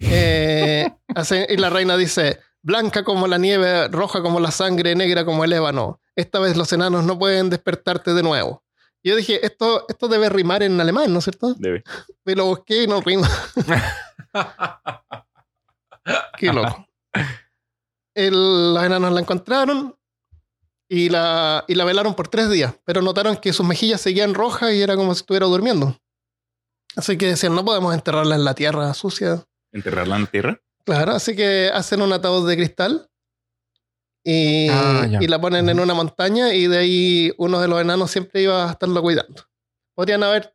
Eh, 0.00 0.90
hace- 1.14 1.46
y 1.48 1.56
la 1.56 1.70
reina 1.70 1.96
dice, 1.96 2.40
blanca 2.62 3.04
como 3.04 3.28
la 3.28 3.38
nieve, 3.38 3.86
roja 3.86 4.22
como 4.22 4.40
la 4.40 4.50
sangre, 4.50 4.96
negra 4.96 5.24
como 5.24 5.44
el 5.44 5.52
ébano. 5.52 6.00
Esta 6.16 6.40
vez 6.40 6.56
los 6.56 6.72
enanos 6.72 7.04
no 7.04 7.16
pueden 7.16 7.48
despertarte 7.48 8.14
de 8.14 8.24
nuevo. 8.24 8.64
Yo 9.04 9.14
dije, 9.14 9.46
esto, 9.46 9.84
esto 9.88 10.08
debe 10.08 10.30
rimar 10.30 10.64
en 10.64 10.80
alemán, 10.80 11.12
¿no 11.12 11.20
es 11.20 11.26
cierto? 11.26 11.54
Debe. 11.56 11.84
Y 12.26 12.34
lo 12.34 12.46
busqué 12.46 12.82
y 12.82 12.86
no 12.88 13.00
rima. 13.00 13.28
Qué 16.38 16.52
loco. 16.52 16.86
El- 18.18 18.74
los 18.74 18.82
enanos 18.82 19.12
la 19.12 19.20
encontraron 19.20 19.94
y 20.90 21.08
la, 21.10 21.64
y 21.68 21.74
la 21.74 21.84
velaron 21.84 22.14
por 22.14 22.28
tres 22.28 22.50
días, 22.50 22.74
pero 22.84 23.02
notaron 23.02 23.36
que 23.36 23.52
sus 23.52 23.66
mejillas 23.66 24.00
seguían 24.00 24.34
rojas 24.34 24.72
y 24.72 24.80
era 24.82 24.96
como 24.96 25.14
si 25.14 25.20
estuviera 25.20 25.46
durmiendo. 25.46 25.96
Así 26.96 27.16
que 27.18 27.26
decían, 27.26 27.54
no 27.54 27.64
podemos 27.64 27.94
enterrarla 27.94 28.34
en 28.34 28.44
la 28.44 28.54
tierra 28.54 28.92
sucia. 28.94 29.44
Enterrarla 29.72 30.16
en 30.16 30.26
tierra. 30.26 30.60
Claro, 30.84 31.12
así 31.12 31.36
que 31.36 31.70
hacen 31.72 32.00
un 32.02 32.12
ataúd 32.12 32.48
de 32.48 32.56
cristal 32.56 33.10
y, 34.24 34.68
Ah, 34.70 35.06
y 35.20 35.26
la 35.28 35.40
ponen 35.40 35.68
en 35.68 35.78
una 35.78 35.94
montaña 35.94 36.52
y 36.54 36.66
de 36.66 36.78
ahí 36.78 37.32
uno 37.38 37.60
de 37.60 37.68
los 37.68 37.80
enanos 37.80 38.10
siempre 38.10 38.42
iba 38.42 38.66
a 38.68 38.72
estarlo 38.72 39.00
cuidando. 39.02 39.44
Podrían 39.94 40.22
haber 40.22 40.54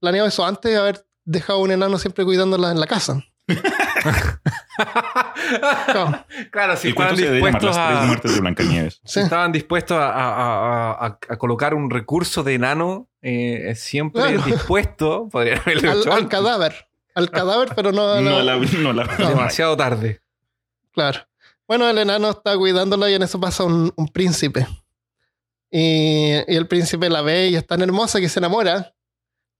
planeado 0.00 0.26
eso 0.28 0.44
antes 0.44 0.72
de 0.72 0.78
haber 0.78 1.06
dejado 1.24 1.58
un 1.60 1.70
enano 1.70 1.98
siempre 1.98 2.24
cuidándola 2.24 2.70
en 2.70 2.80
la 2.80 2.86
casa. 2.86 3.22
Claro, 4.02 4.38
claro, 6.50 6.76
si 6.76 6.88
¿Y 6.88 6.90
estaban 6.90 7.16
se 7.16 7.30
dispuestos 7.32 7.76
las 7.76 7.88
tres 7.88 7.98
a, 7.98 8.02
muertes 8.06 8.34
de 8.34 8.40
Blancanieves? 8.40 9.00
sí. 9.04 9.20
estaban 9.20 9.52
dispuestos 9.52 9.96
a, 9.98 10.10
a- 10.10 10.92
a- 10.92 11.06
a- 11.06 11.18
a 11.28 11.36
colocar 11.38 11.74
un 11.74 11.90
recurso 11.90 12.42
de 12.42 12.54
enano, 12.54 13.08
eh, 13.22 13.74
siempre 13.76 14.22
Claro. 14.22 14.42
dispuesto, 14.42 15.28
podrían 15.30 15.58
haberlo 15.60 15.90
al, 15.90 16.00
hecho 16.00 16.12
al 16.12 16.28
cadáver. 16.28 16.86
Al 17.14 17.30
cadáver, 17.30 17.70
pero 17.74 17.92
no. 17.92 18.20
No 18.20 18.30
no- 18.30 18.42
la, 18.42 18.56
no 18.56 18.92
la 18.92 19.04
demasiado 19.16 19.76
tarde. 19.76 20.20
Claro. 20.92 21.20
Bueno, 21.66 21.88
el 21.88 21.98
enano 21.98 22.30
está 22.30 22.56
cuidándola 22.56 23.10
y 23.10 23.14
en 23.14 23.22
eso 23.22 23.40
pasa 23.40 23.64
un, 23.64 23.92
un 23.96 24.08
príncipe. 24.08 24.66
Y, 25.70 26.32
y 26.46 26.56
el 26.56 26.66
príncipe 26.66 27.10
la 27.10 27.20
ve 27.22 27.48
y 27.48 27.56
es 27.56 27.66
tan 27.66 27.82
hermosa 27.82 28.20
que 28.20 28.28
se 28.28 28.38
enamora. 28.38 28.94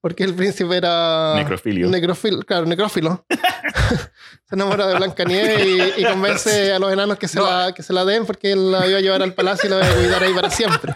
Porque 0.00 0.22
el 0.24 0.34
príncipe 0.34 0.76
era. 0.76 1.34
necrofilio. 1.34 1.88
Necrofil, 1.88 2.44
claro, 2.46 2.66
necrófilo. 2.66 3.26
se 4.48 4.54
enamora 4.54 4.86
de 4.86 4.94
Blancanieves 4.96 5.66
y, 5.96 6.00
y 6.02 6.04
convence 6.04 6.72
a 6.72 6.78
los 6.78 6.92
enanos 6.92 7.18
que 7.18 7.26
se, 7.26 7.38
No. 7.40 7.46
la, 7.46 7.72
que 7.74 7.82
se 7.82 7.92
la 7.92 8.04
den 8.04 8.24
porque 8.24 8.52
él 8.52 8.70
la 8.70 8.86
iba 8.86 8.98
a 8.98 9.00
llevar 9.00 9.22
al 9.22 9.34
palacio 9.34 9.66
y 9.68 9.70
la 9.70 9.78
iba 9.78 9.88
a 9.88 9.94
cuidar 9.96 10.22
ahí 10.22 10.32
para 10.34 10.50
siempre. 10.50 10.94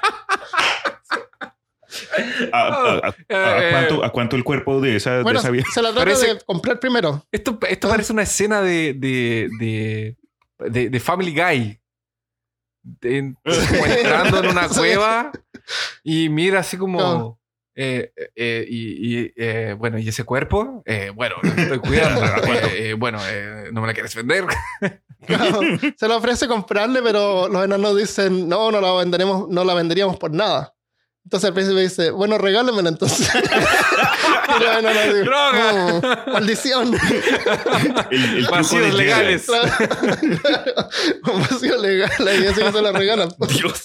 ¿A, 2.52 2.58
a- 2.58 2.98
a- 2.98 3.08
a 3.08 3.14
Eh, 3.28 3.70
cuánto, 3.70 4.04
a 4.04 4.10
cuánto 4.12 4.36
el 4.36 4.44
cuerpo 4.44 4.80
de 4.80 4.96
esa, 4.96 5.16
de 5.18 5.22
Bueno, 5.22 5.40
esa 5.40 5.50
vieja? 5.50 5.68
se 5.72 5.82
la 5.82 5.88
trata 5.92 6.04
Parece- 6.10 6.34
de 6.34 6.40
comprar 6.40 6.78
primero. 6.80 7.26
Esto, 7.32 7.58
esto 7.68 7.88
parece 7.88 8.12
una 8.12 8.22
escena 8.22 8.62
de, 8.62 8.94
de, 8.94 9.48
de, 9.58 10.16
de- 10.70 10.90
de 10.90 11.00
Family 11.00 11.34
Guy. 11.34 11.80
De- 12.82 13.34
como 13.44 13.86
entrando 13.86 14.38
en 14.38 14.46
una 14.48 14.68
cueva 14.68 15.32
y 16.02 16.28
mira 16.28 16.60
así 16.60 16.76
como. 16.78 17.38
Eh, 17.74 18.12
eh, 18.36 18.66
y, 18.68 19.22
y, 19.22 19.32
eh, 19.36 19.74
bueno, 19.78 19.98
¿y 19.98 20.08
ese 20.08 20.24
cuerpo? 20.24 20.82
Eh, 20.84 21.10
bueno, 21.14 21.36
lo 21.42 21.48
estoy 21.50 21.78
cuidando. 21.78 22.22
Eh, 22.52 22.90
eh, 22.90 22.94
bueno, 22.94 23.18
¿no 23.72 23.80
me 23.80 23.86
la 23.86 23.94
quieres 23.94 24.14
vender? 24.14 24.44
Claro, 25.24 25.60
se 25.96 26.08
le 26.08 26.14
ofrece 26.14 26.48
comprarle, 26.48 27.00
pero 27.00 27.46
los 27.46 27.64
enanos 27.64 27.96
dicen, 27.96 28.48
no, 28.48 28.72
no 28.72 28.80
la 28.80 28.92
venderemos, 28.94 29.48
no 29.48 29.62
la 29.62 29.72
venderíamos 29.72 30.16
por 30.16 30.32
nada. 30.32 30.74
Entonces 31.24 31.48
el 31.48 31.54
príncipe 31.54 31.80
dice, 31.80 32.10
bueno, 32.10 32.36
regálamela 32.38 32.88
entonces. 32.88 33.30
Y 34.60 34.64
la 34.64 34.78
enana 34.80 35.02
dice, 35.02 35.20
¡Droga! 35.20 35.72
"No, 36.26 36.32
maldición. 36.32 36.94
El, 38.10 38.22
el 38.36 38.46
Vacíos 38.48 38.94
legales. 38.94 39.46
Claro. 39.46 40.88
Un 41.32 41.40
vacío 41.40 41.78
legal 41.80 42.10
y 42.20 42.46
así 42.46 42.60
que 42.60 42.72
se 42.72 42.82
la 42.82 42.92
regalan. 42.92 43.30
Dios. 43.48 43.82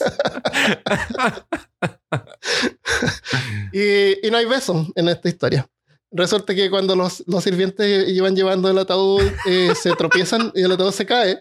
Y, 3.72 4.28
y 4.28 4.32
no 4.32 4.38
hay 4.38 4.46
beso 4.46 4.88
en 4.96 5.10
esta 5.10 5.30
historia. 5.30 5.68
Resulta 6.12 6.56
que 6.56 6.70
cuando 6.70 6.96
los, 6.96 7.24
los 7.28 7.44
sirvientes 7.44 8.10
iban 8.10 8.36
llevando 8.36 8.70
el 8.70 8.78
ataúd, 8.78 9.22
eh, 9.46 9.74
se 9.76 9.94
tropiezan 9.96 10.52
y 10.56 10.64
el 10.64 10.72
ataúd 10.72 10.92
se 10.92 11.06
cae 11.06 11.38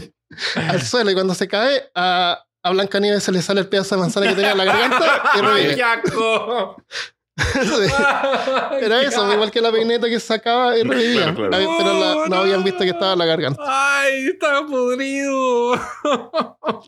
al 0.56 0.82
suelo. 0.82 1.10
Y 1.10 1.14
cuando 1.14 1.34
se 1.34 1.48
cae, 1.48 1.90
a, 1.94 2.42
a 2.64 2.70
Blancanieves 2.70 3.22
se 3.22 3.30
le 3.30 3.40
sale 3.42 3.60
el 3.60 3.68
pedazo 3.68 3.94
de 3.94 4.00
manzana 4.00 4.26
que 4.28 4.34
tenía 4.34 4.52
en 4.52 4.58
la 4.58 4.64
garganta 4.64 5.22
y 5.34 5.38
¡Ay, 5.42 5.42
revive. 5.42 5.76
Sí. 7.36 7.90
Era 8.80 9.02
eso, 9.02 9.32
igual 9.32 9.50
que 9.50 9.60
la 9.60 9.72
peineta 9.72 10.08
que 10.08 10.20
sacaba 10.20 10.78
y 10.78 10.84
revivía. 10.84 11.34
Claro, 11.34 11.48
claro. 11.50 11.74
Pero 11.78 11.92
la- 12.00 12.28
no 12.28 12.36
habían 12.36 12.62
visto 12.62 12.78
que 12.84 12.90
estaba 12.90 13.14
en 13.14 13.18
la 13.18 13.24
garganta. 13.24 13.60
¡Ay, 13.66 14.28
estaba 14.28 14.64
podrido! 14.64 15.74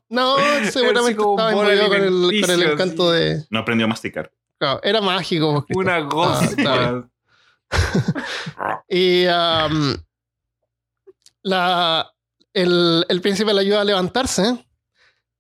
No, 0.09 0.37
seguramente 0.71 1.21
estaba 1.21 1.51
envolvido 1.51 1.89
con 1.89 2.01
el, 2.01 2.41
con 2.43 2.51
el 2.51 2.63
encanto 2.63 3.11
de. 3.11 3.45
No 3.51 3.59
aprendió 3.59 3.87
a 3.87 3.89
masticar. 3.89 4.31
claro, 4.59 4.79
era 4.85 5.01
mágico. 5.01 5.65
pues. 5.69 5.77
Una 5.77 5.97
Ah, 5.97 5.99
bien. 5.99 6.09
gosma. 6.09 7.11
Y 8.89 9.27
um, 9.27 9.97
la, 11.43 12.09
el, 12.55 13.05
el 13.09 13.21
príncipe 13.21 13.53
le 13.53 13.61
ayuda 13.63 13.81
a 13.81 13.85
levantarse 13.85 14.65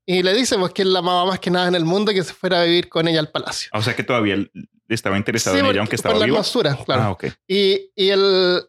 y 0.06 0.22
le 0.22 0.32
dice 0.34 0.56
pues 0.56 0.72
que 0.72 0.82
él 0.82 0.92
la 0.92 1.00
amaba 1.00 1.26
más 1.26 1.40
que 1.40 1.50
nada 1.50 1.66
en 1.68 1.74
el 1.74 1.84
mundo 1.84 2.12
y 2.12 2.14
que 2.14 2.22
se 2.24 2.32
fuera 2.32 2.60
a 2.60 2.64
vivir 2.64 2.88
con 2.88 3.08
ella 3.08 3.18
al 3.20 3.30
palacio. 3.30 3.68
O 3.72 3.82
sea 3.82 3.94
que 3.96 4.04
todavía 4.04 4.34
él 4.34 4.50
estaba 4.88 5.16
interesado 5.16 5.54
Sí, 5.56 5.60
en 5.60 5.66
por- 5.66 5.74
ella, 5.74 5.80
aunque 5.80 5.96
por 5.96 5.98
estaba 5.98 6.18
la 6.18 6.26
vivo. 6.26 6.84
claro. 6.84 7.02
Ah, 7.02 7.10
ok. 7.10 7.24
Y, 7.48 7.90
y, 7.96 8.10
el, 8.10 8.62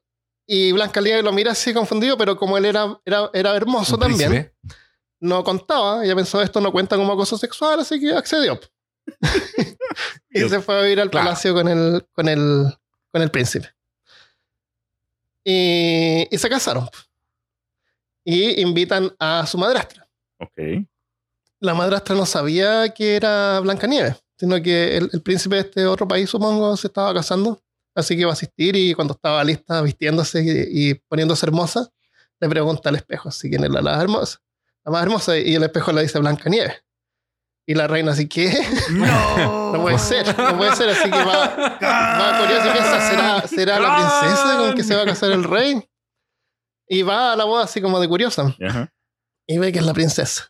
y 0.48 0.72
Blanca 0.72 1.00
Liebre 1.00 1.22
lo 1.22 1.32
mira 1.32 1.52
así 1.52 1.74
confundido, 1.74 2.18
pero 2.18 2.36
como 2.38 2.58
él 2.58 2.66
era, 2.66 3.00
era, 3.06 3.30
era 3.34 3.56
hermoso 3.56 3.98
también, 4.00 4.30
príncipe. 4.32 4.56
no 5.20 5.44
contaba. 5.44 6.04
Ella 6.04 6.16
pensó 6.16 6.42
esto 6.42 6.60
no 6.60 6.72
cuenta 6.72 6.96
como 6.98 7.14
acoso 7.14 7.38
sexual, 7.38 7.80
así 7.82 8.00
que 8.00 8.14
accedió. 8.14 8.60
y 10.32 10.40
Dios. 10.40 10.50
se 10.52 10.60
fue 10.60 10.78
a 10.80 10.82
vivir 10.82 11.00
al 11.02 11.10
Claro. 11.12 11.28
palacio 11.28 11.54
con 11.54 11.68
el, 11.68 12.06
con 12.14 12.28
el, 12.28 12.66
con 13.12 13.22
el 13.22 13.30
príncipe. 13.32 13.70
Y, 15.44 16.28
y 16.30 16.38
se 16.38 16.50
casaron. 16.50 16.90
Y 18.26 18.60
invitan 18.62 19.16
a 19.20 19.46
su 19.48 19.58
madrastra. 19.58 20.08
Ok. 20.40 20.58
La 21.60 21.74
madrastra 21.74 22.16
no 22.16 22.26
sabía 22.26 22.90
que 22.90 23.16
era 23.16 23.60
Blancanieves, 23.62 24.16
sino 24.38 24.62
que 24.62 24.98
el, 24.98 25.10
el 25.12 25.22
príncipe 25.22 25.56
de 25.56 25.62
este 25.62 25.86
otro 25.88 26.08
país, 26.08 26.30
supongo, 26.30 26.76
se 26.78 26.88
estaba 26.88 27.14
casando. 27.14 27.62
Así 27.96 28.16
que 28.16 28.22
iba 28.22 28.30
a 28.30 28.34
asistir 28.34 28.76
y 28.76 28.94
cuando 28.94 29.16
estaba 29.16 29.44
lista, 29.44 29.82
vistiéndose 29.82 30.44
y, 30.44 30.90
y 30.90 30.94
poniéndose 30.94 31.46
hermosa, 31.48 31.90
le 32.40 32.48
pregunta 32.48 32.90
al 32.90 32.96
espejo 32.96 33.32
si 33.32 33.50
quién 33.50 33.64
es 33.64 33.72
la, 33.72 33.82
la 33.82 34.00
hermosa. 34.00 34.38
La 34.86 34.92
más 34.92 35.02
hermosa. 35.02 35.38
Y 35.38 35.56
el 35.56 35.64
espejo 35.64 35.92
le 35.92 36.04
dice 36.04 36.20
Blancanieves. 36.20 36.84
Y 37.66 37.74
la 37.74 37.88
reina 37.88 38.12
así, 38.12 38.28
¿qué? 38.28 38.54
No. 38.92 39.58
No 39.74 39.82
puede 39.82 40.00
ser, 40.00 40.26
no 40.38 40.58
puede 40.58 40.74
ser. 40.78 40.90
Así 40.90 41.04
que 41.10 41.24
va, 41.24 41.56
va 41.82 42.40
curioso 42.40 42.70
y 42.70 42.72
piensa, 42.72 43.10
¿será, 43.10 43.48
será 43.48 43.80
la 43.80 43.96
princesa 43.98 44.58
con 44.58 44.76
que 44.76 44.84
se 44.84 44.96
va 44.96 45.02
a 45.02 45.06
casar 45.06 45.32
el 45.32 45.44
rey? 45.44 45.84
Y 46.88 47.02
va 47.02 47.34
a 47.34 47.36
la 47.36 47.44
boda 47.44 47.66
así 47.66 47.82
como 47.82 48.00
de 48.00 48.08
curiosa 48.08 48.56
Ajá. 48.66 48.94
y 49.46 49.58
ve 49.58 49.74
que 49.74 49.80
es 49.80 49.86
la 49.86 49.94
princesa. 49.94 50.50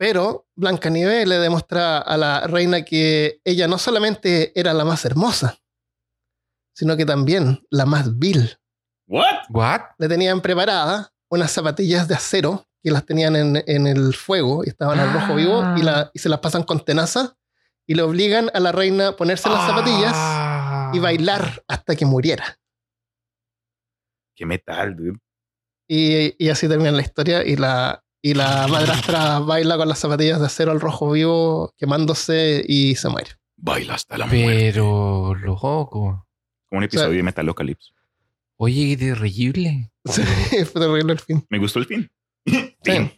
Pero 0.00 0.46
Blancanieves 0.56 1.28
le 1.28 1.36
demuestra 1.38 1.98
a 1.98 2.16
la 2.16 2.46
reina 2.46 2.86
que 2.86 3.42
ella 3.44 3.68
no 3.68 3.76
solamente 3.76 4.58
era 4.58 4.72
la 4.72 4.86
más 4.86 5.04
hermosa, 5.04 5.58
sino 6.74 6.96
que 6.96 7.04
también 7.04 7.66
la 7.68 7.84
más 7.84 8.18
vil. 8.18 8.58
What? 9.06 9.42
¿What? 9.50 9.80
Le 9.98 10.08
tenían 10.08 10.40
preparadas 10.40 11.12
unas 11.28 11.50
zapatillas 11.50 12.08
de 12.08 12.14
acero 12.14 12.66
que 12.82 12.90
las 12.90 13.04
tenían 13.04 13.36
en, 13.36 13.62
en 13.66 13.86
el 13.86 14.14
fuego 14.14 14.64
y 14.64 14.70
estaban 14.70 14.98
al 14.98 15.12
rojo 15.12 15.34
vivo 15.34 15.62
y, 15.76 15.82
la- 15.82 16.10
y 16.14 16.18
se 16.18 16.30
las 16.30 16.40
pasan 16.40 16.62
con 16.62 16.82
tenaza 16.82 17.36
y 17.86 17.94
le 17.94 18.00
obligan 18.00 18.50
a 18.54 18.60
la 18.60 18.72
reina 18.72 19.08
a 19.08 19.16
ponerse 19.16 19.50
las 19.50 19.66
zapatillas 19.66 20.12
Ah. 20.14 20.92
y 20.94 20.98
bailar 20.98 21.62
hasta 21.68 21.94
que 21.94 22.06
muriera. 22.06 22.58
Qué 24.34 24.46
metal, 24.46 24.96
dude. 24.96 25.18
Y, 25.86 26.42
y 26.42 26.48
así 26.48 26.68
termina 26.68 26.90
la 26.92 27.02
historia 27.02 27.44
y 27.44 27.56
la, 27.56 28.02
y 28.22 28.34
la 28.34 28.66
madrastra 28.68 29.38
baila 29.40 29.76
con 29.76 29.88
las 29.88 29.98
zapatillas 29.98 30.40
de 30.40 30.46
acero 30.46 30.72
al 30.72 30.80
rojo 30.80 31.10
vivo 31.12 31.72
quemándose 31.78 32.62
y 32.66 32.94
se 32.96 33.08
muere. 33.08 33.30
Baila 33.56 33.94
hasta 33.94 34.16
la 34.18 34.26
muerte. 34.26 34.46
Pero, 34.46 35.34
loco. 35.34 35.88
Como 35.90 36.78
un 36.78 36.84
episodio 36.84 37.16
de 37.16 37.22
Metalocalypse. 37.22 37.92
Oye, 38.56 38.96
qué 38.96 39.06
terrible. 39.06 39.90
Sí, 40.04 40.22
fue 40.64 40.80
terrible 40.80 41.12
el 41.12 41.18
fin. 41.18 41.44
Me 41.50 41.58
gustó 41.58 41.78
el 41.78 41.86
fin. 41.86 42.10
Sí. 42.46 42.72
Fin. 42.82 43.12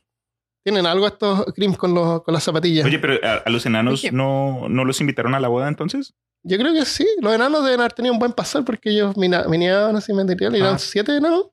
Tienen 0.64 0.86
algo 0.86 1.06
estos 1.08 1.44
crims 1.54 1.76
con, 1.76 1.92
los- 1.94 2.22
con 2.22 2.32
las 2.34 2.42
zapatillas. 2.44 2.84
Oye, 2.86 2.98
pero 3.00 3.14
a, 3.26 3.34
a 3.44 3.50
los 3.50 3.66
enanos 3.66 4.00
Oye. 4.00 4.12
no, 4.12 4.68
no 4.68 4.84
los 4.84 5.00
invitaron 5.00 5.34
a 5.34 5.40
la 5.40 5.48
boda 5.48 5.66
entonces. 5.68 6.14
Yo 6.44 6.56
creo 6.58 6.72
que 6.72 6.84
sí. 6.84 7.06
Los 7.20 7.34
enanos 7.34 7.64
deben 7.64 7.80
haber 7.80 7.92
tenido 7.92 8.12
un 8.12 8.18
buen 8.20 8.32
pasar 8.32 8.64
porque 8.64 8.90
ellos 8.90 9.16
mineaban 9.16 9.96
así 9.96 10.12
material 10.12 10.54
y 10.56 10.60
eran 10.60 10.74
Ah. 10.74 10.78
siete 10.78 11.16
enanos. 11.16 11.46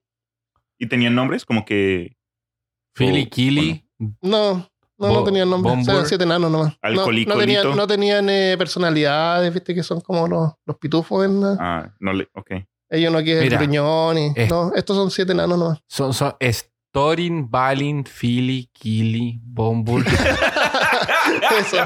Y 0.77 0.88
tenían 0.88 1.15
nombres 1.15 1.43
como 1.45 1.65
que 1.65 2.15
Philly, 2.94 3.24
O- 3.26 3.30
Killy. 3.30 3.86
No, 3.99 4.14
no, 4.22 4.68
no 4.98 5.07
Bo- 5.07 5.24
tenían 5.24 5.49
nombre. 5.49 5.72
Bombur. 5.72 5.94
Eran 5.95 6.06
siete 6.07 6.24
enanos 6.24 6.52
nomás. 6.52 6.74
No, 6.84 7.06
no 7.06 7.38
tenían, 7.38 7.76
no 7.76 7.88
tenían 7.88 8.30
eh, 8.30 8.56
personalidades, 8.57 9.53
viste 9.53 9.74
que 9.76 9.84
son 9.84 10.02
como 10.02 10.28
los, 10.28 10.52
los 10.66 10.78
pitufos. 10.78 11.26
En 11.26 11.41
la- 11.41 11.57
Ah, 11.60 11.94
no 11.99 12.14
le. 12.14 12.28
Ok. 12.34 12.52
Ellos 12.90 13.11
no 13.14 13.22
quieren 13.22 13.44
Mira, 13.44 13.57
y. 13.57 14.34
es- 14.36 14.49
No, 14.49 14.72
estos 14.76 14.98
son 14.98 15.11
siete 15.11 15.32
enanos 15.34 15.57
nomás. 15.60 15.80
Son, 15.88 16.14
son 16.14 16.34
Storin, 16.91 17.49
Balin, 17.49 18.03
Philly, 18.03 18.70
Killy, 18.74 19.40
Bombur. 19.44 20.03
Eso. 21.60 21.78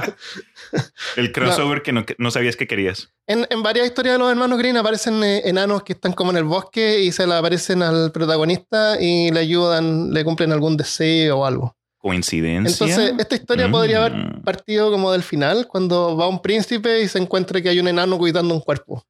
El 1.16 1.32
crossover 1.32 1.82
que, 1.84 1.92
no, 1.92 2.06
que 2.06 2.16
no 2.18 2.32
sabías 2.32 2.56
que 2.56 2.68
querías. 2.68 3.14
En, 3.28 3.46
en 3.50 3.64
varias 3.64 3.86
historias 3.88 4.16
de 4.16 4.20
los 4.20 4.30
hermanos 4.30 4.58
Green 4.58 4.78
aparecen 4.78 5.24
eh, 5.24 5.42
enanos 5.46 5.84
que 5.84 5.94
están 5.94 6.14
como 6.14 6.32
en 6.32 6.38
el 6.38 6.44
bosque 6.44 7.02
y 7.02 7.12
se 7.12 7.26
le 7.28 7.34
aparecen 7.36 7.82
al 7.84 8.12
protagonista 8.12 9.02
y 9.02 9.32
le 9.32 9.40
ayudan, 9.40 10.12
le 10.14 10.24
cumplen 10.24 10.52
algún 10.52 10.76
deseo 10.78 11.40
o 11.40 11.46
algo. 11.46 11.76
Coincidencia. 11.98 12.86
Entonces, 12.86 13.14
esta 13.18 13.36
historia 13.36 13.68
Mm. 13.68 13.72
podría 13.72 14.06
haber 14.06 14.42
partido 14.44 14.92
como 14.92 15.12
del 15.12 15.24
final, 15.24 15.68
cuando 15.68 16.18
va 16.18 16.28
un 16.28 16.42
príncipe 16.42 17.02
y 17.02 17.08
se 17.08 17.18
encuentra 17.20 17.62
que 17.62 17.70
hay 17.70 17.80
un 17.80 17.88
enano 17.88 18.18
cuidando 18.18 18.54
un 18.54 18.60
cuerpo. 18.62 19.06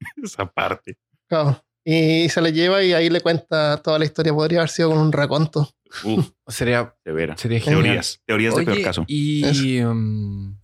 Esa 0.22 0.46
parte. 0.46 0.96
Claro. 1.28 1.62
Y 1.84 2.28
se 2.28 2.42
le 2.42 2.52
lleva 2.52 2.82
y 2.82 2.92
ahí 2.92 3.08
le 3.08 3.20
cuenta 3.20 3.78
toda 3.82 3.98
la 3.98 4.04
historia. 4.04 4.32
Podría 4.34 4.60
haber 4.60 4.68
sido 4.70 4.90
con 4.90 4.98
un 4.98 5.10
raconto. 5.10 5.70
Uf, 6.04 6.28
sería, 6.46 6.94
de 7.04 7.12
veras. 7.12 7.40
sería 7.40 7.60
genial. 7.60 7.82
Teorías. 7.82 8.20
Teorías 8.26 8.54
de 8.56 8.62
peor 8.64 8.82
caso. 8.82 9.04
y... 9.06 9.80
um, 9.80 10.57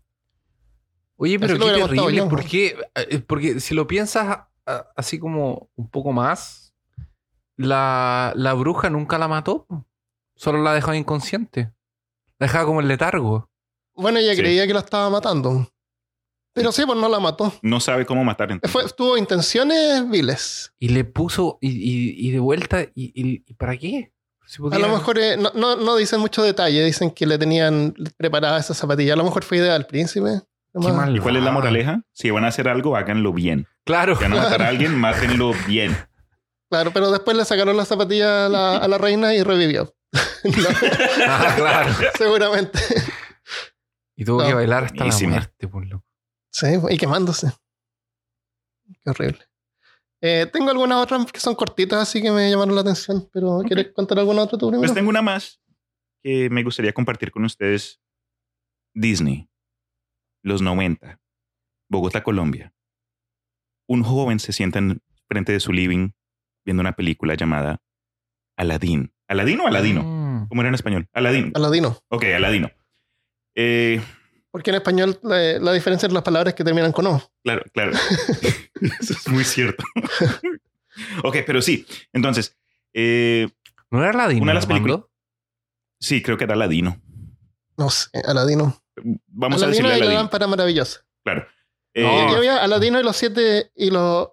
oye, 1.25 1.39
pero 1.39 1.59
qué 1.59 1.65
terrible. 1.65 2.15
yo. 2.15 2.29
¿Por 2.29 2.45
qué? 2.45 2.77
Eh, 2.95 3.19
Porque 3.27 3.61
si 3.61 3.75
lo 3.75 3.87
piensas 3.87 4.41
así 4.97 5.19
como 5.19 5.69
un 5.77 5.89
poco 5.91 6.13
más, 6.13 6.75
la, 7.57 8.33
la 8.37 8.55
bruja 8.55 8.91
nunca 8.91 9.19
la 9.19 9.29
mató. 9.29 9.67
Solo 10.37 10.63
la 10.63 10.73
dejó 10.75 10.93
inconsciente. 10.95 11.73
La 12.39 12.47
dejaba 12.47 12.67
como 12.67 12.81
en 12.81 12.89
letargo. 12.89 13.49
Bueno, 13.95 14.19
ella 14.19 14.35
Sí. 14.35 14.41
creía 14.41 14.67
que 14.67 14.73
lo 14.73 14.81
estaba 14.81 15.09
matando. 15.11 15.69
Pero 16.53 16.71
sí, 16.73 16.85
pues 16.87 16.99
no 16.99 17.09
la 17.09 17.19
mató. 17.21 17.53
No 17.63 17.81
sabe 17.81 18.07
cómo 18.07 18.25
matar 18.25 18.51
entonces. 18.53 18.71
Fue, 18.73 18.89
tuvo 18.97 19.17
intenciones 19.19 20.09
viles. 20.09 20.73
Y 20.79 20.89
le 20.89 21.05
puso... 21.05 21.59
Y, 21.61 21.69
y- 21.71 22.29
y 22.29 22.31
de 22.31 22.39
vuelta... 22.41 22.83
Y, 22.83 22.91
y- 23.15 23.45
¿y 23.47 23.55
para 23.55 23.77
qué? 23.77 24.13
Si 24.47 24.63
A 24.71 24.79
lo 24.79 24.89
mejor 24.89 25.19
eh, 25.19 25.37
no, 25.37 25.51
no, 25.55 25.75
no 25.77 25.97
dicen 25.97 26.21
mucho 26.21 26.43
detalle, 26.43 26.85
dicen 26.85 27.11
que 27.11 27.27
le 27.27 27.39
tenían 27.39 27.95
preparada 28.17 28.59
esa 28.59 28.75
zapatilla. 28.75 29.15
A 29.15 29.17
lo 29.17 29.25
mejor 29.25 29.43
fue 29.43 29.57
idea 29.59 29.73
del 29.73 29.87
príncipe. 29.87 30.43
¿Y 30.75 31.19
cuál 31.21 31.37
es 31.37 31.43
la 31.43 31.53
moraleja? 31.53 32.03
Si 32.13 32.31
van 32.31 32.45
a 32.45 32.49
hacer 32.49 32.69
algo, 32.69 32.97
háganlo 32.97 33.33
bien. 33.33 33.67
Claro. 33.85 34.17
Si 34.17 34.23
van 34.25 34.33
a 34.33 34.37
matar 34.43 34.63
a 34.63 34.69
alguien, 34.69 34.95
mátenlo 34.99 35.53
bien. 35.67 35.97
Claro, 36.71 36.91
pero 36.93 37.11
después 37.13 37.37
le 37.37 37.45
sacaron 37.45 37.77
la 37.77 37.85
zapatilla 37.85 38.47
a 38.47 38.49
la, 38.49 38.77
a 38.79 38.89
la 38.89 38.99
reina 38.99 39.35
y 39.35 39.43
revivió. 39.43 39.95
No, 40.45 40.69
Ah, 41.27 41.55
claro. 41.57 41.91
seguramente. 42.19 42.79
Y 44.17 44.25
tuvo 44.25 44.43
No. 44.43 44.47
que 44.49 44.55
bailar 44.55 44.85
hasta 44.85 45.05
la 45.05 45.29
muerte, 45.29 45.69
por 45.69 45.87
loco. 45.87 46.05
Sí, 46.51 46.67
y 46.91 46.97
quemándose. 46.99 47.53
Qué 49.03 49.11
horrible. 49.11 49.41
Eh, 50.21 50.47
tengo 50.53 50.71
algunas 50.71 51.03
otras 51.03 51.31
que 51.33 51.41
son 51.41 51.55
cortitas, 51.55 52.01
así 52.01 52.21
que 52.23 52.31
me 52.31 52.51
llamaron 52.51 52.75
la 52.75 52.83
atención. 52.83 53.29
Pero 53.33 53.61
¿quieres 53.67 53.93
contar 53.95 54.19
alguna 54.19 54.43
otra 54.43 54.59
tú 54.59 54.69
primero? 54.69 54.83
Pues 54.89 54.95
tengo 54.95 55.09
una 55.11 55.23
más 55.23 55.61
que 56.23 56.49
me 56.51 56.63
gustaría 56.63 56.93
compartir 56.93 57.31
con 57.31 57.45
ustedes. 57.45 58.01
Disney. 58.95 59.49
Los 60.45 60.63
90. 60.63 61.19
Bogotá, 61.89 62.23
Colombia. 62.23 62.73
Un 63.89 64.03
joven 64.05 64.39
se 64.39 64.53
sienta 64.53 64.79
en 64.79 65.03
frente 65.27 65.53
de 65.53 65.59
su 65.61 65.73
living 65.73 66.11
viendo 66.65 66.81
una 66.83 66.93
película 66.93 67.35
llamada 67.35 67.81
Aladín. 68.57 69.13
¿Aladín 69.27 69.61
o 69.61 69.67
Aladino? 69.67 70.03
Mm. 70.03 70.49
¿Cómo 70.49 70.61
era 70.63 70.69
en 70.69 70.75
español? 70.75 71.09
Aladín. 71.13 71.51
Aladino. 71.55 71.99
Ok, 72.09 72.25
Aladino. 72.37 72.71
Eh, 73.55 74.03
Porque 74.51 74.71
en 74.71 74.77
español 74.77 75.19
la, 75.23 75.59
la 75.59 75.73
diferencia 75.73 76.07
entre 76.07 76.15
las 76.15 76.23
palabras 76.23 76.55
que 76.55 76.63
terminan 76.65 76.93
con 76.93 77.07
O. 77.07 77.23
Claro, 77.43 77.63
claro. 77.73 77.93
Eso 79.01 79.13
es 79.15 79.29
muy 79.29 79.45
cierto. 79.45 79.83
ok, 81.23 81.37
pero 81.47 81.63
sí. 81.63 81.87
Entonces, 82.13 82.57
eh, 82.93 83.49
¿No 83.91 84.03
era 84.03 84.11
Aladino? 84.11 84.43
Una 84.43 84.53
de 84.53 84.57
las 84.57 84.67
películas- 84.67 85.01
sí, 86.01 86.23
creo 86.23 86.37
que 86.37 86.45
era 86.45 86.55
Ladino. 86.57 87.01
No 87.77 87.89
sé, 87.91 88.09
Aladino. 88.27 88.83
Vamos 89.29 89.63
a 89.63 89.67
Aladino 89.67 89.89
decirle 89.89 89.89
y 89.89 89.91
la 89.91 89.95
Aladino. 89.97 90.21
lámpara 90.23 90.47
maravillosa. 90.47 91.01
Claro. 91.25 91.47
Eh, 91.95 92.07
había 92.07 92.63
Aladino 92.63 92.99
y 92.99 93.03
los 93.05 93.17
siete 93.17 93.71
y 93.77 93.91
los 93.91 94.29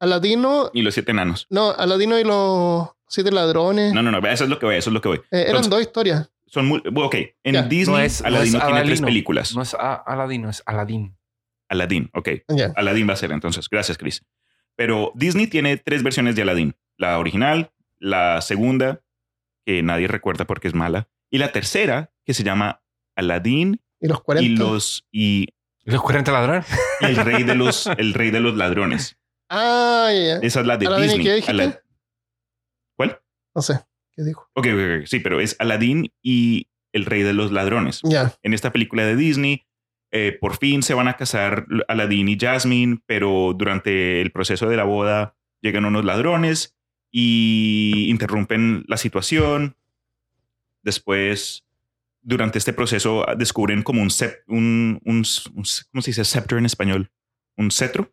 Aladino, 0.00 0.70
y 0.74 0.82
los 0.82 0.94
siete 0.94 1.12
enanos. 1.12 1.46
no, 1.50 1.70
Aladino 1.70 2.18
y 2.18 2.24
los 2.24 2.88
siete 3.08 3.30
ladrones. 3.30 3.92
No, 3.94 4.02
no, 4.02 4.10
no. 4.10 4.18
Eso 4.28 4.44
es 4.44 4.50
lo 4.50 4.58
que 4.58 4.66
voy. 4.66 4.76
Eso 4.76 4.90
es 4.90 4.94
lo 4.94 5.00
que 5.00 5.08
voy. 5.08 5.18
Eh, 5.18 5.22
eran 5.30 5.46
Entonces- 5.48 5.70
dos 5.70 5.80
historias. 5.82 6.30
Son 6.46 6.66
muy. 6.66 6.80
bueno, 6.80 7.06
Ok. 7.06 7.16
En. 7.42 7.68
Disney, 7.68 7.96
No 7.96 8.00
es- 8.00 8.20
no 8.20 8.28
Aladino 8.28 8.58
es 8.58 8.64
tiene 8.64 8.80
tres 8.80 8.88
Aladino. 8.90 9.06
películas. 9.06 9.54
No 9.56 9.62
es 9.62 9.74
A- 9.74 9.94
Aladino, 9.94 10.50
es 10.50 10.62
Aladín. 10.66 11.16
Aladín. 11.68 12.10
Ok. 12.14 12.28
Ya. 12.48 12.72
Aladdin 12.76 13.08
va 13.08 13.14
a 13.14 13.16
ser 13.16 13.32
entonces. 13.32 13.68
Gracias, 13.68 13.96
Chris. 13.98 14.24
Pero 14.76 15.12
Disney 15.14 15.46
tiene 15.46 15.76
tres 15.76 16.02
versiones 16.02 16.36
de 16.36 16.42
Aladdin. 16.42 16.76
La 16.96 17.18
original, 17.18 17.72
la 17.98 18.40
segunda, 18.40 19.00
que 19.64 19.82
nadie 19.82 20.06
recuerda 20.08 20.44
porque 20.46 20.68
es 20.68 20.74
mala, 20.74 21.08
y 21.30 21.38
la 21.38 21.50
tercera, 21.52 22.12
que 22.24 22.34
se 22.34 22.42
llama 22.44 22.82
Aladdin 23.16 23.80
Y 24.04 24.08
los 24.08 24.22
40. 24.22 24.44
y 24.52 24.56
los 24.56 25.06
y, 25.10 25.48
¿Y 25.86 25.90
¿Los 25.90 26.02
40 26.02 26.30
ladrones? 26.30 26.66
y 27.00 27.04
el 27.06 27.16
rey 27.16 27.42
de 27.42 27.54
los 27.54 27.86
el 27.98 28.12
rey 28.12 28.30
de 28.30 28.40
los 28.40 28.54
ladrones. 28.54 29.16
Ah, 29.48 30.10
ya. 30.12 30.36
Esa 30.46 30.60
es 30.60 30.66
la 30.66 30.76
de 30.76 30.86
Aladdin, 30.86 31.22
¿y 31.22 31.28
Disney. 31.30 31.40
qué 31.40 31.80
¿Cuál? 32.96 33.18
No 33.54 33.62
sé. 33.62 33.80
¿Qué 34.12 34.22
dijo? 34.22 34.42
Ok, 34.52 34.66
ok, 34.66 35.00
ok. 35.00 35.06
sí, 35.06 35.20
pero 35.20 35.40
es 35.40 35.56
Aladdin 35.58 36.12
y 36.22 36.68
el 36.92 37.06
rey 37.06 37.22
de 37.22 37.32
los 37.32 37.50
ladrones. 37.50 38.00
Ya. 38.02 38.34
En 38.42 38.52
esta 38.52 38.72
película 38.72 39.06
de 39.06 39.16
Disney, 39.16 39.64
eh, 40.10 40.36
por 40.38 40.58
fin 40.58 40.82
se 40.82 40.92
van 40.92 41.08
a 41.08 41.16
casar 41.16 41.64
Aladdin 41.88 42.28
y 42.28 42.38
Jasmine, 42.38 43.00
pero 43.06 43.54
durante 43.56 44.20
el 44.20 44.32
proceso 44.32 44.68
de 44.68 44.76
la 44.76 44.84
boda 44.84 45.34
llegan 45.62 45.86
unos 45.86 46.04
ladrones 46.04 46.76
y 47.10 48.06
interrumpen 48.10 48.84
la 48.86 48.98
situación. 48.98 49.76
Después, 50.82 51.64
durante 52.24 52.58
este 52.58 52.72
proceso, 52.72 53.24
descubren 53.36 53.82
como 53.82 54.02
un, 54.02 54.08
un, 54.48 55.00
un- 55.04 55.24
un- 55.54 55.64
¿cómo 55.92 56.02
se 56.02 56.10
dice? 56.10 56.24
Scepter 56.24 56.58
en 56.58 56.66
español. 56.66 57.10
Un 57.56 57.70
cetro. 57.70 58.12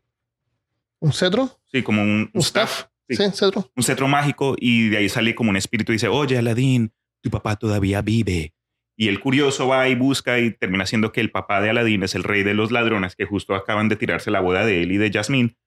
¿Un 1.00 1.14
cetro? 1.14 1.60
Sí, 1.72 1.82
como 1.82 2.04
un, 2.04 2.30
¿Un 2.34 2.42
staff? 2.42 2.86
Sí. 3.10 3.16
Sí, 3.16 3.24
cetro. 3.34 3.72
un 3.76 3.84
cetro 3.84 4.08
mágico 4.08 4.56
y 4.60 4.90
de 4.90 4.98
ahí 4.98 5.10
sale 5.10 5.34
como 5.36 5.50
un 5.50 5.58
espíritu 5.58 5.92
y 5.92 5.96
dice, 5.96 6.08
oye, 6.08 6.38
Aladín, 6.38 6.94
tu 7.22 7.30
papá 7.30 7.56
todavía 7.56 8.02
vive. 8.02 8.54
Y 8.96 9.08
el 9.08 9.20
curioso 9.20 9.68
va 9.68 9.88
y 9.90 9.96
busca 9.96 10.40
y 10.40 10.52
termina 10.52 10.86
siendo 10.86 11.12
que 11.12 11.22
el 11.22 11.32
papá 11.32 11.60
de 11.62 11.70
Aladín 11.72 12.04
es 12.04 12.14
el 12.16 12.24
rey 12.24 12.44
de 12.44 12.54
los 12.54 12.72
ladrones 12.72 13.16
que 13.16 13.26
justo 13.26 13.56
acaban 13.56 13.90
de 13.90 13.96
tirarse 13.96 14.30
la 14.32 14.42
boda 14.42 14.66
de 14.66 14.84
él 14.84 14.92
y 14.92 14.98
de 14.98 15.12
Jasmine. 15.12 15.58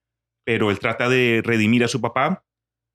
Pero 0.45 0.71
él 0.71 0.79
trata 0.79 1.09
de 1.09 1.41
redimir 1.43 1.83
a 1.83 1.87
su 1.87 1.99
papá 2.01 2.45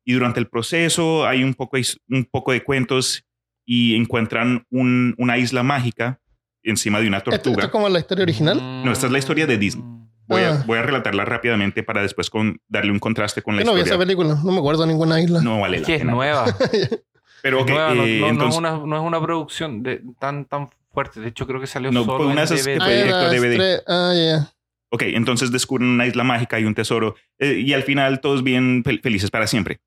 y 0.04 0.14
durante 0.14 0.40
el 0.40 0.48
proceso 0.48 1.26
hay 1.26 1.44
un 1.44 1.54
poco, 1.54 1.76
un 2.08 2.24
poco 2.24 2.52
de 2.52 2.62
cuentos 2.64 3.24
y 3.72 3.94
encuentran 3.94 4.66
un- 4.70 5.14
una 5.16 5.38
isla 5.38 5.62
mágica 5.62 6.20
encima 6.64 6.98
de 7.00 7.06
una 7.06 7.18
¿Esto, 7.18 7.30
esto 7.30 7.42
tortuga. 7.50 7.66
es 7.66 7.70
como 7.70 7.88
la 7.88 8.00
historia 8.00 8.24
original? 8.24 8.58
No, 8.84 8.90
esta 8.90 9.06
es 9.06 9.12
la 9.12 9.18
historia 9.20 9.46
de 9.46 9.58
Disney. 9.58 9.84
Voy, 10.26 10.42
a, 10.42 10.54
Ah. 10.54 10.64
voy 10.66 10.78
a 10.78 10.82
relatarla 10.82 11.24
rápidamente 11.24 11.84
para 11.84 12.02
después 12.02 12.30
con, 12.30 12.60
darle 12.68 12.90
un 12.90 12.98
contraste 12.98 13.42
con 13.42 13.54
la 13.54 13.62
Yo 13.62 13.66
no 13.66 13.74
vi 13.74 13.80
esa 13.82 13.90
historia. 13.90 14.06
película. 14.06 14.40
No 14.44 14.50
me 14.50 14.58
acuerdo 14.58 14.82
de 14.82 14.88
ninguna 14.88 15.20
isla. 15.20 15.40
No 15.40 15.60
vale 15.60 15.76
Es 15.76 15.82
la 15.82 15.86
que 15.86 15.94
es 15.94 16.00
pena. 16.00 16.12
nueva. 16.12 16.46
Pero 17.42 17.64
Nueva, 17.64 17.94
no, 17.94 18.04
eh, 18.04 18.18
no- 18.18 18.26
no 18.26 18.30
entonces, 18.32 18.54
es 18.54 18.58
una, 18.58 18.70
no 18.86 18.96
es 18.96 19.02
una 19.02 19.20
producción 19.22 19.82
de, 19.84 20.02
tan, 20.18 20.44
tan 20.46 20.68
fuerte. 20.92 21.20
De 21.20 21.28
hecho, 21.28 21.46
creo 21.46 21.60
que 21.60 21.66
salió 21.68 21.90
No, 21.92 22.04
solo 22.04 22.24
una 22.24 22.42
en 22.42 22.48
de 22.48 22.54
esas 22.54 22.66
que 22.66 22.72
DVD. 22.74 22.80
fue 22.80 23.38
DVD. 23.38 23.56
tres- 23.56 23.82
Ah, 23.86 24.12
ya. 24.14 24.52
Ok, 24.90 25.02
entonces 25.06 25.50
descubren 25.52 25.88
una 25.88 26.06
isla 26.06 26.24
mágica 26.24 26.58
y 26.58 26.64
un 26.64 26.74
tesoro 26.74 27.14
eh, 27.38 27.62
y 27.64 27.72
al 27.72 27.84
final 27.84 28.20
todos 28.20 28.42
bien 28.42 28.82
fel- 28.84 29.00
felices 29.00 29.30
para 29.30 29.46
siempre. 29.46 29.80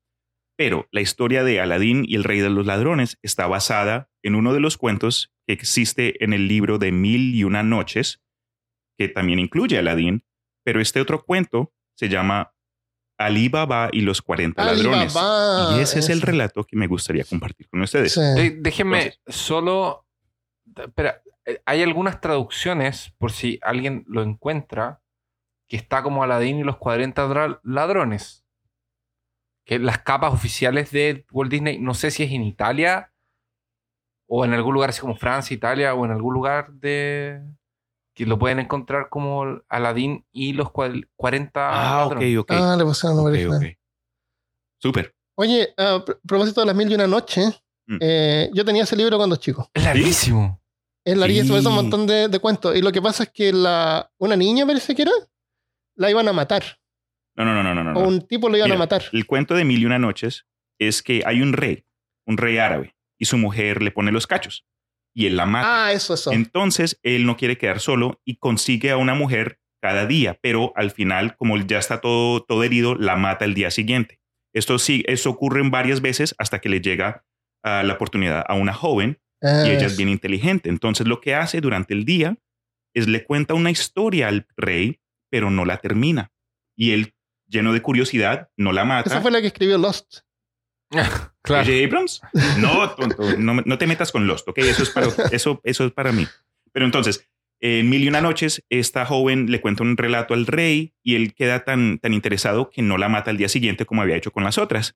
Pero 0.56 0.86
la 0.92 1.00
historia 1.00 1.42
de 1.42 1.60
Aladín 1.60 2.04
y 2.06 2.14
el 2.14 2.24
rey 2.24 2.40
de 2.40 2.50
los 2.50 2.64
ladrones 2.66 3.18
está 3.22 3.46
basada 3.46 4.08
en 4.22 4.34
uno 4.34 4.52
de 4.52 4.60
los 4.60 4.76
cuentos 4.78 5.32
que 5.46 5.52
existe 5.52 6.22
en 6.24 6.32
el 6.32 6.46
libro 6.48 6.78
de 6.78 6.92
Mil 6.92 7.34
y 7.34 7.44
una 7.44 7.62
noches, 7.62 8.22
que 8.96 9.08
también 9.08 9.38
incluye 9.40 9.76
a 9.76 9.80
Aladín, 9.80 10.24
pero 10.64 10.80
este 10.80 11.00
otro 11.00 11.24
cuento 11.24 11.72
se 11.96 12.08
llama 12.08 12.52
Ali 13.18 13.48
Baba 13.48 13.90
y 13.92 14.00
los 14.02 14.22
40 14.22 14.64
ladrones. 14.64 15.14
Y 15.76 15.80
ese 15.80 15.98
es 15.98 16.08
el 16.08 16.20
relato 16.20 16.64
que 16.64 16.76
me 16.76 16.86
gustaría 16.86 17.24
compartir 17.24 17.68
con 17.68 17.80
ustedes. 17.82 18.14
Sí. 18.14 18.20
Eh, 18.20 18.56
déjenme 18.60 18.98
Entonces- 19.06 19.20
solo. 19.44 20.06
Espera, 20.76 21.20
eh, 21.46 21.60
hay 21.66 21.82
algunas 21.82 22.20
traducciones, 22.20 23.12
por 23.18 23.30
si 23.32 23.58
alguien 23.62 24.04
lo 24.08 24.22
encuentra, 24.22 25.00
que 25.68 25.76
está 25.76 26.02
como 26.02 26.22
Aladdin 26.24 26.58
y 26.58 26.64
los 26.64 26.76
40 26.78 27.26
dra- 27.28 27.60
ladrones. 27.62 28.43
Que 29.64 29.78
las 29.78 29.98
capas 29.98 30.32
oficiales 30.34 30.90
de 30.90 31.24
Walt 31.32 31.50
Disney, 31.50 31.78
no 31.78 31.94
sé 31.94 32.10
si 32.10 32.22
es 32.22 32.30
en 32.32 32.42
Italia 32.42 33.12
o 34.26 34.44
en 34.44 34.52
algún 34.54 34.74
lugar 34.74 34.90
así 34.90 35.00
como 35.00 35.16
Francia, 35.16 35.54
Italia 35.54 35.94
o 35.94 36.04
en 36.04 36.10
algún 36.12 36.34
lugar 36.34 36.72
de. 36.72 37.40
que 38.14 38.26
lo 38.26 38.38
pueden 38.38 38.60
encontrar 38.60 39.08
como 39.08 39.60
Aladdin 39.68 40.24
y 40.30 40.52
los 40.52 40.70
cual- 40.70 41.08
40 41.16 41.60
Ah, 41.72 42.06
ok, 42.06 42.20
ok. 42.38 42.50
Ah, 42.52 42.76
le 42.78 42.84
pusieron 42.84 43.16
nombre 43.16 43.44
ok, 43.44 43.50
original. 43.52 43.72
ok. 43.72 43.78
Súper. 44.80 45.14
Oye, 45.36 45.74
a 45.76 45.96
pr- 46.04 46.20
propósito 46.24 46.60
de 46.60 46.66
las 46.68 46.76
mil 46.76 46.88
y 46.90 46.94
una 46.94 47.08
noches, 47.08 47.60
Mm. 47.88 47.98
eh, 48.00 48.50
yo 48.54 48.64
tenía 48.64 48.84
ese 48.84 48.94
libro 48.96 49.16
cuando 49.16 49.34
chico. 49.36 49.68
Es 49.74 49.82
larguísimo. 49.82 50.60
Es 51.04 51.16
larguísimo, 51.18 51.54
Sí. 51.54 51.60
es 51.60 51.66
un 51.66 51.74
montón 51.74 52.06
de, 52.06 52.28
de 52.28 52.38
cuentos. 52.38 52.76
Y 52.76 52.82
lo 52.82 52.92
que 52.92 53.02
pasa 53.02 53.24
es 53.24 53.30
que 53.30 53.52
la, 53.52 54.08
una 54.18 54.36
niña, 54.36 54.64
parece 54.64 54.94
que 54.94 55.02
era, 55.02 55.12
la 55.96 56.08
iban 56.08 56.28
a 56.28 56.32
matar. 56.32 56.62
No, 57.36 57.44
no, 57.44 57.62
no, 57.62 57.74
no, 57.74 57.82
no. 57.82 57.92
no. 57.92 58.00
O 58.00 58.08
un 58.08 58.26
tipo 58.26 58.48
lo 58.48 58.56
iban 58.56 58.68
Mira, 58.68 58.76
a 58.76 58.78
matar. 58.78 59.02
El 59.12 59.26
cuento 59.26 59.54
de 59.54 59.64
Mil 59.64 59.82
y 59.82 59.86
una 59.86 59.98
noches 59.98 60.46
es 60.78 61.02
que 61.02 61.22
hay 61.26 61.42
un 61.42 61.52
rey, 61.52 61.84
un 62.26 62.36
rey 62.36 62.58
árabe, 62.58 62.94
y 63.18 63.24
su 63.24 63.38
mujer 63.38 63.82
le 63.82 63.90
pone 63.90 64.12
los 64.12 64.26
cachos 64.26 64.66
y 65.14 65.26
él 65.26 65.36
la 65.36 65.46
mata. 65.46 65.86
Ah, 65.86 65.92
eso, 65.92 66.14
eso. 66.14 66.32
Entonces 66.32 66.98
él 67.02 67.24
no 67.24 67.36
quiere 67.36 67.56
quedar 67.56 67.80
solo 67.80 68.20
y 68.24 68.36
consigue 68.36 68.90
a 68.90 68.96
una 68.96 69.14
mujer 69.14 69.60
cada 69.80 70.06
día, 70.06 70.38
pero 70.42 70.72
al 70.76 70.90
final, 70.90 71.36
como 71.36 71.56
ya 71.58 71.78
está 71.78 72.00
todo, 72.00 72.42
todo 72.42 72.64
herido, 72.64 72.94
la 72.96 73.16
mata 73.16 73.44
el 73.44 73.54
día 73.54 73.70
siguiente. 73.70 74.18
Esto 74.52 74.78
sí, 74.78 75.04
eso 75.06 75.30
ocurre 75.30 75.60
en 75.60 75.70
varias 75.70 76.00
veces 76.00 76.34
hasta 76.38 76.60
que 76.60 76.68
le 76.68 76.80
llega 76.80 77.24
ah, 77.62 77.82
la 77.84 77.94
oportunidad 77.94 78.44
a 78.46 78.54
una 78.54 78.72
joven 78.72 79.20
y 79.42 79.70
ella 79.70 79.86
es 79.86 79.96
bien 79.98 80.08
inteligente. 80.08 80.70
Entonces 80.70 81.06
lo 81.06 81.20
que 81.20 81.34
hace 81.34 81.60
durante 81.60 81.92
el 81.92 82.06
día 82.06 82.38
es 82.94 83.08
le 83.08 83.24
cuenta 83.24 83.52
una 83.52 83.70
historia 83.70 84.28
al 84.28 84.46
rey, 84.56 85.00
pero 85.30 85.50
no 85.50 85.66
la 85.66 85.76
termina. 85.78 86.32
Y 86.76 86.92
él, 86.92 87.13
lleno 87.54 87.72
de 87.72 87.80
curiosidad, 87.80 88.48
no 88.58 88.72
la 88.72 88.84
mata. 88.84 89.08
Esa 89.08 89.22
fue 89.22 89.30
la 89.30 89.40
que 89.40 89.46
escribió 89.46 89.78
Lost. 89.78 90.18
claro. 91.42 91.64
J. 91.64 91.84
Abrams? 91.86 92.20
No, 92.58 92.90
tonto, 92.90 93.36
no, 93.38 93.54
no 93.64 93.78
te 93.78 93.86
metas 93.86 94.12
con 94.12 94.26
Lost, 94.26 94.46
¿ok? 94.48 94.58
Eso 94.58 94.82
es 94.82 94.90
para, 94.90 95.08
eso, 95.32 95.60
eso 95.64 95.84
es 95.86 95.92
para 95.92 96.12
mí. 96.12 96.26
Pero 96.72 96.84
entonces, 96.84 97.28
en 97.60 97.88
Mil 97.88 98.04
y 98.04 98.08
una 98.08 98.20
noches, 98.20 98.62
esta 98.68 99.06
joven 99.06 99.50
le 99.50 99.60
cuenta 99.60 99.82
un 99.82 99.96
relato 99.96 100.34
al 100.34 100.46
rey 100.46 100.92
y 101.02 101.14
él 101.14 101.34
queda 101.34 101.64
tan, 101.64 101.98
tan 101.98 102.12
interesado 102.12 102.68
que 102.70 102.82
no 102.82 102.98
la 102.98 103.08
mata 103.08 103.30
al 103.30 103.36
día 103.38 103.48
siguiente 103.48 103.86
como 103.86 104.02
había 104.02 104.16
hecho 104.16 104.30
con 104.32 104.44
las 104.44 104.58
otras. 104.58 104.94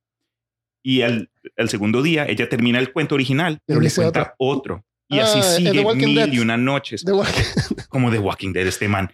Y 0.85 1.03
al, 1.03 1.31
al 1.57 1.69
segundo 1.69 2.03
día, 2.03 2.27
ella 2.27 2.49
termina 2.49 2.79
el 2.79 2.93
cuento 2.93 3.15
original, 3.15 3.59
pero 3.67 3.81
le 3.81 3.91
cuenta 3.91 4.35
otro. 4.39 4.85
Y 5.09 5.19
Ah, 5.19 5.25
así 5.25 5.39
es 5.39 5.57
sigue 5.57 5.73
The 5.73 5.81
Walking 5.81 6.07
Mil 6.07 6.15
Dead. 6.17 6.33
y 6.33 6.39
una 6.41 6.57
noches. 6.57 7.05
De 7.05 7.13
Walking- 7.13 7.87
Como 7.89 8.11
The 8.11 8.19
Walking 8.19 8.53
Dead, 8.53 8.67
este 8.67 8.89
man. 8.89 9.11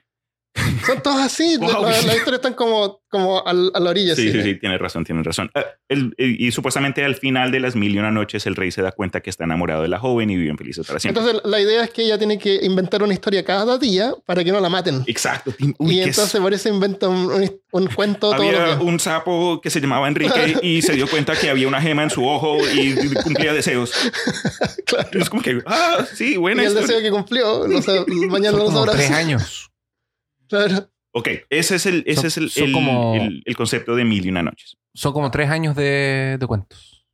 Son 0.86 1.02
todos 1.02 1.20
así. 1.20 1.56
Wow. 1.60 1.82
la- 1.82 1.90
Las 1.90 2.05
historias 2.16 2.35
están 2.35 2.55
como, 2.55 3.01
como 3.10 3.44
al- 3.47 3.70
a 3.74 3.81
la 3.81 3.90
orilla. 3.90 4.14
Sí, 4.14 4.31
sí, 4.31 4.43
sí, 4.43 4.55
tienes 4.56 4.78
razón, 4.81 5.05
tienes 5.05 5.24
razón. 5.24 5.51
Ah, 5.55 5.64
el- 5.89 6.14
y 6.18 6.51
supuestamente 6.52 7.05
al 7.05 7.16
final 7.16 7.51
de 7.51 7.60
las 7.60 7.74
mil 7.74 7.94
y 7.94 7.98
una 7.98 8.10
noches, 8.10 8.47
el 8.47 8.55
rey 8.56 8.70
se 8.70 8.82
da 8.82 8.93
cuenta 8.93 9.20
que 9.20 9.31
está 9.31 9.44
enamorado 9.44 9.82
de 9.82 9.89
la 9.89 9.98
joven 9.98 10.31
y 10.31 10.36
viven 10.36 10.56
felices 10.59 10.86
para 10.86 11.01
siempre. 11.01 11.20
Entonces, 11.22 11.43
la 11.51 11.60
idea 11.60 11.85
es 11.85 11.90
que 11.90 12.02
ella 12.05 12.18
tiene 12.18 12.39
que 12.39 12.60
inventar 12.62 13.02
una 13.02 13.12
historia 13.14 13.44
cada 13.44 13.78
día 13.78 14.12
para 14.26 14.44
que 14.44 14.52
no 14.52 14.60
la 14.60 14.68
maten. 14.68 15.02
Exacto. 15.06 15.52
Uy, 15.78 15.97
y 15.97 16.01
entonces 16.02 16.40
por 16.40 16.52
eso 16.55 16.68
inventa 16.68 17.09
un, 17.09 17.31
un- 17.32 17.60
un 17.72 17.86
cuento 17.89 18.31
todo 18.31 18.35
había 18.35 18.78
que... 18.78 18.85
un 18.85 19.01
sapo 19.01 19.60
que 19.60 19.70
se 19.70 19.81
llamaba 19.81 20.06
Enrique 20.06 20.56
y 20.62 20.81
se 20.82 20.93
dio 20.93 21.09
cuenta 21.09 21.35
que 21.35 21.51
había 21.51 21.66
una 21.66 21.81
gema 21.82 22.05
en 22.05 22.10
su 22.10 22.24
ojo 22.24 22.59
y 22.72 22.94
cumplía 23.22 23.52
deseos. 23.52 23.93
Claro. 24.86 25.09
Es 25.20 25.31
como 25.31 25.43
que, 25.43 25.60
ah, 25.66 26.05
sí, 26.14 26.36
buena 26.36 26.62
Y 26.62 26.66
el 26.66 26.72
historia. 26.72 26.97
deseo 26.97 27.02
que 27.02 27.10
cumplió, 27.10 27.66
lo 27.66 27.78
sab- 27.81 28.06
mañana 28.28 28.56
Son 28.59 28.66
lo 28.66 28.72
sabrás. 28.72 28.97
tres 28.97 29.10
años. 29.10 29.70
Claro. 30.55 30.90
Ok, 31.12 31.28
ese 31.51 31.76
es 31.76 31.86
el, 31.86 32.02
ese 32.06 32.26
es 32.26 32.36
el, 32.39 32.51
el- 32.56 32.72
como- 32.72 33.14
el- 33.14 33.43
el 33.44 33.56
concepto 33.56 33.94
de 33.97 34.05
mil 34.05 34.24
y 34.26 34.31
una 34.31 34.43
noches. 34.43 34.76
Son 34.94 35.12
como 35.12 35.31
tres 35.31 35.48
años 35.51 35.76
de, 35.76 36.36
de 36.39 36.47
cuentos. 36.47 37.06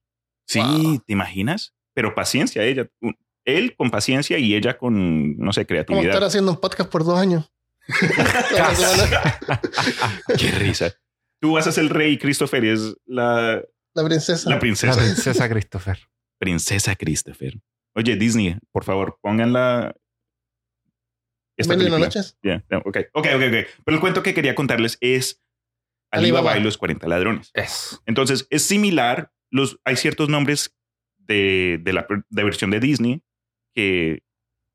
Sí, 0.47 0.61
Wow. 0.61 0.99
¿te 1.07 1.13
imaginas? 1.13 1.75
Pero 1.95 2.15
paciencia, 2.15 2.63
ella. 2.65 2.89
un- 3.01 3.17
Él 3.45 3.75
con 3.77 3.91
paciencia 3.91 4.39
y 4.39 4.55
ella 4.55 4.77
con, 4.79 5.37
no 5.39 5.53
sé, 5.53 5.67
Como 5.67 5.79
estar 5.81 5.87
creatividad. 5.87 6.25
haciendo 6.25 6.53
un 6.53 6.61
podcast 6.61 6.91
por 6.91 7.05
dos 7.05 7.19
años. 7.19 7.51
Qué 10.39 10.51
risa. 10.53 10.93
Tú 11.41 11.53
vas 11.53 11.67
a 11.67 11.73
ser 11.73 11.85
el 11.85 11.91
rey, 11.91 12.19
Christopher, 12.19 12.65
y 12.65 12.69
es 12.69 12.95
la, 13.07 13.63
La 13.95 14.05
princesa. 14.05 14.49
la 14.49 14.57
La 14.57 14.61
princesa. 14.61 14.97
princesa 15.01 15.49
Christopher. 15.49 15.99
Princesa 16.39 16.97
Christopher. 16.97 17.55
Oye, 17.95 18.17
Disney, 18.17 18.57
por 18.73 18.85
favor, 18.85 19.19
pongan 19.21 19.53
la, 19.53 19.95
esta 21.61 21.75
Mil 21.75 21.85
película. 21.85 22.07
noches. 22.07 22.39
Ya, 22.43 22.65
ya, 22.71 22.79
ok, 22.79 22.97
ok, 23.13 23.27
ok, 23.27 23.27
ok. 23.27 23.69
Pero 23.85 23.95
el 23.97 24.01
cuento 24.01 24.23
que 24.23 24.35
quería 24.35 24.55
contarles 24.55 24.99
es 25.01 25.43
Alibaba. 26.11 26.59
Y 26.59 26.63
los 26.63 26.77
40 26.79 27.07
ladrones. 27.07 27.51
Es. 27.55 28.01
Entonces, 28.07 28.47
es 28.51 28.65
similar. 28.65 29.33
Los, 29.51 29.79
hay 29.85 29.97
ciertos 29.97 30.29
nombres 30.29 30.77
de, 31.19 31.79
de 31.83 31.93
la 31.93 32.07
de 32.29 32.45
versión 32.45 32.71
de 32.71 32.81
Disney 32.81 33.23
que, 33.75 34.23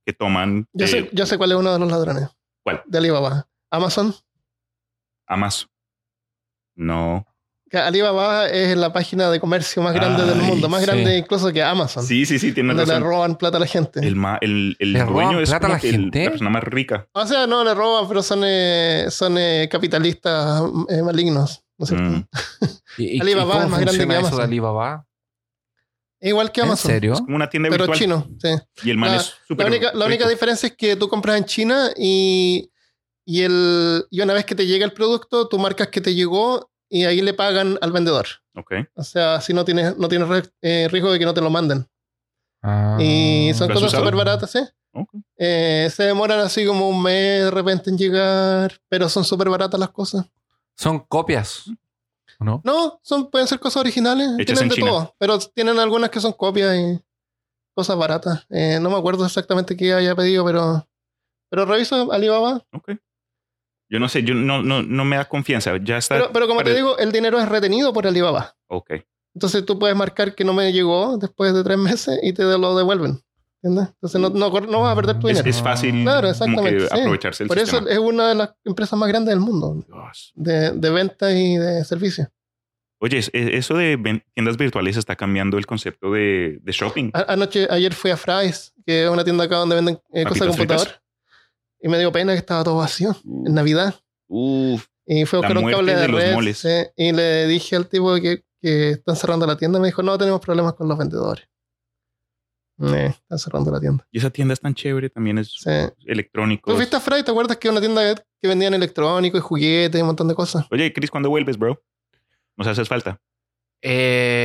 que 0.06 0.14
toman 0.14 0.68
Yo, 0.74 0.86
eh, 0.86 0.88
sé, 0.90 1.10
yo 1.12 1.26
sé 1.26 1.38
cuál 1.38 1.52
es 1.52 1.57
uno 1.57 1.72
de 1.74 1.80
los 1.80 1.90
ladrones. 1.90 2.30
¿Cuál? 2.64 2.82
De 2.86 2.98
Alibaba. 2.98 3.49
Amazon. 3.72 4.14
Amazon. 5.28 5.70
No. 6.76 7.26
Alibaba 7.74 8.48
es 8.48 8.78
la 8.78 8.94
página 8.94 9.30
de 9.32 9.40
comercio 9.40 9.82
más 9.82 9.94
grande 9.94 10.24
del 10.24 10.38
mundo. 10.38 10.70
Más 10.70 10.82
sí. 10.82 10.86
grande 10.86 11.18
incluso 11.18 11.52
que 11.52 11.62
Amazon. 11.64 12.06
Sí, 12.06 12.26
sí, 12.26 12.38
sí, 12.40 12.52
tiene 12.54 12.70
donde 12.70 12.86
le 12.86 12.94
razón. 12.94 13.04
roban 13.10 13.36
plata 13.38 13.58
a 13.58 13.60
la 13.60 13.66
gente. 13.68 14.00
El, 14.06 14.16
ma- 14.16 14.38
el, 14.40 14.76
el 14.80 14.94
¿Le 14.94 15.00
dueño 15.00 15.12
roban 15.32 15.40
es 15.44 15.50
plata 15.50 15.66
a 15.68 15.70
la 15.72 15.76
el- 15.76 15.82
gente? 15.82 16.24
la 16.26 16.30
persona 16.30 16.50
más 16.52 16.64
rica. 16.64 17.08
O 17.14 17.26
sea, 17.26 17.48
no 17.48 17.64
le 17.64 17.74
roban, 17.74 18.08
pero 18.08 18.22
son, 18.24 18.44
eh, 18.46 19.08
son 19.10 19.38
eh, 19.38 19.68
capitalistas 19.70 20.62
eh, 20.90 21.02
malignos. 21.02 21.64
¿no 21.78 21.84
es 21.84 21.90
cierto? 21.90 22.06
Mm. 22.10 22.28
¿Y, 23.00 23.18
y- 23.18 23.22
Alibaba 23.22 23.50
y 23.50 23.52
cómo 23.54 23.64
es 23.66 23.70
más 23.72 23.80
grande 23.82 23.98
que 24.08 24.12
eso 24.14 24.20
Amazon. 24.20 24.38
de 24.38 24.44
Alibaba? 24.44 25.06
Igual 26.22 26.52
que 26.52 26.62
¿En 26.62 26.68
Amazon. 26.68 26.92
serio? 26.92 27.14
Es 27.14 27.20
como 27.22 27.36
una 27.36 27.50
tienda 27.50 27.70
Pero 27.70 27.84
virtual. 27.88 28.00
chino. 28.00 28.28
Sí. 28.42 28.50
Y 28.88 28.92
el 28.92 28.98
man 28.98 29.12
La- 29.12 29.18
es 29.18 29.34
súper 29.48 29.66
La 29.66 29.76
única, 29.76 29.94
la 29.94 30.06
única 30.06 30.30
diferencia 30.30 30.68
es 30.68 30.76
que 30.78 30.96
tú 30.96 31.10
compras 31.10 31.38
en 31.38 31.46
China 31.46 31.90
y, 31.98 32.72
y, 33.26 33.42
el, 33.42 34.06
y 34.10 34.22
una 34.22 34.34
vez 34.34 34.46
que 34.46 34.56
te 34.56 34.66
llega 34.66 34.86
el 34.86 34.94
producto, 34.94 35.48
tú 35.50 35.60
marcas 35.60 35.90
que 35.90 36.00
te 36.02 36.14
llegó 36.16 36.72
y 36.96 37.04
ahí 37.04 37.22
le 37.22 37.34
pagan 37.34 37.78
al 37.82 37.92
vendedor. 37.92 38.26
Ok. 38.56 38.72
O 38.96 39.04
sea, 39.04 39.42
si 39.42 39.54
no 39.54 39.66
tienes, 39.66 39.98
no 39.98 40.08
tienes 40.08 40.50
eh, 40.62 40.88
riesgo 40.90 41.12
de 41.12 41.20
que 41.20 41.26
no 41.26 41.34
te 41.34 41.42
lo 41.42 41.50
manden. 41.50 41.90
Ah. 42.62 42.98
Y 43.02 43.52
son 43.54 43.68
¿Lo 43.68 43.74
has 43.74 43.82
cosas 43.82 44.00
súper 44.00 44.16
baratas. 44.16 44.56
Eh, 45.38 45.90
se 45.94 46.04
demoran 46.04 46.40
así 46.40 46.66
como 46.66 46.88
un 46.88 47.04
mes 47.04 47.44
de 47.44 47.52
repente 47.52 47.90
en 47.90 47.98
llegar, 47.98 48.80
pero 48.88 49.10
son 49.10 49.26
súper 49.26 49.50
baratas 49.50 49.78
las 49.78 49.90
cosas. 49.90 50.26
Son 50.74 51.00
copias. 51.00 51.66
¿o 52.40 52.46
¿No? 52.46 52.62
No, 52.64 52.98
son, 53.04 53.30
pueden 53.30 53.50
ser 53.50 53.60
cosas 53.60 53.82
originales, 53.82 54.30
Hechas 54.40 54.46
tienen 54.46 54.64
en 54.64 54.70
de 54.70 54.76
China. 54.76 54.88
todo, 54.88 55.16
pero 55.18 55.40
tienen 55.40 55.78
algunas 55.80 56.10
que 56.10 56.22
son 56.22 56.32
copias 56.32 56.78
y 56.78 57.02
cosas 57.74 57.98
baratas. 57.98 58.46
Eh, 58.50 58.80
no 58.82 58.90
me 58.90 58.98
acuerdo 58.98 59.26
exactamente 59.26 59.76
qué 59.76 59.94
haya 59.94 60.16
pedido, 60.16 60.46
pero, 60.46 60.88
pero 61.50 61.66
reviso 61.66 62.10
Alibaba. 62.14 62.66
Ok. 62.72 62.92
Yo 63.90 63.99
no 63.99 64.10
sé, 64.10 64.24
yo 64.24 64.34
no, 64.34 64.64
no, 64.64 64.82
no 64.82 65.06
me 65.06 65.16
da 65.18 65.26
confianza. 65.26 65.78
Ya 65.84 65.98
está. 65.98 66.16
Pero, 66.16 66.32
pero 66.34 66.48
como 66.48 66.60
para- 66.60 66.70
te 66.72 66.76
digo, 66.76 66.98
el 66.98 67.12
dinero 67.12 67.40
es 67.40 67.48
retenido 67.48 67.94
por 67.94 68.07
Alibaba. 68.07 68.56
Ok. 68.68 68.91
Entonces 69.36 69.66
tú 69.66 69.78
puedes 69.78 69.95
marcar 69.95 70.34
que 70.34 70.44
no 70.44 70.53
me 70.53 70.72
llegó 70.72 71.18
después 71.18 71.53
de 71.53 71.64
tres 71.64 71.78
meses 71.78 72.18
y 72.24 72.34
te 72.34 72.44
lo 72.44 72.76
devuelven. 72.76 73.20
¿Entiendes? 73.62 73.94
Entonces 73.95 74.22
no, 74.22 74.30
no, 74.30 74.60
no 74.62 74.82
vas 74.82 74.94
a 74.94 74.95
perder 74.95 75.20
tu 75.20 75.28
dinero. 75.28 75.49
es 75.49 75.62
fácil 75.62 76.03
Claro, 76.03 76.30
exactamente, 76.30 76.88
sí. 76.88 76.99
aprovecharse 76.99 77.44
del 77.44 77.48
por 77.48 77.57
eso 77.57 77.88
es 77.90 77.98
una 77.98 78.30
de 78.30 78.36
las 78.36 78.53
empresas 78.64 78.98
más 78.98 79.10
grandes 79.10 79.32
del 79.32 79.40
mundo 79.40 79.84
Dios. 79.88 80.32
de, 80.36 80.72
de 80.72 80.90
ventas 80.91 81.34
y 81.34 81.57
de 81.57 81.84
servicios. 81.84 82.28
Oye, 82.99 83.18
es- 83.18 83.30
es- 83.34 83.49
eso 83.53 83.74
de 83.76 84.22
tiendas 84.36 84.57
virtuales 84.57 84.98
está 84.98 85.16
cambiando 85.16 85.57
el 85.57 85.66
concepto 85.66 86.12
de, 86.12 86.60
de 86.62 86.72
shopping. 86.72 87.10
A- 87.14 87.34
Anoche, 87.34 87.68
ayer 87.70 87.94
fui 87.94 88.12
a 88.12 88.18
Fry's, 88.18 88.72
que 88.86 89.03
es 89.06 89.10
una 89.10 89.24
tienda 89.24 89.44
acá 89.45 89.57
donde 89.57 89.76
venden 89.76 89.99
eh, 90.14 90.24
cosas 90.26 90.48
de 90.48 90.53
Papitas 90.53 90.84
fritas. 90.84 91.02
Y 91.86 91.88
me 91.88 91.99
dio 91.99 92.12
pena 92.12 92.32
que 92.34 92.40
estaba 92.40 92.64
todo 92.64 92.78
vacío 92.78 93.16
en 93.24 93.53
Navidad. 93.53 93.94
Uf, 94.28 94.88
Y 95.06 95.26
fui 95.26 95.38
a 95.38 95.41
buscar 95.41 95.56
un 95.60 95.70
cable 95.70 95.94
de, 95.94 96.02
de 96.02 96.07
los 96.07 96.20
red. 96.20 96.34
moles. 96.34 96.66
y 96.95 97.12
le 97.12 97.45
dije 97.45 97.76
al 97.76 97.88
tipo 97.88 98.16
que, 98.16 98.44
que 98.60 98.90
están 98.90 99.16
cerrando 99.16 99.45
la 99.45 99.56
tienda. 99.56 99.78
Me 99.80 99.86
dijo, 99.90 100.02
no, 100.02 100.18
tenemos 100.18 100.41
problemas 100.41 100.74
con 100.74 100.88
los 100.88 100.98
vendedores. 100.98 101.48
Eh, 102.82 103.14
están 103.14 103.38
cerrando 103.38 103.70
la 103.70 103.80
tienda. 103.80 104.03
y 104.12 104.18
esa 104.18 104.32
tienda 104.32 104.53
es 104.56 104.60
tan 104.62 104.74
chévere, 104.74 105.12
también 105.12 105.38
es 105.38 105.53
Sí. 105.60 105.70
electrónico. 106.07 106.72
¿Tú 106.72 106.76
fuiste 106.76 106.95
a 106.95 106.99
Fry? 106.99 107.22
¿Te 107.24 107.30
acuerdas 107.30 107.56
que 107.57 107.68
era 107.68 107.74
una 107.74 107.82
tienda 107.82 108.16
que 108.41 108.48
vendían 108.48 108.74
electrónicos 108.74 109.38
y 109.40 109.41
juguetes 109.44 109.98
y 109.99 110.02
un 110.02 110.07
montón 110.07 110.28
de 110.28 110.34
cosas? 110.34 110.66
Oye, 110.72 110.91
Chris, 110.91 111.12
¿cuándo 111.12 111.30
vuelves, 111.30 111.56
bro? 111.57 111.82
Nos 112.57 112.66
haces 112.68 112.90
falta. 112.90 113.22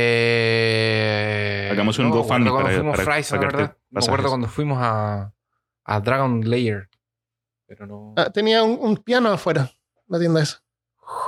Eh, 0.01 1.69
Hagamos 1.71 1.97
un 1.99 2.05
no 2.05 2.11
me 2.11 2.15
GoFundMe 2.17 2.49
acuerdo 2.49 2.53
cuando 2.53 2.91
para- 2.91 3.23
fuimos 3.23 3.55
para. 3.55 3.77
Me 3.89 3.99
acuerdo 3.99 4.29
cuando 4.29 4.47
fuimos 4.47 4.77
a, 4.79 5.33
a 5.85 5.99
Dragon 5.99 6.41
Layer. 6.49 6.87
Pero 7.71 7.87
no. 7.87 8.13
Ah, 8.17 8.29
tenía 8.29 8.63
un, 8.63 8.77
un 8.81 8.97
piano 8.97 9.29
afuera, 9.31 9.71
la 10.09 10.19
tienda 10.19 10.41
esa. 10.43 10.61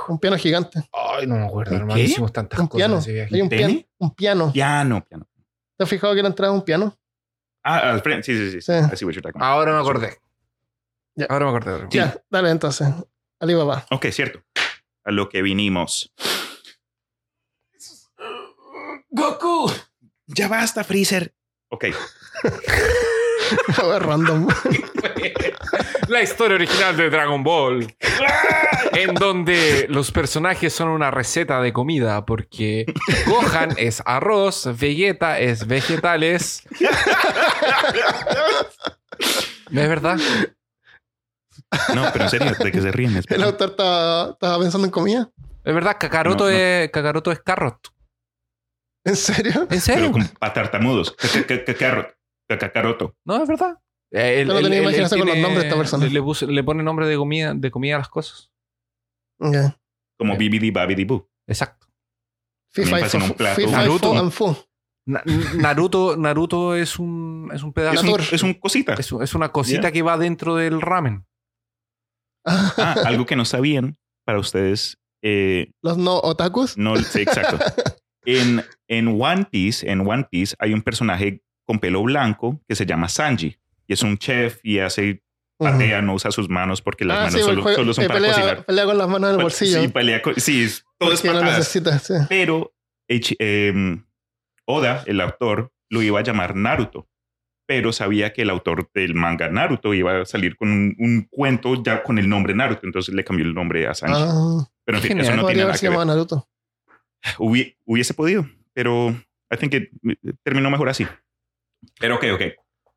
Un 0.08 0.18
piano 0.18 0.36
gigante. 0.36 0.86
Ay, 0.92 1.26
no 1.26 1.36
me 1.36 1.46
acuerdo, 1.46 1.70
¿Un 1.72 1.80
hermano. 1.80 1.94
qué? 1.94 2.02
Hicimos 2.02 2.32
tantas 2.34 2.60
Un 2.60 2.66
cosas 2.66 2.76
piano. 2.80 2.94
en 2.96 3.00
ese 3.00 3.12
viaje. 3.12 3.34
Hay 3.34 3.40
un 3.40 3.48
piano. 3.48 3.74
Un 3.96 4.14
piano. 4.14 4.52
Piano, 4.52 5.04
piano. 5.08 5.26
¿Te 5.78 5.84
has 5.84 5.88
fijado 5.88 6.14
que 6.14 6.20
la 6.20 6.28
entrada 6.28 6.52
es 6.52 6.58
un 6.58 6.64
piano? 6.66 6.94
Ah, 7.62 7.92
al 7.92 8.02
frente. 8.02 8.24
Sí, 8.26 8.36
sí, 8.36 8.50
sí. 8.50 8.60
sí. 8.60 8.72
Sí. 8.72 8.92
I 8.92 8.96
see 8.96 9.06
what 9.06 9.14
you're 9.14 9.22
talking 9.22 9.40
about. 9.40 9.56
Ahora 9.56 9.72
me 9.72 9.78
acordé. 9.78 10.18
Ya. 11.14 11.26
Ahora 11.30 11.46
me 11.50 11.56
acordé. 11.56 11.86
Sí. 11.90 11.96
Ya, 11.96 12.14
dale 12.28 12.50
entonces. 12.50 12.88
Alibaba. 13.40 13.86
Ok, 13.90 14.06
cierto. 14.10 14.42
A 15.04 15.10
lo 15.12 15.30
que 15.30 15.40
vinimos. 15.40 16.12
¡Goku! 19.08 19.70
Ya 20.26 20.48
basta, 20.48 20.84
Freezer. 20.84 21.34
Ok. 21.70 21.86
Random. 24.00 24.48
La 26.08 26.22
historia 26.22 26.56
original 26.56 26.96
de 26.96 27.08
Dragon 27.10 27.42
Ball. 27.42 27.94
en 28.92 29.14
donde 29.14 29.86
los 29.88 30.10
personajes 30.12 30.72
son 30.72 30.88
una 30.88 31.10
receta 31.10 31.60
de 31.60 31.72
comida 31.72 32.24
porque 32.26 32.84
Gohan 33.26 33.74
es 33.76 34.02
arroz, 34.06 34.68
Vegeta 34.78 35.38
es 35.40 35.66
vegetales. 35.66 36.62
¿No 39.70 39.80
es 39.80 39.88
verdad? 39.88 40.18
No, 41.94 42.08
pero 42.12 42.24
en 42.24 42.30
serio, 42.30 42.52
¿de 42.58 42.70
qué 42.72 42.80
se 42.80 42.92
ríen? 42.92 43.16
Es- 43.16 43.24
El 43.30 43.42
autor 43.42 43.70
estaba, 43.70 44.36
pensando 44.58 44.84
en 44.86 44.90
comida. 44.90 45.30
Es 45.64 45.74
verdad, 45.74 45.96
Kakaroto, 45.98 46.44
No, 46.44 46.50
no. 46.50 46.56
Es, 46.56 46.90
Kakaroto 46.90 47.32
es 47.32 47.40
carrot. 47.40 47.88
¿En 49.06 49.16
serio? 49.16 49.62
¿En 49.62 49.66
Pero 49.68 49.80
serio? 49.80 50.12
con 50.12 50.26
para 50.28 50.52
tartamudos. 50.52 51.12
Ca- 51.12 52.13
Cacaroto. 52.48 53.16
No, 53.24 53.42
es 53.42 53.48
verdad. 53.48 53.78
Eh, 54.12 54.40
él- 54.42 54.48
Yo 54.48 54.54
no 54.54 54.60
tenía 54.62 54.80
imaginación 54.82 55.18
con 55.20 55.28
los 55.28 55.38
nombres 55.38 55.62
de 55.62 55.68
esta 55.68 55.76
persona. 55.78 56.06
Le, 56.06 56.52
le 56.54 56.64
pone 56.64 56.82
nombre 56.82 57.06
de 57.06 57.16
comida, 57.16 57.52
de 57.54 57.70
comida 57.70 57.96
a 57.96 57.98
las 57.98 58.08
cosas. 58.08 58.52
Como 59.38 60.34
Eh. 60.34 60.36
Bibidi 60.38 60.70
Babidi 60.70 61.04
Boo. 61.04 61.28
Exacto. 61.48 61.88
FIFA 62.72 63.00
y 63.00 63.66
Naruto. 63.70 64.12
fu 64.12 64.18
and 64.18 64.30
fu. 64.32 64.56
Na- 65.06 65.22
Naruto, 65.56 66.16
Naruto 66.16 66.74
es 66.74 66.98
un, 66.98 67.50
es 67.52 67.62
un 67.62 67.72
pedazo. 67.72 67.94
Es 67.96 68.02
un, 68.02 68.10
Natur. 68.10 68.24
es 68.32 68.42
un 68.42 68.54
cosita. 68.54 68.94
Es, 68.94 69.12
es 69.12 69.34
una 69.34 69.50
cosita 69.50 69.92
que 69.92 70.02
va 70.02 70.16
dentro 70.16 70.56
del 70.56 70.80
ramen. 70.80 71.26
Ah, 72.46 72.94
algo 73.06 73.26
que 73.26 73.36
no 73.36 73.44
sabían 73.44 73.96
para 74.24 74.38
ustedes. 74.38 74.98
eh, 75.22 75.70
Los 75.82 75.96
no 75.98 76.18
otakus. 76.20 76.76
no, 76.76 76.96
sí, 76.96 77.22
exacto. 77.22 77.58
En, 78.26 78.64
en 78.88 79.20
One 79.20 79.44
Piece, 79.50 79.86
en 79.90 80.00
One 80.08 80.26
Piece 80.30 80.56
hay 80.58 80.72
un 80.72 80.80
personaje 80.80 81.42
con 81.66 81.78
pelo 81.78 82.02
blanco 82.02 82.60
que 82.68 82.74
se 82.74 82.86
llama 82.86 83.08
Sanji. 83.08 83.56
Y 83.86 83.92
es 83.92 84.02
un 84.02 84.16
chef 84.18 84.60
y 84.62 84.78
hace 84.78 85.22
patea, 85.58 86.02
no 86.02 86.14
usa 86.14 86.30
sus 86.30 86.48
manos 86.48 86.82
porque 86.82 87.04
las 87.04 87.16
Ah, 87.16 87.20
manos 87.24 87.34
sí, 87.34 87.40
solo, 87.42 87.62
juego- 87.62 87.76
solo 87.78 87.94
son 87.94 88.04
eh, 88.04 88.08
para 88.08 88.20
pelea, 88.20 88.34
cocinar. 88.34 88.64
pelea 88.66 88.84
con 88.86 88.98
las 88.98 89.08
manos 89.08 89.30
en 89.30 89.36
el 89.36 89.42
bolsillo. 89.42 89.80
Sí, 89.82 89.88
pelea 89.88 90.22
con- 90.22 90.34
sí, 90.36 90.64
es- 90.64 90.84
todo 90.98 91.12
es 91.12 91.20
porque 91.20 91.28
no 91.34 91.40
patadas. 91.40 91.58
necesita, 91.58 91.98
sí. 91.98 92.14
Pero 92.28 92.72
em, 93.08 94.04
Oda, 94.66 95.02
el 95.06 95.20
autor, 95.20 95.72
lo 95.90 96.02
iba 96.02 96.20
a 96.20 96.22
llamar 96.22 96.56
Naruto. 96.56 97.06
Pero 97.66 97.92
sabía 97.92 98.32
que 98.32 98.42
el 98.42 98.50
autor 98.50 98.90
del 98.94 99.14
manga 99.14 99.48
Naruto 99.48 99.94
iba 99.94 100.22
a 100.22 100.24
salir 100.26 100.56
con 100.56 100.70
un, 100.70 100.94
un 100.98 101.28
cuento 101.30 101.82
ya 101.82 102.02
con 102.02 102.18
el 102.18 102.28
nombre 102.28 102.54
Naruto. 102.54 102.80
Entonces 102.86 103.14
le 103.14 103.24
cambió 103.24 103.44
el 103.46 103.54
nombre 103.54 103.86
a 103.86 103.94
Sanji. 103.94 104.22
Ah, 104.22 104.66
pero 104.84 104.98
en 104.98 105.02
fin, 105.02 105.08
genial. 105.10 105.26
eso 105.26 105.36
no 105.36 105.46
tiene 105.46 105.62
nada 105.64 105.78
que 105.78 105.88
ver. 105.88 106.06
Naruto. 106.06 106.48
Hubi- 107.38 107.76
hubiese 107.86 108.12
podido, 108.14 108.46
pero 108.74 109.10
I 109.50 109.56
think 109.58 109.72
que 109.72 109.90
terminó 110.42 110.70
mejor 110.70 110.88
así. 110.88 111.06
Pero 111.98 112.16
ok, 112.16 112.24
ok. 112.34 112.42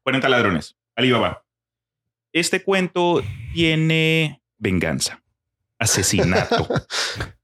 40 0.03 0.29
ladrones. 0.29 0.75
Alibaba. 0.95 1.43
Este 2.33 2.63
cuento 2.63 3.21
tiene 3.53 4.41
venganza, 4.57 5.23
asesinato, 5.79 6.67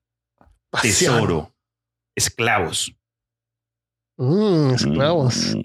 tesoro, 0.81 1.55
esclavos. 2.15 2.95
Mm, 4.17 4.71
esclavos. 4.73 5.55
Mm. 5.55 5.61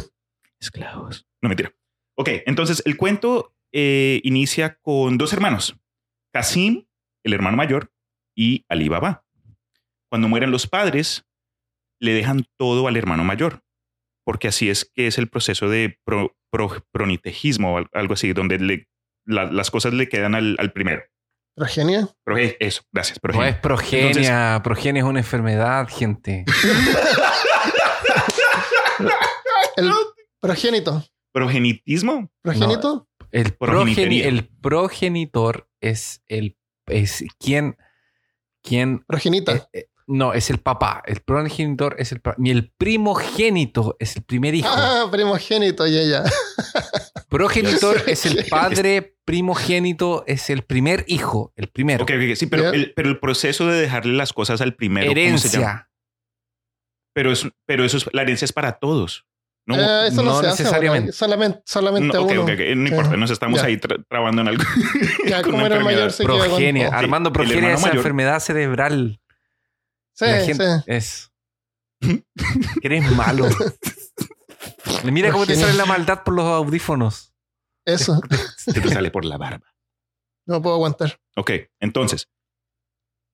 esclavos. 0.60 1.26
No, 1.42 1.48
mentira. 1.48 1.74
Ok, 2.16 2.28
entonces 2.46 2.82
el 2.84 2.96
cuento 2.96 3.54
eh, 3.72 4.20
inicia 4.22 4.78
con 4.80 5.18
dos 5.18 5.32
hermanos. 5.32 5.76
Kasim, 6.32 6.86
el 7.24 7.32
hermano 7.32 7.56
mayor, 7.56 7.92
y 8.34 8.64
Ali 8.68 8.88
Baba. 8.88 9.24
Cuando 10.08 10.28
mueren 10.28 10.50
los 10.50 10.66
padres, 10.66 11.24
le 11.98 12.12
dejan 12.12 12.46
todo 12.56 12.86
al 12.86 12.96
hermano 12.96 13.24
mayor, 13.24 13.63
porque 14.24 14.48
así 14.48 14.68
es 14.70 14.90
que 14.94 15.06
es 15.06 15.18
el 15.18 15.28
proceso 15.28 15.68
de 15.68 15.98
pro- 16.04 16.36
pro- 16.50 16.84
pronitejismo 16.92 17.74
o 17.74 17.78
al- 17.78 17.88
algo 17.92 18.14
así, 18.14 18.32
donde 18.32 18.58
le- 18.58 18.88
la- 19.26 19.50
las 19.50 19.70
cosas 19.70 19.92
le 19.94 20.08
quedan 20.08 20.34
al, 20.34 20.56
al 20.58 20.72
primero. 20.72 21.02
Progenia. 21.56 22.08
Proge- 22.26 22.56
eso, 22.58 22.82
gracias. 22.92 23.18
No 23.22 23.44
es 23.44 23.56
progenia. 23.56 24.60
progenia 24.64 25.02
es 25.02 25.08
una 25.08 25.20
enfermedad, 25.20 25.86
gente. 25.88 26.44
El 29.76 29.90
progénito. 30.40 31.04
¿Progenitismo? 31.32 32.30
Progénito. 32.42 33.08
El, 33.32 33.58
progeni- 33.58 34.22
el 34.24 34.46
progenitor 34.60 35.68
es 35.80 36.22
el 36.28 36.56
es 36.86 37.24
quien 37.40 37.76
quien 38.62 39.00
Progenita. 39.06 39.54
eh, 39.54 39.62
eh, 39.72 39.86
no 40.06 40.32
es 40.34 40.50
el 40.50 40.58
papá. 40.58 41.02
El 41.06 41.20
progenitor 41.20 41.96
es 41.98 42.12
el 42.12 42.20
pa- 42.20 42.34
y 42.38 42.50
el 42.50 42.70
primogénito 42.76 43.96
es 43.98 44.16
el 44.16 44.22
primer 44.22 44.54
hijo. 44.54 44.68
Ah, 44.70 45.08
primogénito, 45.10 45.86
ya, 45.86 46.02
ya. 46.02 46.24
Progenitor 47.28 48.02
es 48.06 48.26
el 48.26 48.44
padre, 48.48 49.16
primogénito 49.24 50.24
es 50.26 50.50
el 50.50 50.62
primer 50.62 51.04
hijo, 51.08 51.52
el 51.56 51.68
primero. 51.68 52.04
Ok, 52.04 52.10
ok, 52.14 52.36
sí, 52.36 52.46
pero 52.46 52.70
el, 52.70 52.92
pero 52.94 53.08
el 53.08 53.18
proceso 53.18 53.66
de 53.66 53.80
dejarle 53.80 54.12
las 54.14 54.32
cosas 54.32 54.60
al 54.60 54.74
primero, 54.74 55.06
¿cómo 55.06 55.38
se 55.38 55.48
llama? 55.48 55.64
Herencia. 55.66 55.90
Pero, 57.14 57.32
es, 57.32 57.48
pero 57.66 57.84
eso 57.84 57.96
es, 57.96 58.08
la 58.12 58.22
herencia 58.22 58.44
es 58.44 58.52
para 58.52 58.72
todos. 58.78 59.26
No, 59.66 59.76
Eh, 59.76 60.08
eso 60.08 60.22
no, 60.22 60.32
no 60.34 60.40
se 60.42 60.48
hace, 60.48 60.62
necesariamente. 60.64 61.00
bueno, 61.04 61.12
solamente, 61.14 61.62
solamente 61.64 62.08
no, 62.16 62.22
ok, 62.24 62.30
uno. 62.32 62.42
ok, 62.42 62.48
ok, 62.50 62.60
no 62.76 62.88
importa, 62.88 63.16
nos 63.16 63.30
estamos 63.30 63.60
Ya. 63.60 63.66
ahí 63.68 63.76
tra- 63.76 64.04
trabando 64.08 64.42
en 64.42 64.48
algo. 64.48 64.64
Ya, 65.26 65.42
como 65.44 65.64
era 65.64 65.76
el 65.78 65.84
mayor, 65.84 66.12
se 66.12 66.24
con 66.24 66.38
Progenia. 66.38 66.88
Armando, 66.88 67.32
progenia 67.32 67.72
esa 67.72 67.82
mayor. 67.82 67.96
enfermedad 67.96 68.40
cerebral. 68.40 69.20
Sí, 70.14 70.24
La 70.26 70.40
gente 70.44 70.64
sí. 70.78 70.82
es. 70.86 71.30
Que 72.80 72.86
eres 72.86 73.10
malo. 73.12 73.46
Mira 75.04 75.30
cómo 75.32 75.46
te 75.46 75.54
sale 75.56 75.74
la 75.74 75.86
maldad 75.86 76.22
por 76.24 76.34
los 76.34 76.44
audífonos. 76.44 77.34
Eso. 77.84 78.20
Se 78.56 78.80
te 78.80 78.88
sale 78.88 79.10
por 79.10 79.24
la 79.24 79.36
barba. 79.36 79.74
No 80.46 80.60
puedo 80.62 80.76
aguantar. 80.76 81.20
Ok, 81.36 81.50
entonces, 81.80 82.28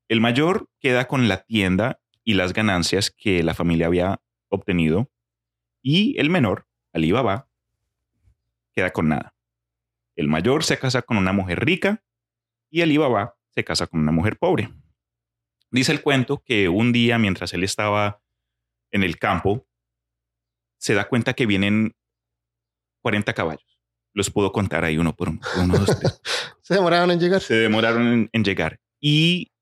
el 0.09 0.20
mayor 0.20 0.69
queda 0.81 1.07
con 1.07 1.28
la 1.28 1.43
tienda 1.44 2.01
y 2.24 2.35
las 2.35 2.52
ganancias 2.52 3.11
que 3.11 3.43
la 3.43 3.55
familia 3.55 3.86
había 3.86 4.20
obtenido 4.48 5.11
y 5.82 6.19
el 6.20 6.31
menor, 6.31 6.66
Ali 6.93 7.12
Baba, 7.12 7.48
queda 8.73 8.90
con 8.90 9.09
nada. 9.09 9.35
El 10.16 10.28
mayor 10.28 10.65
se 10.65 10.78
casa 10.78 11.02
con 11.02 11.16
una 11.16 11.32
mujer 11.32 11.65
rica 11.65 12.05
y 12.70 12.82
Ali 12.82 12.97
Baba 12.97 13.36
se 13.55 13.65
casa 13.65 13.86
con 13.86 14.01
una 14.01 14.12
mujer 14.12 14.39
pobre. 14.39 14.73
Dice 15.70 15.92
el 15.92 16.02
cuento 16.02 16.42
que 16.44 16.68
un 16.68 16.92
día 16.92 17.18
mientras 17.18 17.52
él 17.55 17.62
estaba 17.64 18.22
en 18.90 19.02
el 19.02 19.18
campo, 19.18 19.66
se 20.78 20.94
da 20.94 21.09
cuenta 21.09 21.34
que 21.34 21.47
vienen 21.47 21.94
40 23.02 23.32
caballos. 23.34 23.78
Los 24.12 24.30
puedo 24.30 24.51
contar 24.52 24.84
ahí 24.84 24.98
uno 24.98 25.14
por 25.14 25.28
uno. 25.28 25.40
uno 25.59 25.78
dos, 25.78 25.98
tres, 25.98 26.20
Se 26.62 26.74
demoraron 26.74 27.10
en 27.10 27.20
llegar. 27.20 27.40
se 27.40 27.55
demoraron 27.55 28.06
en, 28.12 28.30
en 28.32 28.44
llegar 28.44 28.80
y 29.01 29.52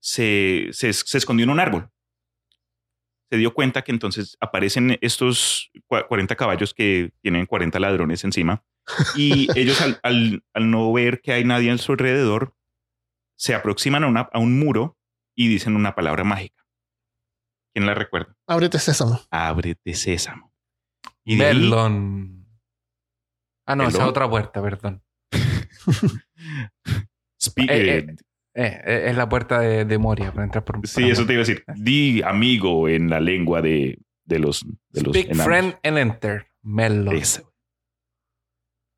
se, 0.00 0.68
se, 0.72 0.92
se 0.92 1.18
escondió 1.18 1.44
en 1.44 1.50
un 1.50 1.60
árbol. 1.60 1.90
Se 3.30 3.36
dio 3.36 3.52
cuenta 3.52 3.82
que 3.82 3.92
entonces 3.92 4.36
aparecen 4.40 4.96
estos 5.02 5.70
cua- 5.88 6.06
40 6.08 6.34
caballos 6.36 6.72
que 6.72 7.12
tienen 7.20 7.44
40 7.44 7.78
ladrones 7.78 8.24
encima 8.24 8.64
y 9.14 9.48
ellos 9.58 9.80
al, 9.82 10.00
al- 10.02 10.42
al 10.54 10.70
no 10.70 10.90
ver 10.92 11.20
que 11.20 11.32
hay 11.32 11.44
nadie 11.44 11.70
a 11.70 11.76
su 11.78 11.92
alrededor, 11.92 12.54
se 13.36 13.54
aproximan 13.54 14.04
a, 14.04 14.06
una- 14.06 14.28
a 14.32 14.38
un 14.38 14.58
muro 14.58 14.97
y 15.38 15.46
dicen 15.48 15.76
una 15.76 15.94
palabra 15.94 16.24
mágica. 16.24 16.64
¿Quién 17.72 17.86
la 17.86 17.94
recuerda? 17.94 18.34
Ábrete 18.48 18.78
sésamo. 18.80 19.20
Ábrete 19.30 19.94
sésamo. 19.94 20.52
Y 21.24 21.36
de 21.36 21.44
ahí- 21.46 21.54
Melon. 21.60 22.46
Ah, 23.66 23.76
no, 23.76 23.86
esa 23.86 23.98
es 23.98 24.04
otra 24.04 24.28
puerta, 24.28 24.60
perdón. 24.60 25.02
Spi- 27.40 27.66
Eh, 27.68 27.98
eh, 27.98 28.16
Eh, 28.54 28.82
eh, 28.84 29.04
es 29.10 29.16
la 29.16 29.28
puerta 29.28 29.60
de, 29.60 29.84
de 29.84 29.98
Moria 29.98 30.32
para 30.32 30.44
entrar 30.44 30.64
por 30.64 30.84
Sí, 30.88 31.08
eso 31.08 31.24
te 31.24 31.34
iba 31.34 31.42
a 31.42 31.46
decir. 31.46 31.62
Di 31.76 32.22
amigo 32.22 32.88
en 32.88 33.08
la 33.08 33.20
lengua 33.20 33.62
de, 33.62 34.00
de 34.24 34.38
los, 34.40 34.64
de 34.88 35.02
los 35.02 35.12
Speak 35.14 35.26
enanos. 35.26 35.44
friend 35.46 35.76
and 35.84 35.98
enter. 35.98 36.46
Melon. 36.62 37.14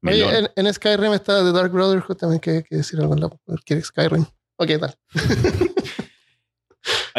Oye, 0.06 0.38
en, 0.38 0.48
en 0.56 0.72
Skyrim 0.72 1.12
está 1.12 1.44
The 1.44 1.52
Dark 1.52 1.72
Brotherhood 1.72 2.16
también 2.16 2.40
que, 2.40 2.62
que 2.62 2.76
decir 2.76 2.98
algo 3.00 3.12
en 3.14 3.20
la 3.20 3.30
quiere 3.66 3.82
Skyrim. 3.82 4.24
Ok, 4.56 4.70
tal. 4.80 4.94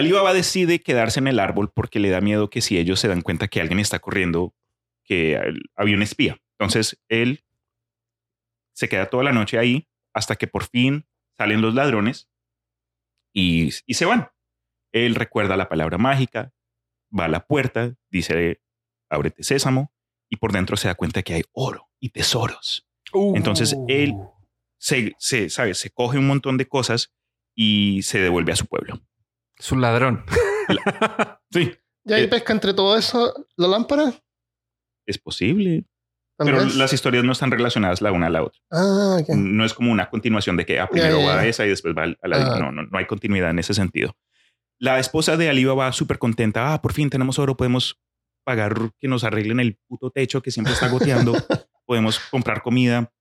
Alibaba 0.01 0.33
decide 0.33 0.81
quedarse 0.81 1.19
en 1.19 1.27
el 1.27 1.39
árbol 1.39 1.71
porque 1.73 1.99
le 1.99 2.09
da 2.09 2.21
miedo 2.21 2.49
que 2.49 2.61
si 2.61 2.77
ellos 2.77 2.99
se 2.99 3.07
dan 3.07 3.21
cuenta 3.21 3.47
que 3.47 3.61
alguien 3.61 3.79
está 3.79 3.99
corriendo, 3.99 4.53
que 5.03 5.39
había 5.75 5.95
un 5.95 6.01
espía. 6.03 6.39
Entonces 6.59 6.99
él 7.09 7.43
se 8.73 8.87
queda 8.89 9.07
toda 9.09 9.23
la 9.23 9.31
noche 9.31 9.57
ahí 9.57 9.87
hasta 10.13 10.35
que 10.35 10.47
por 10.47 10.63
fin 10.65 11.05
salen 11.37 11.61
los 11.61 11.73
ladrones 11.73 12.29
y, 13.33 13.69
y 13.85 13.93
se 13.95 14.05
van. 14.05 14.29
Él 14.91 15.15
recuerda 15.15 15.55
la 15.57 15.69
palabra 15.69 15.97
mágica, 15.97 16.53
va 17.17 17.25
a 17.25 17.29
la 17.29 17.45
puerta, 17.45 17.95
dice, 18.09 18.61
ábrete 19.09 19.43
sésamo, 19.43 19.93
y 20.29 20.35
por 20.37 20.51
dentro 20.51 20.77
se 20.77 20.87
da 20.87 20.95
cuenta 20.95 21.23
que 21.23 21.33
hay 21.33 21.43
oro 21.53 21.89
y 21.99 22.09
tesoros. 22.09 22.87
Uh. 23.13 23.35
Entonces, 23.35 23.75
él- 23.87 24.13
Se, 24.77 25.13
se, 25.19 25.49
¿sabes? 25.51 25.77
se 25.77 25.91
coge 25.91 26.17
un 26.17 26.25
montón 26.25 26.57
de 26.57 26.67
cosas 26.67 27.13
y 27.53 28.01
se 28.01 28.19
devuelve 28.19 28.51
a 28.53 28.55
su 28.55 28.65
pueblo. 28.65 28.99
Es 29.61 29.71
un 29.71 29.81
ladrón. 29.81 30.25
Sí, 31.51 31.69
¿Y 32.05 32.13
ahí 32.13 32.23
Eh. 32.23 32.27
pesca 32.29 32.53
entre 32.53 32.73
todo 32.73 32.97
eso 32.97 33.47
la 33.57 33.67
lámpara? 33.67 34.13
es 35.05 35.17
posible. 35.17 35.83
Pero 36.38 36.63
vez. 36.63 36.75
las 36.75 36.93
historias 36.93 37.25
no 37.25 37.33
están 37.33 37.51
relacionadas 37.51 38.01
la 38.01 38.13
una 38.13 38.27
a 38.27 38.29
la 38.29 38.43
otra. 38.43 38.61
Ah. 38.71 39.17
No 39.35 39.65
es 39.65 39.73
como 39.73 39.91
una 39.91 40.09
continuación 40.09 40.55
de 40.55 40.65
que 40.65 40.79
ah, 40.79 40.88
primero 40.89 41.17
Ya, 41.17 41.23
ya, 41.25 41.27
va 41.27 41.41
a 41.41 41.45
esa 41.45 41.65
y 41.65 41.69
después 41.69 41.93
va 41.93 42.03
a 42.03 42.27
la... 42.27 42.55
Ah. 42.55 42.59
No, 42.59 42.71
no, 42.71 42.83
no 42.83 42.97
hay 42.97 43.05
continuidad 43.05 43.49
en 43.49 43.59
ese 43.59 43.73
sentido. 43.73 44.15
La 44.79 44.97
esposa 44.99 45.35
de 45.35 45.49
Ali 45.49 45.65
va 45.65 45.91
súper 45.91 46.17
contenta. 46.17 46.73
Ah, 46.73 46.81
por 46.81 46.93
fin 46.93 47.09
tenemos 47.09 47.38
oro, 47.38 47.57
podemos 47.57 47.99
pagar 48.45 48.91
que 48.97 49.09
nos 49.09 49.23
arreglen 49.25 49.59
el 49.59 49.77
puto 49.88 50.09
techo 50.09 50.41
que 50.41 50.51
siempre 50.51 50.73
está 50.73 50.88
goteando. 50.88 51.33
podemos 51.85 52.19
comprar 52.19 52.61
comida. 52.63 53.11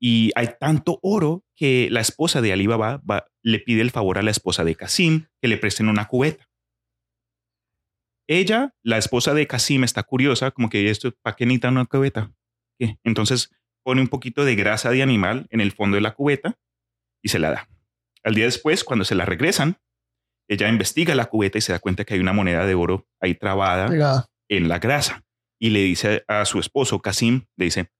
Y 0.00 0.30
hay 0.34 0.50
tanto 0.60 0.98
oro 1.02 1.44
que 1.56 1.88
la 1.90 2.00
esposa 2.00 2.40
de 2.42 2.52
Ali 2.52 2.66
Baba 2.66 3.00
va- 3.10 3.26
le 3.42 3.58
pide 3.60 3.80
el 3.80 3.90
favor 3.90 4.18
a 4.18 4.22
la 4.22 4.30
esposa 4.30 4.62
de 4.64 4.74
Casim 4.74 5.26
que 5.40 5.48
le 5.48 5.56
presten 5.56 5.88
una 5.88 6.06
cubeta. 6.06 6.46
Ella, 8.28 8.74
la 8.82 8.98
esposa 8.98 9.34
de 9.34 9.46
Casim, 9.46 9.84
está 9.84 10.02
curiosa, 10.02 10.50
como 10.50 10.68
que 10.68 10.90
esto, 10.90 11.12
¿para 11.22 11.36
qué 11.36 11.46
necesita 11.46 11.68
una 11.68 11.86
cubeta? 11.86 12.32
¿Qué? 12.78 12.98
Entonces 13.04 13.50
pone 13.84 14.00
un 14.00 14.08
poquito 14.08 14.44
de 14.44 14.56
grasa 14.56 14.90
de 14.90 15.02
animal 15.02 15.46
en 15.50 15.60
el 15.60 15.72
fondo 15.72 15.94
de 15.94 16.00
la 16.00 16.12
cubeta 16.14 16.58
y 17.22 17.28
se 17.28 17.38
la 17.38 17.50
da. 17.50 17.68
Al 18.24 18.34
día 18.34 18.44
después, 18.46 18.82
cuando 18.82 19.04
se 19.04 19.14
la 19.14 19.24
regresan, 19.24 19.78
ella 20.48 20.68
investiga 20.68 21.14
la 21.14 21.26
cubeta 21.26 21.58
y 21.58 21.60
se 21.60 21.72
da 21.72 21.78
cuenta 21.78 22.04
que 22.04 22.14
hay 22.14 22.20
una 22.20 22.32
moneda 22.32 22.66
de 22.66 22.74
oro 22.74 23.06
ahí 23.20 23.34
trabada 23.34 23.88
Pegada. 23.88 24.26
en 24.48 24.68
la 24.68 24.78
grasa 24.80 25.24
y 25.60 25.70
le 25.70 25.80
dice 25.84 26.24
a 26.26 26.44
su 26.44 26.58
esposo, 26.58 27.00
Casim, 27.00 27.46
le 27.56 27.66
dice, 27.66 27.90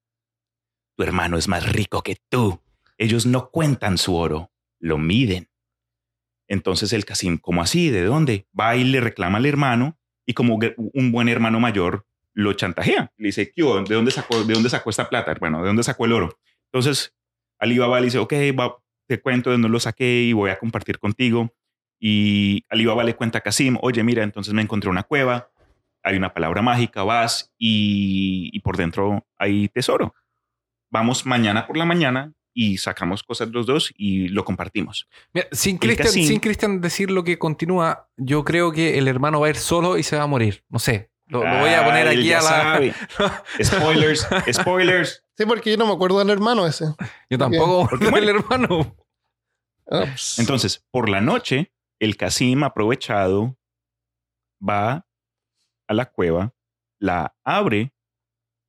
tu 0.97 1.02
hermano 1.02 1.36
es 1.36 1.47
más 1.47 1.70
rico 1.70 2.02
que 2.02 2.16
tú. 2.28 2.60
Ellos 2.98 3.27
no 3.27 3.51
cuentan 3.51 3.98
su 3.98 4.16
oro, 4.16 4.51
lo 4.81 4.98
miden. 4.98 5.48
Entonces 6.48 6.93
el 6.93 7.05
Casim, 7.05 7.39
¿cómo 7.39 7.62
así? 7.62 7.90
¿De 7.90 8.05
dónde? 8.05 8.47
Va 8.59 8.77
y 8.77 8.85
le 8.85 9.01
reclama 9.01 9.39
al 9.39 9.47
hermano 9.47 9.98
y 10.24 10.35
como 10.35 10.59
un 10.77 11.12
buen 11.12 11.28
hermano 11.28 11.60
mayor 11.60 12.06
lo 12.32 12.52
chantajea. 12.52 13.12
Le 13.16 13.28
dice. 13.28 13.52
¿de 13.55 13.94
dónde 13.94 14.10
sacó, 14.10 14.43
de 14.43 14.55
dónde 14.55 14.70
sacó 14.70 14.90
esta 14.90 15.09
plata? 15.09 15.35
Bueno, 15.39 15.60
¿de 15.60 15.66
dónde 15.66 15.82
sacó 15.82 16.06
el 16.06 16.12
oro? 16.12 16.39
Entonces 16.73 17.14
Alibaba 17.59 18.01
le 18.01 18.06
dice, 18.06 18.18
ok, 18.18 18.32
va, 18.59 18.77
te 19.06 19.20
cuento 19.20 19.51
de 19.51 19.55
dónde 19.55 19.68
lo 19.68 19.81
saqué 19.81 20.23
y 20.23 20.32
voy 20.32 20.51
a 20.51 20.59
compartir 20.59 20.98
contigo. 20.98 21.55
Y 21.98 22.64
Alibaba 22.68 23.05
le 23.05 23.16
cuenta 23.16 23.39
a 23.39 23.40
Casim, 23.40 23.78
oye, 23.81 24.02
mira, 24.02 24.23
entonces 24.23 24.55
me 24.55 24.62
encontré 24.62 24.90
una 24.90 25.02
cueva, 25.02 25.51
hay 26.02 26.16
una 26.16 26.32
palabra 26.32 26.62
mágica, 26.62 27.02
vas 27.02 27.52
y 27.59 28.59
por 28.60 28.77
dentro 28.77 29.27
hay 29.39 29.68
tesoro. 29.68 30.14
Vamos 30.91 31.27
mañana 31.27 31.67
por 31.67 31.77
la 31.77 31.85
mañana 31.85 32.33
y 32.55 32.79
sacamos 32.79 33.23
cosas 33.23 33.49
los 33.49 33.67
dos 33.67 33.93
y 33.97 34.29
lo 34.29 34.45
compartimos. 34.45 35.09
Mira, 35.35 35.47
sin 35.53 35.79
Cristian 35.79 36.09
sin 36.09 36.41
Cristian 36.41 36.81
decir 36.81 37.11
lo 37.11 37.23
que 37.25 37.39
continúa, 37.39 38.09
yo 38.17 38.45
creo 38.45 38.73
que 38.73 38.97
el 38.99 39.09
hermano 39.09 39.41
va 39.41 39.49
a 39.49 39.51
ir 39.51 39.57
solo 39.57 39.99
y 39.99 40.03
se 40.03 40.17
va 40.17 40.23
a 40.23 40.27
morir. 40.27 40.65
No 40.69 40.79
sé. 40.79 41.11
Lo, 41.29 41.43
lo 41.43 41.59
voy 41.59 41.71
a 41.71 41.85
poner 41.85 42.07
Ah, 42.07 42.11
aquí 42.13 42.33
a 42.33 42.37
la. 42.41 42.43
sabe. 42.43 42.95
Spoilers, 43.63 44.29
spoilers. 44.53 45.25
Sí, 45.37 45.45
porque 45.45 45.73
yo 45.73 45.77
no 45.77 45.87
me 45.87 45.93
acuerdo 45.93 46.21
del 46.21 46.31
hermano 46.31 46.67
ese. 46.67 46.85
Yo 47.29 47.37
tampoco 47.37 47.89
Porque 47.91 48.05
del 48.05 48.11
muere. 48.13 48.31
hermano. 48.31 48.97
Ah, 49.91 50.05
Entonces, 50.39 50.85
por 50.93 51.09
la 51.09 51.21
noche, 51.21 51.73
el 51.99 52.17
Casim 52.17 52.63
aprovechado 52.63 53.59
va 54.67 55.07
a 55.89 55.95
la 55.95 56.07
cueva, 56.07 56.55
la 57.01 57.37
abre 57.45 57.93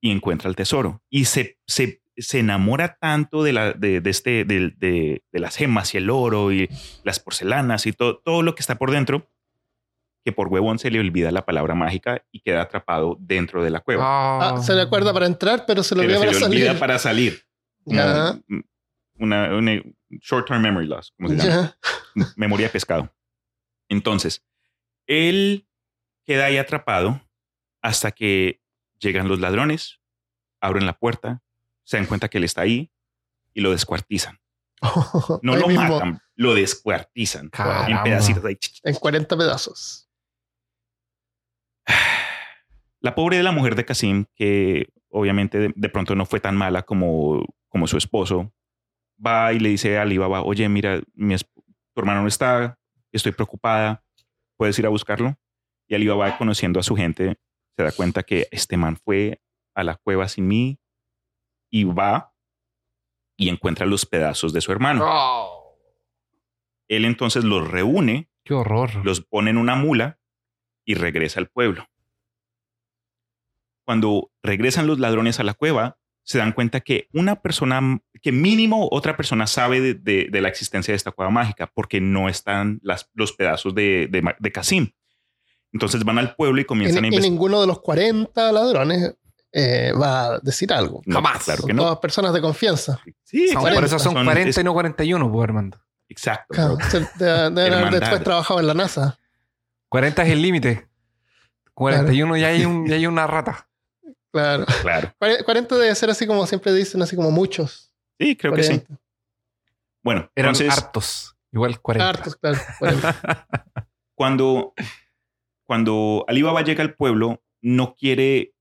y 0.02 0.12
encuentra 0.12 0.50
el 0.50 0.56
tesoro. 0.56 1.04
Y 1.10 1.26
se, 1.26 1.60
se, 1.68 2.02
se 2.18 2.40
enamora 2.40 2.98
tanto 3.00 3.44
de, 3.44 3.54
la, 3.54 3.74
de, 3.74 4.02
de 4.02 4.10
este, 4.10 4.44
de, 4.46 4.74
de- 4.78 5.24
de 5.32 5.40
las 5.40 5.56
gemas 5.56 5.94
y 5.94 5.98
el 5.98 6.10
oro 6.10 6.52
y 6.52 6.68
las 7.04 7.20
porcelanas 7.20 7.86
y 7.86 7.94
todo, 7.94 8.18
todo 8.20 8.42
lo 8.42 8.56
que 8.56 8.62
está 8.62 8.76
por 8.76 8.92
dentro, 8.92 9.30
que 10.26 10.32
por 10.32 10.48
huevón 10.50 10.80
se 10.80 10.90
le 10.92 11.00
olvida 11.00 11.32
la 11.32 11.46
palabra 11.46 11.76
mágica 11.76 12.26
y 12.32 12.42
queda 12.42 12.62
atrapado 12.64 13.18
dentro 13.20 13.64
de 13.64 13.70
la 13.70 13.80
cueva. 13.82 14.04
Ah. 14.06 14.56
ah, 14.56 14.62
se 14.62 14.74
le 14.74 14.82
acuerda 14.82 15.14
para 15.14 15.26
entrar, 15.28 15.66
pero 15.66 15.84
se 15.84 15.96
lo 15.96 16.02
Pero 16.02 16.20
olvida 16.20 16.34
se 16.34 16.40
para 16.40 16.40
le 16.40 16.46
olvida 16.56 16.98
salir. 17.00 17.42
para 17.86 18.40
Una, 19.20 19.56
una 19.56 19.82
short-term 20.10 20.62
memory 20.62 20.88
loss, 20.88 21.14
como 21.18 21.30
se 21.30 21.38
llama. 21.38 21.78
ya. 22.16 22.26
memoria 22.36 22.68
de 22.68 22.74
pescado. 22.74 23.14
Entonces, 23.90 24.44
él 25.08 25.68
queda 26.26 26.46
ahí 26.46 26.58
atrapado 26.58 27.22
hasta 27.82 28.12
que 28.12 28.62
llegan 29.00 29.28
los 29.30 29.40
ladrones, 29.40 30.02
abren 30.60 30.86
la 30.86 30.98
puerta, 31.00 31.42
se 31.88 31.96
dan 31.96 32.06
cuenta 32.06 32.28
que 32.28 32.38
él 32.38 32.44
está 32.44 32.62
ahí 32.62 32.92
y 33.54 33.62
lo 33.62 33.72
descuartizan. 33.72 34.40
No 35.42 35.56
lo 35.56 35.68
mismo, 35.68 35.84
matan, 35.84 36.20
lo 36.36 36.54
descuartizan 36.54 37.50
en 37.88 38.04
pedacitos. 38.04 38.46
ahí. 38.46 38.58
En 38.84 38.96
40 38.96 39.38
pedazos. 39.38 40.10
La 43.00 43.16
pobre 43.16 43.38
de 43.38 43.44
la 43.44 43.52
mujer 43.52 43.76
de 43.76 43.86
Casim, 43.86 44.26
que 44.36 44.90
obviamente 45.10 45.60
de, 45.60 45.74
de 45.76 45.90
pronto 45.90 46.16
no 46.16 46.26
fue 46.26 46.40
tan 46.40 46.58
mala 46.58 46.84
como, 46.84 47.46
como 47.70 47.88
su 47.88 47.96
esposo, 47.98 48.52
va 49.24 49.54
y 49.54 49.60
le 49.60 49.70
dice 49.70 49.98
a 49.98 50.02
Alibaba, 50.02 50.42
oye, 50.42 50.68
mira, 50.68 51.02
mi 51.14 51.36
tu 51.38 52.02
hermano 52.02 52.24
no 52.24 52.28
está, 52.28 52.78
estoy 53.12 53.32
preocupada, 53.32 54.04
¿puedes 54.58 54.78
ir 54.78 54.86
a 54.86 54.90
buscarlo? 54.90 55.36
Y 55.88 55.96
Alibaba, 55.96 56.38
conociendo 56.38 56.80
a 56.80 56.84
su 56.84 56.96
gente, 56.96 57.38
se 57.76 57.84
da 57.84 57.92
cuenta 57.92 58.24
que 58.24 58.48
este 58.52 58.78
man 58.78 58.98
fue 58.98 59.42
a 59.74 59.84
la 59.84 59.96
cueva 59.96 60.28
sin 60.28 60.48
mí 60.48 60.80
y 61.80 61.84
va 61.84 62.34
y 63.36 63.50
encuentra 63.50 63.86
los 63.86 64.06
pedazos 64.06 64.52
de 64.54 64.62
su 64.62 64.72
hermano. 64.72 65.04
Oh, 65.08 65.78
Él 66.88 67.06
entonces 67.06 67.44
los 67.44 67.68
reúne, 67.68 68.30
qué 68.44 68.54
horror. 68.56 69.06
los 69.06 69.22
pone 69.22 69.52
en 69.52 69.58
una 69.58 69.76
mula 69.76 70.20
y 70.86 70.96
regresa 70.96 71.40
al 71.40 71.48
pueblo. 71.50 71.88
Cuando 73.86 74.32
regresan 74.44 74.88
los 74.88 75.00
ladrones 75.00 75.40
a 75.40 75.44
la 75.44 75.54
cueva, 75.54 75.98
se 76.24 76.40
dan 76.40 76.52
cuenta 76.52 76.82
que 76.82 77.08
una 77.14 77.42
persona, 77.42 78.02
que 78.22 78.32
mínimo 78.34 78.90
otra 78.92 79.16
persona 79.16 79.48
sabe 79.48 79.80
de, 79.80 79.94
de- 79.94 80.28
de 80.30 80.42
la 80.42 80.50
existencia 80.50 80.92
de 80.92 80.98
esta 80.98 81.12
cueva 81.12 81.32
mágica, 81.32 81.68
porque 81.74 82.02
no 82.02 82.28
están 82.28 82.80
las, 82.84 83.10
los 83.14 83.32
pedazos 83.34 83.74
de, 83.76 84.08
de, 84.10 84.52
Casim. 84.52 84.90
Entonces 85.72 86.04
van 86.04 86.18
al 86.18 86.36
pueblo 86.36 86.60
y 86.60 86.64
Y, 86.64 86.66
comienzan 86.66 87.04
a 87.04 87.08
y 87.08 87.10
investigar. 87.10 87.32
ninguno 87.32 87.62
de 87.62 87.68
los 87.68 87.80
40 87.82 88.52
ladrones 88.52 89.16
eh, 89.60 89.92
va 89.92 90.26
a 90.36 90.40
decir 90.40 90.72
algo. 90.72 91.02
No, 91.06 91.16
Jamás. 91.16 91.44
Claro 91.46 91.62
Son 91.62 91.68
que 91.68 91.74
no. 91.74 91.82
todas 91.84 91.98
personas 91.98 92.32
de 92.34 92.42
confianza. 92.42 93.00
Sí, 93.24 93.48
Son- 93.50 93.64
por 93.64 93.84
eso 93.84 93.98
son, 93.98 94.14
Son- 94.14 94.26
40 94.26 94.50
es- 94.50 94.58
y 94.60 94.64
no 94.64 94.74
41, 94.74 95.32
pues, 95.32 95.44
Armando. 95.44 95.80
Exacto. 96.10 96.54
Claro, 96.54 96.78
se- 96.90 97.00
de- 97.24 97.50
deben 97.50 97.74
haber 97.74 98.00
después 98.00 98.24
trabajado 98.24 98.60
en 98.60 98.68
la 98.68 98.74
NASA. 98.76 99.18
40 99.90 100.24
es 100.24 100.30
el 100.30 100.42
límite. 100.42 100.88
41 101.74 102.38
ya, 102.38 102.48
hay 102.48 102.66
un, 102.66 102.88
ya 102.88 102.96
hay 102.96 103.08
una 103.08 103.26
rata. 103.28 103.68
Claro. 104.32 104.66
Claro. 104.82 105.14
Cuare- 105.20 105.44
40 105.44 105.76
debe 105.78 105.96
ser 105.96 106.10
así 106.12 106.28
como 106.28 106.46
siempre 106.46 106.74
dicen, 106.74 107.02
así 107.02 107.16
como 107.16 107.32
muchos. 107.32 107.92
Sí, 108.20 108.36
creo 108.36 108.54
que 108.54 108.64
sí. 108.64 108.70
40. 108.80 109.02
Bueno, 110.04 110.32
Eran 110.36 110.54
entonces 110.56 110.72
hartos. 110.78 111.36
Igual 111.52 111.82
40. 111.82 112.10
Hartos, 112.10 112.36
claro. 112.36 112.60
40. 112.80 113.48
cuando, 114.16 114.74
cuando 115.66 116.26
Alibaba 116.28 116.62
llega 116.62 116.84
al 116.84 116.94
pueblo, 116.94 117.42
no 117.62 117.96
quiere, 117.96 118.54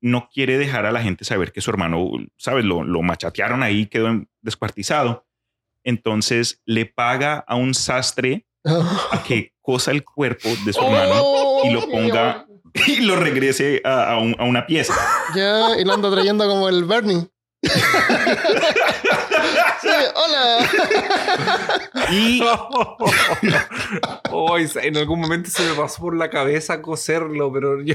no 0.00 0.28
quiere 0.32 0.58
dejar 0.58 0.86
a 0.86 0.92
la 0.92 1.02
gente 1.02 1.24
saber 1.24 1.52
que 1.52 1.60
su 1.60 1.70
hermano, 1.70 2.08
¿sabes? 2.36 2.64
Lo, 2.64 2.84
lo 2.84 3.02
machatearon 3.02 3.62
ahí, 3.62 3.86
quedó 3.86 4.08
descuartizado. 4.42 5.26
Entonces 5.84 6.60
le 6.66 6.86
paga 6.86 7.44
a 7.46 7.54
un 7.56 7.74
sastre 7.74 8.46
a 8.64 9.22
que 9.26 9.54
cosa 9.60 9.90
el 9.92 10.04
cuerpo 10.04 10.48
de 10.64 10.72
su 10.72 10.80
hermano 10.80 11.12
Oh, 11.22 11.62
y 11.64 11.70
lo 11.72 11.88
ponga 11.88 12.46
y 12.86 13.00
lo 13.00 13.16
regrese 13.16 13.80
a, 13.84 14.12
a 14.12 14.18
un- 14.18 14.36
a 14.38 14.44
una 14.44 14.66
pieza. 14.66 14.94
Ya, 15.34 15.78
y 15.78 15.84
lo 15.84 15.94
anda 15.94 16.10
trayendo 16.10 16.46
como 16.48 16.68
el 16.68 16.84
Bernie. 16.84 17.28
Sí, 19.80 19.88
hola. 20.14 20.68
Y 22.10 22.40
Ay, 24.52 24.68
en 24.82 24.96
algún 24.96 25.20
momento 25.20 25.50
se 25.50 25.62
me 25.68 25.74
pasó 25.74 26.00
por 26.02 26.16
la 26.16 26.30
cabeza 26.30 26.80
coserlo, 26.82 27.52
pero, 27.52 27.82
yo- 27.82 27.94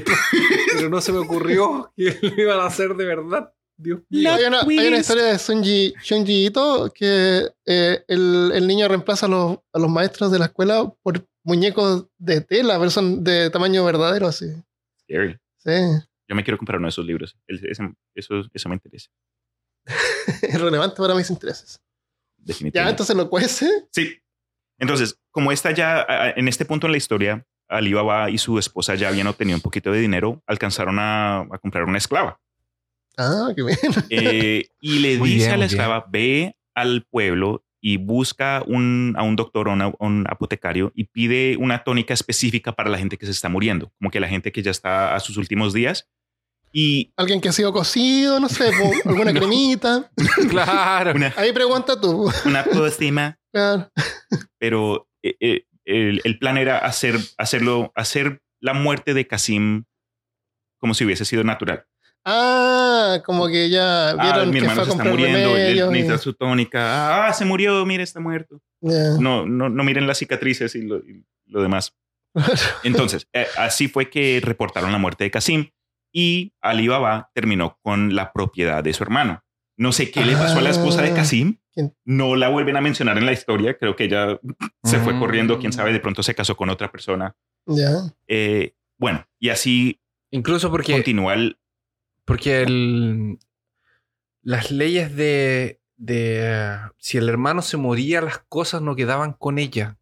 pero 0.75 0.89
no 0.89 1.01
se 1.01 1.11
me 1.11 1.19
ocurrió 1.19 1.91
que 1.95 2.17
lo 2.21 2.41
iban 2.41 2.59
a 2.59 2.65
hacer 2.65 2.95
de 2.95 3.05
verdad. 3.05 3.53
Dios 3.75 4.01
mío. 4.09 4.31
Hay 4.31 4.43
una, 4.45 4.61
hay 4.61 4.87
una 4.87 4.97
historia 4.97 5.23
de 5.25 5.39
Sunji, 5.39 5.93
Shunji 6.03 6.45
Ito 6.45 6.91
que 6.93 7.47
eh, 7.65 8.03
el, 8.07 8.51
el 8.53 8.67
niño 8.67 8.87
reemplaza 8.87 9.25
a 9.25 9.29
los, 9.29 9.57
a 9.73 9.79
los 9.79 9.89
maestros 9.89 10.31
de 10.31 10.39
la 10.39 10.45
escuela 10.45 10.93
por 11.01 11.25
muñecos 11.43 12.07
de 12.17 12.41
tela, 12.41 12.77
pero 12.77 12.91
son 12.91 13.23
de 13.23 13.49
tamaño 13.49 13.83
verdadero, 13.83 14.27
así. 14.27 14.45
Scary. 15.09 15.37
Sí, 15.57 15.71
Yo 16.29 16.35
me 16.35 16.43
quiero 16.43 16.57
comprar 16.57 16.77
uno 16.77 16.85
de 16.87 16.91
esos 16.91 17.05
libros. 17.05 17.35
El- 17.47 17.65
ese- 17.65 17.93
eso, 18.15 18.43
eso 18.53 18.69
me 18.69 18.75
interesa. 18.75 19.09
es 20.41 20.59
relevante 20.61 20.95
para 20.97 21.15
mis 21.15 21.29
intereses. 21.29 21.79
Ya, 22.37 22.45
Definitivamente. 22.45 22.91
entonces 22.91 23.15
lo 23.15 23.29
cuece. 23.29 23.69
Sí. 23.91 24.17
Entonces, 24.79 25.17
como 25.31 25.51
está 25.51 25.71
ya 25.71 26.05
en 26.35 26.47
este 26.47 26.65
punto 26.65 26.87
en 26.87 26.91
la 26.91 26.97
historia, 26.97 27.45
Alibaba 27.69 28.29
y 28.29 28.37
su 28.37 28.59
esposa 28.59 28.95
ya 28.95 29.07
habían 29.09 29.27
obtenido 29.27 29.57
un 29.57 29.61
poquito 29.61 29.91
de 29.91 29.99
dinero, 29.99 30.43
alcanzaron 30.47 30.99
a, 30.99 31.39
a 31.41 31.57
comprar 31.61 31.85
una 31.85 31.97
esclava. 31.97 32.39
Ah, 33.17 33.51
qué 33.55 33.63
bien. 33.63 33.77
Eh, 34.09 34.67
y 34.81 34.99
le 34.99 35.17
Muy 35.17 35.29
dice 35.29 35.45
bien, 35.45 35.49
a 35.51 35.57
la 35.57 35.65
muy 35.65 35.67
bien. 35.69 35.79
esclava, 35.81 36.05
ve 36.09 36.55
al 36.75 37.05
pueblo 37.09 37.63
y 37.79 37.97
busca 37.97 38.63
un, 38.65 39.13
a 39.17 39.23
un 39.23 39.35
doctor 39.35 39.67
o 39.67 39.73
una- 39.73 39.93
un 39.99 40.25
apotecario 40.29 40.91
y 40.95 41.05
pide 41.05 41.55
una 41.57 41.83
tónica 41.83 42.13
específica 42.13 42.71
para 42.73 42.89
la 42.89 42.97
gente 42.97 43.17
que 43.17 43.25
se 43.25 43.31
está 43.31 43.49
muriendo, 43.49 43.91
como 43.99 44.09
que 44.09 44.19
la 44.19 44.27
gente 44.27 44.51
que 44.51 44.61
ya 44.63 44.71
está 44.71 45.15
a 45.15 45.19
sus 45.19 45.37
últimos 45.37 45.73
días. 45.73 46.09
Y 46.75 47.13
Alguien 47.17 47.39
que 47.39 47.49
ha 47.49 47.53
sido 47.53 47.71
cocido, 47.71 48.39
no 48.39 48.49
sé, 48.49 48.71
po, 48.71 49.09
alguna 49.09 49.31
No. 49.33 49.39
cremita. 49.39 50.11
Claro. 50.49 51.11
una, 51.15 51.31
Ahí 51.37 51.51
pregunta 51.53 51.99
tú. 52.01 52.31
una 52.45 52.63
pócima, 52.63 53.37
Claro. 53.53 53.91
pero 54.57 55.07
eh, 55.21 55.35
eh, 55.39 55.65
el, 55.85 56.21
el 56.23 56.39
plan 56.39 56.57
era 56.57 56.79
hacer, 56.79 57.15
hacerlo, 57.37 57.91
hacer 57.95 58.41
la 58.59 58.73
muerte 58.73 59.13
de 59.13 59.27
Casim 59.27 59.83
como 60.79 60.93
si 60.95 61.05
hubiese 61.05 61.25
sido 61.25 61.43
natural. 61.43 61.85
Ah, 62.25 63.21
como 63.25 63.47
que 63.47 63.69
ya 63.69 64.11
Ah, 64.11 64.15
vieron 64.23 64.49
mi 64.49 64.53
que 64.59 64.65
hermano 64.65 64.75
fue 64.75 64.83
a 64.83 64.85
se 64.85 64.91
está 64.97 65.03
muriendo, 65.09 65.57
él 65.57 65.89
necesita 65.91 66.17
su 66.17 66.33
tónica. 66.33 67.27
Ah, 67.27 67.33
se 67.33 67.45
murió, 67.45 67.85
mire, 67.85 68.01
está 68.03 68.19
muerto. 68.19 68.61
No, 68.81 69.45
no, 69.45 69.69
no 69.69 69.83
miren 69.83 70.07
las 70.07 70.17
cicatrices 70.17 70.73
y 70.75 70.81
lo, 70.83 70.97
y 70.99 71.23
lo 71.47 71.61
demás. 71.61 71.93
Entonces, 72.83 73.27
eh, 73.33 73.45
así 73.57 73.87
fue 73.89 74.09
que 74.09 74.41
reportaron 74.43 74.91
la 74.91 74.97
muerte 74.97 75.25
de 75.25 75.31
Casim 75.31 75.69
y 76.13 76.53
Alibaba 76.61 77.31
terminó 77.33 77.77
con 77.81 78.15
la 78.15 78.31
propiedad 78.31 78.81
de 78.83 78.93
su 78.93 79.03
hermano. 79.03 79.43
No 79.75 79.91
sé 79.91 80.11
qué 80.11 80.23
le 80.23 80.33
pasó 80.33 80.59
a 80.59 80.61
la 80.61 80.69
esposa 80.69 81.01
de 81.01 81.09
Ah. 81.11 81.15
Casim. 81.15 81.57
¿Quién? 81.73 81.95
No 82.05 82.35
la 82.35 82.49
vuelven 82.49 82.77
a 82.77 82.81
mencionar 82.81 83.17
en 83.17 83.25
la 83.25 83.33
historia. 83.33 83.75
Creo 83.77 83.95
que 83.95 84.03
ella 84.05 84.39
se 84.83 84.99
fue 84.99 85.17
corriendo. 85.17 85.57
Quién 85.57 85.73
sabe, 85.73 85.91
de 85.91 85.99
pronto 85.99 86.21
se 86.21 86.35
casó 86.35 86.55
con 86.55 86.69
otra 86.69 86.91
persona. 86.91 87.35
Ya. 87.65 87.89
Eh, 88.27 88.75
bueno, 88.99 89.25
y 89.39 89.49
así 89.49 89.99
Incluso 90.29 90.69
porque, 90.69 90.91
continúa 90.93 91.33
el. 91.33 91.57
porque 92.25 92.61
el- 92.61 93.39
las 94.43 94.69
leyes 94.69 95.15
de, 95.15 95.81
de 95.97 96.37
eh, 96.43 96.77
si 96.99 97.17
el 97.17 97.27
hermano 97.27 97.63
se 97.63 97.77
moría, 97.77 98.21
las 98.21 98.37
cosas 98.47 98.81
no 98.83 98.95
quedaban 98.95 99.33
con 99.33 99.57
ella. 99.57 99.97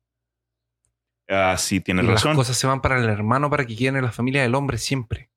Así 1.29 1.79
tienes 1.79 2.03
Las 2.05 2.15
razón. 2.15 2.35
cosas 2.35 2.57
se 2.57 2.67
van 2.67 2.81
para 2.81 2.99
el 2.99 3.07
hermano 3.07 3.49
para 3.49 3.65
que 3.65 3.75
queden 3.77 3.95
en 3.95 4.03
la 4.03 4.11
familia 4.11 4.41
del 4.41 4.55
hombre 4.55 4.77
siempre. 4.77 5.30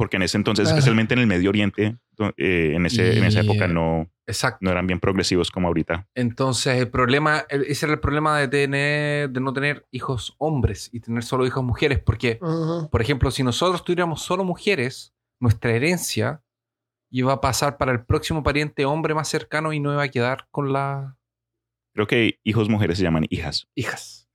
Porque 0.00 0.16
en 0.16 0.22
ese 0.22 0.38
entonces, 0.38 0.64
Claro. 0.64 0.78
especialmente 0.78 1.12
en 1.12 1.20
el 1.20 1.26
Medio 1.26 1.50
Oriente, 1.50 1.98
eh, 2.38 2.72
en, 2.74 2.86
ese, 2.86 3.18
en 3.18 3.24
esa 3.24 3.40
época 3.40 3.68
no, 3.68 4.10
Exacto. 4.26 4.56
no 4.62 4.70
eran 4.70 4.86
bien 4.86 4.98
progresivos 4.98 5.50
como 5.50 5.68
ahorita. 5.68 6.08
Entonces, 6.14 6.78
el 6.80 6.88
problema, 6.88 7.44
el- 7.50 7.64
ese 7.64 7.84
era 7.84 7.92
el 7.92 8.00
problema 8.00 8.38
de 8.38 8.48
tener, 8.48 9.28
de 9.28 9.40
no 9.42 9.52
tener 9.52 9.86
hijos 9.90 10.34
hombres 10.38 10.88
y 10.90 11.00
tener 11.00 11.22
solo 11.22 11.46
hijos 11.46 11.62
mujeres, 11.62 11.98
porque, 11.98 12.38
por 12.90 13.02
ejemplo, 13.02 13.30
si 13.30 13.42
nosotros 13.42 13.84
tuviéramos 13.84 14.22
solo 14.22 14.42
mujeres, 14.42 15.12
nuestra 15.38 15.72
herencia 15.72 16.42
iba 17.10 17.34
a 17.34 17.40
pasar 17.42 17.76
para 17.76 17.92
el 17.92 18.02
próximo 18.06 18.42
pariente 18.42 18.86
hombre 18.86 19.12
más 19.14 19.28
cercano 19.28 19.74
y 19.74 19.80
no 19.80 19.92
iba 19.92 20.02
a 20.04 20.08
quedar 20.08 20.46
con 20.50 20.72
las 20.72 21.12
Creo 21.92 22.06
que 22.06 22.40
hijos 22.42 22.70
mujeres 22.70 22.96
se 22.96 23.04
llaman 23.04 23.26
hijas. 23.28 23.68
hijas. 23.74 24.26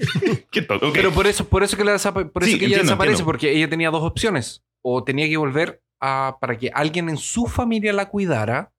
Pero 0.94 1.12
por 1.12 1.26
eso, 1.26 1.46
por 1.48 1.62
eso 1.62 1.76
que, 1.76 1.84
la 1.84 1.92
desapa- 1.94 2.30
por 2.30 2.42
eso 2.42 2.52
Sí, 2.52 2.58
que 2.58 2.66
ella 2.66 2.76
entiendo, 2.76 2.82
desaparece, 2.92 3.12
entiendo. 3.12 3.24
porque 3.26 3.52
ella 3.52 3.68
tenía 3.68 3.90
dos 3.90 4.02
opciones. 4.02 4.64
O 4.82 5.04
tenía 5.04 5.28
que 5.28 5.36
volver 5.36 5.82
a, 6.00 6.38
para 6.40 6.56
que 6.56 6.70
alguien 6.74 7.08
en 7.10 7.16
su 7.18 7.46
familia 7.46 7.92
la 7.92 8.08
cuidara, 8.08 8.72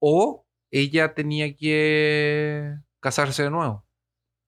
o 0.00 0.46
ella 0.70 1.14
tenía 1.14 1.54
que 1.56 2.74
casarse 3.00 3.44
de 3.44 3.50
nuevo. 3.50 3.86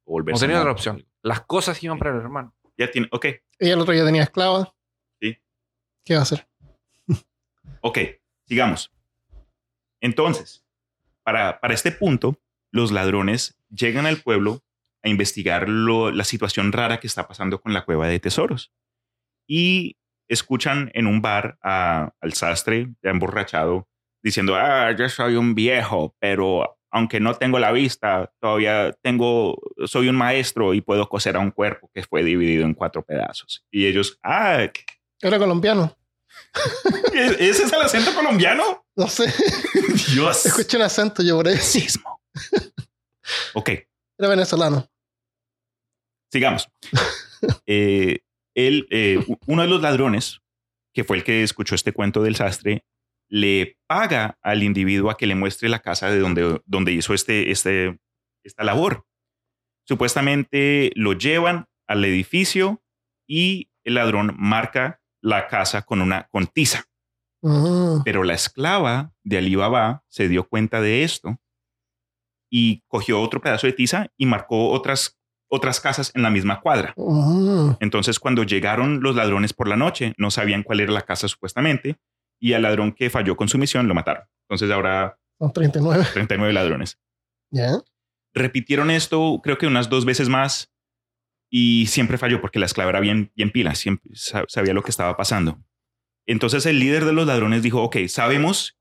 O 0.04 0.12
volverse 0.12 0.40
No 0.44 0.46
tenía 0.46 0.60
otra 0.60 0.72
opción. 0.72 1.06
Las 1.22 1.40
cosas 1.42 1.82
iban 1.82 1.98
para 1.98 2.10
el 2.10 2.16
hermano. 2.20 2.54
Ya 2.76 2.90
tiene, 2.90 3.08
ok, 3.10 3.24
Ella 3.58 3.74
el 3.74 3.80
otro 3.80 3.92
día 3.94 4.04
tenía 4.04 4.22
esclava. 4.22 4.74
Sí. 5.20 5.36
¿Qué 6.04 6.14
va 6.14 6.20
a 6.20 6.22
hacer? 6.22 6.46
ok, 7.82 7.98
sigamos. 8.46 8.92
Entonces, 10.00 10.64
para, 11.22 11.60
para 11.60 11.74
este 11.74 11.92
punto, 11.92 12.36
los 12.70 12.90
ladrones 12.92 13.58
llegan 13.70 14.06
al 14.06 14.18
pueblo 14.22 14.62
a 15.02 15.08
investigar 15.08 15.68
lo- 15.68 16.10
la 16.10 16.24
situación 16.24 16.72
rara 16.72 17.00
que 17.00 17.06
está 17.06 17.26
pasando 17.28 17.60
con 17.60 17.72
la 17.72 17.84
cueva 17.84 18.06
de 18.08 18.20
tesoros. 18.20 18.72
Y 19.48 19.96
escuchan 20.28 20.90
en 20.94 21.06
un 21.06 21.20
bar 21.22 21.58
a- 21.62 22.12
al 22.20 22.32
sastre, 22.34 22.88
ya 23.02 23.10
emborrachado, 23.10 23.88
diciendo, 24.22 24.54
ah, 24.56 24.92
yo 24.96 25.08
soy 25.08 25.36
un 25.36 25.54
viejo, 25.54 26.14
pero 26.20 26.76
aunque 26.92 27.20
no 27.20 27.34
tengo 27.34 27.58
la 27.58 27.72
vista, 27.72 28.32
todavía 28.40 28.92
tengo, 29.02 29.56
soy 29.86 30.08
un 30.08 30.16
maestro 30.16 30.74
y 30.74 30.80
puedo 30.80 31.08
coser 31.08 31.36
a 31.36 31.40
un 31.40 31.50
cuerpo 31.52 31.90
que 31.94 32.02
fue 32.02 32.22
dividido 32.22 32.64
en 32.64 32.74
cuatro 32.74 33.02
pedazos. 33.04 33.64
Y 33.70 33.86
ellos, 33.86 34.18
ah, 34.22 34.66
Era 35.20 35.38
colombiano. 35.38 35.96
¿E- 37.14 37.36
¿Ese 37.48 37.64
es 37.64 37.72
el 37.72 37.80
acento 37.80 38.14
colombiano? 38.14 38.84
No 38.96 39.08
sé. 39.08 39.32
Dios. 40.14 40.46
Escuché 40.46 40.76
un 40.76 40.82
acento, 40.82 41.22
yo 41.22 41.36
por 41.36 41.48
ahí. 41.48 41.56
Sismo. 41.56 42.20
Ok, 43.54 43.70
Era 44.20 44.28
venezolano. 44.28 44.86
sigamos. 46.30 46.68
Eh, 47.64 48.18
él, 48.54 48.86
eh, 48.90 49.24
uno 49.46 49.62
de 49.62 49.68
los 49.68 49.80
ladrones, 49.80 50.42
que 50.92 51.04
fue 51.04 51.16
el 51.16 51.24
que 51.24 51.42
escuchó 51.42 51.74
este 51.74 51.94
cuento 51.94 52.22
del 52.22 52.36
sastre, 52.36 52.84
le 53.30 53.78
paga 53.86 54.38
al 54.42 54.62
individuo 54.62 55.10
a 55.10 55.16
que 55.16 55.26
le 55.26 55.34
muestre 55.34 55.70
la 55.70 55.78
casa 55.78 56.10
de 56.10 56.18
donde, 56.18 56.60
donde 56.66 56.92
hizo 56.92 57.14
este, 57.14 57.50
este, 57.50 57.98
esta 58.44 58.62
labor. 58.62 59.06
Supuestamente 59.88 60.92
lo 60.96 61.14
llevan 61.14 61.64
al 61.86 62.04
edificio 62.04 62.82
y 63.26 63.70
el 63.84 63.94
ladrón 63.94 64.34
marca 64.36 65.00
la 65.22 65.48
casa 65.48 65.80
con 65.80 66.02
una 66.02 66.28
con 66.30 66.46
tiza. 66.46 66.84
Mm. 67.40 68.02
Pero 68.04 68.22
la 68.22 68.34
esclava 68.34 69.14
de 69.24 69.38
Ali 69.38 69.54
Baba 69.54 70.04
se 70.10 70.28
dio 70.28 70.46
cuenta 70.46 70.82
de 70.82 71.04
esto 71.04 71.40
y 72.50 72.82
cogió 72.88 73.20
otro 73.20 73.40
pedazo 73.40 73.66
de 73.66 73.72
tiza 73.72 74.08
y 74.16 74.26
marcó 74.26 74.70
otras, 74.70 75.18
otras 75.48 75.80
casas 75.80 76.10
en 76.14 76.22
la 76.22 76.30
misma 76.30 76.60
cuadra. 76.60 76.92
Mm. 76.96 77.72
Entonces, 77.80 78.18
cuando 78.18 78.42
llegaron 78.42 79.00
los 79.02 79.14
ladrones 79.16 79.52
por 79.52 79.68
la 79.68 79.76
noche, 79.76 80.14
no 80.18 80.30
sabían 80.30 80.62
cuál 80.64 80.80
era 80.80 80.92
la 80.92 81.02
casa 81.02 81.28
supuestamente 81.28 81.96
y 82.40 82.52
al 82.54 82.62
ladrón 82.62 82.92
que 82.92 83.08
falló 83.10 83.36
con 83.36 83.48
su 83.48 83.56
misión 83.58 83.86
lo 83.88 83.94
mataron. 83.94 84.24
Entonces, 84.48 84.70
ahora 84.70 85.18
Son 85.38 85.52
39. 85.52 86.04
39 86.12 86.52
ladrones. 86.52 86.98
Ya. 87.50 87.80
Repitieron 88.34 88.90
esto, 88.90 89.40
creo 89.42 89.58
que 89.58 89.66
unas 89.66 89.88
dos 89.88 90.04
veces 90.04 90.28
más 90.28 90.72
y 91.52 91.86
siempre 91.86 92.16
falló 92.18 92.40
porque 92.40 92.58
la 92.58 92.66
esclava 92.66 92.90
era 92.90 93.00
bien, 93.00 93.32
bien 93.34 93.50
pila, 93.50 93.74
siempre 93.74 94.10
sa- 94.14 94.44
sabía 94.48 94.72
lo 94.74 94.82
que 94.82 94.90
estaba 94.90 95.16
pasando. 95.16 95.58
Entonces, 96.26 96.64
el 96.66 96.78
líder 96.78 97.04
de 97.04 97.12
los 97.12 97.26
ladrones 97.26 97.62
dijo: 97.62 97.82
Ok, 97.82 97.96
sabemos, 98.08 98.78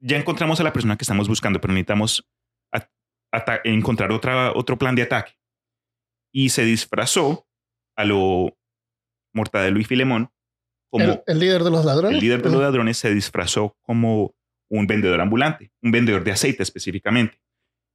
ya 0.00 0.16
encontramos 0.16 0.58
a 0.58 0.64
la 0.64 0.72
persona 0.72 0.96
que 0.96 1.04
estamos 1.04 1.28
buscando, 1.28 1.60
pero 1.60 1.72
necesitamos 1.74 2.28
encontrar 3.64 4.12
otra, 4.12 4.52
otro 4.52 4.78
plan 4.78 4.94
de 4.94 5.02
ataque. 5.02 5.32
Y 6.32 6.50
se 6.50 6.64
disfrazó 6.64 7.46
a 7.96 8.04
lo 8.04 8.56
Mortadelo 9.34 9.80
y 9.80 9.84
Filemón 9.84 10.30
como 10.90 11.04
El, 11.04 11.22
el 11.26 11.38
líder 11.38 11.64
de 11.64 11.70
los 11.70 11.84
ladrones. 11.84 12.16
el 12.16 12.20
líder 12.20 12.42
de 12.42 12.50
los 12.50 12.60
ladrones 12.60 12.96
se 12.98 13.12
disfrazó 13.12 13.76
como 13.82 14.34
un 14.70 14.86
vendedor 14.86 15.20
ambulante, 15.20 15.72
un 15.82 15.90
vendedor 15.90 16.24
de 16.24 16.32
aceite 16.32 16.62
específicamente, 16.62 17.40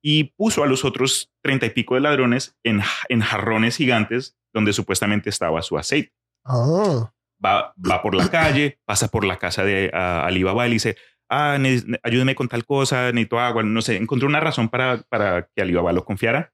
y 0.02 0.26
puso 0.36 0.64
a 0.64 0.68
los 0.68 0.86
otros 0.86 1.32
treinta 1.42 1.66
y 1.66 1.70
pico 1.72 1.96
de 1.96 2.02
ladrones 2.02 2.58
en, 2.64 2.82
en 3.10 3.22
jarrones 3.22 3.78
gigantes 3.78 4.38
donde 4.54 4.74
supuestamente 4.74 5.30
estaba 5.30 5.62
su 5.62 5.78
aceite. 5.78 6.14
Ah. 6.46 7.12
Va, 7.44 7.74
va 7.78 8.02
por 8.02 8.16
la 8.16 8.30
calle, 8.30 8.80
pasa 8.86 9.08
por 9.10 9.26
la 9.26 9.38
casa 9.38 9.64
de 9.64 9.90
ah, 9.94 10.26
Alibaba 10.26 10.66
y 10.66 10.70
le 10.70 10.74
dice, 10.76 10.98
ah, 11.30 11.58
ayúdeme 12.04 12.36
con 12.36 12.48
tal 12.48 12.66
cosa, 12.66 13.12
necesito 13.12 13.40
agua, 13.40 13.64
no 13.64 13.82
sé, 13.82 13.98
encontró 13.98 14.28
una 14.28 14.40
razón 14.40 14.70
para, 14.70 15.04
para 15.04 15.50
que 15.56 15.62
Alibaba 15.62 15.94
lo 15.94 16.06
confiara 16.06 16.54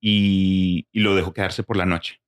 y, 0.00 0.86
y 0.92 1.00
lo 1.00 1.14
dejó 1.14 1.32
quedarse 1.32 1.62
por 1.62 1.76
la 1.76 1.86
noche. 1.86 2.20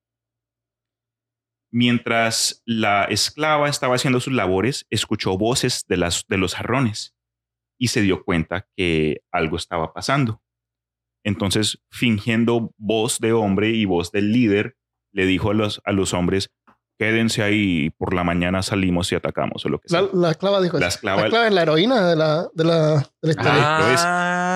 Mientras 1.73 2.63
la 2.67 3.05
esclava 3.05 3.69
estaba 3.69 3.95
haciendo 3.95 4.21
sus 4.21 4.35
labores, 4.35 4.87
escuchó 4.91 5.39
voces 5.39 5.85
de, 5.89 5.97
las, 5.97 6.27
de 6.29 6.37
los 6.37 6.55
jarrones 6.55 7.15
y 7.79 7.89
se 7.89 8.03
dio 8.03 8.25
cuenta 8.25 8.69
que 8.77 9.23
algo 9.33 9.57
estaba 9.57 9.95
pasando. 9.95 10.43
Entonces, 11.25 11.83
fingiendo 11.91 12.75
voz 12.77 13.21
de 13.21 13.33
hombre 13.33 13.71
y 13.71 13.87
voz 13.87 14.13
del 14.13 14.33
líder, 14.33 14.77
le 15.13 15.27
dijo 15.27 15.51
a 15.51 15.55
los, 15.55 15.81
a 15.85 15.93
los 15.93 16.15
hombres, 16.15 16.53
quédense 17.03 17.43
ahí 17.43 17.87
y 17.87 17.91
por 17.91 18.15
la 18.15 18.23
mañana 18.23 18.63
salimos 18.63 19.11
y 19.11 19.17
atacamos 19.17 19.65
o 19.67 19.69
lo 19.69 19.81
que 19.81 19.89
sea. 19.89 20.03
La, 20.03 20.09
la 20.13 20.31
esclava 20.31 20.61
dijo 20.61 20.79
La 20.79 20.87
eso. 20.87 20.99
esclava- 20.99 21.21
La 21.23 21.27
esclava 21.27 21.49
es 21.49 21.53
la 21.55 21.63
heroína 21.63 22.07
de 22.09 22.15
la, 22.17 22.47
de 22.55 22.65
la, 22.65 22.89
de 22.99 23.05
la 23.23 23.31
historia. 23.31 23.53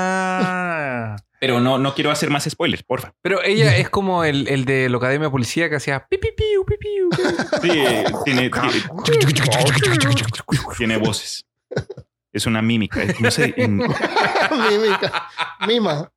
Ah. 0.00 1.16
Pero 1.40 1.60
no, 1.60 1.78
no 1.78 1.94
quiero 1.94 2.10
hacer 2.10 2.30
más 2.30 2.44
spoilers, 2.48 2.82
porfa. 2.82 3.12
Pero 3.20 3.42
ella 3.42 3.76
es 3.76 3.90
como 3.90 4.24
el, 4.24 4.48
el 4.48 4.64
de 4.64 4.88
la 4.88 4.96
Academia 4.96 5.26
de 5.26 5.30
Policía 5.30 5.68
que 5.68 5.76
hacía 5.76 6.06
pi, 6.08 6.16
pi, 6.18 6.28
piu, 6.36 6.64
pi, 6.64 6.76
piu, 6.78 7.10
piu. 7.10 7.24
Sí, 7.62 7.68
tiene, 8.24 8.50
tiene, 8.50 8.50
tiene 10.78 10.96
voces. 10.96 11.44
Es 12.32 12.46
una 12.46 12.62
mímica. 12.62 13.02
es- 13.02 13.20
No 13.20 13.30
sé. 13.30 13.52
en- 13.58 13.76
Mímica. 14.70 15.28
Mima. 15.66 16.10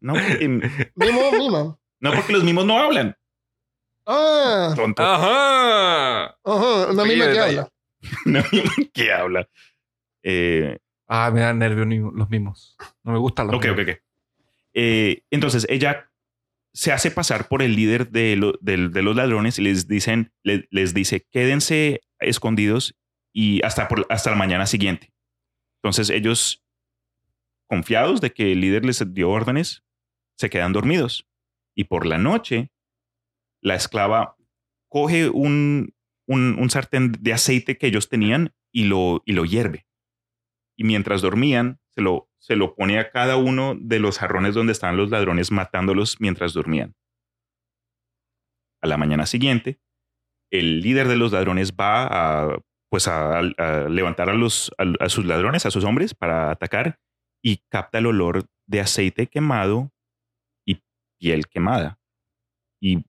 no, 0.00 0.16
en- 0.18 0.62
Mimo, 0.94 1.32
mima. 1.32 1.76
no, 2.00 2.12
porque 2.14 2.32
los 2.32 2.42
mimos 2.44 2.64
no 2.64 2.78
hablan. 2.78 3.16
Ah. 4.06 4.72
Tonto. 4.76 5.02
Ajá. 5.02 6.24
Ajá. 6.44 6.90
Una 6.90 7.02
Oye, 7.02 7.14
mima 7.14 7.32
que 7.32 7.38
habla. 7.40 7.68
No, 8.26 8.42
¿Qué 8.92 9.12
habla? 9.12 9.48
Eh, 10.22 10.78
Ah, 11.06 11.30
me 11.30 11.40
dan 11.40 11.58
nervios 11.58 11.86
los 12.14 12.30
mismos. 12.30 12.76
No 13.02 13.12
me 13.12 13.18
gustan 13.18 13.46
los 13.46 13.56
ok, 13.56 13.64
ok, 13.72 13.76
mismos. 13.78 13.94
ok. 13.96 14.02
Eh, 14.74 15.22
entonces 15.30 15.66
ella 15.68 16.10
se 16.72 16.92
hace 16.92 17.10
pasar 17.10 17.46
por 17.48 17.62
el 17.62 17.76
líder 17.76 18.10
de, 18.10 18.36
lo- 18.36 18.58
del- 18.60 18.90
de 18.90 19.02
los 19.02 19.14
ladrones 19.14 19.58
y 19.58 19.62
les 19.62 19.86
dicen, 19.86 20.32
le- 20.42 20.66
les 20.70 20.92
dice, 20.94 21.26
quédense 21.30 22.00
escondidos 22.18 22.96
y 23.32 23.62
hasta, 23.64 23.86
por, 23.86 24.06
hasta 24.10 24.30
la 24.30 24.36
mañana 24.36 24.66
siguiente. 24.66 25.12
Entonces 25.82 26.08
ellos, 26.10 26.64
confiados 27.68 28.20
de 28.20 28.32
que 28.32 28.52
el 28.52 28.60
líder 28.60 28.84
les 28.84 29.02
dio 29.14 29.30
órdenes, 29.30 29.84
se 30.36 30.50
quedan 30.50 30.72
dormidos. 30.72 31.28
Y 31.76 31.84
por 31.84 32.06
la 32.06 32.18
noche, 32.18 32.70
la 33.64 33.74
esclava 33.74 34.36
coge 34.88 35.28
un, 35.30 35.94
un, 36.26 36.70
sartén 36.70 37.12
de 37.18 37.32
aceite 37.32 37.78
que 37.78 37.86
ellos 37.88 38.08
tenían 38.08 38.54
y 38.72 38.84
lo, 38.84 39.22
y 39.24 39.32
lo 39.32 39.44
hierve. 39.44 39.86
Y 40.76 40.84
mientras 40.84 41.22
dormían, 41.22 41.80
se 41.88 42.02
lo, 42.02 42.30
se 42.38 42.56
lo 42.56 42.74
pone 42.76 42.98
a 42.98 43.10
cada 43.10 43.36
uno 43.36 43.74
de 43.76 43.98
los 43.98 44.18
jarrones 44.18 44.54
donde 44.54 44.72
estaban 44.72 44.96
los 44.96 45.10
ladrones 45.10 45.50
matándolos 45.50 46.20
mientras 46.20 46.52
dormían. 46.52 46.94
A 48.82 48.86
la 48.86 48.98
mañana 48.98 49.26
siguiente, 49.26 49.80
el 50.52 50.80
líder 50.80 51.08
de 51.08 51.16
los 51.16 51.32
ladrones 51.32 51.72
va 51.72 52.06
a, 52.06 52.58
pues 52.90 53.08
a, 53.08 53.40
levantar 53.88 54.28
a, 54.28 54.34
los, 54.34 54.72
a 54.78 55.08
sus 55.08 55.24
ladrones, 55.24 55.64
a 55.64 55.70
sus 55.70 55.84
hombres, 55.84 56.14
para 56.14 56.50
atacar 56.50 57.00
y 57.42 57.62
capta 57.68 57.98
el 57.98 58.06
olor 58.06 58.46
de 58.66 58.80
aceite 58.80 59.26
quemado 59.26 59.92
y 60.66 60.82
piel 61.18 61.46
quemada. 61.46 61.98
Y 62.80 63.04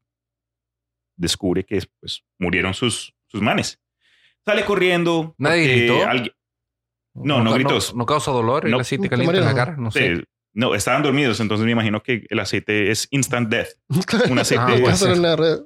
descubre 1.15 1.63
que 1.65 1.81
pues, 1.99 2.23
murieron 2.39 2.73
sus, 2.73 3.13
sus 3.27 3.41
manes. 3.41 3.79
Sale 4.45 4.63
corriendo. 4.65 5.33
¿Nadie 5.37 5.67
gritó? 5.67 6.05
alguien- 6.05 6.33
No, 7.13 7.43
no 7.43 7.51
ca- 7.51 7.55
gritó. 7.57 7.79
No, 7.95 8.05
causa 8.05 8.31
dolor 8.31 8.65
el 8.65 8.71
No. 8.71 8.79
aceite 8.79 9.09
caliente 9.09 9.37
en 9.37 9.45
la 9.45 9.55
cara. 9.55 9.75
No 9.77 9.89
sé. 9.91 10.17
Sí, 10.17 10.23
no, 10.53 10.75
estaban 10.75 11.03
dormidos, 11.03 11.39
entonces 11.39 11.65
me 11.65 11.71
imagino 11.71 12.01
que 12.03 12.25
el 12.29 12.39
aceite 12.39 12.91
es 12.91 13.07
instant 13.11 13.49
death. 13.49 13.69
Un 14.29 14.39
aceite. 14.39 14.63
Ah, 14.65 15.57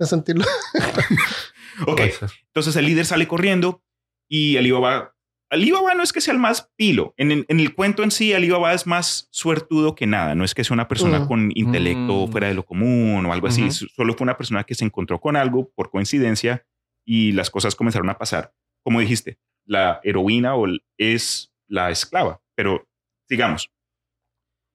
de 0.00 0.06
sentirlo. 0.06 0.44
ok, 1.86 2.00
entonces 2.48 2.76
el 2.76 2.86
líder 2.86 3.04
sale 3.06 3.26
corriendo 3.28 3.82
y 4.28 4.56
Alibaba. 4.56 5.14
Alibaba 5.50 5.94
no 5.94 6.02
es 6.02 6.12
que 6.12 6.20
sea 6.20 6.34
el 6.34 6.40
más 6.40 6.70
pilo. 6.76 7.14
En, 7.16 7.32
el- 7.32 7.46
en 7.48 7.58
el 7.60 7.74
cuento 7.74 8.02
en 8.02 8.10
sí, 8.10 8.34
Alibaba 8.34 8.74
es 8.74 8.86
más 8.86 9.28
suertudo 9.30 9.94
que 9.94 10.06
nada. 10.06 10.34
No 10.34 10.44
es 10.44 10.54
que 10.54 10.62
sea 10.64 10.74
una 10.74 10.88
persona 10.88 11.20
Mm. 11.20 11.26
con 11.28 11.50
intelecto 11.54 12.26
Mm. 12.26 12.30
fuera 12.30 12.48
de 12.48 12.54
lo 12.54 12.64
común 12.66 13.24
o 13.24 13.32
algo 13.32 13.46
así. 13.46 13.70
Solo 13.70 14.14
fue 14.14 14.24
una 14.24 14.36
persona 14.36 14.64
que 14.64 14.74
se 14.74 14.84
encontró 14.84 15.20
con 15.20 15.36
algo 15.36 15.70
por 15.74 15.90
coincidencia 15.90 16.66
y 17.06 17.32
las 17.32 17.48
cosas 17.50 17.74
comenzaron 17.74 18.10
a 18.10 18.18
pasar. 18.18 18.52
Como 18.84 19.00
dijiste, 19.00 19.38
la 19.64 20.00
heroína 20.04 20.54
o 20.54 20.66
es 20.98 21.52
la 21.66 21.90
esclava. 21.90 22.42
Pero 22.54 22.86
sigamos. 23.28 23.70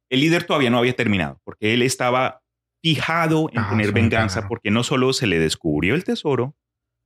El 0.10 0.20
líder 0.22 0.44
todavía 0.46 0.70
no 0.70 0.78
había 0.80 0.96
terminado 0.96 1.40
porque 1.44 1.74
él 1.74 1.82
estaba 1.82 2.42
fijado 2.84 3.50
en 3.52 3.60
Ah, 3.60 3.70
tener 3.70 3.92
venganza 3.92 4.48
porque 4.48 4.70
no 4.72 4.84
solo 4.84 5.14
se 5.14 5.26
le 5.28 5.40
descubrió 5.40 5.96
el 5.96 6.04
tesoro, 6.04 6.56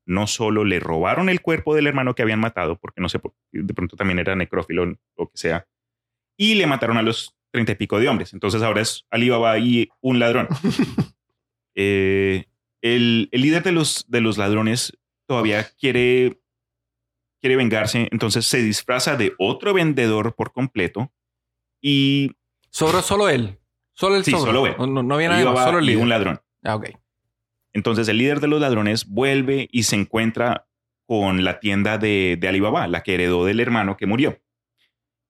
no 0.07 0.25
solo 0.27 0.63
le 0.63 0.79
robaron 0.79 1.29
el 1.29 1.41
cuerpo 1.41 1.75
del 1.75 1.85
hermano 1.88 2.15
que 2.15 2.23
habían 2.23 2.39
matado, 2.39 2.77
porque 2.79 3.01
no 3.01 3.09
sé, 3.09 3.19
de 3.51 3.73
pronto 3.73 3.95
también 3.95 4.17
era 4.19 4.35
necrófilo 4.35 4.84
o 4.84 4.88
lo 5.17 5.29
que 5.29 5.38
sea, 5.38 5.67
y 6.38 6.55
le 6.55 6.65
mataron 6.67 6.97
a 6.97 7.01
los 7.03 7.35
treinta 7.51 7.73
y 7.73 7.75
pico 7.75 7.99
de 7.99 8.07
hombres. 8.09 8.34
Entonces 8.34 8.61
ahora 8.61 8.81
es 8.81 9.05
Alibaba 9.11 9.57
y 9.59 9.89
un 10.01 10.19
ladrón. 10.19 10.47
Eh, 11.79 12.45
el, 12.81 13.29
el 13.31 13.41
líder 13.41 13.61
de 13.61 13.71
los, 13.71 14.05
de 14.09 14.19
los 14.19 14.39
ladrones 14.39 14.97
todavía 15.27 15.67
quiere, 15.79 16.41
quiere 17.39 17.55
vengarse, 17.55 18.07
entonces 18.11 18.47
se 18.47 18.63
disfraza 18.63 19.15
de 19.15 19.34
otro 19.38 19.75
vendedor 19.75 20.34
por 20.34 20.51
completo 20.53 21.11
y 21.79 22.31
Sobró 22.71 23.03
solo 23.03 23.29
él. 23.29 23.59
Solo 23.93 24.15
él 24.15 24.23
Sí, 24.23 24.31
sobró. 24.31 24.45
solo 24.47 24.65
él. 24.65 24.73
No, 24.79 24.88
no, 24.88 25.03
no 25.03 25.15
había 25.15 25.29
nadie 25.29 25.43
solo 25.43 25.77
el 25.77 25.84
y 25.85 25.88
líder. 25.89 26.01
un 26.03 26.09
ladrón. 26.09 26.41
Ah, 26.63 26.75
ok. 26.75 26.89
Entonces 27.77 28.07
el 28.07 28.17
líder 28.17 28.39
de 28.39 28.47
los 28.47 28.59
ladrones 28.59 29.05
vuelve 29.07 29.67
y 29.71 29.83
se 29.83 29.95
encuentra 29.95 30.65
con 31.05 31.43
la 31.43 31.59
tienda 31.59 31.99
de, 31.99 32.35
de 32.39 32.47
Alibaba, 32.47 32.87
la 32.87 33.03
que 33.03 33.13
heredó 33.13 33.45
del 33.45 33.59
hermano 33.59 33.97
que 33.97 34.07
murió. 34.07 34.39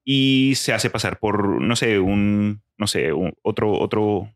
Y 0.06 0.54
se 0.56 0.72
hace 0.72 0.90
pasar 0.90 1.20
por, 1.20 1.62
no 1.62 1.76
sé, 1.76 2.00
un, 2.00 2.62
no 2.78 2.88
sé, 2.88 3.12
otro, 3.44 3.74
otro, 3.78 4.34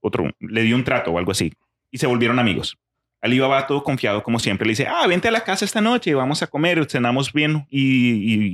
otro, 0.00 0.30
le 0.40 0.62
dio 0.62 0.74
un 0.74 0.84
trato 0.84 1.10
o 1.10 1.18
algo 1.18 1.32
así. 1.32 1.52
Y 1.90 1.98
se 1.98 2.06
volvieron 2.06 2.38
amigos. 2.38 2.78
Alibaba 3.20 3.66
todo 3.66 3.84
confiado 3.84 4.22
como 4.22 4.38
siempre 4.38 4.64
le 4.66 4.70
dice, 4.72 4.86
ah, 4.88 5.06
vente 5.06 5.28
a 5.28 5.30
la 5.30 5.44
casa 5.44 5.66
esta 5.66 5.82
noche, 5.82 6.14
vamos 6.14 6.42
a 6.42 6.46
comer, 6.46 6.86
cenamos 6.90 7.34
bien 7.34 7.66
y, 7.68 7.82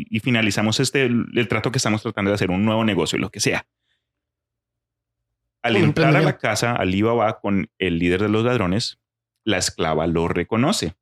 y- 0.01 0.07
y 0.11 0.19
finalizamos 0.19 0.81
este, 0.81 1.05
el 1.05 1.47
trato 1.49 1.71
que 1.71 1.79
estamos 1.79 2.03
tratando 2.03 2.33
de 2.33 2.35
hacer, 2.35 2.51
un 2.51 2.65
nuevo 2.65 2.85
negocio, 2.85 3.17
lo 3.21 3.31
que 3.31 3.39
sea. 3.39 3.65
Al 5.67 5.77
entrar 5.89 6.09
a 6.09 6.13
la 6.25 6.39
casa, 6.39 6.75
Alibaba 6.77 7.41
con 7.41 7.71
el 7.79 7.99
líder 7.99 8.23
de 8.23 8.29
los 8.29 8.45
ladrones, 8.45 8.99
la 9.45 9.59
esclava 9.59 10.07
lo 10.07 10.29
reconoce. 10.29 10.95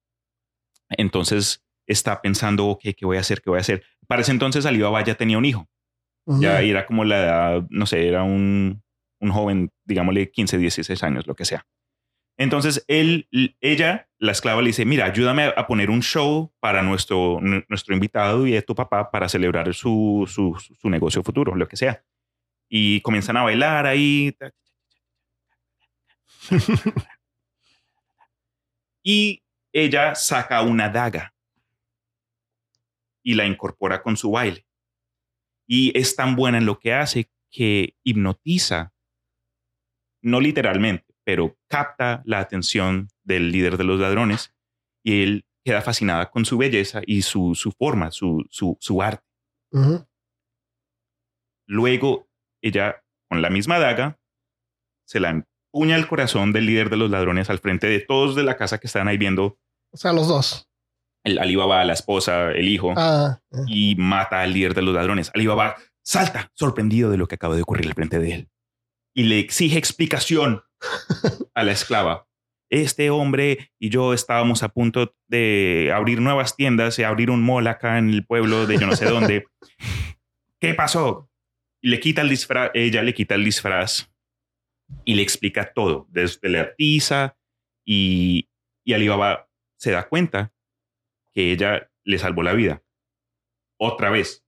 Entonces 0.91 1.65
está 1.87 2.21
pensando, 2.23 2.67
ok, 2.67 2.81
¿qué 2.97 3.05
voy 3.07 3.17
a 3.17 3.21
hacer? 3.21 3.41
¿Qué 3.43 3.51
voy 3.51 3.59
a 3.59 3.61
hacer? 3.61 3.83
Para 4.07 4.23
ese 4.23 4.33
entonces 4.33 4.67
Alibaba 4.67 5.03
ya 5.03 5.15
tenía 5.15 5.39
un 5.39 5.45
hijo. 5.45 5.69
Ya 6.41 6.63
era 6.63 6.87
como 6.87 7.05
la 7.05 7.19
edad, 7.23 7.67
no 7.69 7.85
sé, 7.87 8.09
era 8.09 8.23
un, 8.23 8.83
un 9.21 9.31
joven, 9.31 9.71
digámosle 9.85 10.31
15, 10.31 10.57
16 10.59 11.03
años, 11.03 11.27
lo 11.27 11.35
que 11.35 11.45
sea. 11.45 11.67
Entonces 12.39 12.85
él, 12.89 13.29
ella, 13.61 14.09
la 14.19 14.33
esclava, 14.33 14.61
le 14.63 14.69
dice, 14.69 14.85
mira, 14.85 15.05
ayúdame 15.05 15.53
a 15.57 15.67
poner 15.67 15.91
un 15.91 16.03
show 16.03 16.53
para 16.61 16.83
nuestro, 16.83 17.39
nu- 17.41 17.63
nuestro 17.69 17.95
invitado 17.95 18.47
y 18.47 18.57
a 18.57 18.63
tu 18.63 18.75
papá 18.75 19.11
para 19.11 19.29
celebrar 19.29 19.73
su, 19.75 20.25
su, 20.27 20.57
su 20.59 20.89
negocio 20.91 21.23
futuro, 21.23 21.55
lo 21.55 21.69
que 21.69 21.77
sea. 21.77 22.03
Y 22.77 23.01
comienzan 23.03 23.37
a 23.37 23.45
bailar 23.45 23.87
ahí. 23.87 24.37
y 29.05 29.45
ella 29.73 30.17
saca 30.17 30.61
una 30.63 30.89
daga 30.89 31.33
y 33.23 33.35
la 33.35 33.47
incorpora 33.47 34.03
con 34.03 34.17
su 34.17 34.33
baile. 34.33 34.67
Y 35.69 35.97
es 35.97 36.17
tan 36.17 36.35
buena 36.35 36.59
en 36.59 36.67
lo 36.67 36.81
que 36.81 36.93
hace 36.93 37.31
que 37.49 37.95
hipnotiza, 38.03 38.93
no 40.21 40.41
literalmente, 40.41 41.15
pero 41.23 41.57
capta 41.69 42.23
la 42.25 42.41
atención 42.41 43.09
del 43.23 43.53
líder 43.53 43.77
de 43.77 43.85
los 43.85 44.01
ladrones 44.01 44.53
y 45.05 45.23
él 45.23 45.47
queda 45.65 45.81
fascinada 45.81 46.29
con 46.29 46.45
su 46.45 46.59
belleza 46.59 47.03
y 47.07 47.23
su, 47.23 47.55
su 47.55 47.71
forma, 47.71 48.11
su, 48.11 48.45
su, 48.51 48.77
su 48.81 49.01
arte. 49.01 49.25
Luego 51.67 52.24
ella, 52.67 53.03
con 53.29 53.43
la 53.43 53.51
misma 53.51 53.79
daga, 53.79 54.19
se 55.07 55.21
la 55.21 55.31
empuña 55.31 55.97
al 55.97 56.09
corazón 56.09 56.53
del 56.53 56.67
líder 56.67 56.91
de 56.91 56.97
los 56.97 57.11
ladrones 57.11 57.51
al 57.51 57.59
frente 57.59 57.87
de 57.87 58.01
todos 58.01 58.35
de 58.37 58.43
la 58.43 58.57
casa 58.57 58.79
que 58.79 58.87
están 58.87 59.09
ahí 59.09 59.19
viendo 59.19 59.59
O 59.93 59.97
sea, 59.97 60.13
los 60.13 60.29
dos. 60.29 60.69
el 61.25 61.39
Alibaba, 61.39 61.85
la 61.85 61.93
esposa, 61.93 62.51
el 62.53 62.69
hijo, 62.69 62.93
Ah, 62.97 63.41
eh. 63.53 63.59
y 63.67 63.95
mata 63.97 64.41
al 64.43 64.53
líder 64.53 64.75
de 64.75 64.83
los 64.83 64.95
ladrones. 64.95 65.31
Alibaba 65.35 65.77
salta, 66.03 66.51
sorprendido 66.55 67.11
de 67.11 67.17
lo 67.19 67.27
que 67.29 67.35
acaba 67.37 67.57
de 67.57 67.63
ocurrir 67.63 67.87
al 67.87 67.95
frente 67.95 68.19
de 68.19 68.33
él, 68.35 68.49
y 69.15 69.25
le 69.25 69.39
exige 69.39 69.79
explicación 69.79 70.63
a 71.55 71.63
la 71.63 71.73
esclava. 71.73 72.27
Este 72.71 73.11
hombre 73.11 73.71
y 73.79 73.91
yo 73.91 74.15
estábamos 74.15 74.63
a 74.63 74.69
punto 74.69 75.15
de 75.29 75.93
abrir 75.95 76.21
nuevas 76.21 76.57
tiendas 76.57 76.99
y 76.99 77.05
abrir 77.05 77.31
un 77.31 77.43
mall 77.45 77.67
acá 77.69 77.99
en 77.99 78.11
el 78.11 78.27
pueblo 78.27 78.67
de 78.67 78.79
yo 78.79 78.87
no 78.87 78.97
sé 78.97 79.05
dónde. 79.05 79.47
¿Qué 80.61 80.75
pasó? 80.75 81.31
Y 81.85 81.91
le 81.91 82.01
quita 82.01 82.23
el 82.23 82.31
disfraz, 82.31 82.71
ella 82.73 83.03
le 83.03 83.13
quita 83.13 83.35
el 83.35 83.45
disfraz 83.45 84.11
y 85.05 85.17
le 85.17 85.23
explica 85.23 85.75
todo, 85.75 86.07
desde 86.09 86.49
la 86.49 86.75
tiza 86.75 87.37
y, 87.85 88.49
y 88.87 88.95
Alibaba 88.95 89.51
se 89.77 89.91
da 89.91 90.09
cuenta 90.09 90.55
que 91.35 91.53
ella 91.53 91.91
le 92.03 92.19
salvó 92.19 92.43
la 92.43 92.55
vida. 92.55 92.83
Otra 93.79 94.09
vez. 94.09 94.47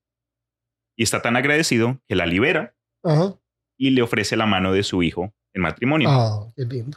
Y 0.96 1.02
está 1.02 1.20
tan 1.20 1.36
agradecido 1.36 2.00
que 2.08 2.14
la 2.14 2.24
libera 2.24 2.74
Ajá. 3.02 3.38
y 3.76 3.90
le 3.90 4.00
ofrece 4.00 4.34
la 4.38 4.46
mano 4.46 4.72
de 4.72 4.82
su 4.82 5.02
hijo 5.02 5.34
en 5.52 5.60
matrimonio. 5.60 6.08
Ah, 6.10 6.50
qué 6.56 6.64
lindo. 6.64 6.96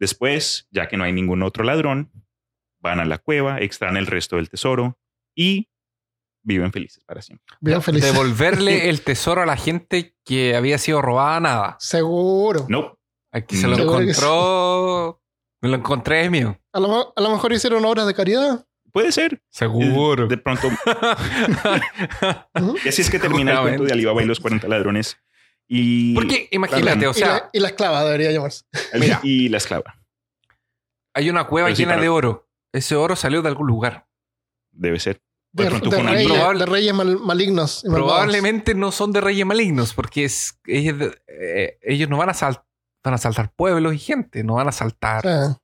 Después, 0.00 0.66
ya 0.70 0.88
que 0.88 0.96
no 0.96 1.04
hay 1.04 1.12
ningún 1.12 1.42
otro 1.42 1.62
ladrón, 1.62 2.10
van 2.80 3.00
a 3.00 3.04
la 3.04 3.18
cueva, 3.18 3.58
extraen 3.58 3.98
el 3.98 4.06
resto 4.06 4.36
del 4.36 4.48
tesoro 4.48 4.98
y 5.36 5.68
viven 6.44 6.70
felices 6.72 7.02
para 7.04 7.20
siempre. 7.22 7.56
Bien 7.60 7.82
feliz. 7.82 8.04
Devolverle 8.04 8.88
el 8.90 9.00
tesoro 9.00 9.42
a 9.42 9.46
la 9.46 9.56
gente 9.56 10.14
que 10.24 10.54
había 10.54 10.78
sido 10.78 11.02
robada, 11.02 11.40
nada. 11.40 11.76
Seguro. 11.80 12.66
No, 12.68 12.96
Aquí 13.32 13.56
se 13.56 13.66
lo 13.66 13.74
Seguro 13.74 13.98
sí. 13.98 14.04
encontró. 14.10 15.20
Me 15.60 15.68
lo 15.68 15.74
encontré, 15.76 16.30
mío. 16.30 16.56
A 16.72 16.78
lo, 16.78 17.12
a 17.16 17.20
lo 17.20 17.30
mejor 17.30 17.52
hicieron 17.52 17.84
obras 17.84 18.06
de 18.06 18.14
caridad. 18.14 18.64
puede 18.92 19.10
ser. 19.10 19.42
Seguro. 19.50 20.28
De 20.28 20.38
pronto, 20.38 20.68
y 22.84 22.88
así 22.88 23.02
es 23.02 23.10
que 23.10 23.18
termina 23.18 23.52
el 23.52 23.58
cuento 23.60 23.84
de 23.84 23.92
Alibaba 23.92 24.22
y 24.22 24.26
los 24.26 24.40
40 24.40 24.68
ladrones. 24.68 25.16
Y, 25.66 26.14
Porque 26.14 26.48
imagínate, 26.52 27.06
o 27.06 27.12
y, 27.12 27.14
sea, 27.14 27.28
la, 27.28 27.50
y 27.52 27.60
la 27.60 27.68
esclava 27.68 28.04
debería 28.04 28.30
llamarse. 28.30 28.64
mira. 29.00 29.20
y 29.22 29.48
la 29.48 29.56
esclava. 29.56 29.98
hay 31.14 31.30
una 31.30 31.44
cueva 31.46 31.68
sí, 31.70 31.76
llena 31.76 31.92
para- 31.92 32.02
de 32.02 32.08
oro. 32.08 32.48
Ese 32.72 32.96
oro 32.96 33.16
salió 33.16 33.40
de 33.40 33.48
algún 33.48 33.66
lugar. 33.66 34.06
Debe 34.72 34.98
ser. 35.00 35.22
De, 35.54 35.64
De 35.64 35.70
pronto 35.70 35.88
de 35.88 35.96
fue 35.96 36.02
una 36.02 36.12
reyes, 36.14 36.32
probable- 36.32 36.58
de 36.58 36.66
reyes 36.66 36.94
mal- 36.94 37.18
malignos. 37.20 37.84
y. 37.84 37.88
Probablemente 37.88 38.74
no 38.74 38.90
son 38.90 39.12
de 39.12 39.20
reyes 39.20 39.46
malignos, 39.46 39.94
porque 39.94 40.24
es, 40.24 40.58
ellos, 40.66 41.12
eh, 41.28 41.78
ellos 41.82 42.08
no 42.10 42.16
van 42.16 42.30
a, 42.30 42.34
sal- 42.34 42.62
van 43.04 43.14
a 43.14 43.18
saltar 43.18 43.52
pueblos 43.54 43.94
y 43.94 43.98
gente, 43.98 44.42
no 44.42 44.54
van 44.54 44.66
a 44.68 44.72
saltar 44.72 45.22
reyes 45.24 45.56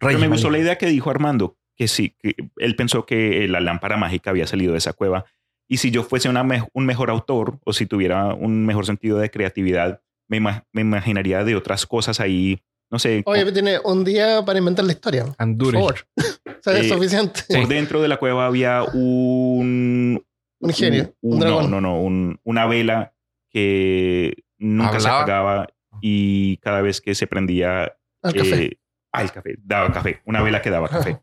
Pero 0.00 0.18
me 0.18 0.28
gustó 0.28 0.48
la 0.50 0.58
idea 0.58 0.78
que 0.78 0.86
dijo 0.86 1.10
Armando, 1.10 1.58
que 1.76 1.88
sí, 1.88 2.16
que 2.18 2.36
él 2.56 2.74
pensó 2.74 3.04
que 3.04 3.46
la 3.48 3.60
lámpara 3.60 3.98
mágica 3.98 4.30
había 4.30 4.46
salido 4.46 4.72
de 4.72 4.78
esa 4.78 4.94
cueva. 4.94 5.26
Y 5.68 5.76
si 5.76 5.90
yo 5.90 6.04
fuese 6.04 6.30
una 6.30 6.42
me- 6.42 6.66
un 6.72 6.86
mejor 6.86 7.10
autor 7.10 7.58
o 7.66 7.74
si 7.74 7.84
tuviera 7.84 8.32
un 8.32 8.64
mejor 8.64 8.86
sentido 8.86 9.18
de 9.18 9.30
creatividad, 9.30 10.00
me, 10.26 10.38
ima- 10.40 10.64
me 10.72 10.80
imaginaría 10.80 11.44
de 11.44 11.54
otras 11.54 11.84
cosas 11.84 12.18
ahí, 12.20 12.62
no 12.90 12.98
sé, 12.98 13.22
Oye, 13.26 13.52
tiene 13.52 13.78
un 13.84 14.04
día 14.04 14.42
para 14.46 14.58
inventar 14.58 14.86
la 14.86 14.92
historia. 14.92 15.26
Por 15.36 15.72
favor. 15.74 15.96
o 16.58 16.62
sea, 16.62 16.78
es 16.78 16.86
Eh, 16.86 16.88
suficiente. 16.88 17.42
por 17.48 17.68
dentro 17.68 18.00
de 18.02 18.08
la 18.08 18.16
cueva 18.18 18.46
había 18.46 18.82
un... 18.84 20.24
Un 20.60 20.72
genio, 20.72 21.14
un 21.20 21.38
no, 21.38 21.44
dragón. 21.44 21.70
no, 21.70 21.80
no, 21.80 22.00
un- 22.02 22.40
una 22.42 22.66
vela 22.66 23.14
que 23.50 24.34
nunca 24.58 24.98
se 25.00 25.06
¿Hablaba? 25.08 25.20
apagaba 25.22 25.66
y 26.00 26.56
cada 26.58 26.82
vez 26.82 27.00
que 27.00 27.14
se 27.14 27.26
prendía... 27.26 27.96
Al 28.22 28.34
café. 28.34 28.64
eh, 28.64 28.78
el 29.14 29.32
café, 29.32 29.54
daba 29.62 29.92
café, 29.92 30.20
una 30.26 30.42
vela 30.42 30.60
que 30.60 30.70
daba 30.70 30.88
café. 30.88 31.20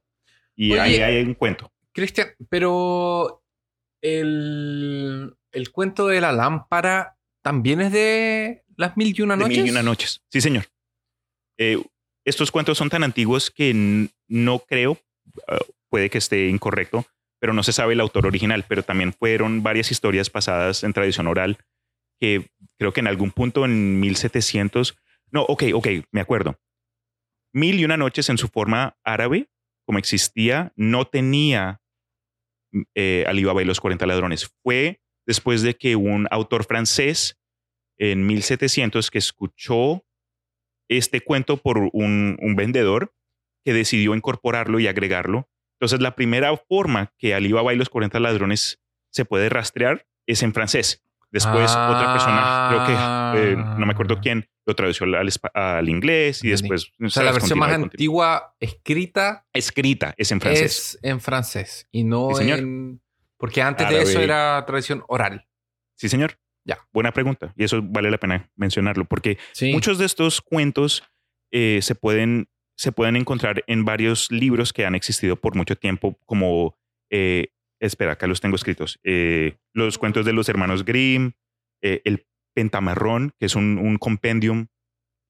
Y 0.56 0.72
Oye. 0.72 0.80
ahí 0.82 0.96
hay 1.02 1.24
un 1.24 1.34
cuento. 1.34 1.72
Cristian, 1.92 2.30
pero 2.50 3.44
el, 4.02 5.36
el 5.52 5.72
cuento 5.72 6.08
de 6.08 6.22
la 6.22 6.32
lámpara 6.32 7.18
también 7.42 7.82
es 7.82 7.92
de 7.92 8.64
las 8.78 8.96
mil 8.98 9.14
y 9.18 9.22
una 9.22 9.36
De 9.36 9.44
noches. 9.44 9.58
Mil 9.58 9.68
y 9.68 9.72
una 9.72 9.84
noches. 9.84 10.22
Sí, 10.30 10.42
señor. 10.42 10.66
Eh, 11.58 11.82
estos 12.26 12.52
cuentos 12.52 12.78
son 12.78 12.90
tan 12.90 13.04
antiguos 13.04 13.52
que 13.52 14.10
no 14.28 14.60
creo, 14.60 14.98
puede 15.90 16.10
que 16.10 16.18
esté 16.18 16.48
incorrecto, 16.48 17.06
pero 17.40 17.54
no 17.54 17.64
se 17.64 17.74
sabe 17.74 17.94
el 17.94 18.02
autor 18.02 18.26
original, 18.26 18.66
pero 18.68 18.84
también 18.84 19.14
fueron 19.14 19.64
varias 19.64 19.92
historias 19.92 20.30
pasadas 20.30 20.84
en 20.84 20.94
tradición 20.94 21.28
oral 21.28 21.58
que 22.20 22.50
creo 22.78 22.94
que 22.94 23.02
en 23.02 23.08
algún 23.08 23.32
punto 23.32 23.66
en 23.66 24.00
1700, 24.00 24.98
no, 25.32 25.44
ok, 25.44 25.64
ok, 25.74 25.88
me 26.12 26.22
acuerdo. 26.22 26.60
Mil 27.54 27.80
y 27.80 27.86
una 27.86 27.98
noches 27.98 28.30
en 28.30 28.38
su 28.38 28.48
forma 28.48 28.98
árabe, 29.04 29.50
como 29.86 30.00
existía, 30.00 30.74
no 30.76 31.06
tenía 31.06 31.82
eh, 32.96 33.26
Alibaba 33.28 33.62
y 33.62 33.66
los 33.66 33.80
40 33.80 34.06
ladrones. 34.06 34.52
Fue 34.64 35.02
después 35.26 35.62
de 35.62 35.76
que 35.76 35.96
un 35.96 36.28
autor 36.32 36.66
francés 36.66 37.40
en 37.98 38.26
1700 38.26 39.10
que 39.10 39.18
escuchó 39.18 40.06
este 40.90 41.22
cuento 41.22 41.58
por 41.58 41.78
un 41.94 42.54
vendedor 42.56 43.15
que 43.66 43.74
decidió 43.74 44.16
incorporarlo 44.16 44.80
y 44.80 44.88
agregarlo. 44.88 45.50
Entonces, 45.80 46.00
la 46.00 46.16
primera 46.16 46.56
forma 46.56 47.12
que 47.18 47.34
Alibaba 47.36 47.74
y 47.74 47.78
los 47.78 47.90
40 47.90 48.20
ladrones 48.22 48.80
se 49.12 49.26
puede 49.26 49.50
rastrear 49.50 50.08
es 50.28 50.42
en 50.44 50.54
francés. 50.54 51.04
Después, 51.32 51.72
Ah. 51.76 51.90
otra 51.92 52.14
persona, 52.14 52.68
creo 52.70 52.86
que 52.86 53.52
eh, 53.52 53.56
no 53.58 53.86
me 53.86 53.92
acuerdo 53.92 54.22
quién, 54.22 54.48
lo 54.66 54.74
tradució 54.76 55.06
al, 55.06 55.30
al 55.54 55.90
inglés 55.90 56.44
y 56.44 56.50
después. 56.50 56.92
O 57.04 57.10
sea, 57.10 57.24
la 57.24 57.34
versión 57.34 57.60
más 57.60 57.74
antigua 57.74 58.56
escrita 58.60 59.46
Escrita 59.54 60.14
es 60.18 60.32
en 60.32 60.40
francés. 60.40 60.66
es 60.94 61.00
en 61.04 61.20
francés 61.20 61.88
y 61.92 62.04
no 62.06 62.30
Sí, 62.32 62.36
señor. 62.44 62.60
en... 62.60 63.02
Porque 63.38 63.62
antes 63.62 63.90
de 63.90 63.96
Árabe. 63.96 64.10
eso 64.10 64.22
era 64.22 64.64
tradición 64.66 65.04
oral. 65.08 65.46
Sí, 65.96 66.08
señor. 66.08 66.40
Ya. 66.64 66.80
Buena 66.94 67.12
pregunta. 67.12 67.54
Y 67.58 67.66
eso 67.66 67.82
vale 67.84 68.10
la 68.10 68.18
pena 68.18 68.50
mencionarlo 68.56 69.06
porque 69.06 69.38
Sí. 69.52 69.72
Muchos 69.74 69.98
de 69.98 70.06
estos 70.06 70.42
cuentos 70.42 71.04
eh, 71.52 71.80
se, 71.82 71.94
pueden, 71.96 72.48
se 72.78 72.92
pueden 72.92 73.16
encontrar 73.16 73.64
en 73.68 73.86
varios 73.86 74.32
libros 74.32 74.74
que 74.74 74.86
han 74.86 74.96
existido 74.96 75.36
por 75.36 75.56
mucho 75.56 75.76
tiempo, 75.76 76.20
como, 76.26 76.78
eh, 77.10 77.50
espera, 77.80 78.14
acá 78.14 78.28
los 78.28 78.42
tengo 78.42 78.56
escritos, 78.56 79.00
eh, 79.04 79.58
los 79.74 79.98
cuentos 79.98 80.26
de 80.26 80.34
los 80.34 80.50
hermanos 80.50 80.86
Grimm, 80.86 81.32
eh, 81.82 82.02
el 82.06 82.26
Pentamarrón, 82.54 83.34
que 83.38 83.46
es 83.46 83.56
un, 83.56 83.78
un 83.78 83.98
compendium 83.98 84.68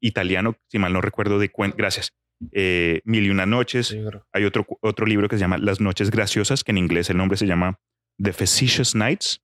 italiano, 0.02 0.58
si 0.70 0.80
mal 0.80 0.94
no 0.94 1.02
recuerdo, 1.02 1.40
de 1.40 1.50
cuentos, 1.50 1.78
gracias, 1.78 2.14
eh, 2.52 3.02
Mil 3.06 3.26
y 3.26 3.30
una 3.30 3.46
noches. 3.46 3.96
Hay 4.34 4.44
otro, 4.44 4.66
otro 4.82 5.06
libro 5.06 5.28
que 5.28 5.38
se 5.38 5.42
llama 5.42 5.58
Las 5.58 5.80
noches 5.80 6.12
graciosas, 6.12 6.64
que 6.64 6.72
en 6.72 6.78
inglés 6.78 7.10
el 7.10 7.18
nombre 7.18 7.38
se 7.38 7.48
llama 7.48 7.80
The 8.22 8.34
Facetious 8.34 8.96
Nights. 8.96 9.42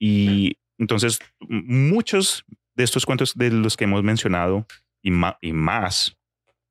Y 0.00 0.56
entonces 0.78 1.18
muchos 1.40 2.44
de 2.76 2.84
estos 2.84 3.04
cuentos 3.04 3.34
de 3.34 3.50
los 3.50 3.76
que 3.76 3.84
hemos 3.84 4.02
mencionado 4.04 4.66
y 5.02 5.10
más 5.10 6.17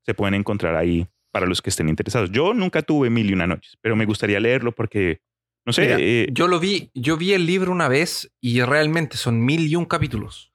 se 0.08 0.14
pueden 0.14 0.36
encontrar 0.36 0.76
ahí 0.78 1.06
para 1.32 1.46
los 1.46 1.62
que 1.62 1.70
estén 1.70 1.90
interesados. 1.90 2.32
Yo 2.32 2.54
nunca 2.54 2.82
tuve 2.82 3.10
Mil 3.10 3.30
y 3.30 3.34
una 3.34 3.46
noches, 3.46 3.78
pero 3.82 3.96
me 3.98 4.06
gustaría 4.06 4.40
leerlo 4.40 4.72
porque, 4.72 5.20
no 5.66 5.74
sé, 5.74 5.82
Mira, 5.82 5.98
eh, 6.00 6.28
Yo 6.32 6.48
lo 6.48 6.60
vi, 6.62 6.90
yo 6.94 7.18
vi 7.18 7.34
el 7.34 7.46
libro 7.46 7.74
una 7.74 7.90
vez 7.90 8.32
y 8.42 8.62
realmente 8.62 9.18
son 9.18 9.44
mil 9.44 9.68
y 9.68 9.76
un 9.76 9.86
capítulos. 9.86 10.54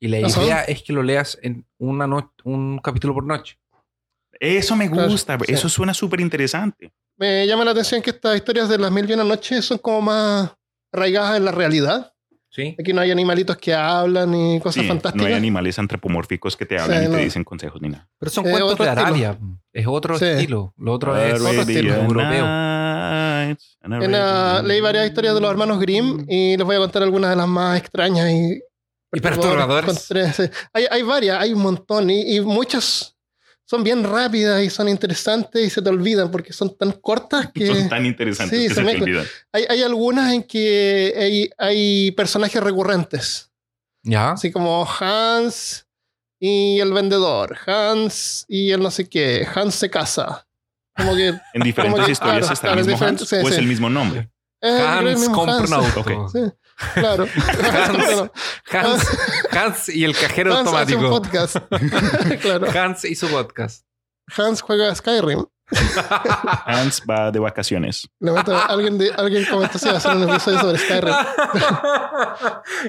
Y 0.00 0.08
la 0.08 0.20
idea 0.20 0.62
es 0.62 0.82
que 0.82 0.92
lo 0.94 1.02
leas 1.02 1.38
en 1.42 1.66
una 1.78 2.06
noche, 2.06 2.30
un 2.44 2.78
capítulo 2.78 3.12
por 3.12 3.24
noche. 3.24 3.58
eso 4.40 4.74
me 4.74 4.90
Claro, 4.90 5.08
gusta, 5.10 5.38
sí. 5.38 5.52
eso 5.52 5.68
suena 5.68 5.92
súper 5.92 6.20
interesante. 6.20 6.92
Me 7.18 7.46
llama 7.46 7.64
la 7.66 7.72
atención 7.72 8.00
que 8.00 8.10
estas 8.10 8.36
historias 8.36 8.68
de 8.70 8.78
las 8.78 8.90
mil 8.90 9.08
y 9.08 9.12
una 9.12 9.24
noches 9.24 9.66
son 9.66 9.78
como 9.78 10.00
más 10.00 10.54
arraigadas 10.92 11.36
en 11.36 11.44
la 11.44 11.52
realidad. 11.52 12.13
Sí. 12.54 12.76
Aquí 12.78 12.92
no 12.92 13.00
hay 13.00 13.10
animalitos 13.10 13.56
que 13.56 13.74
hablan 13.74 14.30
ni 14.30 14.60
cosas 14.60 14.82
Sí, 14.82 14.88
fantásticas. 14.88 15.20
no 15.20 15.26
hay 15.26 15.34
animales 15.34 15.76
antropomórficos 15.80 16.56
que 16.56 16.64
te 16.66 16.78
hablan 16.78 16.98
Sí, 17.00 17.04
y 17.06 17.10
te 17.10 17.16
no. 17.16 17.18
dicen 17.24 17.42
consejos 17.42 17.82
ni 17.82 17.88
nada. 17.88 18.08
Pero 18.16 18.30
son 18.30 18.46
Es 18.46 18.52
cuentos 18.52 18.78
de 18.78 18.84
estilo. 18.84 19.00
Arabia. 19.06 19.38
Es 19.72 19.86
otro 19.88 20.18
Sí. 20.20 20.24
estilo. 20.24 20.72
Lo 20.76 20.92
otro 20.92 21.16
es 21.20 21.34
otro 21.40 21.50
estilo. 21.62 21.94
europeo. 21.96 22.44
En 22.44 24.12
la- 24.12 24.62
leí 24.64 24.80
varias 24.80 25.06
historias 25.06 25.34
de 25.34 25.40
los 25.40 25.50
hermanos 25.50 25.80
Grimm 25.80 26.24
y 26.28 26.56
les 26.56 26.64
voy 26.64 26.76
a 26.76 26.78
contar 26.78 27.02
algunas 27.02 27.30
de 27.30 27.36
las 27.36 27.48
más 27.48 27.76
extrañas 27.78 28.30
y, 28.30 28.60
Y 29.12 29.20
perturbadoras. 29.20 30.10
Hay, 30.72 30.86
hay 30.90 31.02
varias, 31.02 31.40
hay 31.40 31.52
un 31.52 31.60
montón 31.62 32.08
y, 32.10 32.36
y 32.36 32.40
muchas 32.40 33.13
son 33.66 33.82
bien 33.82 34.04
rápidas 34.04 34.62
y 34.62 34.68
son 34.70 34.88
interesantes 34.88 35.64
y 35.66 35.70
se 35.70 35.80
te 35.80 35.88
olvidan 35.88 36.30
porque 36.30 36.52
son 36.52 36.76
tan 36.76 36.92
cortas 36.92 37.50
que 37.52 37.66
Son 37.66 37.88
tan 37.88 38.04
interesantes 38.04 38.58
Sí, 38.58 38.68
que 38.68 38.74
se 38.74 38.84
se, 38.84 38.96
te 38.96 39.02
olvidan. 39.02 39.26
hay, 39.52 39.64
hay 39.68 39.82
algunas 39.82 40.32
en 40.32 40.42
que 40.42 41.14
hay, 41.16 41.50
hay 41.58 42.10
personajes 42.12 42.62
recurrentes, 42.62 43.50
¿Ya? 44.02 44.32
así 44.32 44.52
como 44.52 44.86
Hans 45.00 45.86
y 46.38 46.78
el 46.80 46.92
vendedor, 46.92 47.56
Hans 47.66 48.44
y 48.48 48.70
el 48.70 48.82
no 48.82 48.90
sé 48.90 49.08
qué, 49.08 49.46
Hans 49.54 49.74
se 49.76 49.88
casa. 49.88 50.46
Como 50.96 51.16
que 51.16 51.28
En 51.54 51.62
diferentes 51.62 51.94
Como 51.94 52.06
que- 52.06 52.12
historias 52.12 52.40
claro, 52.40 52.52
está 52.54 52.66
claro, 52.68 52.80
el 52.82 52.86
mismo 52.86 53.06
Hans 53.06 53.28
sí, 53.28 53.36
o 53.36 53.48
es 53.48 53.54
sí. 53.54 53.60
el 53.60 53.66
mismo 53.66 53.88
nombre. 53.88 54.30
el 54.60 54.78
Hans 55.08 55.28
compra 55.30 55.58
un 55.60 55.72
auto. 55.72 56.00
Ok. 56.00 56.30
Sí, 56.32 56.38
claro. 56.94 57.26
Hans, 57.26 58.30
Hans, 58.70 59.08
Hans 59.52 59.88
y 59.88 60.04
el 60.04 60.16
cajero 60.16 60.56
Hans 60.56 60.72
hace 60.72 60.96
un 60.96 61.04
automático. 61.06 61.50
podcast. 61.50 61.56
claro. 62.42 62.66
Hans 62.70 63.04
y 63.04 63.14
su 63.14 63.28
podcast. 63.28 63.84
Hans 64.36 64.60
juega 64.62 64.90
a 64.90 64.94
Skyrim. 64.94 65.44
Hans 66.66 67.02
va 67.08 67.30
de 67.30 67.38
vacaciones. 67.38 68.08
Alguien, 68.68 68.98
de, 68.98 69.10
alguien 69.16 69.46
comentó 69.46 69.78
si 69.78 69.86
va 69.86 69.94
a 69.94 69.96
hacer 69.96 70.16
un 70.16 70.28
episodio 70.28 70.60
sobre 70.60 70.78
Skyrim. 70.78 71.14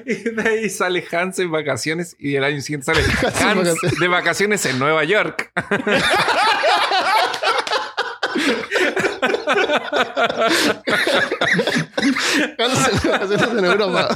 y 0.05 0.13
de 0.15 0.49
ahí 0.49 0.69
sale 0.69 1.05
Hans 1.11 1.39
en 1.39 1.51
vacaciones 1.51 2.15
y 2.19 2.35
el 2.35 2.43
año 2.43 2.61
siguiente 2.61 2.85
sale 2.85 3.01
Hans 3.01 3.23
Hans 3.41 3.57
vacaciones. 3.57 3.99
de 3.99 4.07
vacaciones 4.07 4.65
en 4.65 4.79
Nueva 4.79 5.03
York. 5.05 5.51
Hans 12.57 13.57
en 13.57 13.65
Europa. 13.65 14.15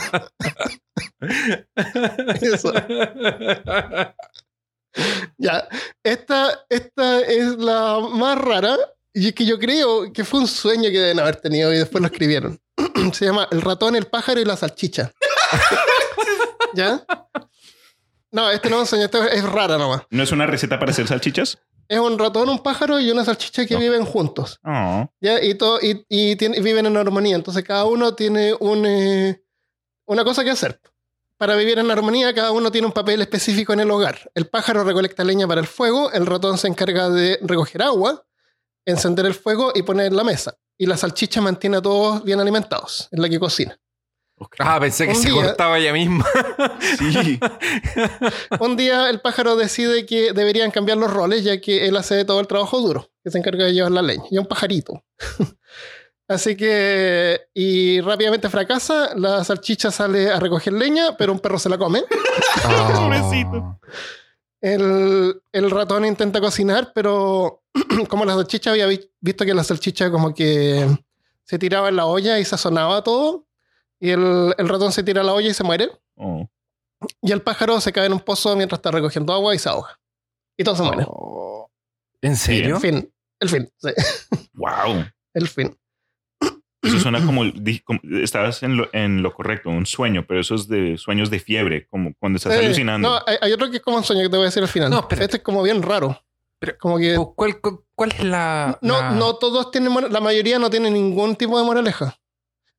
Eso. 2.41 2.73
Ya. 5.37 5.67
Esta, 6.03 6.65
esta 6.69 7.21
es 7.21 7.57
la 7.57 7.99
más 8.11 8.37
rara 8.39 8.77
y 9.13 9.31
que 9.33 9.45
yo 9.45 9.59
creo 9.59 10.11
que 10.13 10.23
fue 10.23 10.39
un 10.41 10.47
sueño 10.47 10.89
que 10.89 10.99
deben 10.99 11.19
haber 11.19 11.35
tenido 11.37 11.73
y 11.73 11.77
después 11.77 12.01
lo 12.01 12.07
escribieron. 12.07 12.59
Se 13.13 13.25
llama 13.25 13.47
El 13.51 13.61
ratón, 13.61 13.95
el 13.95 14.05
pájaro 14.05 14.39
y 14.39 14.45
la 14.45 14.57
salchicha. 14.57 15.11
¿Ya? 16.73 17.03
No, 18.31 18.49
este 18.51 18.69
no 18.69 18.75
es 18.75 18.81
un 18.81 18.87
sueño, 18.87 19.05
esta 19.05 19.27
es 19.27 19.43
rara 19.43 19.77
nomás. 19.77 20.03
¿No 20.11 20.21
es 20.21 20.31
una 20.31 20.45
receta 20.45 20.77
para 20.77 20.91
hacer 20.91 21.07
salchichas? 21.07 21.57
Es 21.89 21.99
un 21.99 22.17
ratón, 22.19 22.47
un 22.49 22.59
pájaro 22.59 22.99
y 22.99 23.09
una 23.11 23.25
salchicha 23.25 23.65
que 23.65 23.75
viven 23.75 24.05
juntos. 24.05 24.59
Oh, 24.63 25.09
¿ya? 25.19 25.43
Y, 25.43 25.55
todo, 25.55 25.79
y, 25.81 26.05
y 26.07 26.35
tiene- 26.35 26.57
y 26.57 26.61
viven 26.61 26.85
en 26.85 26.95
armonía. 26.95 27.35
Entonces 27.35 27.63
cada 27.63 27.85
uno 27.85 28.13
tiene 28.13 28.53
un, 28.59 28.85
eh, 28.85 29.43
una 30.05 30.23
cosa 30.23 30.43
que 30.43 30.51
hacer. 30.51 30.79
Para 31.37 31.55
vivir 31.55 31.79
en 31.79 31.89
armonía, 31.89 32.33
cada 32.33 32.51
uno 32.51 32.71
tiene 32.71 32.85
un 32.87 32.93
papel 32.93 33.21
específico 33.21 33.73
en 33.73 33.79
el 33.79 33.89
hogar. 33.91 34.29
El 34.35 34.47
pájaro 34.47 34.83
recolecta 34.83 35.23
leña 35.23 35.47
para 35.47 35.61
el 35.61 35.67
fuego, 35.67 36.11
el 36.11 36.25
ratón 36.25 36.57
se 36.57 36.67
encarga 36.67 37.09
de 37.09 37.39
recoger 37.41 37.81
agua, 37.81 38.23
encender 38.85 39.25
el 39.25 39.33
fuego 39.33 39.71
y 39.73 39.81
poner 39.83 40.13
la 40.13 40.23
mesa. 40.23 40.57
Y 40.77 40.85
la 40.85 40.95
salchicha 40.97 41.41
mantiene 41.41 41.77
a 41.77 41.81
todos 41.81 42.23
bien 42.23 42.39
alimentados, 42.39 43.07
es 43.11 43.19
la 43.19 43.27
que 43.29 43.39
cocina. 43.39 43.79
Ah, 44.59 44.79
pensé 44.79 45.05
que 45.05 45.11
Un 45.13 45.21
se 45.21 45.29
día- 45.31 45.43
cortaba 45.43 45.77
ella 45.79 45.93
misma. 45.93 46.25
Sí. 46.97 47.39
Un 48.59 48.75
día 48.77 49.09
el 49.09 49.19
pájaro 49.21 49.55
decide 49.55 50.05
que 50.05 50.33
deberían 50.33 50.71
cambiar 50.71 50.97
los 50.97 51.11
roles, 51.11 51.43
ya 51.43 51.59
que 51.61 51.87
él 51.87 51.95
hace 51.97 52.23
todo 52.25 52.39
el 52.39 52.47
trabajo 52.47 52.79
duro, 52.79 53.09
que 53.23 53.31
se 53.31 53.37
encarga 53.37 53.65
de 53.65 53.73
llevar 53.73 53.91
la 53.91 54.01
leña. 54.01 54.23
Y 54.31 54.35
es 54.35 54.41
un 54.41 54.47
pajarito. 54.47 55.03
Así 56.27 56.55
que, 56.55 57.41
y 57.55 58.01
rápidamente 58.01 58.49
fracasa, 58.49 59.15
la 59.15 59.43
salchicha 59.43 59.89
sale 59.89 60.29
a 60.29 60.39
recoger 60.39 60.73
leña, 60.73 61.17
pero 61.17 61.31
un 61.33 61.39
perro 61.39 61.57
se 61.57 61.69
la 61.69 61.77
come. 61.79 62.03
Pobrecito. 62.95 63.79
El, 64.61 65.41
el 65.51 65.71
ratón 65.71 66.05
intenta 66.05 66.39
cocinar, 66.39 66.91
pero 66.93 67.63
como 68.09 68.25
la 68.25 68.35
salchicha 68.35 68.71
había 68.71 68.85
vi- 68.85 69.09
visto 69.19 69.43
que 69.45 69.53
la 69.55 69.63
salchicha 69.63 70.11
como 70.11 70.33
que 70.33 70.85
se 71.45 71.57
tiraba 71.57 71.89
en 71.89 71.95
la 71.95 72.05
olla 72.05 72.37
y 72.39 72.45
sazonaba 72.45 73.03
todo, 73.03 73.47
y 73.99 74.09
el, 74.11 74.53
el 74.57 74.69
ratón 74.69 74.91
se 74.91 75.03
tira 75.03 75.21
a 75.21 75.23
la 75.23 75.33
olla 75.33 75.49
y 75.49 75.53
se 75.53 75.63
muere, 75.63 75.89
Oh. 76.17 76.49
y 77.21 77.31
el 77.31 77.41
pájaro 77.41 77.79
se 77.81 77.91
cae 77.93 78.05
en 78.07 78.13
un 78.13 78.19
pozo 78.19 78.55
mientras 78.55 78.79
está 78.79 78.91
recogiendo 78.91 79.31
agua 79.33 79.55
y 79.55 79.59
se 79.59 79.69
ahoga. 79.69 79.99
Y 80.57 80.63
todos 80.63 80.77
se 80.79 80.83
mueren. 80.83 81.05
Oh. 81.09 81.69
¿En 82.21 82.35
serio? 82.35 82.75
El 82.75 82.81
fin. 82.81 83.13
El 83.39 83.49
fin. 83.49 83.69
Sí, 83.77 83.89
Wow. 84.53 85.05
el 85.33 85.47
fin. 85.47 85.77
Eso 86.81 86.99
suena 86.99 87.25
como, 87.25 87.43
estabas 88.23 88.63
en 88.63 88.77
lo, 88.77 88.89
en 88.93 89.21
lo 89.21 89.33
correcto, 89.33 89.69
un 89.69 89.85
sueño, 89.85 90.25
pero 90.27 90.39
eso 90.39 90.55
es 90.55 90.67
de 90.67 90.97
sueños 90.97 91.29
de 91.29 91.39
fiebre, 91.39 91.85
como 91.87 92.13
cuando 92.19 92.37
estás 92.37 92.53
Eh, 92.53 92.65
alucinando. 92.65 93.09
No, 93.09 93.21
hay, 93.27 93.37
hay 93.41 93.51
otro 93.51 93.69
que 93.69 93.77
es 93.77 93.83
como 93.83 93.97
un 93.97 94.03
sueño 94.03 94.21
que 94.23 94.29
te 94.29 94.37
voy 94.37 94.45
a 94.45 94.47
decir 94.47 94.63
al 94.63 94.69
final. 94.69 94.89
No, 94.89 94.99
espérate. 94.99 95.25
este 95.25 95.37
es 95.37 95.43
como 95.43 95.61
bien 95.61 95.81
raro. 95.81 96.21
Pero- 96.59 96.77
como 96.77 96.97
que 96.97 97.17
¿Cuál, 97.35 97.61
cu- 97.61 97.85
cuál 97.95 98.11
es 98.11 98.23
la, 98.23 98.77
no, 98.81 98.99
la- 98.99 99.11
no 99.11 99.35
todos 99.35 99.71
tienen, 99.71 99.93
la 100.11 100.19
mayoría 100.19 100.57
no 100.59 100.69
tiene 100.69 100.89
ningún 100.91 101.35
tipo 101.37 101.57
de 101.59 101.65
moraleja. 101.65 102.18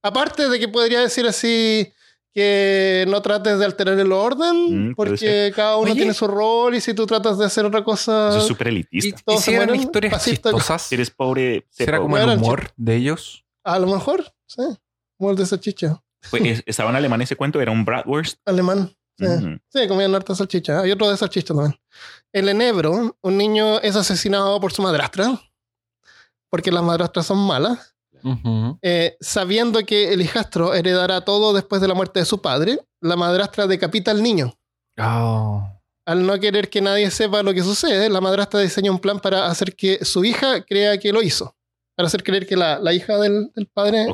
Aparte 0.03 0.49
de 0.49 0.59
que 0.59 0.69
podría 0.69 1.01
decir 1.01 1.27
así 1.27 1.93
que 2.33 3.05
no 3.09 3.21
trates 3.23 3.59
de 3.59 3.65
alterar 3.65 3.99
el 3.99 4.13
orden, 4.13 4.91
Mm, 4.91 4.95
porque 4.95 5.53
cada 5.55 5.77
uno 5.77 5.91
Oye. 5.91 6.01
tiene 6.01 6.15
su 6.15 6.27
rol 6.29 6.75
y 6.77 6.81
si 6.81 6.95
tú 6.95 7.05
tratas 7.07 7.39
de 7.39 7.45
hacer 7.45 7.65
otra 7.65 7.83
cosa, 7.83 8.29
Eso 8.31 8.39
es 8.39 8.45
súper 8.47 8.69
¿Y, 8.69 8.71
elitista. 8.71 9.09
y 9.21 9.23
todos 9.25 9.41
si 9.43 9.51
eran 9.53 9.67
mueren, 9.67 9.83
historias 9.83 10.25
chistosas? 10.25 10.83
Si 10.83 10.95
eres 10.95 11.11
pobre, 11.11 11.67
¿Será 11.71 11.99
pobre. 11.99 12.03
como 12.23 12.33
el 12.33 12.39
humor 12.39 12.71
de 12.77 12.97
ellos? 12.97 13.45
a 13.65 13.79
lo 13.79 13.87
mejor, 13.89 14.25
sí, 14.47 14.63
como 15.19 15.31
el 15.33 15.37
de 15.37 15.45
salchicha, 15.47 16.03
Pues, 16.31 16.43
es- 16.45 16.63
estaba 16.67 16.91
en 16.91 16.97
alemán 16.97 17.21
ese 17.23 17.35
cuento, 17.37 17.61
era 17.61 17.73
un 17.73 17.85
Bratwurst. 17.85 18.39
alemán. 18.47 18.95
Sí. 19.19 19.27
Mm. 19.27 19.59
Sí, 19.69 19.87
comían 19.89 20.15
harta 20.15 20.35
salchicha. 20.35 20.81
Hay 20.81 20.91
otro 20.93 21.11
de 21.11 21.17
salchicha 21.17 21.53
también. 21.53 21.79
En 22.33 22.49
enebro, 22.49 23.17
un 23.21 23.37
niño 23.37 23.79
es 23.81 23.97
asesinado 23.97 24.59
por 24.61 24.73
su 24.73 24.81
madrastra, 24.83 25.39
porque 26.49 26.71
las 26.73 26.83
madrastras 26.83 27.27
son 27.27 27.39
malas. 27.39 27.95
Eh, 28.83 29.17
sabiendo 29.21 29.81
que 29.85 30.13
el 30.13 30.21
hijastro 30.23 30.75
heredará 30.75 31.23
todo 31.23 31.53
después 31.53 31.81
de 31.81 31.89
la 31.89 31.95
muerte 31.95 32.21
de 32.21 32.27
su 32.27 32.41
padre, 32.41 32.79
la 33.01 33.17
madrastra 33.17 33.67
decapita 33.67 34.11
al 34.11 34.23
niño. 34.23 34.53
Oh. 34.99 35.63
Al 36.07 36.27
no 36.27 36.39
querer 36.41 36.69
que 36.71 36.81
nadie 36.81 37.11
sepa 37.11 37.43
lo 37.43 37.55
que 37.55 37.63
sucede, 37.63 38.09
la 38.09 38.21
madrastra 38.21 38.61
diseña 38.61 38.91
un 38.91 38.99
plan 38.99 39.21
para 39.21 39.47
hacer 39.47 39.77
que 39.77 40.05
su 40.05 40.25
hija 40.25 40.63
crea 40.65 40.99
que 40.99 41.13
lo 41.13 41.23
hizo. 41.23 41.55
Para 41.95 42.07
hacer 42.09 42.23
creer 42.23 42.47
que 42.47 42.57
la, 42.57 42.79
la 42.79 42.93
hija 42.93 43.17
del, 43.19 43.51
del 43.55 43.67
padre. 43.67 44.07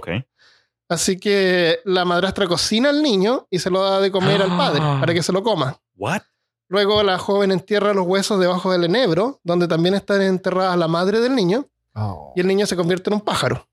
Así 0.88 1.18
que 1.18 1.80
la 1.84 2.04
madrastra 2.04 2.46
cocina 2.46 2.90
al 2.90 3.02
niño 3.02 3.46
y 3.50 3.58
se 3.58 3.70
lo 3.70 3.82
da 3.82 4.00
de 4.00 4.10
comer 4.12 4.40
al 4.42 4.56
padre 4.56 4.80
Ah. 4.82 4.98
para 5.00 5.12
que 5.14 5.22
se 5.22 5.32
lo 5.32 5.42
coma. 5.42 5.80
What? 5.96 6.22
Luego 6.68 7.02
la 7.02 7.16
joven 7.18 7.52
entierra 7.52 7.94
los 7.94 8.06
huesos 8.06 8.38
debajo 8.40 8.70
del 8.72 8.84
enebro, 8.84 9.40
donde 9.44 9.66
también 9.68 9.94
están 9.94 10.20
enterradas 10.22 10.76
la 10.76 10.88
madre 10.88 11.20
del 11.20 11.34
niño, 11.34 11.66
Oh. 11.98 12.32
y 12.36 12.40
el 12.40 12.46
niño 12.46 12.66
se 12.66 12.76
convierte 12.76 13.08
en 13.08 13.14
un 13.14 13.20
pájaro. 13.22 13.66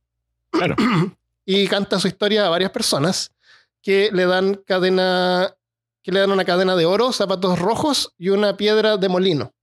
Claro. 0.54 0.76
y 1.46 1.68
canta 1.68 2.00
su 2.00 2.08
historia 2.08 2.46
a 2.46 2.50
varias 2.50 2.72
personas 2.72 3.32
que 3.82 4.10
le 4.14 4.26
dan 4.26 4.56
cadena, 4.66 5.54
que 6.02 6.12
le 6.12 6.22
dan 6.22 6.32
una 6.32 6.46
cadena 6.46 6.76
de 6.76 6.86
oro, 6.86 7.12
zapatos 7.12 7.60
rojos 7.60 8.14
y 8.18 8.30
una 8.30 8.56
piedra 8.56 8.98
de 8.98 9.10
molino. 9.10 9.54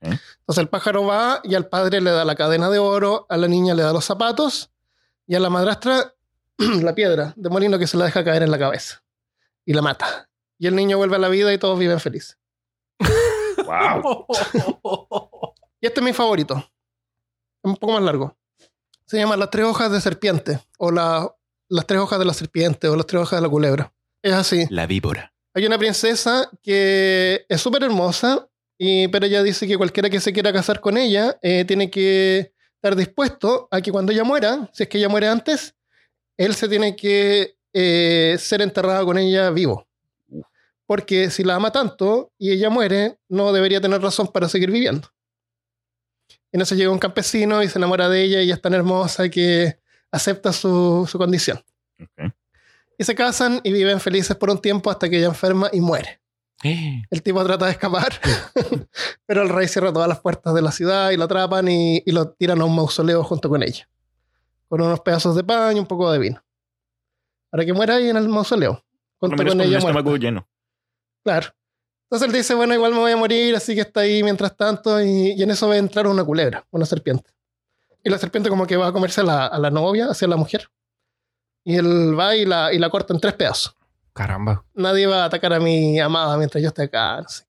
Entonces 0.00 0.58
el 0.58 0.68
pájaro 0.68 1.04
va 1.04 1.40
y 1.42 1.56
al 1.56 1.66
padre 1.66 2.00
le 2.00 2.12
da 2.12 2.24
la 2.24 2.36
cadena 2.36 2.70
de 2.70 2.78
oro, 2.78 3.26
a 3.28 3.36
la 3.36 3.48
niña 3.48 3.74
le 3.74 3.82
da 3.82 3.92
los 3.92 4.04
zapatos 4.04 4.70
y 5.26 5.34
a 5.34 5.40
la 5.40 5.50
madrastra 5.50 6.14
la 6.58 6.94
piedra 6.94 7.34
de 7.36 7.50
molino 7.50 7.78
que 7.78 7.88
se 7.88 7.96
la 7.96 8.04
deja 8.04 8.24
caer 8.24 8.44
en 8.44 8.52
la 8.52 8.58
cabeza 8.58 9.02
y 9.64 9.72
la 9.72 9.82
mata. 9.82 10.28
Y 10.56 10.68
el 10.68 10.76
niño 10.76 10.96
vuelve 10.98 11.16
a 11.16 11.18
la 11.18 11.28
vida 11.28 11.52
y 11.52 11.58
todos 11.58 11.78
viven 11.78 12.00
felices. 12.00 12.38
Wow. 13.64 14.26
Y 15.80 15.86
este 15.86 16.00
es 16.00 16.04
mi 16.04 16.12
favorito. 16.12 16.56
Es 16.56 17.70
un 17.70 17.76
poco 17.76 17.92
más 17.92 18.02
largo. 18.02 18.36
Se 19.08 19.16
llama 19.16 19.36
Las 19.36 19.50
tres 19.50 19.64
hojas 19.64 19.90
de 19.90 20.00
serpiente. 20.00 20.60
O 20.78 20.90
la- 20.90 21.34
las 21.68 21.86
tres 21.86 22.00
hojas 22.00 22.18
de 22.18 22.24
la 22.24 22.34
serpiente. 22.34 22.88
O 22.88 22.94
las 22.96 23.06
tres 23.06 23.22
hojas 23.22 23.38
de 23.38 23.42
la 23.42 23.48
culebra. 23.48 23.92
Es 24.22 24.32
así. 24.34 24.66
La 24.70 24.86
víbora. 24.86 25.32
Hay 25.54 25.66
una 25.66 25.78
princesa 25.78 26.48
que 26.62 27.44
es 27.48 27.60
súper 27.60 27.82
hermosa. 27.82 28.48
y, 28.80 29.08
pero 29.08 29.26
ella 29.26 29.42
dice 29.42 29.66
que 29.66 29.76
cualquiera 29.76 30.08
que 30.08 30.20
se 30.20 30.32
quiera 30.32 30.52
casar 30.52 30.80
con 30.80 30.96
ella 30.96 31.36
eh, 31.42 31.64
tiene 31.66 31.90
que 31.90 32.52
estar 32.76 32.94
dispuesto 32.94 33.66
a 33.72 33.80
que 33.80 33.90
cuando 33.90 34.12
ella 34.12 34.22
muera, 34.22 34.70
si 34.72 34.84
es 34.84 34.88
que 34.88 34.98
ella 34.98 35.08
muere 35.08 35.26
antes, 35.26 35.74
él 36.36 36.54
se 36.54 36.68
tiene 36.68 36.94
que 36.94 37.56
eh, 37.72 38.36
ser 38.38 38.62
enterrado 38.62 39.04
con 39.04 39.18
ella 39.18 39.50
vivo. 39.50 39.84
Porque 40.86 41.28
si 41.30 41.42
la 41.44 41.56
ama 41.56 41.72
tanto 41.72 42.30
y 42.38 42.52
ella 42.52 42.70
muere, 42.70 43.18
no 43.28 43.52
debería 43.52 43.80
tener 43.80 44.00
razón 44.00 44.28
para 44.28 44.48
seguir 44.48 44.70
viviendo. 44.70 45.08
En 46.52 46.60
eso 46.60 46.74
llega 46.74 46.90
un 46.90 46.98
campesino 46.98 47.62
y 47.62 47.68
se 47.68 47.78
enamora 47.78 48.08
de 48.08 48.22
ella 48.22 48.40
y 48.40 48.44
ella 48.44 48.54
es 48.54 48.62
tan 48.62 48.74
hermosa 48.74 49.28
que 49.28 49.78
acepta 50.10 50.52
su, 50.52 51.06
su 51.10 51.18
condición. 51.18 51.62
Y 52.96 53.04
se 53.04 53.14
casan 53.14 53.60
y 53.62 53.72
viven 53.72 54.00
felices 54.00 54.36
por 54.36 54.50
un 54.50 54.58
tiempo 54.58 54.90
hasta 54.90 55.08
que 55.08 55.18
ella 55.18 55.26
enferma 55.26 55.68
y 55.72 55.80
muere. 55.80 56.20
El 57.10 57.22
tipo 57.22 57.44
trata 57.44 57.66
de 57.66 57.72
escapar, 57.72 58.12
pero 59.26 59.42
el 59.42 59.48
rey 59.48 59.68
cierra 59.68 59.92
todas 59.92 60.08
las 60.08 60.20
puertas 60.20 60.52
de 60.54 60.62
la 60.62 60.72
ciudad 60.72 61.10
y 61.10 61.16
lo 61.16 61.24
atrapan 61.24 61.68
y, 61.68 62.02
y 62.04 62.10
lo 62.10 62.30
tiran 62.30 62.60
a 62.60 62.64
un 62.64 62.74
mausoleo 62.74 63.22
junto 63.22 63.48
con 63.48 63.62
ella. 63.62 63.88
Con 64.68 64.80
unos 64.80 65.00
pedazos 65.00 65.36
de 65.36 65.44
pan 65.44 65.76
y 65.76 65.80
un 65.80 65.86
poco 65.86 66.10
de 66.10 66.18
vino. 66.18 66.44
Para 67.50 67.64
que 67.64 67.72
muera 67.72 67.94
ahí 67.94 68.08
en 68.08 68.16
el 68.16 68.28
mausoleo. 68.28 68.84
Junto 69.18 69.36
con 69.36 69.46
con 69.46 69.60
el 69.60 69.68
ella 69.68 69.78
estómago 69.78 70.16
lleno. 70.16 70.48
Claro. 71.24 71.54
Entonces 72.10 72.26
él 72.28 72.32
dice, 72.34 72.54
bueno, 72.54 72.72
igual 72.74 72.92
me 72.92 72.98
voy 73.00 73.12
a 73.12 73.16
morir, 73.16 73.54
así 73.54 73.74
que 73.74 73.82
está 73.82 74.00
ahí 74.00 74.22
mientras 74.22 74.56
tanto. 74.56 75.00
Y, 75.02 75.32
y 75.32 75.42
en 75.42 75.50
eso 75.50 75.68
va 75.68 75.74
a 75.74 75.78
entrar 75.78 76.06
una 76.06 76.24
culebra, 76.24 76.66
una 76.70 76.86
serpiente. 76.86 77.30
Y 78.02 78.08
la 78.10 78.16
serpiente 78.18 78.48
como 78.48 78.66
que 78.66 78.76
va 78.78 78.86
a 78.86 78.92
comerse 78.92 79.20
a 79.20 79.24
la, 79.24 79.46
a 79.46 79.58
la 79.58 79.70
novia, 79.70 80.06
hacia 80.10 80.26
la 80.26 80.36
mujer. 80.36 80.70
Y 81.64 81.76
él 81.76 82.18
va 82.18 82.34
y 82.34 82.46
la, 82.46 82.72
y 82.72 82.78
la 82.78 82.88
corta 82.88 83.12
en 83.12 83.20
tres 83.20 83.34
pedazos. 83.34 83.74
Caramba. 84.14 84.64
Nadie 84.72 85.06
va 85.06 85.22
a 85.22 85.26
atacar 85.26 85.52
a 85.52 85.60
mi 85.60 86.00
amada 86.00 86.36
mientras 86.38 86.62
yo 86.62 86.68
esté 86.68 86.84
acá. 86.84 87.20
No 87.20 87.28
sé. 87.28 87.44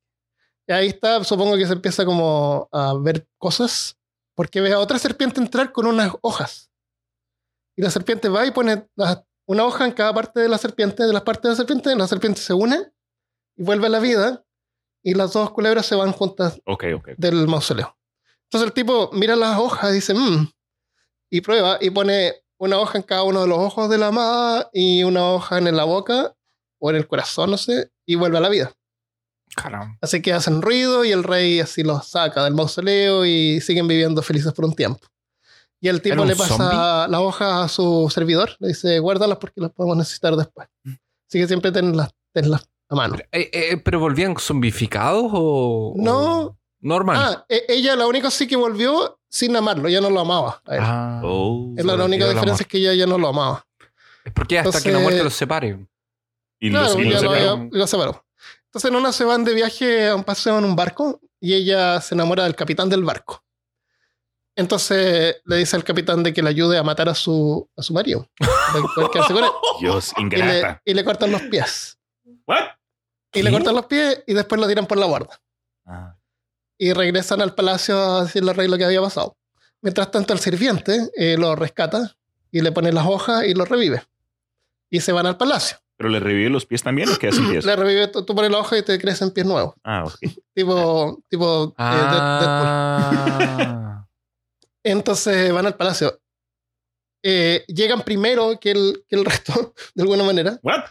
Y 0.68 0.72
ahí 0.74 0.88
está, 0.88 1.24
supongo 1.24 1.56
que 1.56 1.66
se 1.66 1.74
empieza 1.74 2.04
como 2.06 2.68
a 2.72 2.94
ver 3.00 3.28
cosas. 3.38 3.96
Porque 4.36 4.60
ve 4.62 4.74
a 4.74 4.80
otra 4.80 5.00
serpiente 5.00 5.40
entrar 5.40 5.72
con 5.72 5.86
unas 5.88 6.12
hojas. 6.22 6.70
Y 7.78 7.82
la 7.82 7.90
serpiente 7.92 8.28
va 8.28 8.46
y 8.46 8.52
pone 8.52 8.88
las- 8.96 9.24
una 9.46 9.64
hoja 9.64 9.86
en 9.86 9.94
cada 9.94 10.14
parte 10.14 10.42
de 10.42 10.50
la 10.50 10.58
serpiente, 10.58 11.04
de 11.04 11.14
las 11.14 11.24
partes 11.24 11.44
de 11.44 11.50
la 11.50 11.56
serpiente. 11.56 11.96
La 11.96 12.08
serpiente 12.08 12.42
se 12.42 12.54
une 12.54 12.92
y 13.56 13.64
vuelve 13.64 13.88
a 13.88 13.90
la 13.90 14.00
vida. 14.00 14.44
Y 15.04 15.14
las 15.14 15.34
dos 15.34 15.52
culebras 15.52 15.86
se 15.86 15.96
van 15.96 16.12
juntas 16.12 16.60
Ok, 16.66 16.86
ok. 16.96 17.10
del 17.18 17.48
mausoleo. 17.48 17.96
Entonces 18.46 18.68
el 18.68 18.74
tipo 18.74 19.10
mira 19.14 19.36
las 19.36 19.58
hojas 19.60 19.92
y 19.92 19.96
dice, 19.96 20.14
"Mm", 20.14 20.52
y 21.32 21.42
prueba 21.42 21.78
y 21.80 21.90
pone 21.92 22.34
una 22.58 22.78
hoja 22.80 22.98
en 22.98 23.04
cada 23.04 23.24
uno 23.24 23.42
de 23.42 23.48
los 23.48 23.58
ojos 23.60 23.90
de 23.90 23.98
la 23.98 24.08
amada 24.08 24.70
y 24.74 25.04
una 25.04 25.26
hoja 25.26 25.58
en 25.60 25.76
la 25.76 25.84
boca 25.86 26.36
o 26.80 26.90
en 26.90 26.96
el 26.98 27.08
corazón, 27.08 27.52
no 27.52 27.58
sé, 27.58 27.92
y 28.06 28.16
vuelve 28.16 28.38
a 28.38 28.42
la 28.42 28.50
vida. 28.50 28.74
Caramba. 29.56 29.98
Así 30.02 30.22
que 30.22 30.34
hacen 30.34 30.62
ruido 30.62 31.04
y 31.06 31.12
el 31.12 31.24
rey 31.24 31.60
así 31.60 31.84
los 31.84 32.08
saca 32.08 32.44
del 32.44 32.54
mausoleo 32.54 33.26
y 33.26 33.62
siguen 33.62 33.88
viviendo 33.88 34.22
felices 34.22 34.54
por 34.54 34.66
un 34.66 34.74
tiempo. 34.76 35.08
Y 35.82 35.88
el 35.88 36.02
tipo 36.02 36.14
¿Era 36.16 36.22
un 36.24 36.28
le 36.28 36.36
pasa 36.36 36.56
zombie? 36.58 37.12
la 37.12 37.22
hoja 37.22 37.64
a 37.64 37.68
su 37.70 38.10
servidor, 38.14 38.56
le 38.60 38.70
dice, 38.70 39.00
guárdalas 39.00 39.38
porque 39.38 39.62
las 39.62 39.72
podemos 39.72 39.98
necesitar 39.98 40.36
después. 40.36 40.68
Así 40.86 41.40
que 41.40 41.48
siempre 41.48 41.72
tenlas, 41.72 42.10
tenlas 42.34 42.68
a 42.90 42.96
mano. 42.96 43.16
Eh, 43.32 43.50
eh, 43.54 43.78
¿Pero 43.78 44.00
volvían 44.00 44.36
zombificados 44.38 45.30
o...? 45.34 45.94
No. 45.98 46.42
o 46.42 46.58
Normal. 46.82 47.18
Ah, 47.20 47.46
e- 47.50 47.66
ella 47.68 47.96
la 47.96 48.08
única 48.08 48.32
sí 48.32 48.48
que 48.48 48.56
volvió 48.56 49.20
sin 49.30 49.56
amarlo, 49.56 49.90
ya 49.90 50.02
no 50.02 50.10
lo 50.10 50.22
amaba. 50.22 50.62
a 50.66 50.76
él. 50.76 50.82
Ah. 50.84 51.22
Oh. 51.24 51.74
Es 51.78 51.86
la, 51.86 51.94
única 51.96 52.28
diferencia 52.28 52.64
es 52.64 52.68
que 52.68 52.78
ella 52.78 52.94
ya 52.94 53.06
no 53.06 53.18
lo 53.18 53.28
amaba. 53.28 53.66
Es 54.24 54.32
porque 54.34 54.60
hasta 54.60 54.82
que 54.82 54.92
la 54.92 55.00
muerte 55.00 55.24
los 55.24 55.34
separe. 55.34 55.86
Y 56.60 56.70
Claro, 56.70 56.94
los, 56.96 56.98
y 57.00 57.10
ya 57.10 57.22
los 57.22 57.24
lo, 57.24 57.34
separó. 57.34 57.70
lo 57.72 57.88
separó. 57.88 58.26
Entonces 58.66 58.92
en 58.92 58.96
una 58.96 59.12
se 59.12 59.24
van 59.24 59.44
de 59.44 59.54
viaje 59.54 60.08
a 60.08 60.16
un 60.16 60.24
paseo 60.24 60.58
en 60.58 60.66
un 60.66 60.76
barco 60.76 61.20
y 61.40 61.54
ella 61.54 62.00
se 62.02 62.16
enamora 62.16 62.44
del 62.44 62.56
capitán 62.56 62.90
del 62.90 63.04
barco. 63.04 63.44
Entonces 64.56 65.42
le 65.46 65.56
dice 65.58 65.76
al 65.76 65.84
capitán 65.84 66.22
de 66.24 66.34
que 66.34 66.44
le 66.44 66.50
ayude 66.50 66.78
a 66.78 66.84
matar 66.84 67.08
a 67.10 67.16
su, 67.16 67.70
a 67.78 67.82
su 67.82 67.94
marido. 67.94 68.28
Dios, 69.80 70.14
y, 70.18 70.20
le, 70.20 70.24
ingrata. 70.24 70.82
y 70.84 70.94
le 70.94 71.04
cortan 71.06 71.32
los 71.32 71.42
pies. 71.44 71.98
¿What? 72.46 72.66
Y 73.34 73.44
le 73.44 73.50
¿Qué? 73.50 73.56
cortan 73.56 73.76
los 73.76 73.86
pies 73.86 74.24
y 74.26 74.34
después 74.34 74.60
lo 74.60 74.68
tiran 74.68 74.86
por 74.88 74.98
la 74.98 75.06
borda. 75.06 75.40
Ah. 75.86 76.16
Y 76.78 76.94
regresan 76.94 77.42
al 77.42 77.54
palacio 77.56 78.00
a 78.00 78.24
decirle 78.24 78.52
al 78.52 78.58
rey 78.58 78.68
lo 78.68 78.78
que 78.78 78.86
había 78.86 79.02
pasado. 79.02 79.38
Mientras 79.82 80.12
tanto 80.12 80.34
el 80.34 80.40
sirviente 80.40 81.10
eh, 81.16 81.38
lo 81.38 81.56
rescata 81.56 82.16
y 82.52 82.62
le 82.62 82.72
pone 82.72 82.92
las 82.92 83.06
hojas 83.06 83.46
y 83.46 83.54
lo 83.54 83.66
revive. 83.66 84.04
Y 84.90 85.02
se 85.02 85.12
van 85.12 85.26
al 85.26 85.38
palacio. 85.38 85.78
¿Pero 85.98 86.10
le 86.10 86.20
revive 86.20 86.50
los 86.50 86.66
pies 86.66 86.82
también 86.82 87.10
o 87.10 87.18
queda 87.18 87.34
sin 87.34 87.50
pies? 87.50 87.66
Le 87.66 87.76
revive, 87.76 88.08
tú, 88.08 88.24
tú 88.24 88.34
pones 88.34 88.50
la 88.50 88.60
hoja 88.60 88.78
y 88.78 88.84
te 88.84 88.98
crecen 88.98 89.32
pies 89.32 89.46
nuevos. 89.46 89.76
Ah, 89.84 90.06
ok. 90.06 90.16
Tipo, 90.54 91.22
tipo 91.28 91.76
eh, 91.78 91.84
Deadpool. 91.84 92.58
Ah. 92.58 94.08
Entonces 94.84 95.52
van 95.52 95.66
al 95.66 95.76
palacio. 95.76 96.20
Eh, 97.22 97.66
llegan 97.68 98.02
primero 98.04 98.58
que 98.60 98.72
el, 98.72 99.04
que 99.10 99.16
el 99.18 99.26
resto, 99.26 99.74
de 99.94 100.04
alguna 100.04 100.24
manera. 100.24 100.58
¿What? 100.64 100.86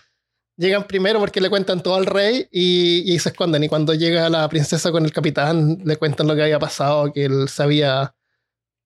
Llegan 0.59 0.85
primero 0.89 1.21
porque 1.21 1.41
le 1.41 1.49
cuentan 1.49 1.83
todo 1.83 1.95
al 1.95 2.05
rey 2.05 2.49
y, 2.51 3.15
y 3.15 3.19
se 3.21 3.29
esconden. 3.31 3.63
Y 3.63 3.69
cuando 3.69 3.95
llega 3.95 4.29
la 4.29 4.47
princesa 4.49 4.91
con 4.93 5.05
el 5.05 5.13
capitán, 5.13 5.79
le 5.85 5.97
cuentan 5.97 6.27
lo 6.27 6.35
que 6.35 6.43
había 6.43 6.59
pasado, 6.59 7.13
que 7.13 7.27
él 7.27 7.49
se 7.49 7.63
había 7.63 8.13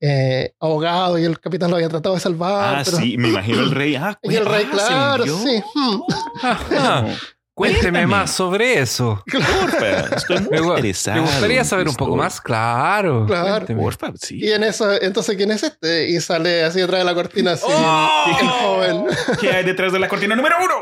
eh, 0.01 0.53
ahogado 0.61 1.19
y 1.19 1.25
el 1.25 1.41
capitán 1.41 1.71
lo 1.71 1.77
había 1.77 1.89
tratado 1.89 2.15
de 2.15 2.21
salvar. 2.21 2.77
Ah, 2.77 2.83
pero- 2.85 2.99
sí, 2.99 3.17
me 3.17 3.29
imagino 3.31 3.61
el 3.63 3.71
rey. 3.71 3.95
Ah, 3.97 4.19
Y 4.23 4.35
el 4.35 4.45
rey, 4.45 4.67
ah, 4.67 4.71
claro, 4.71 5.25
sí. 5.25 5.63
hmm. 5.75 6.01
Ajá. 6.43 7.07
Cuénteme 7.55 7.83
Cuéntame. 7.83 8.07
más 8.07 8.31
sobre 8.31 8.79
eso. 8.81 9.23
Porfa, 9.31 10.01
estoy 10.17 10.41
muy 10.41 10.51
Me, 10.51 10.57
interesado. 10.59 11.17
me 11.23 11.23
gustaría 11.29 11.65
saber 11.65 11.87
un 11.89 11.95
poco 11.95 12.17
más. 12.17 12.41
Claro. 12.41 13.27
Claro. 13.27 13.67
Porfa, 13.77 14.13
sí. 14.21 14.39
Y 14.41 14.53
en 14.53 14.65
eso, 14.65 14.91
entonces, 15.01 15.37
¿quién 15.37 15.51
es 15.51 15.63
este? 15.63 16.09
Y 16.09 16.21
sale 16.21 16.65
así 16.65 16.81
detrás 16.81 17.01
de 17.01 17.05
la 17.05 17.15
cortina, 17.15 17.53
así. 17.53 17.67
¡Oh! 17.69 18.25
el 18.41 18.49
joven. 18.49 19.05
¿Qué 19.41 19.51
hay 19.51 19.65
detrás 19.65 19.93
de 19.93 19.99
la 19.99 20.09
cortina 20.09 20.35
número 20.35 20.57
uno? 20.65 20.75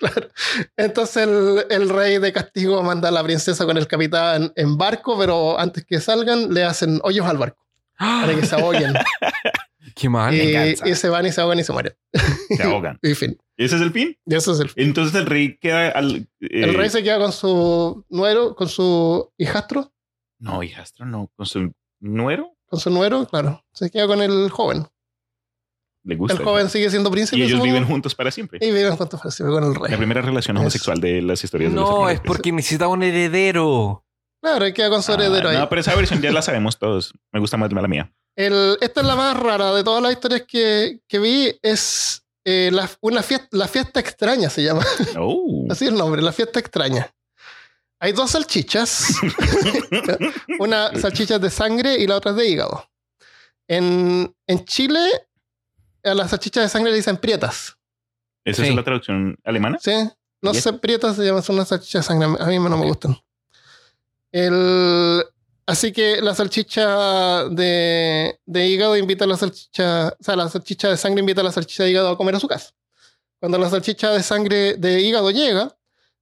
Entonces 0.76 1.22
el, 1.28 1.64
el 1.70 1.88
rey 1.88 2.18
de 2.18 2.32
castigo 2.32 2.82
manda 2.82 3.08
a 3.08 3.12
la 3.12 3.22
princesa 3.22 3.64
con 3.66 3.76
el 3.76 3.86
capitán 3.86 4.52
en 4.56 4.76
barco, 4.76 5.16
pero 5.18 5.58
antes 5.60 5.84
que 5.86 6.00
salgan 6.00 6.52
le 6.52 6.64
hacen 6.64 6.98
hoyos 7.04 7.26
al 7.26 7.38
barco 7.38 7.64
para 7.98 8.34
que 8.34 8.44
se 8.44 8.54
ahoguen. 8.56 8.94
Qué 9.94 10.08
mal. 10.08 10.34
y, 10.34 10.38
venganza. 10.38 10.88
y 10.88 10.94
se 10.94 11.08
van 11.08 11.26
y 11.26 11.32
se 11.32 11.40
ahogan 11.40 11.58
y 11.58 11.64
se 11.64 11.72
mueren. 11.72 11.94
Se 12.56 12.62
ahogan. 12.62 12.98
Y 13.02 13.14
fin. 13.14 13.36
¿Ese 13.56 13.76
es 13.76 13.82
el 13.82 13.92
fin? 13.92 14.16
Y 14.26 14.34
eso 14.34 14.52
es 14.52 14.60
el 14.60 14.68
fin. 14.70 14.84
Entonces 14.86 15.14
el 15.14 15.26
rey 15.26 15.56
queda 15.58 15.88
al... 15.90 16.28
eh, 16.40 16.64
El 16.64 16.74
rey 16.74 16.88
se 16.90 17.02
queda 17.02 17.18
con 17.18 17.32
su 17.32 18.04
nuero, 18.08 18.54
con 18.54 18.68
su 18.68 19.30
hijastro, 19.38 19.92
No, 20.38 20.62
hijastro, 20.62 21.04
no. 21.06 21.30
Con 21.36 21.46
su 21.46 21.72
nuero. 22.00 22.52
con 22.66 22.80
su 22.80 22.90
nuero, 22.90 23.26
claro. 23.26 23.64
Se 23.72 23.90
queda 23.90 24.06
con 24.06 24.20
el 24.22 24.50
joven. 24.50 24.86
Le 26.04 26.16
gusta. 26.16 26.36
El 26.38 26.42
joven 26.44 26.68
sigue 26.68 26.90
siendo 26.90 27.10
príncipe. 27.12 27.38
y 27.40 27.44
ellos 27.44 27.62
viven 27.62 27.84
juntos 27.84 28.14
para 28.14 28.30
siempre. 28.32 28.58
Y 28.60 28.72
viven 28.72 28.96
juntos 28.96 29.20
para 29.20 29.30
siempre 29.30 29.54
con 29.54 29.64
el 29.64 29.72
La 29.74 29.88
rey. 29.88 29.96
primera 29.96 30.20
relación 30.22 30.56
Es- 30.56 30.60
homosexual 30.62 31.00
de 31.00 31.22
las 31.22 31.44
historias 31.44 31.70
de 31.72 31.76
los 31.76 31.88
No, 31.88 32.08
es 32.08 32.20
porque 32.20 32.50
necesitaba 32.50 32.92
un 32.92 33.02
heredero. 33.04 34.04
Claro, 34.42 34.64
queda 34.74 34.90
con 34.90 35.02
su 35.04 35.12
Ah, 35.12 35.14
heredero 35.14 35.50
ahí. 35.50 35.56
No, 35.58 35.68
pero 35.68 35.80
esa 35.80 35.94
versión 35.94 36.20
ya 36.20 36.32
la 36.32 36.42
sabemos 36.42 36.76
todos. 36.78 37.12
Me 37.32 37.38
gusta 37.38 37.56
más 37.56 37.72
la 37.72 37.86
mía. 37.86 38.12
El- 38.36 38.78
esta 38.80 39.00
es 39.02 39.06
la 39.06 39.16
más 39.16 39.36
rara 39.36 39.72
de 39.74 39.84
todas 39.84 40.02
las 40.02 40.12
historias 40.12 40.42
que, 40.48 41.00
que 41.06 41.18
vi. 41.18 41.58
Es 41.62 42.22
eh, 42.44 42.70
la, 42.72 42.90
una 43.00 43.22
fiesta, 43.22 43.48
la 43.52 43.68
fiesta 43.68 44.00
extraña, 44.00 44.48
se 44.50 44.62
llama. 44.62 44.84
Oh. 45.18 45.66
Así 45.70 45.84
es 45.84 45.92
el 45.92 45.98
nombre, 45.98 46.22
la 46.22 46.32
fiesta 46.32 46.58
extraña. 46.60 47.12
Hay 48.00 48.12
dos 48.12 48.30
salchichas. 48.32 49.14
una 50.58 50.92
salchicha 50.98 51.38
de 51.38 51.50
sangre 51.50 51.94
y 51.96 52.06
la 52.06 52.16
otra 52.16 52.32
es 52.32 52.36
de 52.36 52.48
hígado. 52.48 52.88
En, 53.68 54.34
en 54.46 54.64
Chile, 54.64 55.08
a 56.02 56.14
las 56.14 56.30
salchichas 56.30 56.64
de 56.64 56.68
sangre 56.68 56.90
le 56.90 56.96
dicen 56.96 57.16
prietas. 57.16 57.76
¿Esa 58.44 58.62
Sí. 58.64 58.70
es 58.70 58.74
la 58.74 58.82
traducción 58.82 59.38
alemana? 59.44 59.78
¿Sí? 59.80 59.92
No 60.40 60.50
¿Y 60.50 60.60
sé, 60.60 60.72
prietas 60.72 61.14
se 61.14 61.24
llaman, 61.24 61.44
son 61.44 61.54
las 61.56 61.68
salchichas 61.68 62.02
de 62.04 62.08
sangre. 62.08 62.42
A 62.42 62.46
mí 62.46 62.58
no 62.58 62.76
me 62.76 62.86
gustan. 62.86 63.16
El, 64.32 65.24
así 65.66 65.92
que 65.92 66.20
la 66.20 66.34
salchicha 66.34 67.44
de, 67.48 68.38
de 68.46 68.66
hígado 68.68 68.96
invita 68.96 69.24
a 69.24 69.28
la 69.28 69.36
salchicha, 69.36 70.08
o 70.18 70.22
sea, 70.22 70.36
la 70.36 70.48
salchicha 70.48 70.88
de 70.88 70.96
sangre 70.96 71.20
invita 71.20 71.40
a 71.40 71.44
la 71.44 71.52
salchicha 71.52 71.84
de 71.84 71.90
hígado 71.90 72.08
a 72.10 72.16
comer 72.16 72.34
a 72.36 72.40
su 72.40 72.48
casa. 72.48 72.70
Cuando 73.40 73.58
la 73.58 73.68
salchicha 73.70 74.10
de 74.12 74.22
sangre 74.22 74.74
de 74.74 75.00
hígado 75.00 75.30
llega, 75.30 75.76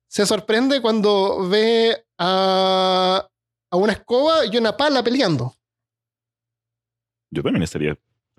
se 0.08 0.24
sorprende 0.26 0.80
cuando 0.80 1.48
ve 1.48 2.04
a, 2.18 3.28
a 3.70 3.76
una 3.76 3.92
escoba 3.92 4.46
y 4.46 4.56
una 4.56 4.76
pala 4.76 5.02
peleando. 5.02 5.54
Yo 7.30 7.42
también 7.42 7.62
estaría. 7.62 7.96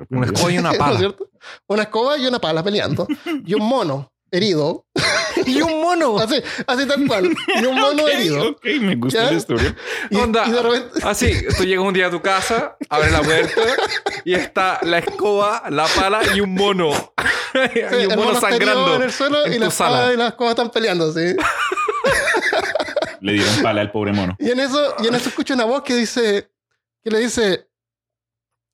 Una 0.09 0.25
escoba 0.25 0.51
y 0.51 0.57
una 0.57 0.69
¿No 0.69 0.73
es 0.73 0.79
pala. 0.79 0.99
cierto? 0.99 1.29
Una 1.67 1.83
escoba 1.83 2.17
y 2.17 2.25
una 2.27 2.39
pala 2.39 2.63
peleando. 2.63 3.07
Y 3.45 3.53
un 3.53 3.63
mono 3.67 4.11
herido. 4.31 4.85
Y 5.45 5.61
un 5.61 5.81
mono. 5.81 6.17
Así, 6.19 6.41
así 6.67 6.87
tal 6.87 7.05
cual. 7.07 7.29
Y 7.61 7.65
un 7.65 7.75
mono 7.79 8.03
Ok, 8.03 8.09
herido. 8.09 8.49
ok, 8.49 8.65
me 8.81 8.95
gusta 8.95 9.23
¿Ya? 9.25 9.31
la 9.31 9.37
historia. 9.37 9.75
Y, 10.09 10.15
Onda. 10.17 10.45
y 10.47 10.51
de 10.51 10.61
repente. 10.61 10.99
Así, 11.03 11.33
tú 11.57 11.63
llegas 11.63 11.85
un 11.85 11.93
día 11.93 12.07
a 12.07 12.11
tu 12.11 12.21
casa, 12.21 12.77
abres 12.89 13.11
la 13.11 13.21
puerta 13.21 13.61
y 14.25 14.33
está 14.33 14.79
la 14.83 14.99
escoba, 14.99 15.63
la 15.69 15.85
pala 15.87 16.21
y 16.35 16.41
un 16.41 16.53
mono. 16.53 16.91
y 17.75 17.79
el 17.79 18.07
un 18.09 18.15
mono 18.25 18.39
sangrando. 18.39 18.95
en 18.95 19.01
el 19.03 19.11
suelo 19.11 19.45
en 19.45 19.53
y 19.53 19.57
tu 19.57 19.63
la 19.65 19.71
sala. 19.71 19.95
espada 19.97 20.13
y 20.13 20.17
las 20.17 20.27
escobas 20.29 20.51
están 20.51 20.69
peleando, 20.71 21.11
sí. 21.13 21.35
Le 23.21 23.33
dieron 23.33 23.61
pala 23.61 23.81
al 23.81 23.91
pobre 23.91 24.13
mono. 24.13 24.35
Y 24.39 24.49
en 24.49 24.59
eso, 24.59 24.95
y 25.03 25.07
en 25.07 25.15
eso 25.15 25.29
escucho 25.29 25.53
una 25.53 25.65
voz 25.65 25.83
que 25.83 25.95
dice, 25.95 26.49
que 27.03 27.11
le 27.11 27.19
dice 27.19 27.67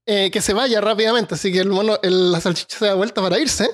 eh, 0.06 0.32
que 0.32 0.40
se 0.42 0.54
vaya 0.54 0.80
rápidamente. 0.80 1.36
Así 1.36 1.52
que 1.52 1.60
el 1.60 1.68
mono, 1.70 2.00
el- 2.02 2.32
la 2.32 2.40
salchicha 2.40 2.78
se 2.78 2.86
da 2.86 2.94
vuelta 2.94 3.22
para 3.22 3.38
irse. 3.40 3.70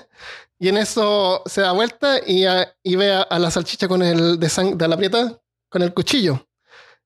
Y 0.63 0.69
en 0.69 0.77
eso 0.77 1.43
se 1.45 1.59
da 1.59 1.73
vuelta 1.73 2.21
y, 2.25 2.45
a- 2.45 2.73
y 2.81 2.95
ve 2.95 3.11
a, 3.11 3.23
a 3.23 3.37
la 3.37 3.51
salchicha 3.51 3.89
con 3.89 4.01
el 4.01 4.39
de, 4.39 4.47
sang- 4.47 4.77
de 4.77 4.87
la 4.87 4.95
prieta 4.95 5.37
con 5.67 5.81
el 5.81 5.93
cuchillo. 5.93 6.47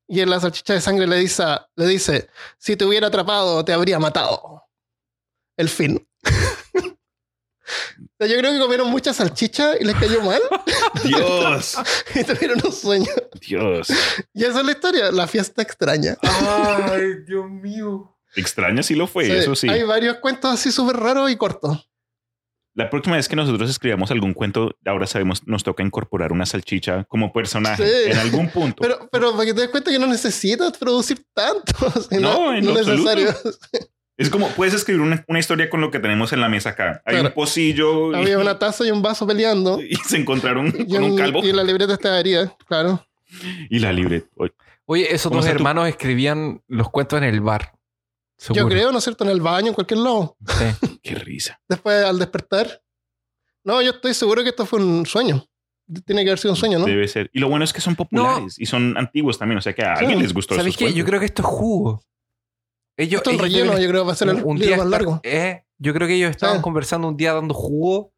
Y 0.07 0.21
en 0.21 0.29
la 0.29 0.39
salchicha 0.39 0.73
de 0.73 0.81
sangre 0.81 1.07
le 1.07 1.15
dice, 1.17 1.43
le 1.75 1.87
dice, 1.87 2.29
si 2.59 2.75
te 2.75 2.85
hubiera 2.85 3.07
atrapado, 3.07 3.65
te 3.65 3.73
habría 3.73 3.97
matado. 3.97 4.63
El 5.57 5.69
fin. 5.69 6.07
Yo 8.19 8.37
creo 8.37 8.51
que 8.53 8.59
comieron 8.59 8.91
mucha 8.91 9.11
salchicha 9.11 9.71
y 9.79 9.85
les 9.85 9.95
cayó 9.95 10.21
mal 10.21 10.41
Dios, 11.03 11.77
y 12.15 12.23
tuvieron 12.23 12.61
un 12.63 12.71
sueño. 12.71 13.11
Dios. 13.41 13.87
Y 14.35 14.43
esa 14.45 14.59
es 14.59 14.65
la 14.67 14.71
historia, 14.71 15.11
la 15.11 15.25
fiesta 15.25 15.63
extraña. 15.63 16.15
Ay, 16.21 17.23
Dios 17.27 17.49
mío. 17.49 18.15
Extraña 18.35 18.83
sí 18.83 18.93
lo 18.93 19.07
fue, 19.07 19.25
Sí, 19.25 19.31
eso 19.31 19.55
sí. 19.55 19.67
Hay 19.67 19.81
varios 19.81 20.17
cuentos 20.17 20.53
así 20.53 20.71
súper 20.71 20.97
raros 20.97 21.31
y 21.31 21.35
cortos. 21.37 21.89
La 22.77 22.91
próxima 22.91 23.15
vez 23.15 23.27
que 23.27 23.35
nosotros 23.35 23.69
escribamos 23.71 24.11
algún 24.11 24.33
cuento, 24.35 24.75
ahora 24.85 25.07
sabemos, 25.07 25.41
nos 25.47 25.63
toca 25.63 25.81
incorporar 25.81 26.31
una 26.31 26.45
salchicha 26.45 27.05
como 27.05 27.33
personaje 27.33 27.83
Sí. 27.85 28.11
en 28.11 28.17
algún 28.19 28.49
punto. 28.49 28.83
Pero, 28.83 29.09
pero 29.11 29.31
para 29.31 29.45
que 29.45 29.53
te 29.55 29.61
des 29.61 29.69
cuenta 29.71 29.89
que 29.89 29.97
no 29.97 30.05
necesitas 30.05 30.77
producir 30.77 31.23
tanto. 31.33 31.73
No, 32.21 32.53
en 32.53 32.65
lo 32.67 32.77
es 32.79 32.85
necesario. 32.87 33.29
es 34.15 34.29
como 34.29 34.47
puedes 34.49 34.75
escribir 34.75 35.01
una, 35.01 35.25
una 35.27 35.39
historia 35.39 35.69
con 35.71 35.81
lo 35.81 35.89
que 35.89 35.97
tenemos 35.99 36.33
en 36.33 36.39
la 36.41 36.49
mesa 36.49 36.69
acá. 36.69 37.01
Hay 37.03 37.15
Claro. 37.15 37.29
un 37.29 37.33
pocillo 37.33 38.11
y, 38.11 38.15
Había 38.15 38.37
una 38.37 38.59
taza 38.59 38.85
y 38.85 38.91
un 38.91 39.01
vaso 39.01 39.25
peleando. 39.25 39.81
y 39.81 39.95
se 39.95 40.17
encontraron 40.17 40.67
Y, 40.67 40.85
con 40.87 41.03
un 41.03 41.11
un- 41.11 41.17
calvo 41.17 41.43
y 41.43 41.51
la 41.53 41.63
libreta 41.63 41.93
estaría, 41.93 42.55
claro. 42.67 43.03
y 43.71 43.79
la 43.79 43.91
libreta. 43.91 44.27
Oye, 44.35 44.53
Oye, 44.89 45.13
esos 45.13 45.31
¿Cómo 45.31 45.41
dos 45.41 45.49
hermanos 45.49 45.89
escribían 45.89 46.61
los 46.67 46.89
cuentos 46.91 47.17
en 47.17 47.23
el 47.25 47.41
bar. 47.41 47.73
Yo 48.39 48.53
Seguro. 48.53 48.67
creo, 48.75 48.91
¿no 48.91 48.97
es 48.99 49.03
cierto? 49.03 49.23
En 49.23 49.31
el 49.31 49.41
baño, 49.41 49.69
en 49.69 49.73
cualquier 49.73 49.99
lado. 49.99 50.37
Sí. 50.47 50.65
Qué 51.03 51.15
risa. 51.15 51.59
Después, 51.67 52.05
al 52.05 52.19
despertar. 52.19 52.81
No, 53.63 53.81
yo 53.81 53.91
estoy 53.91 54.13
seguro 54.13 54.43
que 54.43 54.49
esto 54.49 54.65
fue 54.65 54.79
un 54.79 55.05
sueño. 55.05 55.45
Tiene 56.05 56.23
que 56.23 56.29
haber 56.29 56.39
sido 56.39 56.51
un 56.51 56.57
sueño, 56.57 56.79
¿no? 56.79 56.85
Debe 56.85 57.07
ser. 57.07 57.29
Y 57.33 57.39
lo 57.39 57.49
bueno 57.49 57.63
es 57.65 57.73
que 57.73 57.81
son 57.81 57.95
populares 57.95 58.59
y 58.59 58.65
son 58.65 58.97
antiguos 58.97 59.37
también. 59.39 59.57
O 59.57 59.61
sea 59.61 59.73
que 59.73 59.83
a 59.83 59.93
alguien 59.93 60.17
Sí. 60.19 60.23
les 60.23 60.33
gustó. 60.33 60.55
¿Sabéis 60.55 60.75
esos 60.75 60.89
qué? 60.89 60.93
Yo 60.97 61.05
creo 61.05 61.19
que 61.19 61.25
esto 61.25 61.41
es 61.41 61.47
jugo. 61.47 62.03
Ellos, 62.97 63.19
Esto 63.19 63.29
es 63.31 63.35
ellos 63.35 63.43
relleno, 63.51 63.71
deben- 63.73 63.81
yo 63.83 63.89
creo 63.89 64.01
que 64.03 64.07
va 64.07 64.13
a 64.13 64.15
ser 64.15 64.29
el 64.29 64.43
un, 64.43 64.57
día 64.57 64.69
más 64.71 64.79
estar- 64.85 64.89
largo. 64.89 65.19
eh, 65.23 65.63
yo 65.77 65.93
creo 65.93 66.07
que 66.07 66.15
ellos 66.15 66.31
estaban 66.31 66.57
Sí. 66.57 66.61
conversando 66.63 67.07
un 67.07 67.15
día 67.17 67.33
dando 67.33 67.53
jugo 67.53 68.11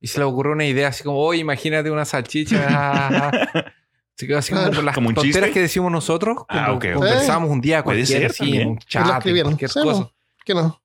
y 0.00 0.06
se 0.08 0.18
les 0.18 0.26
ocurrió 0.28 0.52
una 0.52 0.64
idea 0.66 0.88
así 0.88 1.04
como, 1.04 1.18
oye, 1.18 1.40
imagínate 1.40 1.90
una 1.90 2.04
salchicha. 2.04 3.30
ah, 4.12 4.14
ah, 4.14 4.18
ah". 4.18 4.18
Así 4.18 4.26
que 4.26 4.34
así 4.36 4.50
como 4.52 4.62
Claro. 4.62 4.76
con 4.76 4.84
las 4.86 4.94
¿Como 4.94 5.08
un 5.08 5.14
tonteras 5.14 5.34
chiste? 5.40 5.52
que 5.52 5.60
decimos 5.60 5.90
nosotros 5.92 6.36
Ah, 6.48 6.66
cuando 6.66 6.72
ok, 6.74 6.84
ok. 6.84 6.92
conversábamos 6.94 7.50
un 7.50 7.60
día 7.60 7.82
ser 8.06 8.26
así, 8.26 8.56
en 8.56 8.68
un 8.68 8.78
chat, 8.78 9.22
cualquier 9.22 9.70
Sí, 9.70 9.80
cosa. 9.82 10.00
no. 10.00 10.12
¿Qué 10.44 10.54
no? 10.54 10.80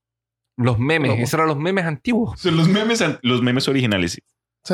Los 0.57 0.79
memes, 0.79 1.09
Loco. 1.11 1.21
esos 1.21 1.33
eran 1.35 1.47
los 1.47 1.57
memes 1.57 1.85
antiguos. 1.85 2.39
Son 2.39 2.57
los 2.57 2.67
memes, 2.67 3.03
los 3.21 3.41
memes 3.43 3.67
originales. 3.67 4.19
Sí. 4.63 4.73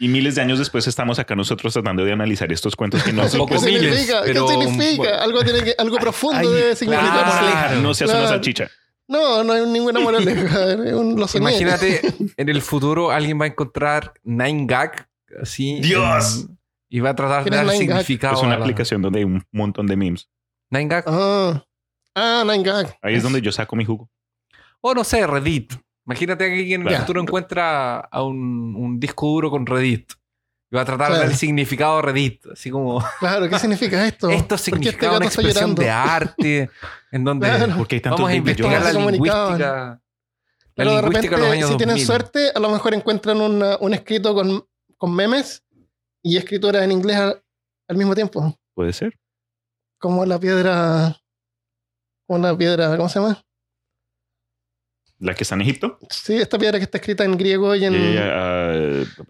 Y 0.00 0.08
miles 0.08 0.34
de 0.34 0.42
años 0.42 0.58
después 0.58 0.86
estamos 0.86 1.18
acá 1.18 1.34
nosotros 1.34 1.72
tratando 1.72 2.04
de 2.04 2.12
analizar 2.12 2.52
estos 2.52 2.76
cuentos 2.76 3.02
que 3.02 3.12
no 3.12 3.26
son 3.28 3.46
¿Qué 3.46 3.54
miles, 3.58 3.80
significa? 3.80 4.20
pero- 4.24 4.46
¿Qué 4.46 4.52
significa? 4.66 4.96
bueno. 4.96 5.16
Algo, 5.22 5.42
tiene 5.44 5.62
que, 5.64 5.74
algo 5.78 5.96
profundo 5.96 6.38
Ay, 6.38 6.46
debe 6.46 6.60
¿Cuál 6.60 6.72
es 6.72 6.78
significar. 6.78 7.16
la 7.26 7.38
Claro. 7.40 7.80
No 7.80 7.94
seas 7.94 8.10
una 8.10 8.18
Claro. 8.20 8.34
salchicha. 8.34 8.70
No, 9.08 9.42
no 9.42 9.52
hay 9.54 9.66
ninguna 9.66 10.00
moraleja. 10.00 10.74
Imagínate, 11.38 12.02
en 12.36 12.48
el 12.50 12.60
futuro 12.60 13.10
alguien 13.10 13.40
va 13.40 13.44
a 13.44 13.48
encontrar 13.48 14.12
Nine 14.24 14.66
Gag 14.66 15.08
así. 15.42 15.80
¡Dios! 15.80 16.44
en- 16.48 16.57
y 16.88 17.00
va 17.00 17.10
a 17.10 17.14
tratar 17.14 17.44
de 17.44 17.50
¿Quién 17.50 17.60
es 17.62 17.66
dar 17.66 17.76
significado. 17.76 18.34
Es 18.36 18.42
una 18.42 18.56
la- 18.56 18.64
aplicación 18.64 19.02
donde 19.02 19.18
hay 19.20 19.24
un 19.24 19.44
montón 19.52 19.86
de 19.86 19.96
memes. 19.96 20.28
Nine 20.70 20.88
Gag. 20.88 21.04
Ah, 21.06 21.64
ah 22.14 22.44
Nine 22.46 22.62
Gag. 22.62 22.98
Ahí 23.02 23.14
es 23.14 23.22
donde 23.22 23.40
yo 23.42 23.52
saco 23.52 23.76
mi 23.76 23.84
jugo. 23.84 24.10
O 24.80 24.94
no 24.94 25.04
sé, 25.04 25.26
Reddit. 25.26 25.72
Imagínate 26.06 26.46
que 26.46 26.52
alguien 26.60 26.82
en 26.82 26.88
el 26.88 26.96
futuro 26.98 27.20
encuentra 27.20 27.98
a 28.00 28.22
un, 28.22 28.74
un 28.76 28.98
disco 29.00 29.26
duro 29.26 29.50
con 29.50 29.66
Reddit. 29.66 30.12
Y 30.70 30.76
va 30.76 30.82
a 30.82 30.84
tratar 30.84 31.06
de 31.08 31.12
Claro. 31.12 31.22
dar 31.22 31.30
el 31.32 31.36
significado 31.36 31.96
de 31.96 32.02
Reddit. 32.02 32.46
Así 32.52 32.70
como, 32.70 33.02
Claro, 33.20 33.48
¿qué 33.48 33.58
significa 33.58 34.06
esto? 34.06 34.28
esto 34.30 34.38
¿Por 34.40 34.48
qué 34.48 34.54
este 34.54 34.58
significa 34.70 35.16
una 35.16 35.26
expresión 35.26 35.74
de 35.74 35.90
arte. 35.90 36.70
En 37.10 37.24
donde 37.24 37.48
Claro. 37.56 37.74
Porque 37.76 37.96
hay 37.96 38.00
tantos 38.00 38.20
vamos 38.20 38.32
a 38.32 38.36
investigar 38.36 38.82
la 38.82 38.92
lingüística. 38.92 39.58
La 39.58 40.00
Pero 40.74 40.94
de 40.96 41.02
repente, 41.02 41.28
de 41.30 41.36
los 41.38 41.50
años 41.50 41.70
si 41.70 41.76
tienen 41.76 41.94
2000. 41.96 42.06
suerte, 42.06 42.50
a 42.54 42.58
lo 42.60 42.68
mejor 42.70 42.94
encuentran 42.94 43.40
una- 43.40 43.76
un 43.80 43.94
escrito 43.94 44.34
con, 44.34 44.64
con 44.96 45.14
memes 45.14 45.64
y 46.22 46.36
escritura 46.36 46.84
en 46.84 46.92
inglés 46.92 47.16
al, 47.16 47.42
al 47.88 47.96
mismo 47.96 48.14
tiempo. 48.14 48.58
Puede 48.74 48.92
ser. 48.92 49.18
Como 49.98 50.24
la 50.24 50.38
piedra. 50.38 51.16
Como 52.26 52.46
la 52.46 52.56
piedra, 52.56 52.96
¿cómo 52.96 53.08
se 53.08 53.20
llama? 53.20 53.42
La 55.18 55.34
que 55.34 55.42
está 55.42 55.56
en 55.56 55.62
Egipto. 55.62 55.98
Sí, 56.10 56.34
esta 56.34 56.58
piedra 56.58 56.78
que 56.78 56.84
está 56.84 56.98
escrita 56.98 57.24
en 57.24 57.36
griego 57.36 57.74
y 57.74 57.84
en. 57.84 57.94
Eh, 57.96 58.18
ah, 58.20 59.24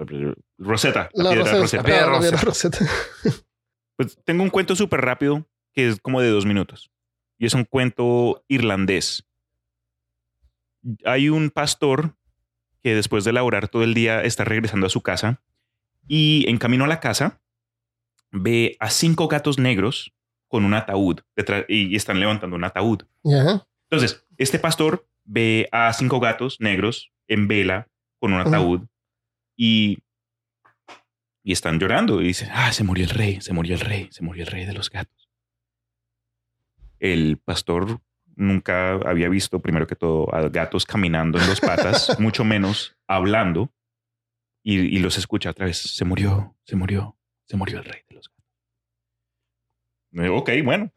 Rosetta. 0.58 1.08
La, 1.14 1.24
la 1.24 1.30
piedra 1.30 1.52
Rosetta. 1.52 1.60
Rosetta. 1.60 1.84
piedra 1.84 2.06
la 2.06 2.18
Rosetta. 2.18 2.42
Rosetta. 2.44 2.78
Pues 3.96 4.16
tengo 4.24 4.44
un 4.44 4.50
cuento 4.50 4.76
súper 4.76 5.00
rápido 5.00 5.44
que 5.72 5.88
es 5.88 6.00
como 6.00 6.20
de 6.20 6.30
dos 6.30 6.46
minutos. 6.46 6.92
Y 7.36 7.46
es 7.46 7.54
un 7.54 7.64
cuento 7.64 8.44
irlandés. 8.46 9.24
Hay 11.04 11.30
un 11.30 11.50
pastor 11.50 12.14
que 12.80 12.94
después 12.94 13.24
de 13.24 13.32
laborar 13.32 13.66
todo 13.66 13.82
el 13.82 13.94
día 13.94 14.22
está 14.22 14.44
regresando 14.44 14.86
a 14.86 14.90
su 14.90 15.02
casa 15.02 15.42
y 16.08 16.48
en 16.48 16.58
camino 16.58 16.84
a 16.84 16.88
la 16.88 17.00
casa 17.00 17.40
ve 18.32 18.76
a 18.80 18.90
cinco 18.90 19.28
gatos 19.28 19.58
negros 19.58 20.12
con 20.48 20.64
un 20.64 20.74
ataúd 20.74 21.20
detrás 21.36 21.64
y 21.68 21.94
están 21.94 22.18
levantando 22.18 22.56
un 22.56 22.64
ataúd. 22.64 23.02
Entonces, 23.22 24.26
este 24.38 24.58
pastor 24.58 25.06
ve 25.24 25.68
a 25.70 25.92
cinco 25.92 26.18
gatos 26.20 26.56
negros 26.60 27.12
en 27.28 27.46
vela 27.46 27.88
con 28.18 28.32
un 28.32 28.40
ataúd 28.40 28.86
y, 29.56 29.98
y 31.42 31.52
están 31.52 31.78
llorando 31.78 32.20
y 32.22 32.28
dicen, 32.28 32.48
ah, 32.52 32.72
se 32.72 32.82
murió 32.82 33.04
el 33.04 33.10
rey, 33.10 33.40
se 33.40 33.52
murió 33.52 33.74
el 33.74 33.80
rey, 33.80 34.08
se 34.10 34.24
murió 34.24 34.44
el 34.44 34.50
rey 34.50 34.64
de 34.64 34.72
los 34.72 34.90
gatos. 34.90 35.28
El 36.98 37.38
pastor 37.38 38.00
nunca 38.34 38.92
había 38.92 39.28
visto, 39.28 39.60
primero 39.60 39.86
que 39.86 39.96
todo, 39.96 40.34
a 40.34 40.48
gatos 40.48 40.86
caminando 40.86 41.38
en 41.38 41.46
dos 41.46 41.60
patas, 41.60 42.18
mucho 42.20 42.44
menos 42.44 42.96
hablando, 43.06 43.70
y, 44.70 44.98
los 44.98 45.16
escucha 45.16 45.50
otra 45.50 45.64
vez, 45.64 45.78
se 45.78 46.04
murió, 46.04 46.54
se 46.64 46.76
murió, 46.76 47.16
se 47.46 47.56
murió 47.56 47.78
el 47.78 47.84
rey 47.84 48.02
de 48.06 48.16
los 48.16 48.28
gatos. 50.12 50.30
Ok, 50.30 50.50
bueno, 50.62 50.92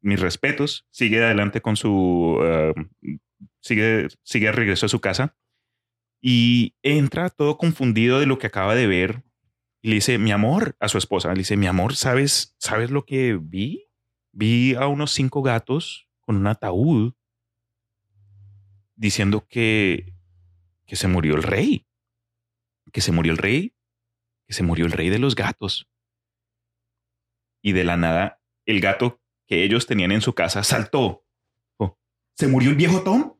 mis 0.00 0.20
respetos, 0.20 0.86
sigue 0.90 1.24
adelante 1.24 1.60
con 1.60 1.76
su, 1.76 2.38
eh, 2.40 2.72
sigue, 3.58 4.06
sigue 4.22 4.52
regreso 4.52 4.86
a 4.86 4.88
su 4.88 5.00
casa. 5.00 5.36
Y 6.22 6.76
entra 6.82 7.30
todo 7.30 7.58
confundido 7.58 8.20
de 8.20 8.26
lo 8.26 8.38
que 8.38 8.46
acaba 8.46 8.76
de 8.76 8.86
ver. 8.86 9.24
Y 9.82 9.88
le 9.88 9.94
dice, 9.96 10.18
mi 10.18 10.30
amor, 10.30 10.76
a 10.78 10.86
su 10.88 10.98
esposa, 10.98 11.30
le 11.30 11.38
dice, 11.38 11.56
mi 11.56 11.66
amor, 11.66 11.96
¿sabes, 11.96 12.54
¿sabes 12.58 12.92
lo 12.92 13.06
que 13.06 13.36
vi? 13.40 13.88
Vi 14.30 14.74
a 14.74 14.86
unos 14.86 15.10
cinco 15.10 15.42
gatos 15.42 16.08
con 16.20 16.36
un 16.36 16.46
ataúd 16.46 17.14
diciendo 18.94 19.46
que, 19.48 20.14
que 20.86 20.94
se 20.94 21.08
murió 21.08 21.34
el 21.34 21.42
rey, 21.42 21.86
que 22.92 23.00
se 23.00 23.12
murió 23.12 23.32
el 23.32 23.38
rey, 23.38 23.74
que 24.46 24.54
se 24.54 24.62
murió 24.62 24.86
el 24.86 24.92
rey 24.92 25.08
de 25.10 25.18
los 25.18 25.34
gatos. 25.34 25.88
Y 27.62 27.72
de 27.72 27.84
la 27.84 27.96
nada, 27.96 28.40
el 28.66 28.80
gato 28.80 29.20
que 29.46 29.64
ellos 29.64 29.86
tenían 29.86 30.12
en 30.12 30.20
su 30.22 30.34
casa 30.34 30.62
saltó. 30.62 31.24
Oh, 31.78 31.98
¿Se 32.36 32.46
murió 32.48 32.70
el 32.70 32.76
viejo 32.76 33.02
Tom? 33.02 33.34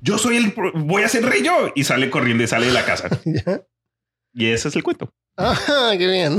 Yo 0.00 0.18
soy 0.18 0.36
el, 0.36 0.54
voy 0.84 1.02
a 1.02 1.08
ser 1.08 1.24
rey 1.24 1.42
yo. 1.42 1.72
Y 1.74 1.84
sale 1.84 2.10
corriendo 2.10 2.44
y 2.44 2.46
sale 2.46 2.66
de 2.66 2.72
la 2.72 2.84
casa. 2.84 3.08
Ya. 3.24 3.62
Y 4.34 4.46
ese 4.46 4.68
es 4.68 4.76
el 4.76 4.82
cuento. 4.82 5.12
Ah, 5.36 5.92
qué 5.96 6.06
bien. 6.06 6.38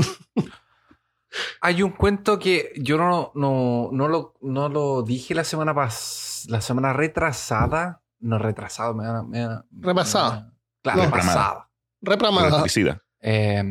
Hay 1.60 1.82
un 1.82 1.90
cuento 1.90 2.38
que 2.38 2.72
yo 2.76 2.96
no, 2.96 3.32
no, 3.34 3.90
no, 3.92 4.08
lo, 4.08 4.34
no 4.40 4.68
lo 4.68 5.02
dije 5.02 5.34
la 5.34 5.44
semana 5.44 5.74
pas 5.74 6.46
la 6.48 6.60
semana 6.60 6.92
retrasada. 6.92 8.02
No 8.20 8.38
retrasado, 8.38 8.94
me 8.94 9.04
da- 9.04 9.22
me 9.22 9.40
da- 9.40 9.66
Repasada. 9.70 10.30
me 10.34 10.40
da- 10.42 10.54
Claro, 10.82 11.02
No. 11.04 11.10
pasada. 11.10 11.69
Repramada. 12.00 12.48
Electricidad. 12.48 12.98
Eh, 13.20 13.62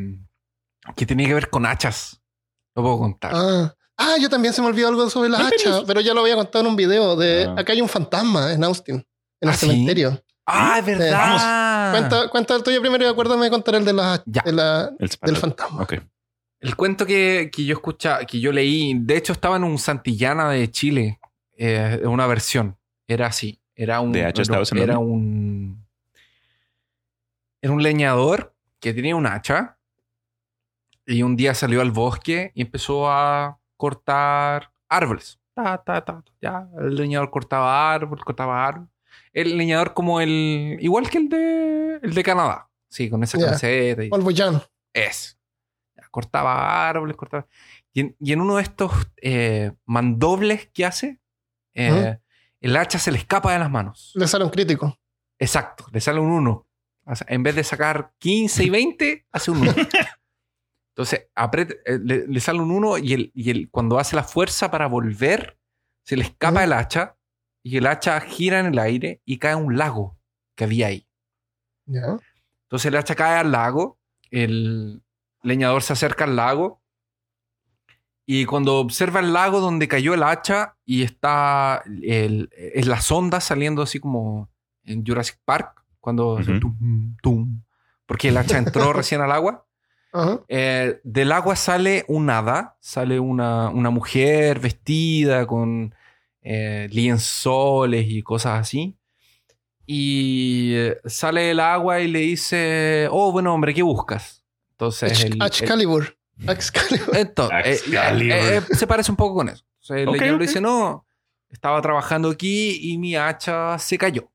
que 0.95 1.05
tenía 1.05 1.27
que 1.27 1.33
ver 1.33 1.49
con 1.49 1.65
hachas. 1.65 2.21
Lo 2.75 2.83
puedo 2.83 2.99
contar. 2.99 3.31
Ah. 3.33 3.75
Ah, 3.97 4.15
yo 4.19 4.29
también 4.29 4.53
se 4.53 4.61
me 4.61 4.67
olvidó 4.67 4.87
algo 4.87 5.09
sobre 5.09 5.29
las 5.29 5.41
hachas, 5.41 5.83
pero 5.85 5.99
ya 5.99 6.13
lo 6.13 6.21
había 6.21 6.35
contado 6.35 6.61
en 6.61 6.67
un 6.67 6.75
video 6.77 7.15
de 7.17 7.45
Ah. 7.49 7.55
acá 7.59 7.73
hay 7.73 7.81
un 7.81 7.89
fantasma 7.89 8.53
en 8.53 8.63
Austin, 8.63 8.95
en 8.95 9.03
el 9.41 9.49
¿Ah, 9.49 9.53
sí? 9.53 9.65
cementerio. 9.67 10.23
Ah, 10.45 10.77
es 10.79 10.85
verdad. 10.85 11.91
Cuenta, 11.91 12.29
cuenta 12.29 12.55
el 12.55 12.63
tuyo 12.63 12.79
primero 12.81 13.03
y 13.03 13.07
acuérdame 13.07 13.45
de 13.45 13.51
contar 13.51 13.75
el 13.75 13.83
de 13.85 13.93
la, 13.93 14.23
Ya. 14.25 14.41
de 14.45 14.53
la- 14.53 14.89
El 14.97 15.09
del 15.21 15.35
fantasma. 15.35 15.83
Ok. 15.83 15.95
El 16.61 16.75
cuento 16.75 17.05
que, 17.05 17.49
que 17.53 17.65
yo 17.65 17.73
escucha, 17.73 18.19
que 18.25 18.39
yo 18.39 18.51
leí, 18.51 18.93
de 18.97 19.17
hecho 19.17 19.33
estaba 19.33 19.57
en 19.57 19.63
un 19.63 19.77
Santillana 19.77 20.49
de 20.49 20.71
Chile, 20.71 21.19
eh, 21.57 22.01
una 22.05 22.25
versión. 22.25 22.77
Era 23.07 23.27
así. 23.27 23.61
Era 23.75 23.99
un. 24.01 24.11
¿De 24.11 24.21
Era 24.21 24.97
un. 24.99 25.78
Era 27.61 27.73
un 27.73 27.83
leñador 27.83 28.55
que 28.79 28.93
tenía 28.93 29.15
un 29.15 29.25
hacha. 29.27 29.77
Y 31.05 31.23
un 31.23 31.35
día 31.35 31.53
salió 31.55 31.81
al 31.81 31.91
bosque 31.91 32.51
y 32.53 32.61
empezó 32.61 33.09
a 33.09 33.59
cortar 33.77 34.71
árboles. 34.87 35.39
Ta, 35.55 35.77
ta, 35.83 36.05
ta, 36.05 36.23
ya, 36.41 36.67
el 36.79 36.95
leñador 36.95 37.31
cortaba 37.31 37.93
árbol, 37.93 38.23
cortaba 38.23 38.65
árbol. 38.65 38.87
El 39.33 39.57
leñador 39.57 39.93
como 39.93 40.21
el... 40.21 40.77
Igual 40.79 41.09
que 41.09 41.17
el 41.17 41.29
de, 41.29 41.99
el 42.03 42.13
de 42.13 42.23
Canadá. 42.23 42.69
Sí, 42.87 43.09
con 43.09 43.23
esa 43.23 43.37
Ya. 43.37 43.45
camiseta. 43.47 44.03
y- 44.03 44.09
Polvo 44.09 44.31
llano. 44.31 44.61
es. 44.93 45.37
Cortaba 46.11 46.89
árboles, 46.89 47.15
cortaba. 47.17 47.45
Y 47.93 47.99
en, 48.01 48.15
y 48.19 48.33
en 48.33 48.41
uno 48.41 48.55
de 48.55 48.63
estos 48.63 48.91
eh, 49.21 49.71
mandobles 49.85 50.67
que 50.73 50.85
hace, 50.85 51.19
eh, 51.75 52.17
el 52.61 52.75
hacha 52.77 52.97
se 52.97 53.11
le 53.11 53.17
escapa 53.19 53.51
de 53.53 53.59
las 53.59 53.69
manos. 53.69 54.11
Le 54.15 54.27
sale 54.27 54.43
un 54.43 54.49
crítico. 54.49 54.97
Exacto, 55.37 55.85
le 55.91 56.01
sale 56.01 56.19
un 56.19 56.31
1. 57.09 57.15
en 57.27 57.43
vez 57.43 57.55
de 57.55 57.63
sacar 57.63 58.13
15 58.19 58.63
y 58.63 58.69
20, 58.69 59.25
hace 59.31 59.51
un 59.51 59.59
1. 59.61 59.71
Entonces, 60.95 61.27
aprieta- 61.35 61.75
eh, 61.85 61.99
le, 62.03 62.27
le 62.27 62.39
sale 62.39 62.59
un 62.59 62.71
1 62.71 62.97
y, 62.99 63.13
el, 63.13 63.31
y 63.33 63.49
el, 63.51 63.69
cuando 63.69 63.99
hace 63.99 64.15
la 64.15 64.23
fuerza 64.23 64.69
para 64.71 64.87
volver, 64.87 65.57
se 66.03 66.17
le 66.17 66.23
escapa 66.23 66.63
el 66.63 66.73
hacha 66.73 67.15
y 67.63 67.77
el 67.77 67.87
hacha 67.87 68.19
gira 68.21 68.59
en 68.59 68.65
el 68.67 68.79
aire 68.79 69.21
y 69.25 69.37
cae 69.37 69.53
a 69.53 69.57
un 69.57 69.77
lago 69.77 70.17
que 70.55 70.63
había 70.65 70.87
ahí. 70.87 71.07
Entonces 72.63 72.87
el 72.87 72.95
hacha 72.97 73.15
cae 73.15 73.37
al 73.39 73.51
lago, 73.51 73.97
el 74.31 75.01
leñador 75.41 75.81
se 75.83 75.93
acerca 75.93 76.25
al 76.25 76.35
lago 76.35 76.81
y 78.25 78.45
cuando 78.45 78.77
observa 78.79 79.21
el 79.21 79.33
lago 79.33 79.59
donde 79.59 79.87
cayó 79.87 80.13
el 80.13 80.21
hacha 80.23 80.77
y 80.85 81.01
está 81.03 81.81
el, 82.03 82.49
es 82.53 82.85
la 82.87 83.01
sonda 83.01 83.39
saliendo 83.41 83.81
así 83.81 83.99
como 83.99 84.49
en 84.83 85.03
Jurassic 85.05 85.39
Park, 85.45 85.78
cuando 85.99 86.37
hace 86.37 86.51
Ujú. 86.51 86.59
tum, 86.61 87.15
tum, 87.21 87.61
porque 88.05 88.29
el 88.29 88.37
hacha 88.37 88.57
entró 88.57 88.93
recién 88.93 89.21
al 89.21 89.31
agua, 89.31 89.65
Ajá. 90.11 90.39
eh, 90.47 90.99
del 91.03 91.31
agua 91.31 91.55
sale 91.55 92.05
un 92.07 92.29
hada, 92.29 92.77
sale 92.79 93.19
una, 93.19 93.69
una 93.69 93.89
mujer 93.89 94.59
vestida 94.59 95.45
con 95.45 95.93
eh, 96.41 96.87
lienzoles 96.91 98.05
y 98.07 98.21
cosas 98.23 98.59
así. 98.61 98.95
Y 99.85 100.73
eh, 100.75 100.97
sale 101.05 101.41
del 101.45 101.59
agua 101.59 101.99
y 101.99 102.07
le 102.07 102.19
dice, 102.19 103.07
oh, 103.11 103.31
buen 103.31 103.47
hombre, 103.47 103.73
¿qué 103.73 103.81
buscas? 103.81 104.43
Entonces, 104.71 105.23
el, 105.25 105.33
el- 105.33 105.41
Excalibur. 105.43 106.15
Excalibur. 106.47 107.15
entonces, 107.17 107.57
eh, 107.65 107.71
Excalibur. 107.73 108.33
eh, 108.35 108.57
eh, 108.57 108.75
se 108.75 108.87
parece 108.87 109.11
un 109.11 109.17
poco 109.17 109.35
con 109.35 109.49
eso. 109.49 109.63
O 109.79 109.83
sea, 109.83 109.97
el 109.97 110.07
Ok, 110.09 110.13
leñador 110.15 110.35
ok. 110.35 110.39
le 110.41 110.47
dice, 110.47 110.61
no, 110.61 111.05
estaba 111.49 111.81
trabajando 111.81 112.29
aquí 112.29 112.77
y 112.91 112.97
mi 112.99 113.15
hacha 113.15 113.77
se 113.79 113.97
cayó. 113.97 114.31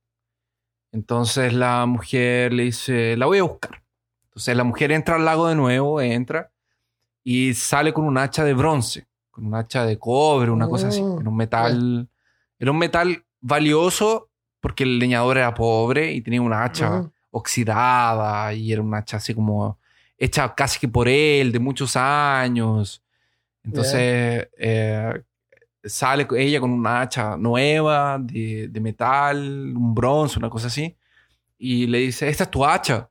Entonces 0.95 1.53
la 1.53 1.87
mujer 1.87 2.53
le 2.53 2.63
dice, 2.63 3.17
la 3.17 3.27
voy 3.27 3.39
a 3.39 3.43
buscar. 3.43 3.83
Entonces 4.27 4.57
la 4.57 4.63
mujer 4.63 4.93
entra 4.93 5.17
al 5.17 5.25
lago 5.25 5.49
de 5.49 5.57
nuevo, 5.57 6.01
entra 6.01 6.53
y 7.25 7.53
sale 7.55 7.93
con 7.93 8.05
un 8.05 8.17
hacha 8.17 8.45
de 8.45 8.55
bronce, 8.55 9.05
con 9.33 9.47
un 9.47 9.57
hacha 9.57 9.85
de 9.85 9.99
cobre, 9.99 10.53
una 10.53 10.69
cosa 10.69 10.89
así. 10.89 11.01
Oh, 11.03 11.21
Era 11.21 11.29
un 11.29 11.37
metal, 11.37 12.09
era 12.61 12.71
un 12.71 12.79
metal 12.79 13.25
valioso 13.41 14.29
porque 14.61 14.85
el 14.85 15.01
leñador 15.01 15.37
era 15.37 15.53
pobre 15.53 16.13
y 16.13 16.21
tenía 16.21 16.41
una 16.41 16.63
hacha 16.63 17.11
oxidada 17.33 18.55
y 18.55 18.73
era 18.73 18.81
un 18.81 18.95
hacha 18.95 19.17
así 19.17 19.35
como 19.35 19.79
hecha 20.17 20.55
casi 20.55 20.79
que 20.79 20.87
por 20.87 21.09
él, 21.09 21.51
de 21.51 21.59
muchos 21.59 21.97
años. 21.97 23.03
Entonces 23.65 24.49
eh, 24.59 25.23
sale 25.85 26.27
ella 26.37 26.61
con 26.61 26.71
una 26.71 27.03
hacha 27.03 27.37
nueva 27.37 28.19
de, 28.21 28.69
de 28.69 28.81
metal, 28.81 29.73
un 29.77 29.95
bronce, 29.95 30.39
una 30.39 30.51
cosa 30.51 30.67
así, 30.69 30.97
y 31.59 31.87
le 31.87 31.99
dice, 31.99 32.29
esta 32.29 32.45
es 32.45 32.51
tu 32.51 32.65
hacha. 32.65 33.09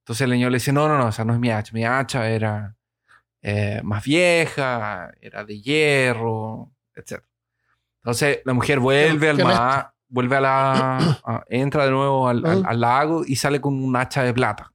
Entonces 0.00 0.22
el 0.22 0.30
leñador 0.30 0.52
le 0.52 0.56
dice, 0.58 0.72
no, 0.72 0.88
no, 0.88 0.98
no, 0.98 1.08
esa 1.08 1.24
no 1.24 1.32
es 1.34 1.38
mi 1.40 1.50
hacha, 1.50 1.72
mi 1.72 1.84
hacha 1.84 2.28
era 2.28 2.74
eh, 3.42 3.80
más 3.84 4.04
vieja, 4.04 5.10
era 5.20 5.44
de 5.44 5.60
hierro, 5.60 6.70
etc. 6.94 7.22
Entonces 8.02 8.40
la 8.44 8.52
mujer 8.52 8.78
vuelve 8.80 9.28
al 9.30 9.36
mar, 9.44 9.92
vuelve 10.08 10.36
a 10.36 10.40
la, 10.40 10.98
a- 11.24 11.44
entra 11.48 11.84
de 11.84 11.90
nuevo 11.90 12.28
al, 12.28 12.44
al- 12.46 12.64
al 12.66 12.80
lago 12.80 13.22
y 13.26 13.36
sale 13.36 13.60
con 13.60 13.82
un 13.82 13.96
hacha 13.96 14.22
de 14.22 14.32
plata. 14.34 14.72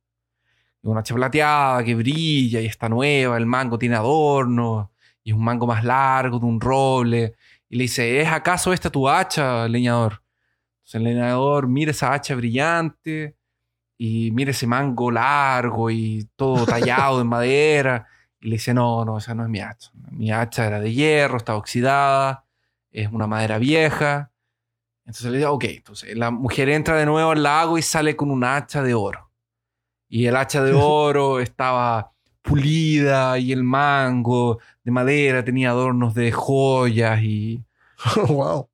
Una 0.83 1.01
hacha 1.01 1.13
plateada 1.15 1.83
que 1.83 1.95
brilla 1.95 2.59
y 2.59 2.65
está 2.65 2.89
nueva, 2.89 3.37
el 3.37 3.45
mango 3.45 3.77
tiene 3.77 3.95
adornos 3.95 4.87
y 5.23 5.31
es 5.31 5.35
un 5.35 5.43
mango 5.43 5.67
más 5.67 5.83
largo 5.83 6.39
de 6.39 6.45
un 6.45 6.59
roble. 6.59 7.35
Y 7.69 7.77
le 7.77 7.83
dice, 7.83 8.21
¿es 8.21 8.27
acaso 8.27 8.73
esta 8.73 8.89
tu 8.89 9.07
hacha, 9.07 9.67
leñador? 9.67 10.23
Entonces 10.79 10.95
el 10.95 11.03
leñador 11.03 11.67
mira 11.67 11.91
esa 11.91 12.13
hacha 12.13 12.35
brillante 12.35 13.37
y 13.97 14.31
mira 14.31 14.51
ese 14.51 14.67
mango 14.67 15.11
largo 15.11 15.89
y 15.89 16.27
todo 16.35 16.65
tallado 16.65 17.21
en 17.21 17.27
madera. 17.27 18.07
Y 18.39 18.47
le 18.47 18.55
dice, 18.55 18.73
no, 18.73 19.05
no, 19.05 19.19
esa 19.19 19.35
no 19.35 19.43
es 19.43 19.49
mi 19.49 19.59
hacha. 19.59 19.91
Mi 20.11 20.31
hacha 20.31 20.65
era 20.65 20.79
de 20.79 20.91
hierro, 20.91 21.37
está 21.37 21.55
oxidada, 21.55 22.45
es 22.89 23.09
una 23.11 23.27
madera 23.27 23.59
vieja. 23.59 24.31
Entonces 25.05 25.31
le 25.31 25.37
dice, 25.37 25.47
ok, 25.47 25.63
entonces 25.65 26.17
la 26.17 26.31
mujer 26.31 26.69
entra 26.69 26.95
de 26.95 27.05
nuevo 27.05 27.31
al 27.31 27.43
lago 27.43 27.77
y 27.77 27.81
sale 27.81 28.15
con 28.15 28.31
un 28.31 28.43
hacha 28.43 28.81
de 28.81 28.93
oro. 28.93 29.31
Y 30.09 30.25
el 30.25 30.35
hacha 30.35 30.63
de 30.63 30.73
oro 30.75 31.39
estaba 31.39 32.11
pulida 32.41 33.37
y 33.37 33.51
el 33.51 33.63
mango 33.63 34.59
de 34.83 34.91
madera 34.91 35.43
tenía 35.43 35.69
adornos 35.71 36.13
de 36.13 36.31
joyas 36.31 37.21
y, 37.21 37.63
wow. 38.27 38.69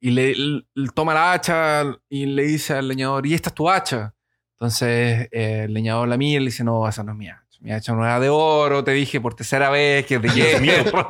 y 0.00 0.10
le, 0.10 0.34
le- 0.34 0.64
toma 0.94 1.14
la 1.14 1.32
hacha 1.32 1.84
y 2.08 2.26
le 2.26 2.42
dice 2.44 2.74
al 2.74 2.88
leñador, 2.88 3.26
¿y 3.26 3.34
esta 3.34 3.48
es 3.50 3.54
tu 3.54 3.68
hacha? 3.70 4.14
Entonces 4.58 5.28
eh, 5.32 5.62
el 5.64 5.72
leñador 5.74 6.08
la 6.08 6.16
mira 6.16 6.36
y 6.40 6.44
le 6.44 6.50
dice, 6.50 6.64
no, 6.64 6.86
esa 6.88 7.02
no 7.02 7.12
es 7.12 7.18
mi 7.18 7.28
hacha. 7.28 7.40
Mi 7.60 7.72
hacha 7.72 7.92
no 7.92 8.04
era 8.04 8.18
de 8.20 8.30
oro, 8.30 8.82
te 8.84 8.92
dije 8.92 9.20
por 9.20 9.34
tercera 9.34 9.68
vez 9.68 10.06
que 10.06 10.14
es 10.14 10.22
de 10.22 10.28
hierro. 10.30 11.06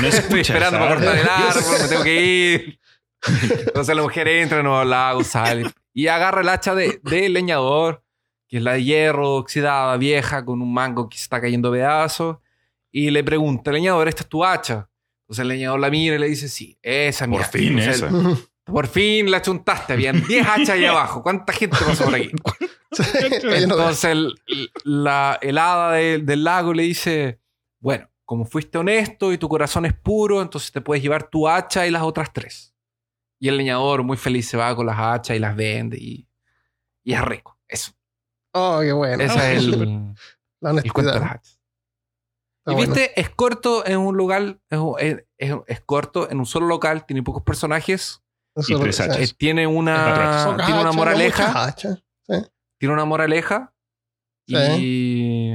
No 0.00 0.06
Estoy 0.06 0.40
esperando 0.40 0.78
para 0.78 0.94
cortar 0.94 1.16
el 1.18 1.28
árbol, 1.28 1.62
me 1.82 1.88
tengo 1.88 2.02
que 2.02 2.22
ir. 2.24 2.80
Entonces 3.66 3.94
la 3.94 4.02
mujer 4.02 4.26
entra 4.28 4.62
de 4.62 4.68
al 4.68 4.88
lago, 4.88 5.22
sale 5.24 5.70
y 5.92 6.06
agarra 6.06 6.40
el 6.40 6.48
hacha 6.48 6.74
de, 6.74 7.00
del 7.04 7.34
leñador, 7.34 8.02
que 8.50 8.58
es 8.58 8.62
la 8.62 8.72
de 8.74 8.84
hierro, 8.84 9.36
oxidada, 9.36 9.96
vieja, 9.96 10.44
con 10.44 10.60
un 10.60 10.74
mango 10.74 11.08
que 11.08 11.16
se 11.16 11.22
está 11.22 11.40
cayendo 11.40 11.68
a 11.70 11.72
pedazos, 11.72 12.36
y 12.90 13.08
le 13.10 13.24
pregunta, 13.24 13.72
leñador, 13.72 14.08
¿esta 14.08 14.24
es 14.24 14.28
tu 14.28 14.44
hacha? 14.44 14.90
Entonces 15.22 15.42
el 15.42 15.48
leñador 15.48 15.80
la 15.80 15.88
mira 15.88 16.16
y 16.16 16.18
le 16.18 16.28
dice, 16.28 16.48
sí, 16.48 16.76
esa 16.82 17.24
es 17.24 17.28
mi 17.30 17.36
Por 17.36 17.44
hacha". 17.46 17.52
fin, 17.58 17.78
Entonces, 17.78 18.02
esa. 18.02 18.10
Por 18.64 18.86
fin 18.88 19.30
la 19.30 19.40
chuntaste, 19.40 19.92
habían 19.94 20.22
10 20.26 20.46
hachas 20.46 20.70
ahí 20.70 20.84
abajo. 20.84 21.22
¿Cuánta 21.22 21.52
gente 21.52 21.76
pasó 21.84 22.04
por 22.04 22.14
aquí? 22.16 22.30
Entonces 23.54 24.04
el, 24.04 24.34
la 24.84 25.38
helada 25.40 25.92
del 25.92 26.44
lago 26.44 26.72
le 26.74 26.82
dice, 26.84 27.40
bueno, 27.78 28.08
como 28.24 28.44
fuiste 28.44 28.78
honesto 28.78 29.32
y 29.32 29.38
tu 29.38 29.48
corazón 29.48 29.86
es 29.86 29.94
puro, 29.94 30.42
entonces 30.42 30.70
te 30.72 30.80
puedes 30.80 31.02
llevar 31.02 31.28
tu 31.30 31.48
hacha 31.48 31.86
y 31.86 31.90
las 31.90 32.02
otras 32.02 32.32
tres. 32.32 32.74
Y 33.38 33.48
el 33.48 33.56
leñador 33.56 34.02
muy 34.02 34.16
feliz 34.16 34.48
se 34.48 34.56
va 34.56 34.74
con 34.76 34.86
las 34.86 34.98
hachas 34.98 35.36
y 35.36 35.40
las 35.40 35.56
vende 35.56 35.96
y, 35.98 36.28
y 37.02 37.12
es 37.14 37.22
rico. 37.22 37.58
Eso. 37.66 37.92
Oh, 38.52 38.80
qué 38.82 38.92
bueno. 38.92 39.22
Ese 39.22 39.54
es 39.56 39.64
el, 39.64 39.70
La 40.60 40.70
el 40.70 40.76
honestidad. 40.78 41.16
hachas. 41.22 41.60
Está 42.60 42.72
y 42.72 42.74
bueno. 42.74 42.92
viste, 42.94 43.20
es 43.20 43.30
corto 43.30 43.86
en 43.86 43.98
un 43.98 44.16
lugar, 44.16 44.58
es, 44.98 45.16
es- 45.38 45.54
es 45.66 45.80
corto 45.80 46.30
en 46.30 46.38
un 46.38 46.46
solo 46.46 46.66
local, 46.66 47.06
tiene 47.06 47.22
pocos 47.22 47.42
personajes, 47.42 48.22
y 48.68 48.78
tres 48.78 48.96
sí. 48.96 49.02
eh, 49.04 49.26
tiene 49.38 49.66
una, 49.66 50.56
tiene 50.56 50.72
una 50.80 50.80
hachas, 50.90 50.94
moraleja. 50.96 51.64
hachas. 51.64 52.04
tiene 52.78 52.92
una 52.94 53.04
moraleja 53.06 53.72
Sí. 54.46 54.56
y, 54.78 55.52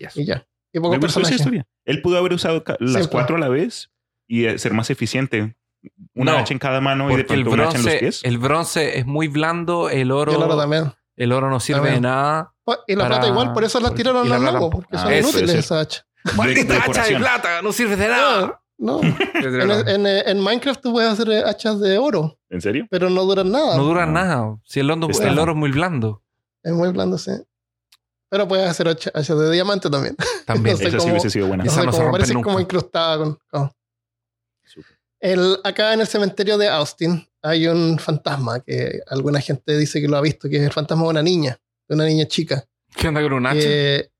y 0.00 0.04
eso. 0.04 0.20
Y 0.20 0.26
ya. 0.26 0.46
Y 0.72 0.80
pocos 0.80 0.98
personajes. 0.98 1.36
historia. 1.38 1.66
Él 1.86 2.02
pudo 2.02 2.18
haber 2.18 2.32
usado 2.34 2.62
las 2.80 3.04
Sí, 3.04 3.08
cuatro 3.10 3.36
a 3.36 3.38
la 3.38 3.48
vez 3.48 3.90
y 4.28 4.44
eh, 4.46 4.58
ser 4.58 4.74
más 4.74 4.90
eficiente. 4.90 5.56
Una 6.14 6.32
No, 6.32 6.38
hacha 6.38 6.52
en 6.52 6.58
cada 6.58 6.80
mano 6.82 7.04
y 7.10 7.16
de 7.16 7.22
Porque 7.22 7.34
el 7.34 7.44
pronto 7.44 7.54
una 7.62 7.68
hacha 7.70 7.78
en 7.78 7.84
los 7.84 7.92
bronce, 7.92 7.98
pies. 8.00 8.24
el 8.24 8.38
bronce 8.38 8.98
es 8.98 9.06
muy 9.06 9.28
blando, 9.28 9.88
el 9.88 10.10
oro, 10.10 10.32
Y 10.32 10.34
el 10.34 10.42
oro 10.42 10.56
también. 10.58 10.92
El 11.18 11.32
oro 11.32 11.50
no 11.50 11.60
sirve 11.60 11.90
de 11.92 12.00
nada. 12.00 12.52
Oh, 12.64 12.76
Y 12.86 12.94
la 12.94 13.04
Para- 13.04 13.16
plata 13.16 13.28
igual, 13.28 13.52
por 13.52 13.64
eso 13.64 13.80
la 13.80 13.90
tiraron 13.94 14.28
la 14.28 14.36
al 14.36 14.40
plata 14.42 14.52
lago, 14.54 14.70
porque 14.70 14.96
Ah, 14.96 15.02
son 15.02 15.12
eso, 15.12 15.28
inútiles 15.28 15.50
eso. 15.50 15.58
esa 15.58 15.80
hacha. 15.80 16.02
De- 16.24 16.32
¡Maldita 16.36 16.82
hacha 16.84 17.04
de 17.04 17.16
plata! 17.16 17.62
¡No 17.62 17.72
sirve 17.72 17.96
de 17.96 18.08
nada! 18.08 18.60
No, 18.80 19.00
en, 19.34 19.88
en, 19.88 20.06
en 20.06 20.40
Minecraft 20.40 20.80
tú 20.80 20.92
puedes 20.92 21.10
hacer 21.10 21.44
hachas 21.46 21.80
de 21.80 21.98
oro, 21.98 22.38
¿En 22.48 22.60
serio? 22.60 22.86
pero 22.90 23.10
no 23.10 23.24
duran 23.24 23.50
nada. 23.50 23.76
No 23.76 23.82
dura 23.84 24.06
No. 24.06 24.12
nada. 24.12 24.56
Si 24.64 24.78
el, 24.80 24.90
hondo- 24.90 25.08
Está- 25.10 25.28
el 25.28 25.38
oro 25.38 25.52
es 25.52 25.58
muy 25.58 25.72
blando. 25.72 26.22
Es 26.62 26.72
muy 26.72 26.90
blando, 26.92 27.18
sí. 27.18 27.32
Pero 28.30 28.46
puedes 28.46 28.68
hacer 28.68 28.86
hacha- 28.88 29.10
hachas 29.14 29.38
de 29.38 29.50
diamante 29.50 29.88
también. 29.90 30.14
También. 30.46 30.74
No 30.74 30.78
sé 30.78 30.88
Esa 30.88 30.98
sí 30.98 30.98
cómo- 30.98 31.10
hubiese 31.12 31.30
sido 31.30 31.48
buena. 31.48 31.64
No 31.64 31.70
sé 31.70 31.84
no 31.84 31.92
se 31.92 31.98
rompe 31.98 32.12
parece 32.12 32.34
nunca. 32.34 32.44
como 32.44 32.60
incrustada 32.60 33.16
con. 33.18 33.38
El, 35.20 35.58
acá 35.64 35.92
en 35.94 36.00
el 36.00 36.06
cementerio 36.06 36.58
de 36.58 36.68
Austin 36.68 37.26
hay 37.42 37.66
un 37.66 37.98
fantasma 37.98 38.60
que 38.60 39.00
alguna 39.08 39.40
gente 39.40 39.76
dice 39.76 40.00
que 40.00 40.08
lo 40.08 40.16
ha 40.16 40.20
visto, 40.20 40.48
que 40.48 40.56
es 40.58 40.62
el 40.62 40.72
fantasma 40.72 41.04
de 41.04 41.08
una 41.10 41.22
niña, 41.22 41.58
de 41.88 41.94
una 41.94 42.04
niña 42.04 42.26
chica, 42.26 42.64
¿Qué 42.96 43.08
onda 43.08 43.20
con 43.22 43.32
un 43.34 43.46
hacha? 43.46 43.58
que, 43.60 44.10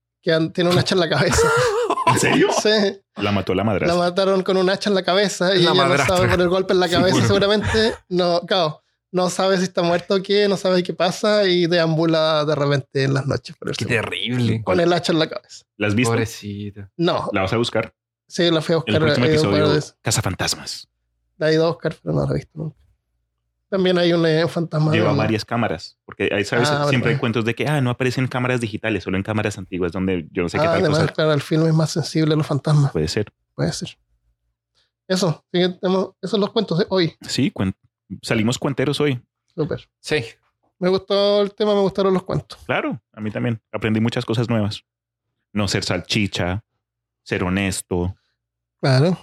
tiene 0.53 0.71
un 0.71 0.79
hacha 0.79 0.95
en 0.95 1.01
la 1.01 1.09
cabeza. 1.09 1.49
¿En 2.07 2.19
serio? 2.19 2.49
Sí, 2.63 3.01
La 3.17 3.33
mató 3.33 3.55
la 3.55 3.63
la 3.63 3.65
madrastra. 3.65 3.99
mataron 3.99 4.43
con 4.43 4.57
un 4.57 4.69
hacha 4.71 4.91
en 4.91 4.95
la 4.95 5.03
cabeza 5.03 5.55
y 5.55 5.63
La 5.63 5.71
ella 5.71 5.75
madrastra. 5.75 6.07
no 6.09 6.17
sabe 6.17 6.29
por 6.31 6.41
el 6.43 6.49
golpe 6.49 6.73
en 6.75 6.81
la 6.81 6.89
cabeza, 6.89 7.27
seguramente 7.27 7.95
no, 8.09 8.41
claro, 8.43 8.83
no 9.11 9.31
sabe 9.31 9.57
si 9.57 9.63
está 9.65 9.83
muerto 9.83 10.17
o 10.17 10.23
qué, 10.23 10.49
no 10.49 10.57
sabe 10.57 10.83
qué 10.83 10.93
pasa 10.93 11.47
y 11.47 11.67
deambula 11.67 12.45
de 12.45 12.55
repente 12.55 13.05
en 13.05 13.15
las 13.15 13.27
noches 13.27 13.57
por 13.57 13.71
el 13.71 13.77
Qué 13.77 13.87
terrible. 13.87 14.63
con 14.63 14.81
el 14.81 14.93
hacha 14.93 15.13
en 15.13 15.19
la 15.19 15.29
cabeza. 15.29 15.65
¿La 15.79 15.87
has 15.87 15.95
visto? 15.95 16.13
Pobrecita. 16.13 16.91
No, 16.99 17.31
¿La 17.33 17.43
vas 17.43 17.53
a 17.53 17.57
buscar? 17.57 17.95
Sí, 18.29 18.51
la 18.51 18.61
fui 18.61 18.75
a 18.75 18.77
El 18.79 18.83
buscar. 18.85 19.01
próximo 19.01 19.27
eh, 19.27 19.39
un 19.39 19.43
par 19.51 19.61
episodio. 19.63 19.97
Cazafantasmas. 20.03 20.89
La 21.39 21.51
he 21.51 21.55
ido 21.55 21.67
a 21.67 21.69
buscar, 21.71 21.97
pero 22.03 22.15
no 22.15 22.25
la 22.27 22.31
he 22.31 22.35
visto 22.35 22.51
nunca. 22.55 22.77
También 23.71 23.99
hay 23.99 24.13
un 24.13 24.25
eh, 24.27 24.47
fantasma. 24.49 24.93
Lleva 24.93 25.13
varias 25.13 25.45
cámaras. 25.45 25.99
Porque 26.05 26.31
ahí, 26.33 26.45
¿sabes? 26.45 26.69
Ah, 26.71 26.87
siempre 26.89 27.13
hay 27.13 27.19
cuentos 27.19 27.45
de 27.45 27.55
que 27.55 27.67
ah, 27.67 27.81
no 27.81 27.91
aparecen 27.91 28.27
cámaras 28.27 28.61
digitales, 28.61 29.05
solo 29.05 29.17
en 29.17 29.23
cámaras 29.23 29.59
antiguas, 29.59 29.93
donde 29.93 30.27
yo 30.31 30.43
no 30.43 30.49
sé 30.49 30.59
qué 30.59 30.65
Ah, 30.65 30.73
tal 30.73 30.81
además, 30.81 31.01
cosa 31.01 31.13
claro, 31.13 31.33
el 31.33 31.43
film 31.43 31.67
es 31.67 31.75
más 31.75 31.91
sensible 31.91 32.35
a 32.35 32.37
los 32.37 32.47
fantasmas. 32.47 32.93
puede 32.93 33.09
ser. 33.09 33.33
Puede 33.55 33.73
ser. 33.73 33.99
Eso, 35.07 35.45
sí, 35.53 35.61
tenemos- 35.81 36.11
esos 36.21 36.31
son 36.33 36.41
los 36.41 36.51
cuentos 36.53 36.79
de 36.79 36.87
hoy. 36.91 37.15
Sí, 37.23 37.51
cuen- 37.55 37.75
salimos 38.23 38.59
cuenteros 38.59 39.01
hoy. 39.01 39.21
Súper. 39.55 39.89
Sí. 40.01 40.25
Me 40.79 40.89
gustó 40.89 41.43
el 41.43 41.55
tema, 41.55 41.75
me 41.75 41.81
gustaron 41.81 42.15
los 42.15 42.23
cuentos. 42.23 42.59
Claro, 42.67 43.01
a 43.13 43.21
mí 43.21 43.31
también. 43.31 43.61
Aprendí 43.73 44.01
muchas 44.01 44.25
cosas 44.25 44.49
nuevas. 44.49 44.83
No 45.53 45.67
ser 45.67 45.83
salchicha, 45.85 46.63
ser 47.29 47.45
honesto. 47.45 48.15
Claro. 48.81 49.19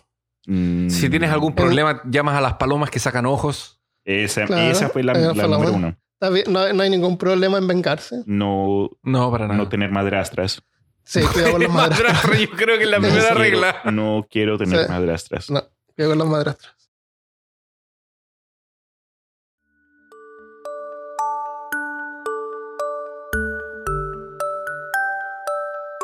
mm, 0.45 0.89
Si 0.89 1.09
tienes 1.09 1.31
algún 1.31 1.55
problema, 1.55 2.01
llamas 2.05 2.35
a 2.37 2.41
las 2.41 2.53
palomas 2.53 2.91
que 2.91 2.99
sacan 2.99 3.25
ojos. 3.25 3.81
Esa, 4.03 4.45
Claro, 4.45 4.69
esa 4.71 4.89
fue 4.89 5.01
la, 5.01 5.13
esa 5.13 5.21
la 5.29 5.33
fue 5.33 5.41
la 5.41 5.47
número 5.57 5.71
buena. 5.71 5.87
uno. 5.87 6.51
No, 6.51 6.73
no 6.73 6.83
hay 6.83 6.89
ningún 6.91 7.17
problema 7.17 7.57
en 7.57 7.67
vengarse. 7.67 8.21
No, 8.27 8.89
No, 9.01 9.31
para 9.31 9.47
nada. 9.47 9.57
no 9.57 9.67
tener 9.69 9.89
madrastras. 9.91 10.61
Sí, 11.03 11.21
cuidado 11.33 11.53
con 11.53 11.63
las 11.63 11.71
madrastras. 11.73 12.13
Madrastra, 12.13 12.37
yo 12.39 12.49
creo 12.51 12.77
que 12.77 12.83
es 12.83 12.89
la 12.91 12.97
No 12.97 13.03
primera 13.07 13.25
quiero- 13.29 13.39
regla. 13.41 13.75
No 13.91 14.27
quiero 14.29 14.57
tener 14.59 14.85
Sí. 14.85 14.91
madrastras. 14.91 15.49
No, 15.49 15.63
cuidado 15.95 16.11
con 16.11 16.19
las 16.19 16.27
madrastras. 16.27 16.75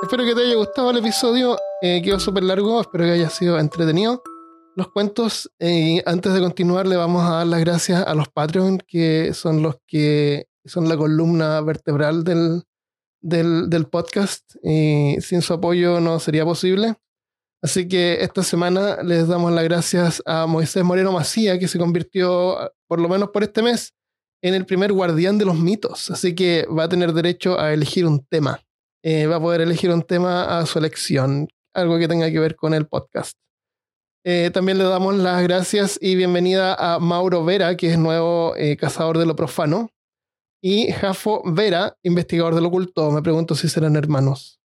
Espero 0.04 0.26
que 0.26 0.34
te 0.36 0.42
haya 0.42 0.56
gustado 0.56 0.92
el 0.92 0.98
episodio. 0.98 1.58
Eh, 1.84 2.02
quedó 2.04 2.20
súper 2.20 2.44
largo, 2.44 2.80
espero 2.80 3.06
que 3.06 3.12
haya 3.12 3.30
sido 3.32 3.58
entretenido. 3.58 4.22
Los 4.76 4.90
cuentos, 4.90 5.52
eh, 5.60 6.04
antes 6.06 6.32
de 6.32 6.40
continuar, 6.40 6.86
le 6.86 6.96
vamos 6.96 7.24
a 7.24 7.38
dar 7.38 7.48
las 7.48 7.60
gracias 7.60 8.06
a 8.06 8.14
los 8.14 8.30
Patreon, 8.30 8.78
que 8.88 9.34
son 9.34 9.64
los 9.64 9.78
que 9.88 10.48
son 10.64 10.88
la 10.88 10.96
columna 10.96 11.60
vertebral 11.62 12.24
del, 12.24 12.64
del, 13.20 13.86
podcast. 13.88 14.56
Y 14.64 15.18
sin 15.22 15.42
su 15.42 15.54
apoyo 15.54 16.00
no 16.00 16.20
sería 16.20 16.46
posible. 16.46 16.94
Así 17.64 17.88
que 17.88 18.22
esta 18.22 18.44
semana 18.44 19.02
les 19.02 19.28
damos 19.28 19.52
las 19.52 19.64
gracias 19.64 20.22
a 20.28 20.46
Moisés 20.46 20.84
Moreno 20.84 21.12
Macía, 21.12 21.58
que 21.58 21.68
se 21.68 21.80
convirtió, 21.80 22.72
por 22.88 23.02
lo 23.02 23.10
menos 23.10 23.30
por 23.32 23.42
este 23.42 23.64
mes, 23.64 23.96
en 24.44 24.54
el 24.54 24.68
primer 24.68 24.94
guardián 24.94 25.40
de 25.40 25.46
los 25.46 25.58
mitos. 25.58 26.12
Así 26.12 26.36
que 26.36 26.68
va 26.68 26.84
a 26.84 26.90
tener 26.90 27.12
derecho 27.14 27.60
a 27.60 27.74
elegir 27.74 28.06
un 28.06 28.24
tema. 28.24 28.62
Eh, 29.04 29.26
va 29.26 29.38
a 29.38 29.42
poder 29.42 29.62
elegir 29.62 29.92
un 29.92 30.04
tema 30.04 30.60
a 30.60 30.66
su 30.68 30.78
elección, 30.78 31.48
algo 31.74 31.98
que 31.98 32.08
tenga 32.08 32.30
que 32.32 32.40
ver 32.40 32.56
con 32.56 32.74
el 32.74 32.88
podcast. 32.88 33.38
Eh, 34.24 34.52
también 34.54 34.78
le 34.78 34.84
damos 34.84 35.16
las 35.16 35.42
gracias 35.44 35.98
y 36.00 36.16
bienvenida 36.16 36.76
a 36.76 37.00
Mauro 37.00 37.44
Vera, 37.44 37.76
que 37.76 37.92
es 37.92 37.98
nuevo 37.98 38.56
eh, 38.56 38.78
cazador 38.78 39.18
de 39.18 39.26
lo 39.26 39.36
profano, 39.36 39.90
y 40.62 40.92
Jafo 40.92 41.42
Vera, 41.44 41.98
investigador 42.04 42.54
del 42.54 42.66
oculto. 42.66 43.12
Me 43.12 43.24
pregunto 43.24 43.56
si 43.56 43.68
serán 43.68 43.96
hermanos. 43.96 44.60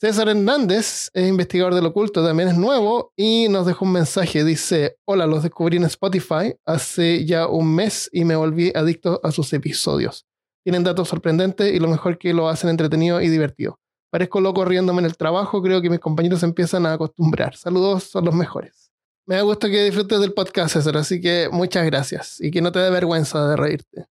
César 0.00 0.28
Hernández 0.28 1.08
es 1.14 1.28
investigador 1.28 1.74
del 1.74 1.86
oculto, 1.86 2.24
también 2.24 2.48
es 2.48 2.58
nuevo 2.58 3.12
y 3.16 3.48
nos 3.48 3.64
dejó 3.64 3.84
un 3.84 3.92
mensaje. 3.92 4.44
Dice, 4.44 4.96
hola, 5.06 5.26
los 5.26 5.44
descubrí 5.44 5.76
en 5.76 5.84
Spotify 5.84 6.54
hace 6.66 7.24
ya 7.24 7.46
un 7.46 7.74
mes 7.74 8.10
y 8.12 8.24
me 8.24 8.34
volví 8.34 8.72
adicto 8.74 9.20
a 9.22 9.30
sus 9.30 9.52
episodios. 9.52 10.26
Tienen 10.64 10.82
datos 10.82 11.08
sorprendentes 11.08 11.72
y 11.72 11.78
lo 11.78 11.88
mejor 11.88 12.18
que 12.18 12.34
lo 12.34 12.48
hacen 12.48 12.70
entretenido 12.70 13.20
y 13.20 13.28
divertido. 13.28 13.78
Parezco 14.14 14.40
loco 14.40 14.64
riéndome 14.64 15.00
en 15.00 15.06
el 15.06 15.16
trabajo, 15.16 15.60
creo 15.60 15.82
que 15.82 15.90
mis 15.90 15.98
compañeros 15.98 16.38
se 16.38 16.46
empiezan 16.46 16.86
a 16.86 16.92
acostumbrar. 16.92 17.56
Saludos, 17.56 18.04
son 18.04 18.24
los 18.24 18.32
mejores. 18.32 18.92
Me 19.26 19.34
da 19.34 19.42
gusto 19.42 19.66
que 19.66 19.82
disfrutes 19.82 20.20
del 20.20 20.32
podcast, 20.32 20.74
César, 20.74 20.96
así 20.98 21.20
que 21.20 21.48
muchas 21.50 21.84
gracias 21.84 22.40
y 22.40 22.52
que 22.52 22.62
no 22.62 22.70
te 22.70 22.78
dé 22.78 22.90
vergüenza 22.90 23.48
de 23.48 23.56
reírte. 23.56 24.06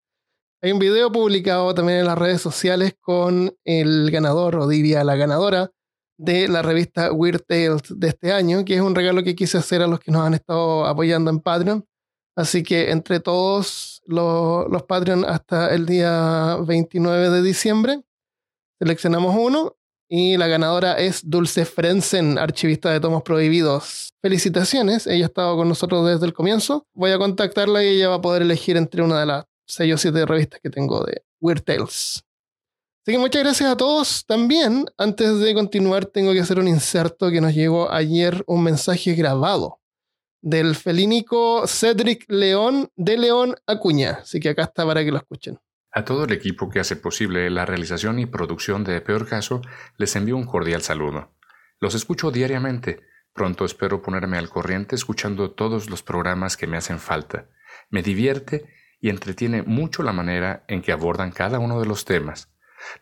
Hay 0.60 0.72
un 0.72 0.80
video 0.80 1.12
publicado 1.12 1.76
también 1.76 2.00
en 2.00 2.08
las 2.08 2.18
redes 2.18 2.42
sociales 2.42 2.96
con 3.00 3.56
el 3.64 4.10
ganador, 4.10 4.56
o 4.56 4.68
diría 4.68 5.04
la 5.04 5.16
ganadora, 5.16 5.70
de 6.18 6.48
la 6.48 6.64
revista 6.64 7.12
Weird 7.12 7.44
Tales 7.48 7.84
de 7.88 8.08
este 8.08 8.34
año, 8.34 8.66
que 8.66 8.74
es 8.74 8.82
un 8.82 8.96
regalo 8.96 9.22
que 9.22 9.36
quise 9.36 9.60
hacer 9.60 9.84
a 9.84 9.88
los 9.88 10.00
que 10.00 10.10
nos 10.10 10.24
han 10.26 10.34
estado 10.34 10.88
apoyando 10.88 11.30
en 11.30 11.42
Patreon. 11.42 11.86
Así 12.36 12.64
que 12.64 12.90
entre 12.90 13.20
todos 13.20 14.02
los, 14.08 14.68
los 14.68 14.82
Patreon 14.82 15.26
hasta 15.26 15.72
el 15.72 15.86
día 15.86 16.58
29 16.66 17.30
de 17.30 17.44
diciembre, 17.44 18.02
seleccionamos 18.80 19.36
uno 19.38 19.76
y 20.14 20.36
la 20.36 20.48
ganadora 20.48 20.96
es 21.00 21.22
Dulce 21.30 21.64
Frenzen, 21.64 22.38
archivista 22.38 22.92
de 22.92 23.00
tomos 23.00 23.24
prohibidos. 23.24 24.14
Felicitaciones, 24.22 25.08
ella 25.08 25.24
ha 25.24 25.28
estado 25.28 25.56
con 25.56 25.70
nosotros 25.70 26.06
desde 26.06 26.26
el 26.26 26.34
comienzo. 26.34 26.86
Voy 26.94 27.12
a 27.12 27.18
contactarla 27.18 27.82
y 27.82 27.96
ella 27.96 28.10
va 28.10 28.16
a 28.16 28.22
poder 28.22 28.42
elegir 28.42 28.76
entre 28.76 29.04
una 29.04 29.22
de 29.22 29.26
las 29.26 29.46
6 29.68 29.94
o 29.94 29.98
7 29.98 30.26
revistas 30.26 30.60
que 30.62 30.70
tengo 30.70 31.06
de 31.06 31.24
Weird 31.40 31.64
Tales. 31.64 32.26
Así 33.04 33.14
que 33.14 33.18
muchas 33.20 33.42
gracias 33.42 33.72
a 33.72 33.78
todos. 33.78 34.26
También, 34.26 34.86
antes 34.98 35.40
de 35.40 35.54
continuar, 35.54 36.06
tengo 36.06 36.34
que 36.34 36.42
hacer 36.42 36.60
un 36.60 36.68
inserto 36.68 37.32
que 37.32 37.40
nos 37.40 37.54
llegó 37.54 37.90
ayer 37.90 38.44
un 38.48 38.64
mensaje 38.64 39.14
grabado 39.14 39.80
del 40.42 40.76
felínico 40.76 41.66
Cedric 41.68 42.26
León 42.28 42.90
de 42.98 43.18
León 43.18 43.56
Acuña. 43.66 44.20
Así 44.24 44.42
que 44.42 44.50
acá 44.50 44.64
está 44.64 44.86
para 44.86 45.06
que 45.06 45.12
lo 45.12 45.18
escuchen. 45.20 45.58
A 45.94 46.06
todo 46.06 46.24
el 46.24 46.32
equipo 46.32 46.70
que 46.70 46.80
hace 46.80 46.96
posible 46.96 47.50
la 47.50 47.66
realización 47.66 48.18
y 48.20 48.26
producción 48.26 48.86
de 48.86 49.02
Peor 49.02 49.28
Caso, 49.28 49.62
les 49.98 50.16
envío 50.16 50.38
un 50.38 50.46
cordial 50.46 50.82
saludo. 50.82 51.34
Los 51.82 51.96
escucho 51.96 52.32
diariamente. 52.32 53.02
Pronto 53.34 53.66
espero 53.66 54.02
ponerme 54.02 54.38
al 54.38 54.48
corriente 54.48 54.96
escuchando 54.96 55.52
todos 55.52 55.90
los 55.90 56.02
programas 56.02 56.56
que 56.56 56.66
me 56.66 56.78
hacen 56.78 57.00
falta. 57.00 57.50
Me 57.90 58.04
divierte 58.04 58.74
y 59.02 59.10
entretiene 59.10 59.64
mucho 59.64 60.02
la 60.02 60.14
manera 60.14 60.64
en 60.70 60.82
que 60.82 60.94
abordan 60.94 61.32
cada 61.32 61.60
uno 61.60 61.82
de 61.82 61.88
los 61.88 62.06
temas. 62.06 62.54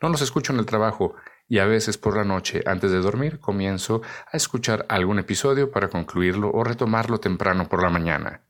No 0.01 0.09
los 0.09 0.21
escucho 0.21 0.51
en 0.51 0.59
el 0.59 0.65
trabajo 0.65 1.15
y 1.47 1.59
a 1.59 1.65
veces 1.65 1.99
por 1.99 2.17
la 2.17 2.23
noche 2.23 2.63
antes 2.65 2.89
de 2.89 2.97
dormir 2.97 3.39
comienzo 3.39 4.01
a 4.31 4.35
escuchar 4.35 4.87
algún 4.89 5.19
episodio 5.19 5.69
para 5.69 5.89
concluirlo 5.89 6.49
o 6.51 6.63
retomarlo 6.63 7.19
temprano 7.19 7.69
por 7.69 7.83
la 7.83 7.89
mañana. 7.89 8.48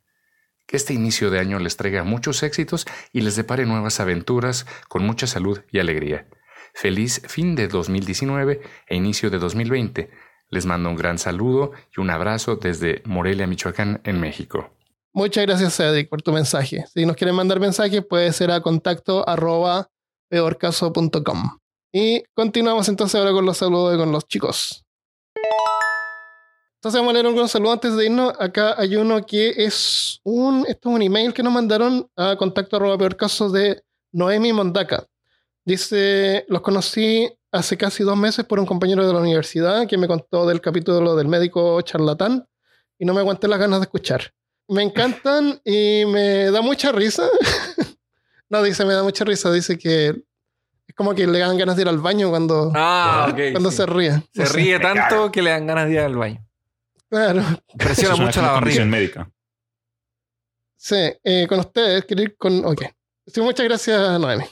Que 0.69 0.77
este 0.77 0.93
inicio 0.93 1.31
de 1.31 1.39
año 1.39 1.57
les 1.57 1.77
traiga 1.77 2.03
muchos 2.03 2.43
éxitos 2.43 2.85
y 3.11 3.21
les 3.21 3.35
depare 3.35 3.65
nuevas 3.65 3.99
aventuras 3.99 4.67
con 4.87 5.03
mucha 5.03 5.25
salud 5.25 5.61
y 5.71 5.79
alegría. 5.79 6.27
Feliz 6.75 7.23
fin 7.27 7.55
de 7.55 7.67
2019 7.67 8.61
e 8.85 8.95
inicio 8.95 9.31
de 9.31 9.39
2020. 9.39 10.11
Les 10.51 10.67
mando 10.67 10.91
un 10.91 10.95
gran 10.95 11.17
saludo 11.17 11.71
y 11.97 11.99
un 11.99 12.11
abrazo 12.11 12.55
desde 12.55 13.01
Morelia, 13.05 13.47
Michoacán, 13.47 13.99
en 14.03 14.19
México. 14.19 14.69
Muchas 15.11 15.47
gracias, 15.47 15.75
Cedric, 15.75 16.07
por 16.07 16.21
tu 16.21 16.31
mensaje. 16.31 16.85
Si 16.93 17.03
nos 17.03 17.15
quieren 17.15 17.35
mandar 17.35 17.59
mensajes, 17.59 18.05
puede 18.05 18.31
ser 18.31 18.51
a 18.51 18.61
contacto 18.61 19.27
arroba 19.27 19.89
peorcaso.com. 20.29 21.57
Y 21.91 22.21
continuamos 22.35 22.87
entonces 22.89 23.15
ahora 23.15 23.31
con 23.31 23.47
los 23.47 23.57
saludos 23.57 23.97
con 23.97 24.11
los 24.11 24.27
chicos. 24.27 24.85
Entonces 26.79 26.99
vamos 27.01 27.11
a 27.11 27.13
leer 27.15 27.25
algunos 27.25 27.51
saludos 27.51 27.73
antes 27.73 27.95
de 27.97 28.05
irnos. 28.05 28.33
Acá 28.39 28.75
hay 28.77 28.95
uno 28.95 29.25
que 29.25 29.49
es 29.57 30.21
un, 30.23 30.65
esto 30.67 30.89
es 30.89 30.95
un 30.95 31.01
email 31.01 31.33
que 31.33 31.43
nos 31.43 31.51
mandaron 31.51 32.09
a 32.15 32.37
contacto 32.37 32.77
arroba 32.77 32.97
peorcaso 32.97 33.49
de 33.49 33.83
Noemi 34.13 34.53
Mondaca. 34.53 35.05
Dice, 35.65 36.45
los 36.47 36.61
conocí 36.61 37.29
hace 37.51 37.75
casi 37.77 38.03
dos 38.03 38.15
meses 38.15 38.45
por 38.45 38.59
un 38.59 38.65
compañero 38.65 39.05
de 39.05 39.11
la 39.13 39.19
universidad 39.19 39.87
que 39.87 39.97
me 39.97 40.07
contó 40.07 40.47
del 40.47 40.61
capítulo 40.61 41.15
del 41.17 41.27
médico 41.27 41.81
charlatán 41.81 42.47
y 42.97 43.05
no 43.05 43.13
me 43.13 43.19
aguanté 43.19 43.47
las 43.49 43.59
ganas 43.59 43.79
de 43.79 43.83
escuchar. 43.83 44.31
Me 44.69 44.81
encantan 44.83 45.59
y 45.65 46.03
me 46.05 46.49
da 46.49 46.61
mucha 46.61 46.93
risa. 46.93 47.27
no, 48.49 48.63
dice, 48.63 48.85
me 48.85 48.93
da 48.93 49.03
mucha 49.03 49.25
risa. 49.25 49.51
Dice 49.51 49.77
que 49.77 50.09
es 50.87 50.95
como 50.95 51.13
que 51.13 51.27
le 51.27 51.39
dan 51.39 51.57
ganas 51.57 51.75
de 51.75 51.81
ir 51.81 51.87
al 51.89 51.97
baño 51.97 52.29
cuando, 52.29 52.71
Ah, 52.73 53.33
cuando 53.51 53.69
sí. 53.69 53.77
se 53.77 53.85
ríe. 53.85 54.11
Se 54.33 54.43
No 54.43 54.45
sé. 54.45 54.53
ríe 54.53 54.79
tanto 54.79 55.29
que 55.29 55.41
le 55.41 55.49
dan 55.49 55.67
ganas 55.67 55.87
de 55.87 55.93
ir 55.93 55.99
al 55.99 56.15
baño. 56.15 56.45
Claro. 57.09 57.41
Presiona 57.77 58.13
es 58.13 58.19
mucho 58.19 58.41
la 58.41 58.53
condición 58.53 58.91
barriga. 58.91 59.23
médica. 59.23 59.31
Sí, 60.77 60.95
eh, 61.23 61.45
con 61.47 61.59
ustedes, 61.59 62.05
quiero 62.05 62.23
ir 62.23 62.37
con. 62.37 62.63
Ok. 62.65 62.83
Sí, 63.25 63.41
muchas 63.41 63.65
gracias, 63.65 64.19
Noemi. 64.19 64.45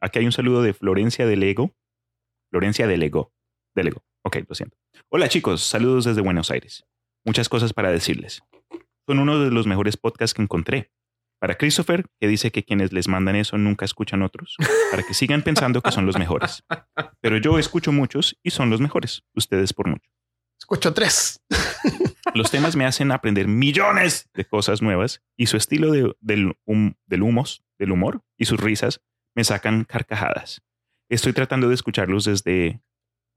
Aquí 0.00 0.18
hay 0.18 0.26
un 0.26 0.32
saludo 0.32 0.62
de 0.62 0.72
Florencia 0.74 1.26
del 1.26 1.42
Ego. 1.42 1.74
Florencia 2.50 2.86
del 2.86 3.02
Ego. 3.02 3.32
Del 3.74 3.88
Ego. 3.88 4.04
Ok, 4.22 4.38
lo 4.48 4.54
siento. 4.54 4.76
Hola 5.10 5.28
chicos, 5.28 5.62
saludos 5.62 6.04
desde 6.04 6.20
Buenos 6.22 6.50
Aires. 6.50 6.84
Muchas 7.24 7.48
cosas 7.48 7.72
para 7.72 7.90
decirles. 7.90 8.42
Son 9.06 9.18
uno 9.18 9.38
de 9.38 9.50
los 9.50 9.66
mejores 9.66 9.96
podcasts 9.96 10.34
que 10.34 10.42
encontré. 10.42 10.90
Para 11.40 11.56
Christopher, 11.56 12.06
que 12.20 12.28
dice 12.28 12.50
que 12.52 12.64
quienes 12.64 12.92
les 12.92 13.06
mandan 13.06 13.36
eso 13.36 13.58
nunca 13.58 13.84
escuchan 13.84 14.22
otros, 14.22 14.56
para 14.90 15.02
que 15.02 15.12
sigan 15.12 15.42
pensando 15.42 15.82
que 15.82 15.90
son 15.90 16.06
los 16.06 16.18
mejores. 16.18 16.62
Pero 17.20 17.36
yo 17.36 17.58
escucho 17.58 17.92
muchos 17.92 18.38
y 18.42 18.50
son 18.50 18.70
los 18.70 18.80
mejores. 18.80 19.24
Ustedes 19.34 19.74
por 19.74 19.88
mucho. 19.88 20.10
Escucho 20.64 20.94
tres. 20.94 21.42
Los 22.34 22.50
temas 22.50 22.74
me 22.74 22.86
hacen 22.86 23.12
aprender 23.12 23.46
millones 23.48 24.30
de 24.32 24.46
cosas 24.46 24.80
nuevas 24.80 25.22
y 25.36 25.44
su 25.46 25.58
estilo 25.58 25.92
de- 25.92 26.16
del, 26.20 26.54
hum- 26.64 26.94
del 27.04 27.22
humos, 27.22 27.62
del 27.78 27.92
humor 27.92 28.22
y 28.38 28.46
sus 28.46 28.58
risas 28.58 29.02
me 29.34 29.44
sacan 29.44 29.84
carcajadas. 29.84 30.62
Estoy 31.10 31.34
tratando 31.34 31.68
de 31.68 31.74
escucharlos 31.74 32.24
desde 32.24 32.80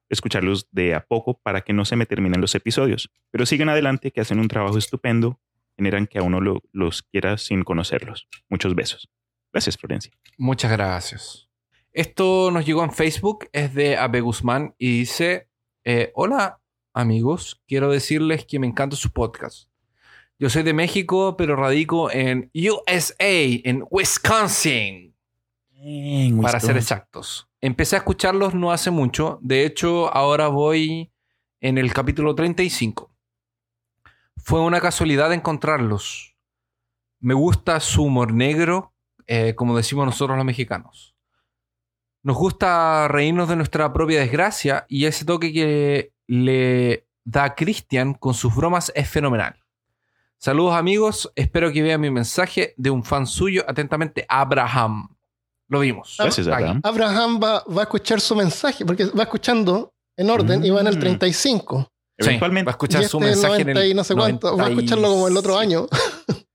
escucharlos 0.10 0.70
de 0.72 0.96
a 0.96 1.06
poco 1.06 1.38
para 1.44 1.60
que 1.62 1.74
no 1.74 1.84
se 1.84 1.98
me 1.98 2.06
terminen 2.06 2.40
los 2.40 2.56
episodios. 2.56 3.12
Pero 3.30 3.46
sigan 3.46 3.68
adelante, 3.68 4.12
que 4.12 4.22
hacen 4.22 4.40
un 4.40 4.48
trabajo 4.48 4.78
estupendo, 4.78 5.42
generan 5.76 6.08
que 6.08 6.20
a 6.20 6.24
uno 6.24 6.40
lo- 6.40 6.64
los 6.72 7.04
quiera 7.04 7.38
sin 7.38 7.64
conocerlos. 7.66 8.30
Muchos 8.48 8.74
besos. 8.74 9.10
Gracias, 9.52 9.76
Florencia. 9.76 10.14
Muchas 10.38 10.72
gracias. 10.72 11.50
Esto 11.92 12.52
nos 12.52 12.66
llegó 12.66 12.86
en 12.86 12.94
Facebook, 12.94 13.50
es 13.52 13.74
de 13.74 13.98
Abe 13.98 14.22
Guzmán 14.22 14.76
y 14.78 15.00
dice, 15.00 15.50
eh, 15.84 16.12
hola 16.16 16.62
amigos, 16.98 17.62
quiero 17.68 17.92
decirles 17.92 18.46
que 18.46 18.60
me 18.60 18.68
encanta 18.68 18.96
su 18.96 19.12
podcast. 19.12 19.70
Yo 20.40 20.50
soy 20.50 20.64
de 20.64 20.74
México, 20.74 21.36
pero 21.38 21.56
radico 21.56 22.12
en 22.12 22.52
USA, 22.54 23.14
en 23.20 23.84
Wisconsin, 23.90 25.16
para 26.42 26.60
ser 26.60 26.78
exactos. 26.78 27.50
Empecé 27.62 27.96
a 27.96 28.00
escucharlos 28.00 28.54
no 28.54 28.72
hace 28.72 28.92
mucho, 28.92 29.40
de 29.42 29.66
hecho 29.66 30.14
ahora 30.14 30.48
voy 30.48 31.12
en 31.62 31.78
el 31.78 31.94
capítulo 31.94 32.36
35. 32.36 33.12
Fue 34.38 34.60
una 34.62 34.80
casualidad 34.80 35.34
encontrarlos. 35.34 36.36
Me 37.20 37.34
gusta 37.34 37.80
su 37.80 38.04
humor 38.04 38.34
negro, 38.34 38.94
eh, 39.26 39.56
como 39.56 39.76
decimos 39.76 40.06
nosotros 40.06 40.38
los 40.38 40.46
mexicanos. 40.46 41.16
Nos 42.24 42.38
gusta 42.38 43.08
reírnos 43.08 43.50
de 43.50 43.56
nuestra 43.56 43.92
propia 43.94 44.20
desgracia 44.20 44.86
y 44.88 45.06
ese 45.06 45.26
toque 45.26 45.52
que 45.52 46.14
le 46.28 47.08
da 47.24 47.56
Cristian 47.56 48.14
con 48.14 48.34
sus 48.34 48.56
bromas 48.56 48.92
es 48.96 49.10
fenomenal. 49.10 49.56
Saludos 50.38 50.76
amigos, 50.76 51.32
espero 51.36 51.72
que 51.72 51.82
vean 51.82 52.00
mi 52.00 52.12
mensaje 52.12 52.74
de 52.78 52.90
un 52.92 53.04
fan 53.04 53.26
suyo, 53.26 53.66
atentamente 53.68 54.26
Abraham. 54.30 55.10
Lo 55.68 55.80
vimos. 55.80 56.16
Gracias, 56.20 56.48
Ahí. 56.48 56.54
Abraham. 56.64 56.82
Abraham 56.84 57.40
va, 57.44 57.64
va 57.66 57.82
a 57.82 57.84
escuchar 57.84 58.22
su 58.22 58.36
mensaje, 58.36 58.86
porque 58.86 59.06
va 59.06 59.24
escuchando 59.24 59.94
en 60.16 60.30
orden 60.30 60.64
y 60.64 60.70
va 60.70 60.82
en 60.82 60.88
el 60.88 60.98
Mm. 60.98 61.00
35. 61.00 61.92
Sí, 62.20 62.26
Eventualmente, 62.30 62.66
va 62.68 62.72
a 62.72 62.74
escuchar 62.74 63.02
y 63.04 63.06
su 63.08 63.18
este 63.18 63.30
mensaje 63.30 63.64
90 63.64 63.72
en 63.72 63.78
el 63.78 63.92
y 63.92 63.94
no 63.94 64.04
sé 64.04 64.16
cuánto. 64.16 64.48
Va 64.48 64.54
a 64.54 64.70
90 64.70 64.74
y- 64.82 64.86
escucharlo 64.86 65.10
como 65.10 65.28
el 65.28 65.38
otro 65.38 65.58
año. 65.58 65.88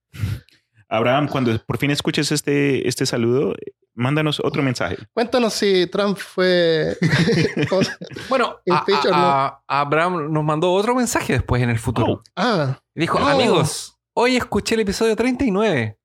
Abraham, 0.88 1.28
cuando 1.28 1.56
por 1.64 1.78
fin 1.78 1.90
escuches 1.90 2.30
este, 2.32 2.86
este 2.86 3.06
saludo, 3.06 3.54
mándanos 3.94 4.40
otro 4.40 4.62
mensaje. 4.62 4.96
Cuéntanos 5.12 5.52
si 5.54 5.86
Trump 5.86 6.16
fue. 6.18 6.96
¿cómo 7.68 7.82
se- 7.84 7.92
Bueno, 8.28 8.56
a- 8.70 8.78
Impeach 8.78 9.04
a- 9.06 9.08
or 9.08 9.16
no. 9.16 9.26
a- 9.26 9.62
Abraham 9.68 10.32
nos 10.32 10.44
mandó 10.44 10.72
otro 10.72 10.94
mensaje 10.94 11.34
después 11.34 11.62
en 11.62 11.70
el 11.70 11.78
futuro. 11.78 12.12
Oh. 12.14 12.22
ah, 12.36 12.78
Dijo, 12.94 13.18
Oh. 13.20 13.26
amigos, 13.26 13.98
hoy 14.14 14.36
escuché 14.36 14.74
el 14.74 14.80
episodio 14.82 15.14
39. 15.16 15.98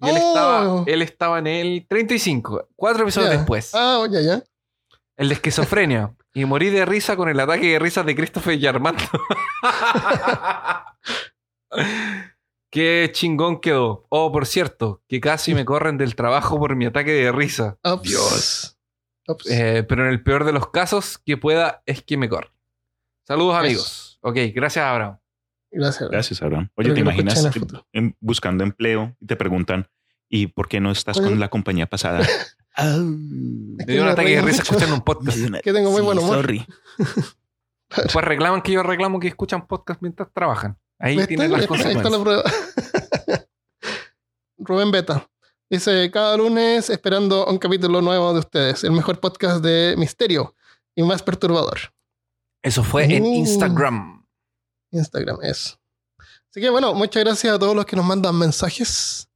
Y 0.00 0.08
él, 0.08 0.14
Oh. 0.16 0.28
estaba, 0.28 0.84
él 0.86 1.02
estaba 1.02 1.38
en 1.40 1.46
el 1.48 1.86
35, 1.88 2.68
cuatro 2.76 3.02
episodios 3.02 3.30
después. 3.30 3.72
Ah, 3.74 4.04
ya, 4.10 4.20
ya. 4.20 4.42
El 5.16 5.28
de 5.28 5.34
esquizofrenia. 5.34 6.14
y 6.34 6.44
morí 6.44 6.70
de 6.70 6.84
risa 6.86 7.16
con 7.16 7.28
el 7.28 7.40
ataque 7.40 7.72
de 7.72 7.78
risas 7.80 8.06
de 8.06 8.14
Christopher 8.14 8.54
y 8.58 8.66
Armando. 8.66 9.02
Qué 12.70 13.10
chingón 13.12 13.60
quedó. 13.60 14.06
Oh, 14.10 14.30
por 14.30 14.46
cierto, 14.46 15.02
que 15.08 15.20
casi 15.20 15.54
me 15.54 15.64
corren 15.64 15.96
del 15.96 16.14
trabajo 16.14 16.58
por 16.58 16.76
mi 16.76 16.84
ataque 16.86 17.12
de 17.12 17.32
risa. 17.32 17.78
Ups. 17.82 18.02
Dios. 18.02 18.78
Ups. 19.26 19.46
Eh, 19.50 19.84
pero 19.88 20.04
en 20.04 20.10
el 20.10 20.22
peor 20.22 20.44
de 20.44 20.52
los 20.52 20.68
casos 20.70 21.18
que 21.18 21.36
pueda 21.36 21.82
es 21.86 22.02
que 22.02 22.16
me 22.16 22.28
corre. 22.28 22.50
Saludos 23.26 23.54
Eso. 23.54 23.60
amigos. 23.64 24.18
Ok, 24.22 24.36
gracias 24.54 24.84
Abraham. 24.84 25.18
Gracias. 25.70 26.08
Gracias, 26.10 26.42
Abraham. 26.42 26.70
Oye, 26.76 26.92
¿te 26.94 27.00
imaginas 27.00 27.46
en 27.92 28.16
buscando 28.20 28.64
empleo 28.64 29.14
y 29.20 29.26
te 29.26 29.36
preguntan, 29.36 29.86
¿y 30.28 30.46
por 30.46 30.66
qué 30.66 30.80
no 30.80 30.90
estás 30.90 31.18
Oye. 31.18 31.28
con 31.28 31.40
la 31.40 31.48
compañía 31.48 31.86
pasada? 31.86 32.26
Ah, 32.80 32.96
Me 32.96 33.84
dio 33.86 34.02
un 34.04 34.08
ataque 34.08 34.36
de 34.36 34.40
risa 34.40 34.58
mucho. 34.58 34.62
escuchando 34.62 34.94
un 34.94 35.00
podcast. 35.02 35.36
Que 35.64 35.72
tengo 35.72 35.90
muy 35.90 36.00
buen 36.00 36.16
humor. 36.16 36.36
Sorry. 36.36 36.64
Pues 38.12 38.24
reclaman 38.24 38.62
que 38.62 38.70
yo 38.70 38.84
reclamo 38.84 39.18
que 39.18 39.26
escuchan 39.26 39.66
podcast 39.66 40.00
mientras 40.00 40.32
trabajan. 40.32 40.78
Ahí 40.98 41.26
tienen 41.26 41.52
las 41.52 41.70
Ahí 41.70 41.94
está 41.96 42.10
la 42.10 42.20
prueba. 42.20 42.42
Rubén 44.58 44.90
Beta. 44.90 45.28
Dice, 45.70 46.10
cada 46.10 46.36
lunes 46.36 46.90
esperando 46.90 47.46
un 47.46 47.58
capítulo 47.58 48.00
nuevo 48.00 48.32
de 48.32 48.40
ustedes. 48.40 48.84
El 48.84 48.92
mejor 48.92 49.20
podcast 49.20 49.62
de 49.62 49.94
misterio 49.96 50.54
y 50.96 51.02
más 51.02 51.22
perturbador. 51.22 51.78
Eso 52.62 52.82
fue 52.82 53.04
en 53.04 53.22
Uh. 53.22 53.34
Instagram. 53.34 54.26
Instagram 54.90 55.38
es. 55.42 55.78
Así 56.50 56.60
que 56.60 56.70
bueno, 56.70 56.94
muchas 56.94 57.22
gracias 57.22 57.54
a 57.54 57.58
todos 57.58 57.76
los 57.76 57.84
que 57.84 57.94
nos 57.96 58.04
mandan 58.04 58.36
mensajes. 58.36 59.28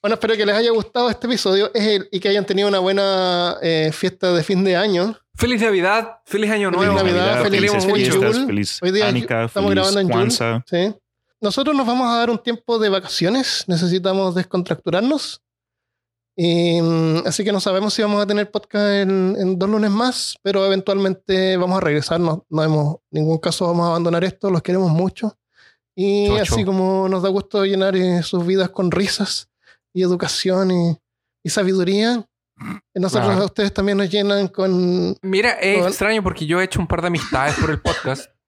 Bueno, 0.00 0.14
espero 0.14 0.36
que 0.36 0.46
les 0.46 0.54
haya 0.54 0.70
gustado 0.70 1.10
este 1.10 1.26
episodio 1.26 1.70
y 1.74 2.20
que 2.20 2.28
hayan 2.28 2.46
tenido 2.46 2.68
una 2.68 2.78
buena 2.78 3.56
eh, 3.60 3.90
fiesta 3.92 4.32
de 4.32 4.44
fin 4.44 4.62
de 4.62 4.76
año. 4.76 5.18
Feliz 5.36 5.60
Navidad, 5.60 6.18
feliz 6.24 6.50
Año 6.50 6.70
Feliz 6.70 6.86
Nuevo. 6.86 6.96
Navidad, 6.98 7.42
feliz- 7.42 7.60
queremos 7.60 7.84
feliz 7.86 8.08
mucho. 8.08 8.20
fiestas, 8.20 8.46
feliz 8.46 8.78
Hoy 8.82 8.90
día 8.92 9.08
Hanukkah, 9.08 9.44
estamos 9.44 9.68
feliz 9.70 9.74
grabando 9.82 10.00
en. 10.00 10.08
Kwanzaa. 10.08 10.64
¿sí? 10.66 10.94
Nosotros 11.40 11.76
nos 11.76 11.86
vamos 11.86 12.08
a 12.08 12.16
dar 12.18 12.30
un 12.30 12.38
tiempo 12.38 12.78
de 12.78 12.88
vacaciones. 12.88 13.64
Necesitamos 13.66 14.34
descontracturarnos. 14.34 15.42
Y, 16.38 16.80
mm, 16.80 17.26
así 17.26 17.44
que 17.44 17.52
no 17.52 17.60
sabemos 17.60 17.92
si 17.94 18.02
vamos 18.02 18.22
a 18.22 18.26
tener 18.26 18.50
podcast 18.50 18.86
en, 18.94 19.36
en 19.38 19.58
dos 19.58 19.68
lunes 19.68 19.90
más, 19.90 20.36
pero 20.42 20.64
eventualmente 20.66 21.56
vamos 21.58 21.78
a 21.78 21.80
regresar. 21.80 22.18
No, 22.20 22.46
no 22.48 22.62
hemos 22.62 22.96
ningún 23.10 23.38
caso 23.38 23.66
vamos 23.66 23.84
a 23.84 23.88
abandonar 23.90 24.24
esto. 24.24 24.50
Los 24.50 24.62
queremos 24.62 24.90
mucho. 24.90 25.36
Y 25.94 26.28
Chocho. 26.28 26.54
así 26.54 26.64
como 26.64 27.08
nos 27.08 27.22
da 27.22 27.28
gusto 27.28 27.64
llenar 27.64 27.94
eh, 27.96 28.22
sus 28.22 28.44
vidas 28.46 28.70
con 28.70 28.90
risas 28.90 29.48
y 29.94 30.02
educación 30.02 30.70
y, 30.70 30.96
y 31.42 31.48
sabiduría, 31.50 32.26
nosotros 32.94 33.26
Claro. 33.28 33.42
a 33.42 33.46
ustedes 33.46 33.72
también 33.74 33.98
nos 33.98 34.08
llenan 34.10 34.48
con... 34.48 35.16
Mira, 35.22 35.52
es 35.52 35.84
extraño 35.86 36.22
porque 36.22 36.46
yo 36.46 36.60
he 36.60 36.64
hecho 36.64 36.80
un 36.80 36.86
par 36.86 37.00
de 37.02 37.08
amistades 37.08 37.54
por 37.60 37.70
el 37.70 37.80
podcast. 37.80 38.30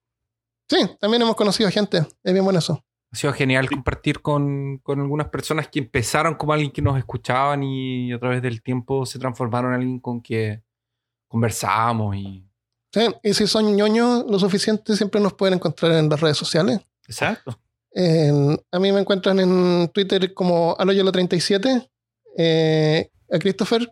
Sí, 0.71 0.77
también 1.01 1.23
hemos 1.23 1.35
conocido 1.35 1.71
gente. 1.71 2.07
Es 2.23 2.33
bien 2.35 2.45
bueno 2.45 2.59
eso. 2.59 2.85
Ha 3.11 3.17
sido 3.17 3.33
genial 3.33 3.71
compartir 3.71 4.21
con, 4.21 4.77
con 4.83 5.01
algunas 5.01 5.29
personas 5.31 5.67
que 5.69 5.79
empezaron 5.79 6.35
como 6.35 6.53
alguien 6.53 6.71
que 6.71 6.83
nos 6.83 6.99
escuchaban 6.99 7.63
y 7.63 8.13
a 8.13 8.19
través 8.19 8.43
del 8.43 8.61
tiempo 8.63 9.07
se 9.07 9.19
transformaron 9.19 9.73
en 9.73 9.81
alguien 9.81 9.99
con 9.99 10.21
que 10.21 10.63
conversábamos 11.27 12.17
y... 12.17 12.45
Sí, 12.93 13.01
y 13.23 13.33
si 13.33 13.47
son 13.47 13.75
ñoños 13.77 14.27
lo 14.29 14.39
suficiente, 14.39 14.95
siempre 14.95 15.23
nos 15.23 15.33
pueden 15.33 15.55
encontrar 15.55 15.93
en 15.93 16.09
las 16.11 16.21
redes 16.21 16.37
sociales. 16.37 16.81
Exacto. 17.07 17.59
En- 17.93 18.61
a 18.71 18.79
mí 18.79 18.93
me 18.93 19.01
encuentran 19.01 19.41
en 19.41 19.89
Twitter 19.93 20.35
como 20.35 20.77
aloyelo37. 20.77 21.89
Eh, 22.37 23.11
a 23.33 23.39
Christopher. 23.39 23.91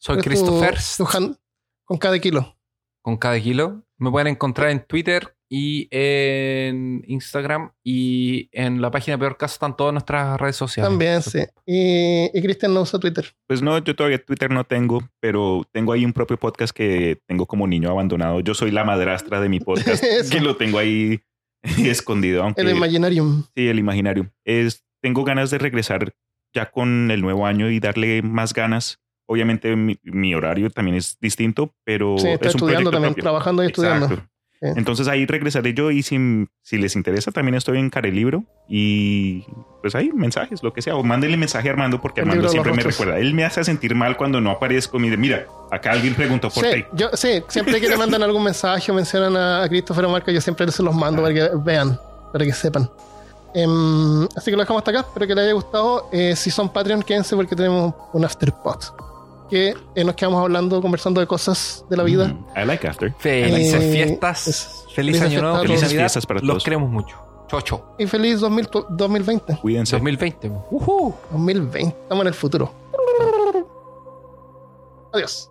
Soy 0.00 0.16
¿cuál 0.16 0.32
es 0.32 0.40
tu- 0.44 0.46
Christopher 0.58 0.78
tu 0.96 1.36
con 1.84 1.98
cada 1.98 2.18
kilo. 2.18 2.56
con 3.02 3.16
cada 3.16 3.38
kilo. 3.40 3.84
Me 3.98 4.10
pueden 4.10 4.28
encontrar 4.28 4.70
en 4.70 4.80
Twitter 4.86 5.36
y 5.52 5.88
en 5.90 7.02
Instagram 7.06 7.72
y 7.84 8.48
en 8.52 8.80
la 8.80 8.90
página 8.90 9.18
Peor 9.18 9.36
Caso 9.36 9.54
están 9.54 9.76
todas 9.76 9.92
nuestras 9.92 10.40
redes 10.40 10.56
sociales. 10.56 10.88
También, 10.88 11.20
sí. 11.22 11.40
Y, 11.66 12.30
y 12.32 12.42
Cristian 12.42 12.72
no 12.72 12.82
usa 12.82 12.98
Twitter. 13.00 13.26
Pues 13.46 13.60
no, 13.60 13.76
yo 13.78 13.94
todavía 13.96 14.24
Twitter 14.24 14.50
no 14.50 14.64
tengo, 14.64 15.02
pero 15.20 15.62
tengo 15.72 15.92
ahí 15.92 16.04
un 16.04 16.12
propio 16.12 16.38
podcast 16.38 16.74
que 16.74 17.20
tengo 17.26 17.46
como 17.46 17.66
niño 17.66 17.90
abandonado. 17.90 18.40
Yo 18.40 18.54
soy 18.54 18.70
la 18.70 18.84
madrastra 18.84 19.40
de 19.40 19.48
mi 19.48 19.60
podcast, 19.60 20.02
que 20.32 20.40
lo 20.40 20.56
tengo 20.56 20.78
ahí 20.78 21.20
escondido, 21.62 22.42
aunque 22.44 22.62
El 22.62 22.70
Imaginarium. 22.70 23.44
sí, 23.54 23.68
el 23.68 23.78
imaginario. 23.78 24.32
Es, 24.46 24.84
tengo 25.02 25.24
ganas 25.24 25.50
de 25.50 25.58
regresar 25.58 26.14
ya 26.54 26.70
con 26.70 27.10
el 27.10 27.20
nuevo 27.20 27.44
año 27.44 27.68
y 27.70 27.80
darle 27.80 28.22
más 28.22 28.54
ganas. 28.54 28.98
Obviamente 29.32 29.76
mi, 29.76 29.96
mi 30.02 30.34
horario 30.34 30.70
también 30.70 30.96
es 30.96 31.16
distinto, 31.20 31.72
pero 31.84 32.16
Sí, 32.18 32.26
está 32.28 32.48
es 32.48 32.54
un 32.56 32.58
estudiando 32.62 32.90
también, 32.90 33.12
propio. 33.14 33.22
trabajando 33.22 33.62
y 33.62 33.66
estudiando. 33.66 34.06
Exacto. 34.06 34.26
Sí. 34.60 34.66
Entonces 34.76 35.06
ahí 35.08 35.24
regresaré 35.24 35.72
yo 35.72 35.90
y 35.90 36.02
si, 36.02 36.18
si 36.62 36.76
les 36.78 36.94
interesa 36.96 37.30
también 37.30 37.54
estoy 37.54 37.78
en 37.78 37.88
Carelibro 37.90 38.44
y 38.68 39.44
pues 39.80 39.94
ahí 39.94 40.10
mensajes, 40.12 40.62
lo 40.62 40.72
que 40.74 40.82
sea. 40.82 40.96
O 40.96 41.02
mándenle 41.02 41.36
mensaje 41.36 41.68
a 41.68 41.72
Armando 41.72 42.00
porque 42.00 42.20
El 42.20 42.28
Armando 42.28 42.42
libro 42.48 42.50
siempre 42.64 42.72
me 42.74 42.82
recuerda. 42.90 43.18
Él 43.18 43.32
me 43.34 43.44
hace 43.44 43.62
sentir 43.64 43.94
mal 43.94 44.16
cuando 44.18 44.38
no 44.40 44.50
aparezco. 44.50 44.98
Mire, 44.98 45.16
mira, 45.16 45.46
acá 45.70 45.92
alguien 45.92 46.14
preguntó 46.14 46.50
por 46.50 46.62
Sí, 46.64 46.70
ti. 46.74 46.84
yo, 46.92 47.08
sí, 47.14 47.42
siempre 47.48 47.80
que 47.80 47.88
le 47.88 47.96
mandan 47.96 48.22
algún 48.22 48.42
mensaje 48.44 48.90
o 48.92 48.94
mencionan 48.94 49.34
a, 49.36 49.62
a 49.62 49.68
Christopher 49.68 50.06
yo 50.26 50.40
siempre 50.42 50.70
se 50.72 50.82
los 50.82 50.94
mando 50.94 51.22
para 51.22 51.32
que 51.34 51.48
vean, 51.64 51.98
para 52.32 52.44
que 52.44 52.52
sepan. 52.52 52.90
Em, 53.54 54.24
así 54.36 54.50
que 54.50 54.56
lo 54.56 54.62
dejamos 54.62 54.80
hasta 54.80 54.90
acá. 54.90 55.00
Espero 55.00 55.26
que 55.26 55.34
les 55.36 55.44
haya 55.44 55.52
gustado. 55.54 56.08
Eh, 56.12 56.36
si 56.36 56.50
son 56.50 56.68
Patreon, 56.70 57.02
quédense 57.02 57.34
porque 57.34 57.56
tenemos 57.56 57.94
un 58.12 58.24
afterpot. 58.26 59.09
Que 59.50 59.74
eh, 59.96 60.04
nos 60.04 60.14
quedamos 60.14 60.40
hablando, 60.42 60.80
conversando 60.80 61.20
de 61.20 61.26
cosas 61.26 61.84
de 61.90 61.96
la 61.96 62.04
vida. 62.04 62.28
Mm, 62.28 62.46
I 62.62 62.64
like 62.66 62.86
after. 62.86 63.12
Felices 63.18 63.82
Eh, 63.82 63.92
fiestas. 63.92 64.46
es- 64.48 64.84
Feliz 64.94 65.18
felices 65.18 65.22
año 65.22 65.42
nuevo. 65.42 65.56
fiestas. 65.64 65.82
Navidad. 65.82 66.00
Fiestas 66.02 66.26
para 66.26 66.40
Los 66.40 66.48
todos. 66.48 66.64
queremos 66.64 66.88
mucho. 66.90 67.16
Chocho. 67.48 67.84
Y 67.98 68.06
feliz 68.06 68.38
2000 68.40 68.86
2020. 68.90 69.58
Cuídense. 69.60 69.96
2020. 69.96 70.48
Ujú. 70.70 71.14
2020. 71.32 71.88
Estamos 72.02 72.22
en 72.22 72.28
el 72.28 72.34
futuro. 72.34 72.72
Adiós. 75.12 75.50